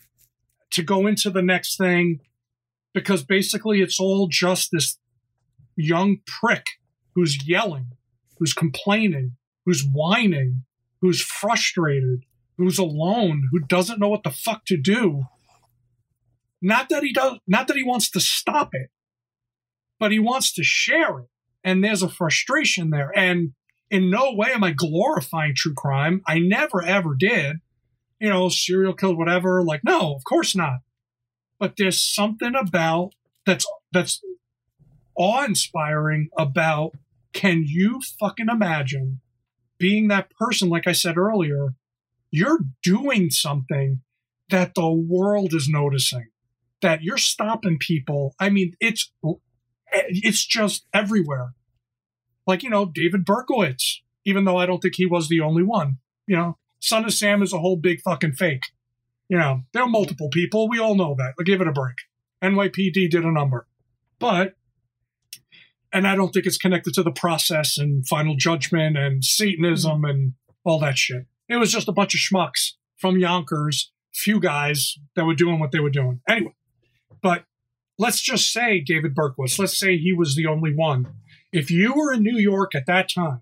to 0.71 0.83
go 0.83 1.07
into 1.07 1.29
the 1.29 1.41
next 1.41 1.77
thing 1.77 2.21
because 2.93 3.23
basically 3.23 3.81
it's 3.81 3.99
all 3.99 4.27
just 4.27 4.71
this 4.71 4.97
young 5.75 6.17
prick 6.25 6.65
who's 7.15 7.47
yelling, 7.47 7.91
who's 8.37 8.53
complaining, 8.53 9.37
who's 9.65 9.83
whining, 9.83 10.63
who's 11.01 11.21
frustrated, 11.21 12.25
who's 12.57 12.77
alone, 12.77 13.49
who 13.51 13.59
doesn't 13.59 13.99
know 13.99 14.09
what 14.09 14.23
the 14.23 14.31
fuck 14.31 14.65
to 14.65 14.77
do. 14.77 15.23
Not 16.61 16.89
that 16.89 17.03
he 17.03 17.13
does 17.13 17.37
not 17.47 17.67
that 17.67 17.77
he 17.77 17.83
wants 17.83 18.09
to 18.11 18.19
stop 18.19 18.69
it, 18.73 18.89
but 19.99 20.11
he 20.11 20.19
wants 20.19 20.53
to 20.53 20.63
share 20.63 21.19
it. 21.19 21.25
And 21.63 21.83
there's 21.83 22.03
a 22.03 22.09
frustration 22.09 22.89
there. 22.89 23.11
And 23.15 23.53
in 23.89 24.09
no 24.09 24.33
way 24.33 24.51
am 24.51 24.63
I 24.63 24.71
glorifying 24.71 25.53
true 25.55 25.73
crime. 25.75 26.21
I 26.27 26.39
never 26.39 26.83
ever 26.83 27.15
did. 27.17 27.57
You 28.19 28.29
know, 28.29 28.49
serial 28.49 28.93
killed, 28.93 29.17
whatever. 29.17 29.63
Like, 29.63 29.81
no, 29.83 30.15
of 30.15 30.23
course 30.23 30.55
not. 30.55 30.79
But 31.59 31.73
there's 31.77 32.01
something 32.01 32.53
about 32.55 33.11
that's 33.45 33.65
that's 33.91 34.21
awe-inspiring 35.17 36.29
about 36.37 36.91
can 37.33 37.63
you 37.65 38.01
fucking 38.19 38.47
imagine 38.49 39.21
being 39.77 40.07
that 40.07 40.29
person, 40.39 40.69
like 40.69 40.87
I 40.87 40.93
said 40.93 41.17
earlier, 41.17 41.75
you're 42.31 42.59
doing 42.81 43.29
something 43.29 44.01
that 44.49 44.75
the 44.75 44.89
world 44.89 45.53
is 45.53 45.67
noticing, 45.67 46.29
that 46.81 47.01
you're 47.01 47.17
stopping 47.17 47.77
people. 47.79 48.35
I 48.39 48.49
mean, 48.49 48.73
it's 48.79 49.11
it's 49.91 50.45
just 50.45 50.85
everywhere. 50.93 51.53
Like, 52.47 52.63
you 52.63 52.69
know, 52.69 52.85
David 52.85 53.25
Berkowitz, 53.25 54.01
even 54.25 54.45
though 54.45 54.57
I 54.57 54.65
don't 54.65 54.79
think 54.79 54.95
he 54.95 55.05
was 55.05 55.29
the 55.29 55.41
only 55.41 55.63
one. 55.63 55.97
You 56.27 56.37
know, 56.37 56.57
Son 56.79 57.05
of 57.05 57.13
Sam 57.13 57.41
is 57.41 57.53
a 57.53 57.59
whole 57.59 57.77
big 57.77 58.01
fucking 58.01 58.33
fake. 58.33 58.63
You 59.29 59.37
know, 59.37 59.61
there 59.73 59.83
are 59.83 59.89
multiple 59.89 60.29
people. 60.29 60.69
We 60.69 60.79
all 60.79 60.95
know 60.95 61.15
that. 61.17 61.33
Give 61.45 61.61
it 61.61 61.67
a 61.67 61.71
break. 61.71 61.95
NYPD 62.43 63.09
did 63.09 63.23
a 63.23 63.31
number. 63.31 63.67
But, 64.19 64.53
and 65.95 66.05
I 66.05 66.15
don't 66.17 66.31
think 66.31 66.45
it's 66.45 66.57
connected 66.57 66.93
to 66.95 67.03
the 67.03 67.11
process 67.11 67.77
and 67.77 68.05
final 68.05 68.35
judgment 68.35 68.97
and 68.97 69.23
Satanism 69.23 70.01
mm-hmm. 70.01 70.05
and 70.05 70.33
all 70.65 70.77
that 70.79 70.97
shit. 70.97 71.25
It 71.47 71.55
was 71.55 71.71
just 71.71 71.87
a 71.87 71.93
bunch 71.93 72.13
of 72.13 72.19
schmucks 72.19 72.73
from 72.97 73.17
Yonkers, 73.17 73.93
few 74.13 74.41
guys 74.41 74.95
that 75.15 75.25
were 75.25 75.35
doing 75.35 75.57
what 75.57 75.71
they 75.71 75.79
were 75.79 75.89
doing. 75.89 76.19
Anyway, 76.27 76.53
but 77.23 77.45
let's 77.97 78.19
just 78.19 78.51
say 78.51 78.81
David 78.85 79.15
Berkowitz, 79.15 79.57
let's 79.57 79.79
say 79.79 79.97
he 79.97 80.11
was 80.11 80.35
the 80.35 80.47
only 80.47 80.73
one. 80.75 81.07
If 81.53 81.71
you 81.71 81.93
were 81.93 82.11
in 82.11 82.23
New 82.23 82.37
York 82.37 82.75
at 82.75 82.87
that 82.87 83.09
time 83.09 83.41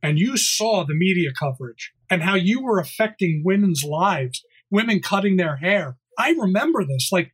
and 0.00 0.20
you 0.20 0.36
saw 0.36 0.84
the 0.84 0.94
media 0.94 1.30
coverage 1.36 1.92
and 2.08 2.22
how 2.22 2.36
you 2.36 2.62
were 2.62 2.78
affecting 2.78 3.42
women's 3.44 3.82
lives, 3.82 4.44
women 4.70 5.00
cutting 5.00 5.38
their 5.38 5.56
hair, 5.56 5.96
I 6.16 6.36
remember 6.38 6.84
this. 6.84 7.08
Like 7.10 7.32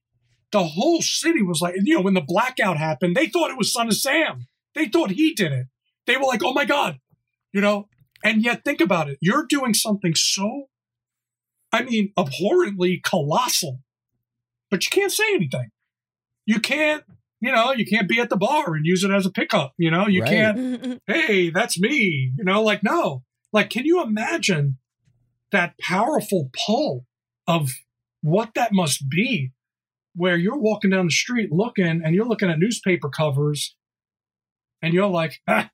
the 0.52 0.64
whole 0.64 1.02
city 1.02 1.42
was 1.42 1.60
like, 1.60 1.74
you 1.82 1.94
know, 1.94 2.00
when 2.00 2.14
the 2.14 2.20
blackout 2.26 2.76
happened, 2.78 3.14
they 3.16 3.26
thought 3.26 3.50
it 3.50 3.58
was 3.58 3.72
Son 3.72 3.88
of 3.88 3.96
Sam. 3.96 4.46
They 4.74 4.86
thought 4.86 5.10
he 5.10 5.34
did 5.34 5.52
it. 5.52 5.66
They 6.06 6.16
were 6.16 6.24
like, 6.24 6.42
oh 6.42 6.52
my 6.52 6.64
God, 6.64 6.98
you 7.52 7.60
know, 7.60 7.88
and 8.24 8.42
yet 8.42 8.64
think 8.64 8.80
about 8.80 9.08
it. 9.10 9.18
You're 9.20 9.46
doing 9.46 9.74
something 9.74 10.14
so, 10.14 10.64
I 11.72 11.82
mean, 11.82 12.12
abhorrently 12.16 13.00
colossal, 13.04 13.80
but 14.70 14.84
you 14.84 14.90
can't 14.90 15.12
say 15.12 15.34
anything. 15.34 15.70
You 16.46 16.60
can't, 16.60 17.04
you 17.40 17.52
know, 17.52 17.72
you 17.72 17.84
can't 17.84 18.08
be 18.08 18.20
at 18.20 18.30
the 18.30 18.36
bar 18.36 18.74
and 18.74 18.86
use 18.86 19.04
it 19.04 19.10
as 19.10 19.26
a 19.26 19.30
pickup. 19.30 19.74
You 19.78 19.90
know, 19.90 20.06
you 20.08 20.22
Right. 20.22 20.30
can't, 20.30 21.00
hey, 21.06 21.50
that's 21.50 21.78
me. 21.78 22.32
You 22.38 22.44
know, 22.44 22.62
like, 22.62 22.82
no. 22.82 23.24
Like, 23.52 23.68
can 23.70 23.84
you 23.84 24.02
imagine 24.02 24.78
that 25.52 25.74
powerful 25.78 26.50
pull 26.66 27.06
of 27.46 27.70
what 28.22 28.54
that 28.54 28.72
must 28.72 29.08
be 29.08 29.52
where 30.18 30.36
you're 30.36 30.58
walking 30.58 30.90
down 30.90 31.06
the 31.06 31.12
street 31.12 31.50
looking 31.52 32.02
and 32.04 32.14
you're 32.14 32.26
looking 32.26 32.50
at 32.50 32.58
newspaper 32.58 33.08
covers 33.08 33.76
and 34.82 34.92
you're 34.92 35.06
like, 35.06 35.40
ah. 35.48 35.70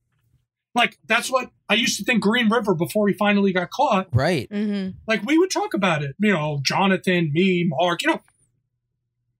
like 0.74 0.98
that's 1.06 1.30
what 1.30 1.50
I 1.68 1.74
used 1.74 1.98
to 1.98 2.04
think 2.04 2.22
Green 2.22 2.50
River 2.50 2.74
before 2.74 3.08
he 3.08 3.14
finally 3.14 3.52
got 3.52 3.70
caught. 3.70 4.08
Right. 4.12 4.48
hmm 4.52 4.90
Like 5.08 5.24
we 5.24 5.38
would 5.38 5.50
talk 5.50 5.74
about 5.74 6.02
it, 6.02 6.14
you 6.18 6.32
know, 6.32 6.60
Jonathan, 6.62 7.32
me, 7.32 7.64
Mark, 7.66 8.02
you 8.02 8.10
know, 8.10 8.20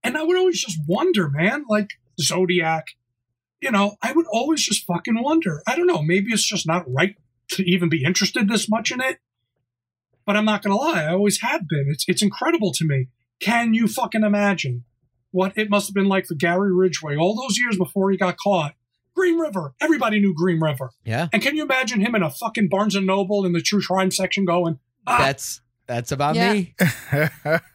and 0.03 0.17
I 0.17 0.23
would 0.23 0.37
always 0.37 0.61
just 0.61 0.79
wonder, 0.87 1.29
man, 1.29 1.65
like 1.69 1.91
Zodiac, 2.19 2.85
you 3.61 3.71
know, 3.71 3.95
I 4.01 4.11
would 4.11 4.27
always 4.31 4.63
just 4.63 4.85
fucking 4.85 5.21
wonder. 5.21 5.61
I 5.67 5.75
don't 5.75 5.87
know, 5.87 6.01
maybe 6.01 6.31
it's 6.31 6.47
just 6.47 6.67
not 6.67 6.83
right 6.87 7.15
to 7.51 7.63
even 7.69 7.89
be 7.89 8.03
interested 8.03 8.49
this 8.49 8.67
much 8.67 8.91
in 8.91 9.01
it. 9.01 9.19
But 10.25 10.35
I'm 10.35 10.45
not 10.45 10.63
gonna 10.63 10.75
lie, 10.75 11.03
I 11.03 11.13
always 11.13 11.41
have 11.41 11.67
been. 11.67 11.85
It's 11.87 12.05
it's 12.07 12.23
incredible 12.23 12.71
to 12.73 12.85
me. 12.85 13.09
Can 13.39 13.73
you 13.73 13.87
fucking 13.87 14.23
imagine 14.23 14.85
what 15.35 15.57
it 15.57 15.69
must 15.69 15.87
have 15.89 15.93
been 15.93 16.07
like 16.07 16.25
for 16.27 16.35
Gary 16.35 16.73
Ridgway 16.73 17.17
all 17.17 17.35
those 17.35 17.57
years 17.57 17.77
before 17.77 18.09
he 18.09 18.17
got 18.17 18.37
caught? 18.37 18.73
Green 19.15 19.37
River. 19.37 19.73
Everybody 19.81 20.19
knew 20.21 20.33
Green 20.33 20.59
River. 20.61 20.91
Yeah. 21.03 21.27
And 21.33 21.41
can 21.41 21.55
you 21.55 21.63
imagine 21.63 21.99
him 21.99 22.15
in 22.15 22.23
a 22.23 22.29
fucking 22.29 22.69
Barnes 22.69 22.95
and 22.95 23.05
Noble 23.05 23.45
in 23.45 23.51
the 23.53 23.61
true 23.61 23.81
crime 23.81 24.11
section 24.11 24.45
going, 24.45 24.79
ah, 25.07 25.17
That's 25.19 25.61
that's 25.87 26.11
about 26.11 26.35
Yeah. 26.35 26.53
me. 26.53 26.75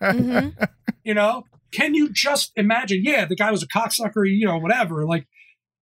hmm 0.00 0.48
you 1.04 1.14
know? 1.14 1.44
Can 1.72 1.94
you 1.94 2.08
just 2.10 2.50
imagine? 2.56 3.02
Yeah, 3.04 3.26
the 3.26 3.36
guy 3.36 3.50
was 3.50 3.62
a 3.62 3.68
cocksucker, 3.68 4.24
you 4.26 4.46
know, 4.46 4.58
whatever. 4.58 5.06
Like, 5.06 5.26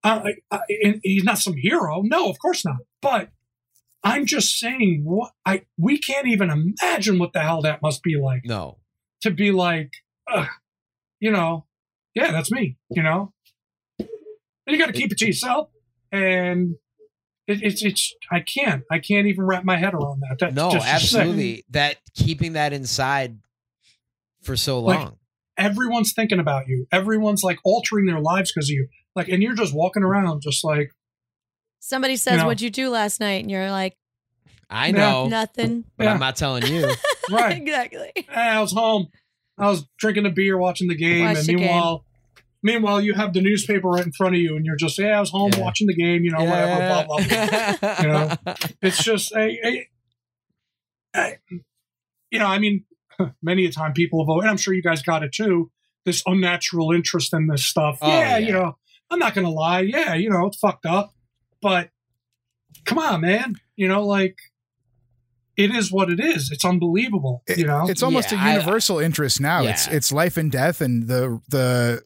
uh, 0.04 0.20
uh, 0.50 0.58
and 0.84 1.00
he's 1.02 1.24
not 1.24 1.38
some 1.38 1.54
hero. 1.56 2.02
No, 2.04 2.28
of 2.28 2.38
course 2.40 2.64
not. 2.64 2.76
But 3.00 3.30
I'm 4.04 4.26
just 4.26 4.58
saying, 4.58 5.02
what 5.04 5.32
I 5.46 5.62
we 5.78 5.98
can't 5.98 6.26
even 6.26 6.50
imagine 6.50 7.18
what 7.18 7.32
the 7.32 7.40
hell 7.40 7.62
that 7.62 7.80
must 7.82 8.02
be 8.02 8.16
like 8.16 8.42
No. 8.44 8.78
to 9.22 9.30
be 9.30 9.50
like, 9.50 9.90
ugh, 10.30 10.46
you 11.20 11.30
know, 11.30 11.64
yeah, 12.18 12.32
that's 12.32 12.50
me. 12.50 12.76
You 12.90 13.02
know, 13.02 13.32
and 13.98 14.08
you 14.66 14.78
got 14.78 14.86
to 14.86 14.92
keep 14.92 15.12
it 15.12 15.18
to 15.18 15.26
yourself. 15.26 15.68
And 16.12 16.76
it, 17.46 17.62
it's 17.62 17.84
it's 17.84 18.14
I 18.30 18.40
can't 18.40 18.82
I 18.90 18.98
can't 18.98 19.26
even 19.26 19.44
wrap 19.44 19.64
my 19.64 19.76
head 19.76 19.94
around 19.94 20.20
that. 20.20 20.36
That's 20.40 20.54
No, 20.54 20.70
just 20.70 20.86
absolutely. 20.86 21.64
That 21.70 21.96
keeping 22.14 22.54
that 22.54 22.72
inside 22.72 23.38
for 24.42 24.56
so 24.56 24.80
Like, 24.80 24.98
long. 24.98 25.16
everyone's 25.56 26.12
thinking 26.12 26.38
about 26.40 26.66
you. 26.68 26.86
Everyone's 26.92 27.42
like 27.42 27.58
altering 27.64 28.06
their 28.06 28.20
lives 28.20 28.52
because 28.52 28.68
of 28.68 28.74
you. 28.74 28.88
Like, 29.14 29.28
and 29.28 29.42
you're 29.42 29.54
just 29.54 29.74
walking 29.74 30.02
around, 30.04 30.42
just 30.42 30.62
like, 30.64 30.90
Somebody 31.80 32.16
says, 32.16 32.32
You 32.34 32.38
know. 32.38 32.46
"What'd 32.46 32.60
you 32.60 32.70
do 32.70 32.88
last 32.90 33.20
night?" 33.20 33.42
And 33.42 33.50
you're 33.50 33.70
like, 33.70 33.96
I 34.70 34.86
Yeah. 34.88 34.92
know, 34.92 35.26
"Nothing." 35.28 35.84
but 35.96 36.04
Yeah. 36.04 36.12
I'm 36.14 36.20
not 36.20 36.36
telling 36.36 36.66
you. 36.66 36.88
right. 37.30 37.56
exactly. 37.60 38.10
hey, 38.16 38.24
I 38.40 38.60
was 38.60 38.72
home. 38.72 39.08
I 39.58 39.68
was 39.68 39.84
drinking 39.98 40.26
a 40.26 40.30
beer, 40.30 40.56
watching 40.58 40.88
the 40.88 40.94
game, 40.96 41.24
Watch 41.24 41.38
and 41.38 41.46
the 41.46 41.52
game. 41.54 41.60
meanwhile, 41.62 42.04
meanwhile, 42.62 43.00
you 43.00 43.14
have 43.14 43.32
the 43.32 43.40
newspaper 43.40 43.88
right 43.88 44.04
in 44.04 44.12
front 44.12 44.34
of 44.34 44.40
you, 44.40 44.56
and 44.56 44.64
you're 44.66 44.76
just, 44.76 44.98
yeah, 44.98 45.16
I 45.16 45.20
was 45.20 45.30
home 45.30 45.50
Yeah. 45.54 45.60
watching 45.60 45.86
the 45.86 45.94
game, 45.94 46.24
you 46.24 46.30
know, 46.30 46.44
whatever, 46.44 46.76
blah 46.76 47.04
blah 47.04 47.26
blah. 47.26 48.02
you 48.02 48.08
know? 48.08 48.54
It's 48.82 49.02
just 49.02 49.32
a, 49.34 49.58
a, 49.66 49.88
a- 51.16 51.38
you 52.30 52.38
know, 52.38 52.46
I 52.46 52.58
mean, 52.58 52.84
many 53.42 53.64
a 53.66 53.70
time 53.72 53.92
people 53.92 54.24
have, 54.26 54.40
and 54.42 54.50
I'm 54.50 54.56
sure 54.56 54.74
you 54.74 54.82
guys 54.82 55.02
got 55.02 55.22
it 55.22 55.32
too. 55.32 55.70
This 56.04 56.22
unnatural 56.26 56.92
interest 56.92 57.32
in 57.34 57.48
this 57.48 57.66
stuff. 57.66 57.98
Oh, 58.02 58.08
yeah, 58.08 58.38
yeah. 58.38 58.46
you 58.46 58.52
know, 58.52 58.76
I'm 59.10 59.18
not 59.18 59.34
gonna 59.34 59.50
lie. 59.50 59.80
Yeah, 59.80 60.14
you 60.14 60.30
know, 60.30 60.46
it's 60.46 60.56
fucked 60.58 60.86
up, 60.86 61.12
but 61.60 61.90
come 62.84 62.98
on, 62.98 63.20
man. 63.22 63.54
You 63.76 63.88
know, 63.88 64.04
like 64.04 64.36
it 65.56 65.74
is 65.74 65.90
what 65.90 66.08
it 66.10 66.20
is. 66.20 66.50
It's 66.52 66.64
unbelievable. 66.64 67.42
You 67.56 67.66
know, 67.66 67.88
it's 67.88 68.02
almost 68.02 68.30
Yeah, 68.32 68.38
a 68.38 68.48
I- 68.48 68.52
universal 68.54 68.98
interest 69.00 69.40
now. 69.40 69.62
It's 69.64 69.86
it's 69.88 70.12
life 70.12 70.36
and 70.36 70.50
death, 70.52 70.80
and 70.80 71.08
the 71.08 71.40
the 71.48 72.02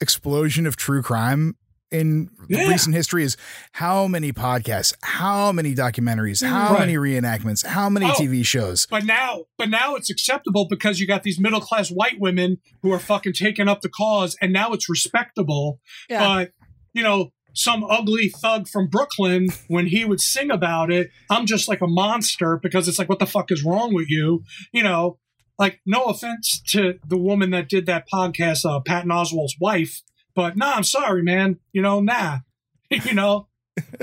explosion 0.00 0.66
of 0.66 0.76
true 0.76 1.02
crime 1.02 1.56
in 1.90 2.28
Yeah. 2.48 2.66
recent 2.68 2.94
history 2.94 3.22
is 3.22 3.36
how 3.72 4.08
many 4.08 4.32
podcasts, 4.32 4.92
how 5.02 5.52
many 5.52 5.74
documentaries, 5.74 6.42
mm, 6.42 6.48
how 6.48 6.70
Right. 6.72 6.80
many 6.80 6.94
reenactments, 6.94 7.64
how 7.64 7.88
many 7.88 8.06
Oh. 8.06 8.14
TV 8.14 8.42
shows. 8.42 8.86
But 8.90 9.04
now, 9.04 9.44
but 9.58 9.68
now 9.70 9.94
it's 9.94 10.10
acceptable 10.10 10.66
because 10.68 10.98
you 10.98 11.06
got 11.06 11.22
these 11.22 11.38
middle 11.38 11.60
class 11.60 11.90
white 11.90 12.18
women 12.18 12.58
who 12.82 12.92
are 12.92 12.98
fucking 12.98 13.34
taking 13.34 13.68
up 13.68 13.82
the 13.82 13.88
cause, 13.88 14.36
and 14.40 14.52
now 14.52 14.72
it's 14.72 14.88
respectable. 14.88 15.78
Yeah. 16.10 16.18
But 16.26 16.50
you 16.92 17.02
know, 17.02 17.30
some 17.56 17.84
ugly 17.84 18.28
thug 18.28 18.66
from 18.68 18.88
Brooklyn 18.88 19.48
when 19.68 19.86
he 19.86 20.04
would 20.04 20.20
sing 20.20 20.50
about 20.50 20.92
it. 20.92 21.10
I'm 21.30 21.46
just 21.46 21.68
like 21.68 21.80
a 21.80 21.86
monster 21.86 22.58
because 22.60 22.88
it's 22.88 22.98
like, 22.98 23.08
what 23.08 23.20
the 23.20 23.26
fuck 23.26 23.52
is 23.52 23.62
wrong 23.64 23.94
with 23.94 24.08
you? 24.08 24.42
You 24.72 24.82
know, 24.82 25.18
like 25.58 25.80
no 25.86 26.04
offense 26.04 26.60
to 26.68 26.98
the 27.06 27.16
woman 27.16 27.50
that 27.50 27.68
did 27.68 27.86
that 27.86 28.06
podcast, 28.12 28.64
uh, 28.64 28.80
Patton 28.80 29.10
Oswalt's 29.10 29.56
wife, 29.60 30.02
but 30.34 30.56
nah, 30.56 30.72
I'm 30.74 30.84
sorry, 30.84 31.22
man. 31.22 31.58
You 31.72 31.82
know, 31.82 32.00
nah, 32.00 32.38
you 32.90 33.14
know, 33.14 33.48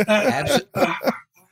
uh, 0.07 0.60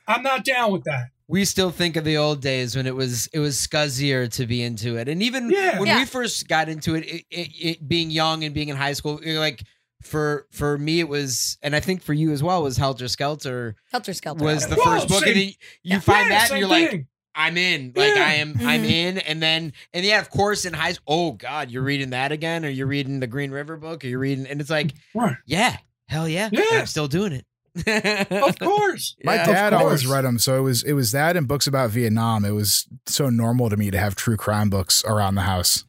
I'm 0.06 0.22
not 0.22 0.44
down 0.44 0.72
with 0.72 0.84
that. 0.84 1.08
we 1.28 1.44
still 1.44 1.70
think 1.70 1.96
of 1.96 2.04
the 2.04 2.16
old 2.16 2.40
days 2.42 2.74
when 2.76 2.86
it 2.86 2.94
was 2.96 3.28
it 3.32 3.38
was 3.38 3.56
scuzzier 3.56 4.30
to 4.32 4.46
be 4.46 4.62
into 4.62 4.96
it, 4.96 5.08
and 5.08 5.22
even 5.22 5.50
Yeah. 5.50 5.78
when 5.78 5.86
Yeah. 5.88 5.98
we 5.98 6.04
first 6.04 6.48
got 6.48 6.68
into 6.68 6.94
it, 6.96 7.04
it, 7.06 7.24
it, 7.30 7.48
it 7.60 7.88
being 7.88 8.10
young 8.10 8.42
and 8.44 8.54
being 8.54 8.68
in 8.68 8.76
high 8.76 8.94
school, 8.94 9.20
you're 9.22 9.38
like 9.38 9.62
for 10.02 10.46
for 10.50 10.78
me 10.78 10.98
it 11.00 11.08
was, 11.08 11.58
and 11.62 11.76
I 11.76 11.80
think 11.80 12.02
for 12.02 12.14
you 12.14 12.32
as 12.32 12.42
well 12.42 12.62
was 12.62 12.76
Helter 12.78 13.06
Skelter 13.06 13.76
Helter 13.92 14.14
Skelter. 14.14 14.42
was 14.42 14.66
the 14.66 14.76
Whoa, 14.76 14.84
first 14.84 15.08
book, 15.08 15.20
same- 15.24 15.28
and 15.28 15.36
then 15.36 15.46
you 15.46 15.54
Yeah. 15.82 15.98
find 16.00 16.30
Yeah, 16.30 16.38
that 16.38 16.50
and 16.50 16.58
you're 16.60 16.68
like, 16.68 16.90
thing. 16.90 17.06
I'm 17.34 17.56
in. 17.56 17.92
Like 17.94 18.14
Yeah. 18.16 18.24
I 18.26 18.32
am 18.34 18.54
I'm 18.60 18.82
Mhm. 18.82 18.90
in. 18.90 19.18
And 19.18 19.42
then 19.42 19.72
and 19.94 20.04
yeah, 20.04 20.20
of 20.20 20.30
course 20.30 20.64
in 20.64 20.72
high 20.72 20.92
school, 20.92 21.04
oh 21.08 21.32
God, 21.32 21.70
you're 21.70 21.82
reading 21.82 22.10
that 22.10 22.32
again, 22.32 22.64
or 22.64 22.68
you're 22.68 22.86
reading 22.86 23.20
the 23.20 23.26
Green 23.26 23.50
River 23.50 23.76
book, 23.76 24.04
or 24.04 24.08
you're 24.08 24.18
reading 24.18 24.46
and 24.46 24.60
it's 24.60 24.70
like, 24.70 24.92
right. 25.14 25.36
yeah, 25.46 25.76
hell 26.08 26.28
yeah. 26.28 26.48
Yeah. 26.52 26.62
I'm 26.72 26.86
still 26.86 27.08
doing 27.08 27.32
it. 27.32 27.44
Of 28.32 28.58
course. 28.58 29.14
My 29.22 29.36
Yeah. 29.36 29.46
dad 29.46 29.72
always 29.72 30.06
read 30.06 30.22
them, 30.24 30.38
so 30.40 30.58
it 30.58 30.62
was 30.62 30.82
it 30.82 30.94
was 30.94 31.12
that 31.12 31.36
and 31.36 31.46
books 31.46 31.66
about 31.68 31.90
Vietnam. 31.90 32.44
It 32.44 32.50
was 32.50 32.86
so 33.06 33.30
normal 33.30 33.70
to 33.70 33.76
me 33.76 33.90
to 33.92 33.98
have 33.98 34.16
true 34.16 34.36
crime 34.36 34.68
books 34.70 35.04
around 35.04 35.36
the 35.36 35.42
house. 35.42 35.84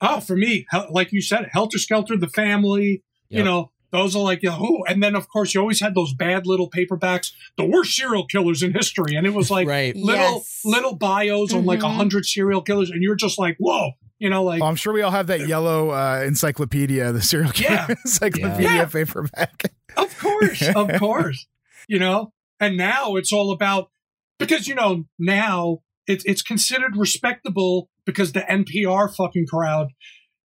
Oh, 0.00 0.20
for 0.20 0.34
me, 0.34 0.66
like 0.88 1.12
you 1.12 1.20
said, 1.20 1.50
Helter 1.52 1.76
Skelter, 1.76 2.16
The 2.16 2.26
Family, 2.28 3.02
you 3.28 3.42
know, 3.44 3.70
those 3.92 4.14
are 4.16 4.22
like, 4.22 4.42
you 4.42 4.50
know, 4.50 4.62
ooh. 4.62 4.84
and 4.88 5.02
then 5.02 5.14
of 5.14 5.28
course 5.28 5.54
you 5.54 5.60
always 5.60 5.80
had 5.80 5.94
those 5.94 6.12
bad 6.14 6.46
little 6.46 6.70
paperbacks, 6.70 7.32
the 7.56 7.64
worst 7.64 7.96
serial 7.96 8.26
killers 8.26 8.62
in 8.62 8.72
history, 8.72 9.16
and 9.16 9.26
it 9.26 9.34
was 9.34 9.50
like 9.50 9.66
right. 9.68 9.94
little 9.96 10.36
Yes. 10.36 10.60
little 10.64 10.96
bios 10.96 11.52
on 11.52 11.64
like 11.64 11.80
a 11.80 11.86
Mhm. 11.86 11.94
hundred 11.96 12.24
serial 12.26 12.62
killers, 12.62 12.90
and 12.90 13.02
you're 13.02 13.16
just 13.16 13.38
like, 13.38 13.56
whoa, 13.58 13.92
you 14.18 14.30
know, 14.30 14.44
like 14.44 14.60
Well, 14.60 14.68
I'm 14.70 14.76
sure 14.76 14.92
we 14.92 15.02
all 15.02 15.10
have 15.10 15.26
that 15.28 15.46
yellow 15.48 15.90
uh, 15.90 16.22
encyclopedia, 16.26 17.12
the 17.12 17.22
serial 17.22 17.50
killer 17.52 17.70
Yeah. 17.88 17.94
encyclopedia 18.04 18.68
Yeah. 18.74 18.84
paperback. 18.86 19.72
Of 19.96 20.18
course, 20.18 20.62
of 20.74 20.92
course. 20.98 21.46
You 21.88 21.98
know, 21.98 22.32
and 22.60 22.76
now 22.76 23.16
it's 23.16 23.32
all 23.32 23.50
about 23.52 23.90
because 24.38 24.68
you 24.68 24.74
know 24.74 25.04
now 25.18 25.78
it's 26.06 26.24
it's 26.24 26.42
considered 26.42 26.96
respectable 26.96 27.88
because 28.04 28.32
the 28.32 28.40
NPR 28.40 29.08
fucking 29.14 29.46
crowd, 29.46 29.88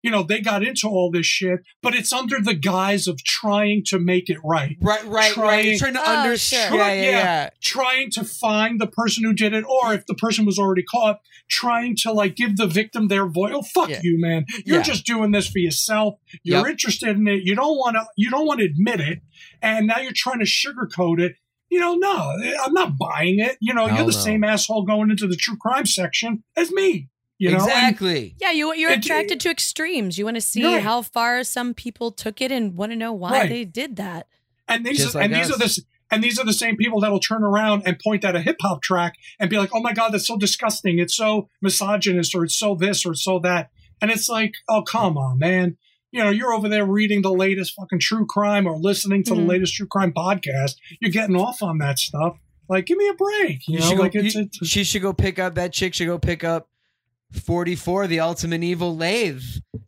you 0.05 0.11
know, 0.11 0.21
they 0.23 0.39
got 0.39 0.61
into 0.63 0.87
all 0.87 1.09
this 1.11 1.25
shit, 1.25 1.61
but 1.81 1.95
it's 1.95 2.13
under 2.13 2.39
the 2.39 2.53
guise 2.53 3.07
of 3.07 3.17
trying 3.23 3.81
to 3.87 3.97
make 3.97 4.29
it 4.29 4.37
right, 4.43 4.77
Right, 4.81 5.03
right, 5.05 5.35
right. 5.35 5.65
You're 5.65 5.77
Trying- 5.79 5.93
trying 5.95 6.05
to 6.05 6.11
Oh, 6.11 6.23
understand. 6.23 6.69
sure. 6.69 6.77
Yeah, 6.77 6.93
yeah, 6.93 7.01
Yeah. 7.01 7.09
yeah. 7.11 7.49
trying 7.61 8.11
to 8.11 8.23
find 8.23 8.79
the 8.79 8.87
person 8.87 9.23
who 9.23 9.33
did 9.33 9.53
it, 9.53 9.65
or 9.67 9.93
if 9.93 10.05
the 10.05 10.13
person 10.13 10.45
was 10.45 10.59
already 10.59 10.83
caught, 10.83 11.19
trying 11.49 11.95
to 12.03 12.11
like 12.11 12.35
give 12.35 12.55
the 12.57 12.67
victim 12.67 13.07
their 13.07 13.25
voice. 13.27 13.51
Oh 13.55 13.61
fuck 13.63 13.89
Yeah. 13.89 13.99
you, 14.03 14.19
man! 14.21 14.45
You're 14.65 14.77
Yeah. 14.77 14.83
just 14.83 15.05
doing 15.05 15.31
this 15.31 15.47
for 15.47 15.59
yourself. 15.59 16.15
You're 16.43 16.59
Yep. 16.59 16.67
interested 16.69 17.17
in 17.17 17.27
it. 17.27 17.41
You 17.43 17.55
don't 17.55 17.77
want 17.77 17.95
to. 17.95 18.05
You 18.15 18.29
don't 18.29 18.45
want 18.45 18.59
to 18.59 18.65
admit 18.65 18.99
it, 18.99 19.21
and 19.61 19.87
now 19.87 19.99
you're 19.99 20.11
trying 20.15 20.39
to 20.39 20.45
sugarcoat 20.45 21.19
it. 21.19 21.35
You 21.71 21.79
know, 21.79 21.95
no, 21.95 22.33
I'm 22.63 22.73
not 22.73 22.97
buying 22.97 23.39
it. 23.39 23.57
You 23.59 23.73
know, 23.73 23.87
Hell 23.87 23.97
you're 23.97 24.05
the 24.11 24.17
no. 24.17 24.23
same 24.23 24.43
asshole 24.43 24.83
going 24.85 25.09
into 25.09 25.27
the 25.27 25.35
true 25.35 25.57
crime 25.57 25.85
section 25.87 26.43
as 26.55 26.71
me. 26.71 27.09
You 27.37 27.51
know, 27.51 27.57
And- 27.57 27.67
exactly. 27.67 28.35
Yeah, 28.39 28.51
you 28.51 28.73
you're 28.75 28.91
It- 28.91 28.99
attracted 28.99 29.39
to 29.41 29.49
extremes. 29.49 30.17
You 30.17 30.25
want 30.25 30.35
to 30.35 30.41
see 30.41 30.63
Right. 30.63 30.81
how 30.81 31.01
far 31.01 31.43
some 31.43 31.73
people 31.73 32.11
took 32.11 32.39
it 32.41 32.51
and 32.51 32.75
want 32.77 32.91
to 32.91 32.95
know 32.95 33.11
why 33.13 33.31
Right. 33.31 33.49
they 33.49 33.65
did 33.65 33.97
that. 33.97 34.27
And 34.67 34.85
these 34.85 34.97
Just 34.99 35.15
are, 35.15 35.19
like 35.19 35.25
and 35.31 35.35
these 35.35 35.51
are 35.51 35.57
the 35.57 35.81
and 36.11 36.23
these 36.23 36.39
are 36.39 36.45
the 36.45 36.53
same 36.53 36.77
people 36.77 37.01
that'll 37.01 37.19
turn 37.19 37.43
around 37.43 37.81
and 37.85 37.99
point 37.99 38.23
at 38.23 38.35
a 38.35 38.39
hip 38.41 38.57
hop 38.61 38.81
track 38.81 39.15
and 39.39 39.49
be 39.49 39.57
like, 39.57 39.71
"Oh 39.73 39.81
my 39.81 39.91
god, 39.91 40.09
that's 40.13 40.27
so 40.27 40.37
disgusting! 40.37 40.99
It's 40.99 41.15
so 41.15 41.49
misogynist, 41.61 42.33
or 42.35 42.43
it's 42.45 42.55
so 42.55 42.73
this, 42.75 43.05
or 43.05 43.11
it's 43.11 43.23
so 43.23 43.39
that." 43.39 43.69
And 44.01 44.11
it's 44.11 44.29
like, 44.29 44.53
"Oh 44.69 44.81
come 44.83 45.17
on, 45.17 45.37
man! 45.39 45.77
You 46.11 46.23
know, 46.23 46.29
you're 46.29 46.53
over 46.53 46.69
there 46.69 46.85
reading 46.85 47.21
the 47.21 47.33
latest 47.33 47.73
fucking 47.75 47.99
true 47.99 48.25
crime 48.25 48.65
or 48.65 48.77
listening 48.77 49.23
to 49.25 49.31
Mhm. 49.31 49.35
the 49.35 49.41
latest 49.41 49.73
true 49.75 49.87
crime 49.87 50.13
podcast. 50.13 50.75
You're 51.01 51.11
getting 51.11 51.35
off 51.35 51.61
on 51.61 51.79
that 51.79 51.99
stuff. 51.99 52.37
Like, 52.69 52.85
give 52.85 52.97
me 52.97 53.07
a 53.09 53.13
break. 53.13 53.67
You, 53.67 53.73
You 53.73 53.79
know, 53.79 53.85
should 53.89 53.97
go, 53.97 54.03
like 54.03 54.15
it's, 54.15 54.35
you- 54.35 54.41
it's 54.43 54.67
she 54.67 54.83
should 54.85 55.01
go 55.01 55.11
pick 55.11 55.37
up 55.39 55.55
that 55.55 55.73
chick 55.73 55.93
should 55.93 56.07
go 56.07 56.17
pick 56.17 56.43
up 56.43 56.69
44 57.31 58.07
the 58.07 58.19
ultimate 58.19 58.63
evil 58.63 58.95
lathe 58.95 59.41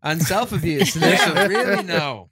on 0.03 0.19
self 0.19 0.51
abuse 0.51 0.95
and 0.95 1.03
then 1.03 1.17
she'll 1.17 1.47
really 1.47 1.83
no. 1.83 2.29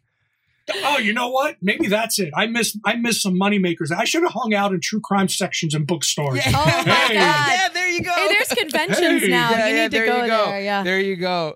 oh, 0.83 0.97
you 0.97 1.13
know 1.13 1.29
what? 1.29 1.57
Maybe 1.61 1.87
that's 1.87 2.17
it. 2.19 2.31
I 2.35 2.47
miss 2.47 2.77
I 2.85 2.95
miss 2.95 3.21
some 3.21 3.39
moneymakers. 3.39 3.91
I 3.95 4.03
should 4.05 4.23
have 4.23 4.31
hung 4.33 4.53
out 4.53 4.73
in 4.73 4.79
true 4.81 4.99
crime 4.99 5.27
sections 5.29 5.75
in 5.75 5.85
bookstores. 5.85 6.41
Oh 6.47 6.51
my 6.51 6.91
Hey. 6.91 7.13
god. 7.15 7.47
yeah 7.51 7.69
there 7.73 7.89
you 7.89 8.01
go 8.01 8.11
Hey, 8.13 8.27
there's 8.29 8.47
conventions 8.49 9.21
Hey. 9.21 9.27
now. 9.29 9.51
Yeah, 9.51 9.67
you 9.67 9.75
yeah, 9.75 9.81
need 9.83 9.91
to 9.91 10.05
go, 10.05 10.21
you 10.23 10.27
go. 10.27 10.45
there. 10.47 10.61
Yeah. 10.61 10.83
there 10.83 10.99
you 10.99 11.15
go 11.15 11.55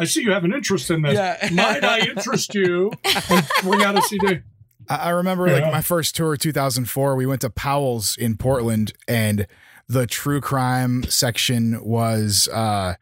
I 0.00 0.04
see 0.04 0.22
you 0.22 0.30
have 0.32 0.44
an 0.44 0.54
interest 0.54 0.90
in 0.90 1.02
this. 1.02 1.14
yeah 1.14 1.48
Might 1.52 1.84
I 1.84 1.98
interest 2.00 2.54
you? 2.54 2.92
And 3.30 3.46
bring 3.62 3.82
out 3.82 3.98
a 3.98 4.02
CD. 4.02 4.38
I, 4.88 4.94
I 4.96 5.08
remember 5.10 5.50
like 5.50 5.64
my 5.72 5.82
first 5.82 6.14
tour, 6.16 6.36
2004. 6.36 7.14
We 7.16 7.26
went 7.26 7.40
to 7.42 7.50
Powell's 7.50 8.16
in 8.16 8.36
Portland, 8.36 8.92
and 9.08 9.46
the 9.88 10.06
true 10.06 10.40
crime 10.40 11.02
section 11.04 11.82
was 11.84 12.48
uh 12.48 12.94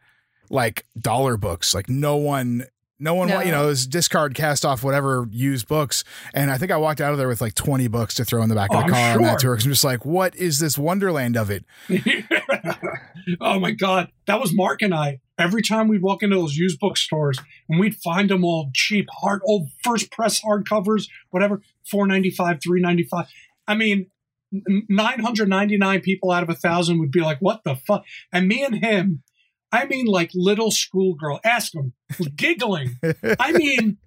like 0.49 0.85
dollar 0.99 1.35
books. 1.37 1.73
Like 1.73 1.89
no 1.89 2.15
one, 2.15 2.65
no 2.99 3.13
one, 3.13 3.27
No. 3.27 3.41
you 3.41 3.51
know, 3.51 3.63
it 3.65 3.67
was 3.67 3.85
discard, 3.85 4.33
cast 4.33 4.63
off, 4.65 4.83
whatever 4.83 5.27
used 5.29 5.67
books. 5.67 6.03
And 6.33 6.49
I 6.49 6.57
think 6.57 6.71
I 6.71 6.77
walked 6.77 7.01
out 7.01 7.11
of 7.11 7.17
there 7.17 7.27
with 7.27 7.41
like 7.41 7.53
20 7.53 7.87
books 7.89 8.15
to 8.15 8.25
throw 8.25 8.41
in 8.41 8.49
the 8.49 8.55
back 8.55 8.69
Oh, 8.71 8.77
of 8.79 8.85
the 8.85 8.85
I'm 8.85 8.93
car 8.93 9.11
on 9.17 9.21
that 9.23 9.41
sure. 9.41 9.49
tour. 9.51 9.55
'Cause 9.57 9.65
I'm 9.65 9.71
just 9.73 9.83
like, 9.83 10.05
what 10.05 10.35
is 10.37 10.59
this 10.59 10.77
wonderland 10.77 11.35
of 11.35 11.49
it? 11.51 11.65
oh 13.41 13.59
my 13.59 13.71
god, 13.71 14.09
that 14.25 14.39
was 14.39 14.53
Mark 14.53 14.81
and 14.81 14.93
I. 14.93 15.19
Every 15.37 15.61
time 15.61 15.87
we'd 15.87 16.01
walk 16.01 16.23
into 16.23 16.35
those 16.35 16.55
used 16.55 16.79
bookstores 16.79 17.37
and 17.69 17.79
we'd 17.79 17.95
find 17.97 18.29
them 18.29 18.43
all 18.43 18.71
cheap, 18.73 19.07
hard, 19.19 19.41
old 19.43 19.69
first 19.83 20.09
press 20.11 20.41
hardcovers, 20.41 21.07
whatever, 21.29 21.61
four 21.89 22.07
ninety 22.07 22.31
five, 22.31 22.59
three 22.63 22.81
ninety 22.81 23.03
five. 23.03 23.27
I 23.67 23.75
mean, 23.75 24.07
nine 24.51 25.19
hundred 25.19 25.49
ninety 25.49 25.77
nine 25.77 26.01
people 26.01 26.31
out 26.31 26.43
of 26.43 26.49
a 26.49 26.55
thousand 26.55 26.99
would 26.99 27.11
be 27.11 27.21
like, 27.21 27.39
"What 27.39 27.63
the 27.63 27.75
fuck?" 27.75 28.03
And 28.31 28.47
me 28.47 28.63
and 28.63 28.75
him, 28.83 29.23
I 29.71 29.85
mean, 29.85 30.05
like 30.05 30.31
little 30.33 30.71
schoolgirl, 30.71 31.39
ask 31.43 31.73
him, 31.75 31.93
giggling. 32.35 32.97
I 33.39 33.51
mean, 33.51 33.97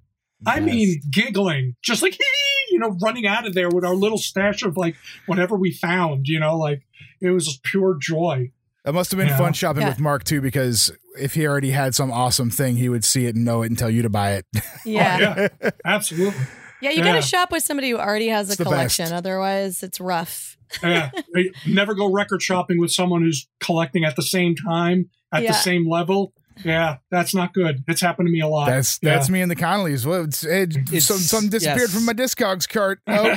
I 0.47 0.57
Yes. 0.59 0.65
mean, 0.65 1.01
giggling, 1.13 1.77
just 1.83 2.03
like 2.03 2.19
you 2.71 2.79
know, 2.79 2.97
running 3.03 3.27
out 3.27 3.47
of 3.47 3.55
there 3.55 3.69
with 3.69 3.85
our 3.85 3.95
little 3.95 4.19
stash 4.19 4.63
of 4.63 4.77
like 4.77 4.97
whatever 5.27 5.57
we 5.57 5.73
found. 5.73 6.27
You 6.29 6.41
know, 6.41 6.57
like 6.57 6.83
it 7.21 7.31
was 7.31 7.47
just 7.47 7.63
pure 7.63 7.97
joy. 8.01 8.53
That 8.85 8.95
must 8.95 9.11
have 9.11 9.19
been 9.19 9.29
Yeah. 9.29 9.37
fun 9.37 9.53
shopping 9.53 9.83
Yeah. 9.83 9.91
with 9.91 10.01
Mark 10.01 10.25
too, 10.25 10.41
because 10.41 10.91
if 11.21 11.35
he 11.35 11.47
already 11.47 11.73
had 11.73 11.95
some 11.95 12.11
awesome 12.11 12.49
thing, 12.49 12.77
he 12.77 12.89
would 12.89 13.05
see 13.05 13.27
it 13.27 13.35
and 13.35 13.45
know 13.45 13.61
it 13.63 13.67
and 13.67 13.79
tell 13.79 13.91
you 13.91 14.01
to 14.01 14.09
buy 14.09 14.33
it. 14.33 14.47
Yeah. 14.87 15.35
Oh, 15.37 15.49
yeah, 15.63 15.71
absolutely. 15.85 16.41
Yeah, 16.81 16.91
you 16.91 16.99
Yeah. 16.99 17.05
gotta 17.05 17.23
shop 17.23 17.51
with 17.53 17.63
somebody 17.63 17.91
who 17.91 17.99
already 17.99 18.29
has 18.29 18.49
a 18.49 18.53
It's 18.53 18.59
the 18.59 18.65
collection. 18.65 19.13
Otherwise, 19.13 19.83
it's 19.83 20.01
rough. 20.01 20.57
Yeah, 20.85 21.11
never 21.67 21.95
go 21.95 22.13
record 22.13 22.43
shopping 22.43 22.79
with 22.81 22.93
someone 22.93 23.23
who's 23.23 23.49
collecting 23.59 24.05
at 24.05 24.15
the 24.15 24.23
same 24.23 24.55
time 24.55 25.11
at 25.33 25.43
Yeah. 25.43 25.51
the 25.53 25.59
same 25.59 25.89
level. 25.89 26.33
Yeah, 26.65 26.97
that's 27.11 27.35
not 27.35 27.53
good. 27.55 27.83
It's 27.89 28.01
happened 28.01 28.29
to 28.29 28.33
me 28.33 28.41
a 28.41 28.47
lot. 28.49 28.67
That's 28.67 28.99
Yeah. 29.03 29.15
that's 29.15 29.29
me 29.31 29.41
and 29.41 29.51
the 29.51 29.57
Conleys. 29.57 30.05
Well, 30.07 30.25
it's, 30.25 30.45
it, 30.45 30.77
It's- 30.77 31.05
some 31.07 31.19
some 31.19 31.49
disappeared 31.49 31.91
yes. 31.91 31.95
from 31.95 32.05
my 32.07 32.13
Discogs 32.13 32.69
cart. 32.69 33.01
Oh, 33.09 33.37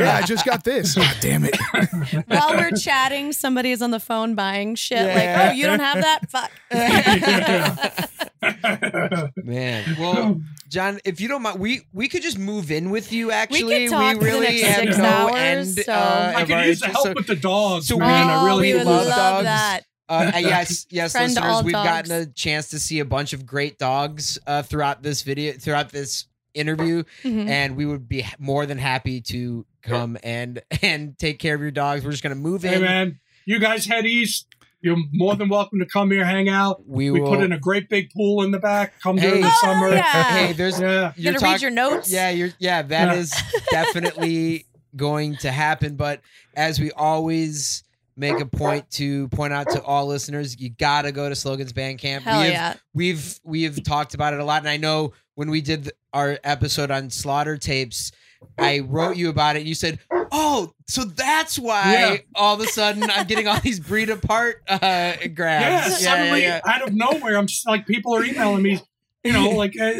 yeah, 0.00 0.20
I 0.22 0.26
just 0.26 0.44
got 0.44 0.64
this. 0.64 0.96
Oh, 0.98 1.16
damn 1.20 1.44
it. 1.44 1.56
While 2.28 2.56
we're 2.56 2.70
chatting, 2.72 3.32
somebody 3.32 3.70
is 3.72 3.82
on 3.82 3.90
the 3.90 4.00
phone 4.00 4.34
buying 4.34 4.74
shit. 4.74 4.98
Yeah. 4.98 5.14
Like, 5.14 5.50
oh, 5.50 5.52
you 5.56 5.66
don't 5.66 5.80
have 5.80 6.00
that? 6.02 6.30
Fuck. 6.30 6.50
Man, 9.44 9.96
well, 9.98 10.40
John, 10.68 11.00
if 11.04 11.20
you 11.20 11.28
don't 11.28 11.42
mind, 11.42 11.58
we 11.60 11.82
we 11.92 12.08
could 12.08 12.22
just 12.22 12.38
move 12.38 12.70
in 12.70 12.90
with 12.90 13.12
you. 13.12 13.30
Actually, 13.30 13.88
talk 13.88 14.14
for 14.16 14.20
the 14.20 14.24
really 14.30 14.46
next 14.46 14.62
have 14.62 14.84
six 14.84 14.98
no 14.98 15.04
hours, 15.04 15.34
end. 15.36 15.68
so- 15.78 15.92
uh, 15.92 16.32
I 16.36 16.42
of 16.42 16.48
could 16.48 16.64
use 16.66 16.80
the 16.80 16.88
help 16.88 17.06
So, 17.06 17.12
with 17.14 17.26
the 17.26 17.36
dogs, 17.36 17.86
so 17.88 17.96
we- 17.96 18.00
man. 18.02 18.28
I 18.28 18.42
oh, 18.42 18.46
really 18.46 18.72
we 18.72 18.78
would 18.78 18.86
love 18.86 19.06
love 19.06 19.16
dogs. 19.16 19.44
that. 19.44 19.80
Uh, 20.10 20.32
yes, 20.38 20.86
yes, 20.90 21.12
Friend 21.12 21.32
listeners, 21.32 21.62
we've 21.62 21.72
dogs. 21.72 22.08
gotten 22.08 22.12
a 22.12 22.26
chance 22.26 22.68
to 22.70 22.78
see 22.78 22.98
a 22.98 23.04
bunch 23.04 23.32
of 23.32 23.46
great 23.46 23.78
dogs 23.78 24.38
uh, 24.46 24.62
throughout 24.62 25.02
this 25.02 25.22
video, 25.22 25.52
throughout 25.54 25.90
this 25.90 26.26
interview, 26.52 27.04
Mhm. 27.22 27.48
and 27.48 27.76
we 27.76 27.86
would 27.86 28.08
be 28.08 28.26
more 28.38 28.66
than 28.66 28.76
happy 28.76 29.20
to 29.22 29.64
come 29.82 30.18
and 30.22 30.60
and 30.82 31.16
take 31.18 31.38
care 31.38 31.54
of 31.54 31.60
your 31.60 31.70
dogs. 31.70 32.04
We're 32.04 32.10
just 32.10 32.22
gonna 32.24 32.34
move 32.34 32.62
Hey 32.62 32.74
in. 32.74 32.80
man, 32.82 33.20
you 33.46 33.58
guys 33.60 33.86
head 33.86 34.04
east. 34.04 34.46
You're 34.82 34.96
more 35.12 35.36
than 35.36 35.50
welcome 35.50 35.78
to 35.80 35.84
come 35.86 36.10
here, 36.10 36.24
hang 36.24 36.48
out. 36.48 36.82
We, 36.88 37.10
We 37.10 37.20
will. 37.20 37.28
put 37.28 37.40
in 37.44 37.52
a 37.52 37.58
great 37.58 37.90
big 37.90 38.10
pool 38.12 38.42
in 38.42 38.50
the 38.50 38.58
back. 38.58 38.98
Come 39.02 39.16
during 39.16 39.34
Hey. 39.36 39.40
the 39.42 39.48
Oh, 39.48 39.58
summer. 39.60 39.90
yeah. 39.94 40.02
hey, 40.46 40.52
there's 40.54 40.80
Yeah. 40.80 41.12
You're 41.16 41.32
gonna 41.34 41.38
talk- 41.40 41.52
read 41.52 41.60
your 41.62 41.70
notes? 41.70 42.10
Yeah, 42.10 42.30
you're 42.30 42.48
yeah, 42.58 42.80
that 42.80 43.08
Yeah. 43.08 43.20
is 43.20 43.30
definitely 43.70 44.64
going 44.96 45.36
to 45.36 45.50
happen. 45.50 45.96
But 45.96 46.20
as 46.56 46.80
we 46.80 46.90
always 46.92 47.84
make 48.16 48.40
a 48.40 48.46
point 48.46 48.90
to 48.92 49.28
point 49.28 49.52
out 49.52 49.68
to 49.70 49.82
all 49.82 50.06
listeners, 50.06 50.58
you 50.60 50.70
gotta 50.70 51.12
go 51.12 51.28
to 51.28 51.34
Slogans 51.34 51.72
Bandcamp. 51.72 52.20
Hell 52.22 52.40
we 52.40 52.46
have, 52.46 52.52
yeah. 52.52 52.74
we've 52.94 53.38
we've 53.44 53.82
talked 53.84 54.14
about 54.14 54.32
it 54.34 54.40
a 54.40 54.44
lot, 54.44 54.62
and 54.62 54.68
I 54.68 54.76
know 54.76 55.12
when 55.34 55.50
we 55.50 55.60
did 55.60 55.90
our 56.12 56.38
episode 56.44 56.90
on 56.90 57.08
slaughter 57.10 57.56
tapes, 57.56 58.12
I 58.58 58.80
wrote 58.80 59.16
you 59.16 59.28
about 59.30 59.56
it. 59.56 59.60
and 59.60 59.68
You 59.68 59.74
said, 59.74 59.98
"Oh, 60.32 60.72
so 60.86 61.04
that's 61.04 61.58
why 61.58 61.92
Yeah. 61.92 62.16
all 62.34 62.54
of 62.54 62.60
a 62.60 62.66
sudden 62.66 63.04
I'm 63.10 63.26
getting 63.26 63.46
all 63.48 63.60
these 63.60 63.80
breed 63.80 64.10
apart 64.10 64.62
uh, 64.68 64.78
Yeah, 64.82 65.26
grabs." 65.28 65.98
suddenly 66.02 66.46
out 66.46 66.82
of 66.86 66.92
nowhere, 66.94 67.36
I'm 67.36 67.46
just 67.46 67.66
like 67.66 67.86
people 67.86 68.14
are 68.16 68.24
emailing 68.24 68.62
me. 68.62 68.80
You 69.24 69.32
know, 69.32 69.50
like 69.50 69.78
uh, 69.78 69.92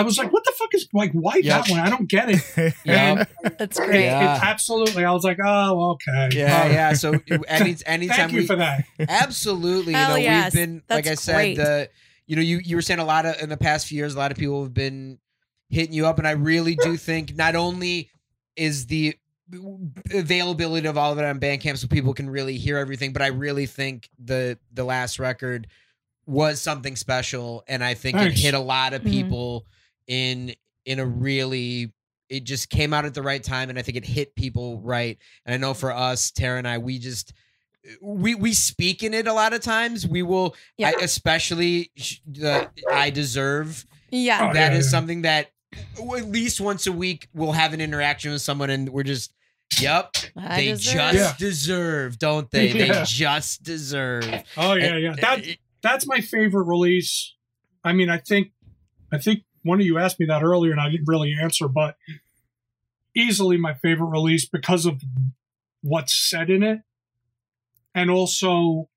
I 0.00 0.02
was 0.02 0.18
like, 0.18 0.32
"What 0.32 0.44
the 0.44 0.52
fuck 0.58 0.74
is 0.74 0.88
like 0.92 1.12
why 1.12 1.36
Yep. 1.42 1.66
that 1.66 1.70
one? 1.70 1.80
I 1.80 1.90
don't 1.90 2.08
get 2.08 2.28
it." 2.30 2.74
Yep. 2.84 3.30
That's 3.58 3.78
It- 3.78 3.86
great. 3.86 4.04
Yeah. 4.04 4.36
it- 4.36 4.42
absolutely, 4.44 5.04
I 5.04 5.12
was 5.12 5.24
like, 5.24 5.38
"Oh, 5.44 5.92
okay." 5.92 6.28
Yeah, 6.32 6.62
Uh, 6.62 6.68
yeah. 6.68 6.92
So 6.94 7.12
any 7.48 7.76
anytime 7.86 8.16
Thank 8.16 8.32
you 8.32 8.40
we 8.40 8.46
for 8.46 8.56
that. 8.56 8.84
absolutely, 9.08 9.92
you 9.92 9.98
know, 9.98 10.16
yes. 10.16 10.54
we've 10.54 10.62
been 10.62 10.82
like 10.88 11.06
I 11.06 11.14
said, 11.14 11.34
great. 11.34 11.56
the 11.56 11.88
you 12.26 12.36
know, 12.36 12.42
you 12.42 12.60
you 12.64 12.76
were 12.76 12.82
saying 12.82 13.00
a 13.00 13.04
lot 13.04 13.26
of 13.26 13.40
in 13.42 13.48
the 13.48 13.56
past 13.56 13.86
few 13.86 13.96
years, 13.98 14.14
a 14.14 14.18
lot 14.18 14.30
of 14.30 14.36
people 14.38 14.62
have 14.62 14.74
been 14.74 15.18
hitting 15.68 15.92
you 15.92 16.06
up, 16.06 16.18
and 16.18 16.26
I 16.26 16.32
really 16.32 16.76
do 16.76 16.96
think 16.96 17.36
not 17.36 17.54
only 17.56 18.10
is 18.56 18.86
the 18.86 19.14
availability 20.12 20.86
of 20.86 20.96
all 20.96 21.12
of 21.12 21.18
it 21.18 21.24
on 21.24 21.40
Bandcamp 21.40 21.76
so 21.78 21.86
people 21.86 22.14
can 22.14 22.28
really 22.30 22.56
hear 22.56 22.78
everything, 22.78 23.12
but 23.12 23.22
I 23.22 23.28
really 23.28 23.66
think 23.66 24.08
the 24.18 24.58
the 24.72 24.84
last 24.84 25.18
record 25.18 25.66
was 26.26 26.60
something 26.60 26.96
special, 26.96 27.64
and 27.66 27.82
I 27.82 27.94
think 27.94 28.16
Thanks. 28.16 28.38
it 28.38 28.42
hit 28.42 28.54
a 28.54 28.60
lot 28.60 28.92
of 28.94 29.02
Mhm. 29.02 29.10
people 29.10 29.66
in 30.10 30.52
in 30.84 30.98
a 30.98 31.06
really 31.06 31.92
it 32.28 32.42
just 32.44 32.68
came 32.68 32.92
out 32.92 33.04
at 33.04 33.14
the 33.14 33.22
right 33.22 33.42
time 33.44 33.70
and 33.70 33.78
i 33.78 33.82
think 33.82 33.96
it 33.96 34.04
hit 34.04 34.34
people 34.34 34.80
right 34.80 35.16
and 35.46 35.54
i 35.54 35.56
know 35.56 35.72
for 35.72 35.92
us 35.92 36.30
tara 36.32 36.58
and 36.58 36.66
i 36.66 36.78
we 36.78 36.98
just 36.98 37.32
eh, 37.86 37.90
we 38.02 38.34
we 38.34 38.52
speak 38.52 39.02
in 39.04 39.14
it 39.14 39.26
a 39.28 39.32
lot 39.32 39.52
of 39.52 39.60
times 39.60 40.06
we 40.08 40.22
will 40.22 40.54
Yeah. 40.76 40.88
I, 40.88 41.02
especially 41.02 41.92
the 42.26 42.68
i 42.90 43.10
deserve 43.10 43.86
Yeah. 44.10 44.48
Oh, 44.50 44.54
That 44.54 44.72
is 44.72 44.78
yeah, 44.78 44.82
yeah. 44.86 44.90
something 44.90 45.22
that 45.22 45.50
at 45.96 46.04
least 46.28 46.60
once 46.60 46.88
a 46.88 46.92
week 46.92 47.28
we'll 47.32 47.52
have 47.52 47.72
an 47.72 47.80
interaction 47.80 48.32
with 48.32 48.42
someone 48.42 48.70
and 48.70 48.88
we're 48.88 49.04
just 49.04 49.32
yep 49.80 50.16
I 50.36 50.56
they 50.56 50.66
deserve 50.72 50.94
just. 51.12 51.14
Yeah. 51.14 51.34
deserve 51.38 52.18
don't 52.18 52.50
they 52.54 52.72
they 52.72 52.88
just 53.04 53.62
deserve 53.62 54.24
Oh 54.56 54.74
yeah, 54.74 54.96
yeah. 54.96 55.12
Eh, 55.12 55.20
that 55.20 55.44
that's 55.82 56.06
my 56.08 56.20
favorite 56.20 56.64
release. 56.64 57.34
I 57.84 57.92
mean, 57.94 58.10
I 58.10 58.18
think 58.18 58.50
I 59.12 59.16
think 59.18 59.44
one 59.62 59.80
of 59.80 59.86
you 59.86 59.98
asked 59.98 60.20
me 60.20 60.26
that 60.26 60.42
earlier 60.42 60.72
and 60.72 60.80
I 60.80 60.90
didn't 60.90 61.08
really 61.08 61.34
answer, 61.40 61.68
but 61.68 61.96
easily 63.14 63.56
my 63.56 63.74
favorite 63.74 64.08
release 64.08 64.46
because 64.46 64.86
of 64.86 65.02
what's 65.82 66.14
said 66.14 66.50
in 66.50 66.62
it. 66.62 66.80
And 67.94 68.10
also 68.10 68.88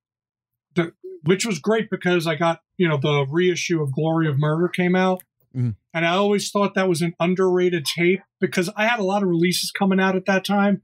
the 0.75 0.93
which 1.23 1.45
was 1.45 1.59
great 1.59 1.89
because 1.89 2.27
I 2.27 2.35
got, 2.35 2.61
you 2.77 2.87
know, 2.87 2.97
the 2.97 3.25
reissue 3.29 3.81
of 3.81 3.91
Glory 3.93 4.27
of 4.27 4.37
Murder 4.37 4.67
came 4.67 4.95
out. 4.95 5.23
Mhm. 5.55 5.75
And 5.93 6.05
I 6.05 6.15
always 6.15 6.51
thought 6.51 6.73
that 6.75 6.89
was 6.89 7.01
an 7.01 7.13
underrated 7.19 7.85
tape 7.85 8.21
because 8.39 8.69
I 8.75 8.87
had 8.87 8.99
a 8.99 9.03
lot 9.03 9.23
of 9.23 9.29
releases 9.29 9.71
coming 9.71 9.99
out 9.99 10.15
at 10.15 10.25
that 10.25 10.43
time. 10.43 10.81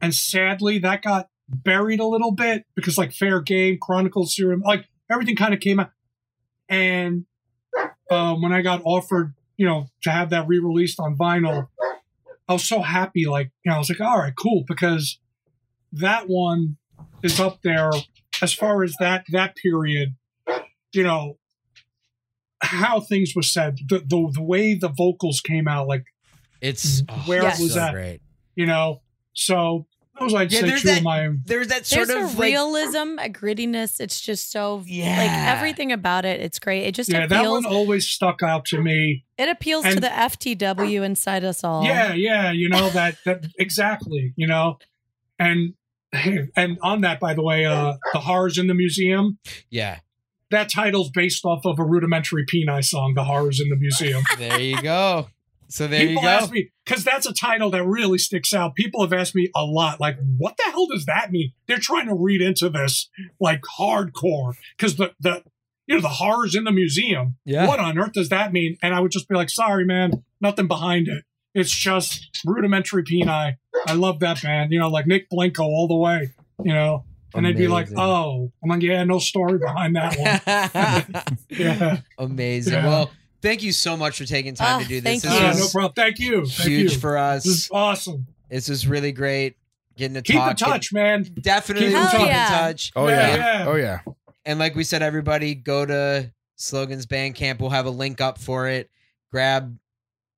And 0.00 0.14
sadly, 0.14 0.78
that 0.78 1.02
got 1.02 1.28
buried 1.48 2.00
a 2.00 2.06
little 2.06 2.32
bit 2.32 2.66
because 2.74 2.98
like 2.98 3.12
Fair 3.12 3.40
Game, 3.40 3.78
Chronicles 3.80 4.34
Serum, 4.34 4.60
like 4.60 4.86
everything 5.10 5.36
kind 5.36 5.54
of 5.54 5.60
came 5.60 5.80
out. 5.80 5.92
And 6.68 7.26
um, 8.10 8.42
when 8.42 8.52
I 8.52 8.62
got 8.62 8.82
offered, 8.84 9.34
you 9.56 9.66
know, 9.66 9.86
to 10.02 10.10
have 10.10 10.30
that 10.30 10.46
re-released 10.48 10.98
on 11.00 11.16
vinyl, 11.16 11.68
I 12.48 12.52
was 12.52 12.64
so 12.64 12.82
happy. 12.82 13.26
Like, 13.26 13.50
you 13.64 13.70
know, 13.70 13.76
I 13.76 13.78
was 13.78 13.90
like, 13.90 14.00
all 14.00 14.18
right, 14.18 14.32
cool, 14.36 14.64
because 14.66 15.18
that 15.92 16.28
one 16.28 16.76
is 17.22 17.38
up 17.38 17.60
there 17.62 17.90
as 18.42 18.52
far 18.52 18.82
as 18.82 18.94
that 19.00 19.24
that 19.32 19.56
period. 19.56 20.16
You 20.92 21.04
know, 21.04 21.38
how 22.62 23.00
things 23.00 23.34
were 23.36 23.42
said, 23.42 23.78
the 23.88 23.98
the, 24.00 24.30
the 24.34 24.42
way 24.42 24.74
the 24.74 24.88
vocals 24.88 25.40
came 25.40 25.68
out, 25.68 25.86
like 25.86 26.04
it's 26.60 27.02
oh, 27.08 27.22
Where 27.26 27.42
Yes. 27.42 27.60
was 27.60 27.72
so 27.72 27.80
that? 27.80 27.92
great 27.92 28.20
you 28.56 28.66
know. 28.66 29.00
So 29.32 29.86
those 30.20 30.34
I'd 30.34 30.52
Yeah, 30.52 30.60
say 30.60 30.66
there's 30.68 30.82
two 30.82 30.88
that- 30.88 30.98
of 30.98 31.02
my 31.04 31.28
there's 31.44 31.68
that 31.68 31.86
sort 31.86 32.08
There's 32.08 32.32
of 32.32 32.36
a 32.36 32.38
like 32.38 32.46
realism, 32.48 33.18
a 33.18 33.28
grittiness. 33.28 34.00
It's 34.00 34.20
just 34.20 34.52
so 34.52 34.84
Yeah. 34.86 35.16
like 35.18 35.30
everything 35.56 35.90
about 35.92 36.24
it. 36.24 36.40
It's 36.40 36.58
great. 36.58 36.84
It 36.84 36.94
just 36.94 37.10
yeah. 37.10 37.26
That 37.26 37.48
one 37.48 37.64
always 37.66 38.06
stuck 38.06 38.42
out 38.42 38.64
to 38.66 38.80
me. 38.80 39.24
it 39.38 39.48
appeals 39.48 39.84
to 39.86 39.98
the 40.00 40.08
FTW 40.08 41.02
inside 41.02 41.42
us 41.44 41.64
all. 41.64 41.84
Yeah, 41.84 42.12
yeah, 42.12 42.52
you 42.52 42.68
know 42.68 42.90
that 42.90 43.16
that 43.24 43.46
exactly, 43.58 44.32
you 44.36 44.46
know. 44.46 44.78
And 45.38 45.74
and 46.56 46.78
on 46.82 47.00
that 47.02 47.18
by 47.20 47.34
the 47.34 47.42
way, 47.42 47.64
uh 47.64 47.94
The 48.12 48.20
Horrors 48.20 48.58
in 48.58 48.66
the 48.66 48.74
Museum, 48.74 49.38
yeah 49.70 50.00
that 50.50 50.68
title's 50.68 51.10
based 51.10 51.44
off 51.44 51.64
of 51.64 51.78
a 51.78 51.84
rudimentary 51.84 52.44
Peni 52.44 52.84
song, 52.84 53.14
The 53.14 53.22
Horrors 53.22 53.60
in 53.60 53.68
the 53.68 53.76
Museum. 53.76 54.24
there 54.36 54.60
you 54.60 54.82
go 54.82 55.28
so 55.70 55.86
there 55.86 56.00
People 56.00 56.22
you 56.22 56.28
go 56.28 56.28
ask 56.28 56.52
me 56.52 56.70
cuz 56.84 57.04
that's 57.04 57.26
a 57.26 57.32
title 57.32 57.70
that 57.70 57.84
really 57.84 58.18
sticks 58.18 58.52
out. 58.52 58.74
People 58.74 59.02
have 59.02 59.12
asked 59.12 59.34
me 59.34 59.48
a 59.56 59.64
lot 59.64 60.00
like 60.00 60.18
what 60.36 60.56
the 60.56 60.70
hell 60.70 60.86
does 60.86 61.06
that 61.06 61.30
mean? 61.30 61.52
They're 61.66 61.78
trying 61.78 62.06
to 62.08 62.14
read 62.14 62.42
into 62.42 62.68
this 62.68 63.08
like 63.40 63.62
hardcore 63.78 64.54
cuz 64.78 64.96
the 64.96 65.12
the 65.20 65.42
you 65.86 65.96
know, 65.96 66.02
the 66.02 66.08
horrors 66.08 66.54
in 66.54 66.64
the 66.64 66.70
museum. 66.72 67.36
yeah 67.44 67.66
What 67.66 67.80
on 67.80 67.98
earth 67.98 68.12
does 68.12 68.28
that 68.28 68.52
mean? 68.52 68.76
And 68.80 68.94
I 68.94 69.00
would 69.00 69.10
just 69.10 69.28
be 69.28 69.34
like, 69.34 69.50
sorry, 69.50 69.84
man, 69.84 70.22
nothing 70.40 70.68
behind 70.68 71.08
it. 71.08 71.24
It's 71.52 71.70
just 71.70 72.28
rudimentary 72.46 73.02
Peni. 73.02 73.56
I 73.86 73.92
love 73.94 74.20
that 74.20 74.40
band, 74.40 74.72
you 74.72 74.78
know, 74.78 74.88
like 74.88 75.06
Nick 75.08 75.28
Blinko 75.30 75.60
all 75.64 75.88
the 75.88 75.96
way, 75.96 76.30
you 76.62 76.72
know. 76.72 77.04
And 77.34 77.46
they'd 77.46 77.56
be 77.56 77.68
like, 77.68 77.88
oh, 77.96 78.52
I'm 78.62 78.70
like, 78.70 78.82
yeah, 78.82 79.04
no 79.04 79.18
story 79.18 79.58
behind 79.58 79.96
that 79.96 80.16
one. 80.18 81.38
Yeah. 81.50 82.00
Amazing. 82.18 82.72
Yeah. 82.74 82.86
Well, 82.86 83.10
thank 83.42 83.62
you 83.62 83.72
so 83.72 83.96
much 83.96 84.18
for 84.18 84.24
taking 84.24 84.54
time 84.54 84.80
Ah, 84.80 84.82
to 84.82 84.88
do 84.88 85.00
this. 85.00 85.04
thank 85.04 85.22
This 85.22 85.32
you. 85.32 85.38
Yeah, 85.46 85.52
no 85.52 85.68
problem. 85.68 85.92
Thank 85.94 86.18
you. 86.18 86.46
Thank 86.46 86.68
huge 86.68 86.92
you. 86.94 86.98
for 86.98 87.16
us. 87.18 87.44
This 87.44 87.54
is 87.64 87.70
awesome. 87.72 88.26
This 88.48 88.68
is 88.68 88.86
really 88.86 89.12
great. 89.12 89.56
Getting 89.96 90.14
to 90.14 90.22
talk. 90.22 90.26
Keep 90.26 90.36
talk. 90.40 90.50
in 90.68 90.72
touch, 90.74 90.92
man. 90.92 91.22
Definitely 91.40 91.88
Keep 91.88 91.96
in 91.98 92.06
keep 92.08 92.20
in 92.20 92.26
touch. 92.28 92.48
touch. 92.50 92.92
Oh 92.96 93.08
Yeah, 93.08 93.28
yeah. 93.28 93.36
yeah. 93.36 93.64
Oh 93.68 93.74
yeah. 93.76 94.00
And 94.46 94.58
like 94.58 94.74
we 94.74 94.84
said, 94.84 95.02
everybody 95.02 95.54
go 95.54 95.84
to 95.84 96.32
Slogans 96.56 97.06
Bandcamp. 97.06 97.60
We'll 97.60 97.70
have 97.70 97.86
a 97.86 97.90
link 97.90 98.20
up 98.20 98.38
for 98.38 98.68
it. 98.68 98.90
Grab 99.30 99.76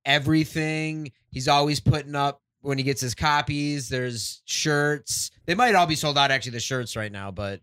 everything. 0.05 1.13
He's 1.31 1.49
always 1.49 1.81
putting 1.81 2.15
up 2.15 2.43
when 2.61 2.79
he 2.79 2.85
gets 2.85 3.01
his 3.01 3.15
copies. 3.15 3.89
There's 3.89 4.43
shirts. 4.45 5.31
They 5.47 5.55
might 5.55 5.75
all 5.75 5.87
be 5.87 5.95
sold 5.95 6.19
out 6.19 6.31
actually, 6.31 6.53
the 6.53 6.61
shirts 6.61 6.97
right 6.97 7.11
now, 7.13 7.31
but 7.31 7.61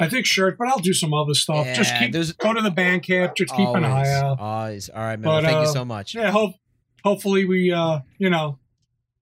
I 0.00 0.08
think 0.08 0.26
shirt, 0.26 0.58
but 0.58 0.68
I'll 0.68 0.80
do 0.80 0.92
some 0.92 1.14
other 1.14 1.34
stuff. 1.34 1.66
just 1.74 1.96
keep 1.98 2.12
there's- 2.12 2.32
go 2.32 2.52
to 2.52 2.60
the 2.60 2.70
band 2.70 3.04
camp. 3.04 3.36
Just 3.36 3.54
keep 3.54 3.68
an 3.68 3.84
eye 3.84 4.10
out. 4.10 4.40
Always. 4.40 4.88
All 4.88 5.02
right, 5.02 5.18
man. 5.18 5.22
But, 5.22 5.30
well, 5.30 5.42
thank 5.42 5.64
you 5.64 5.70
uh, 5.70 5.72
so 5.72 5.84
much. 5.84 6.14
Yeah, 6.14 6.30
hope 6.30 6.54
hopefully 7.04 7.44
we 7.44 7.72
uh, 7.72 8.00
you 8.18 8.30
know, 8.30 8.58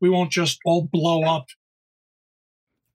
we 0.01 0.09
won't 0.09 0.31
just 0.31 0.61
all 0.65 0.89
blow 0.90 1.24
up 1.24 1.47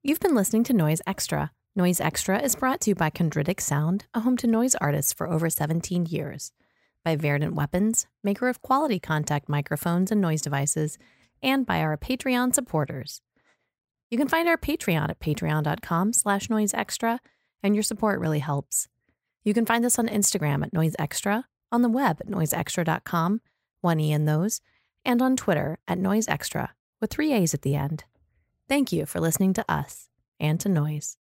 You've 0.08 0.20
been 0.20 0.34
listening 0.34 0.62
to 0.64 0.72
Noise 0.72 1.02
Extra. 1.08 1.50
Noise 1.74 2.00
Extra 2.00 2.40
is 2.40 2.54
brought 2.54 2.80
to 2.82 2.90
you 2.90 2.94
by 2.94 3.10
Chondritic 3.10 3.60
Sound, 3.60 4.06
a 4.14 4.20
home 4.20 4.36
to 4.36 4.46
noise 4.46 4.76
artists 4.76 5.12
for 5.12 5.28
over 5.28 5.50
17 5.50 6.06
years, 6.06 6.52
by 7.04 7.16
Verdant 7.16 7.54
Weapons, 7.54 8.06
maker 8.22 8.48
of 8.48 8.62
quality 8.62 9.00
contact 9.00 9.48
microphones 9.48 10.12
and 10.12 10.20
noise 10.20 10.40
devices, 10.40 10.98
and 11.42 11.66
by 11.66 11.80
our 11.80 11.96
Patreon 11.96 12.54
supporters. 12.54 13.22
You 14.08 14.16
can 14.16 14.28
find 14.28 14.48
our 14.48 14.56
Patreon 14.56 15.10
at 15.10 15.18
patreon.com 15.18 16.12
slash 16.12 16.46
noiseextra, 16.46 17.18
and 17.62 17.74
your 17.74 17.82
support 17.82 18.20
really 18.20 18.38
helps. 18.38 18.88
You 19.44 19.54
can 19.54 19.66
find 19.66 19.84
us 19.84 19.98
on 19.98 20.08
Instagram 20.08 20.64
at 20.64 20.72
Noise 20.72 20.94
Extra, 20.98 21.44
on 21.70 21.82
the 21.82 21.88
web 21.88 22.18
at 22.20 22.28
noiseextra.com, 22.28 23.40
one 23.80 24.00
E 24.00 24.12
in 24.12 24.24
those, 24.24 24.60
and 25.04 25.22
on 25.22 25.36
Twitter 25.36 25.78
at 25.86 25.98
Noise 25.98 26.28
Extra, 26.28 26.74
with 27.00 27.10
three 27.10 27.32
A's 27.32 27.54
at 27.54 27.62
the 27.62 27.76
end. 27.76 28.04
Thank 28.68 28.92
you 28.92 29.06
for 29.06 29.20
listening 29.20 29.54
to 29.54 29.64
us 29.68 30.08
and 30.38 30.60
to 30.60 30.68
Noise. 30.68 31.16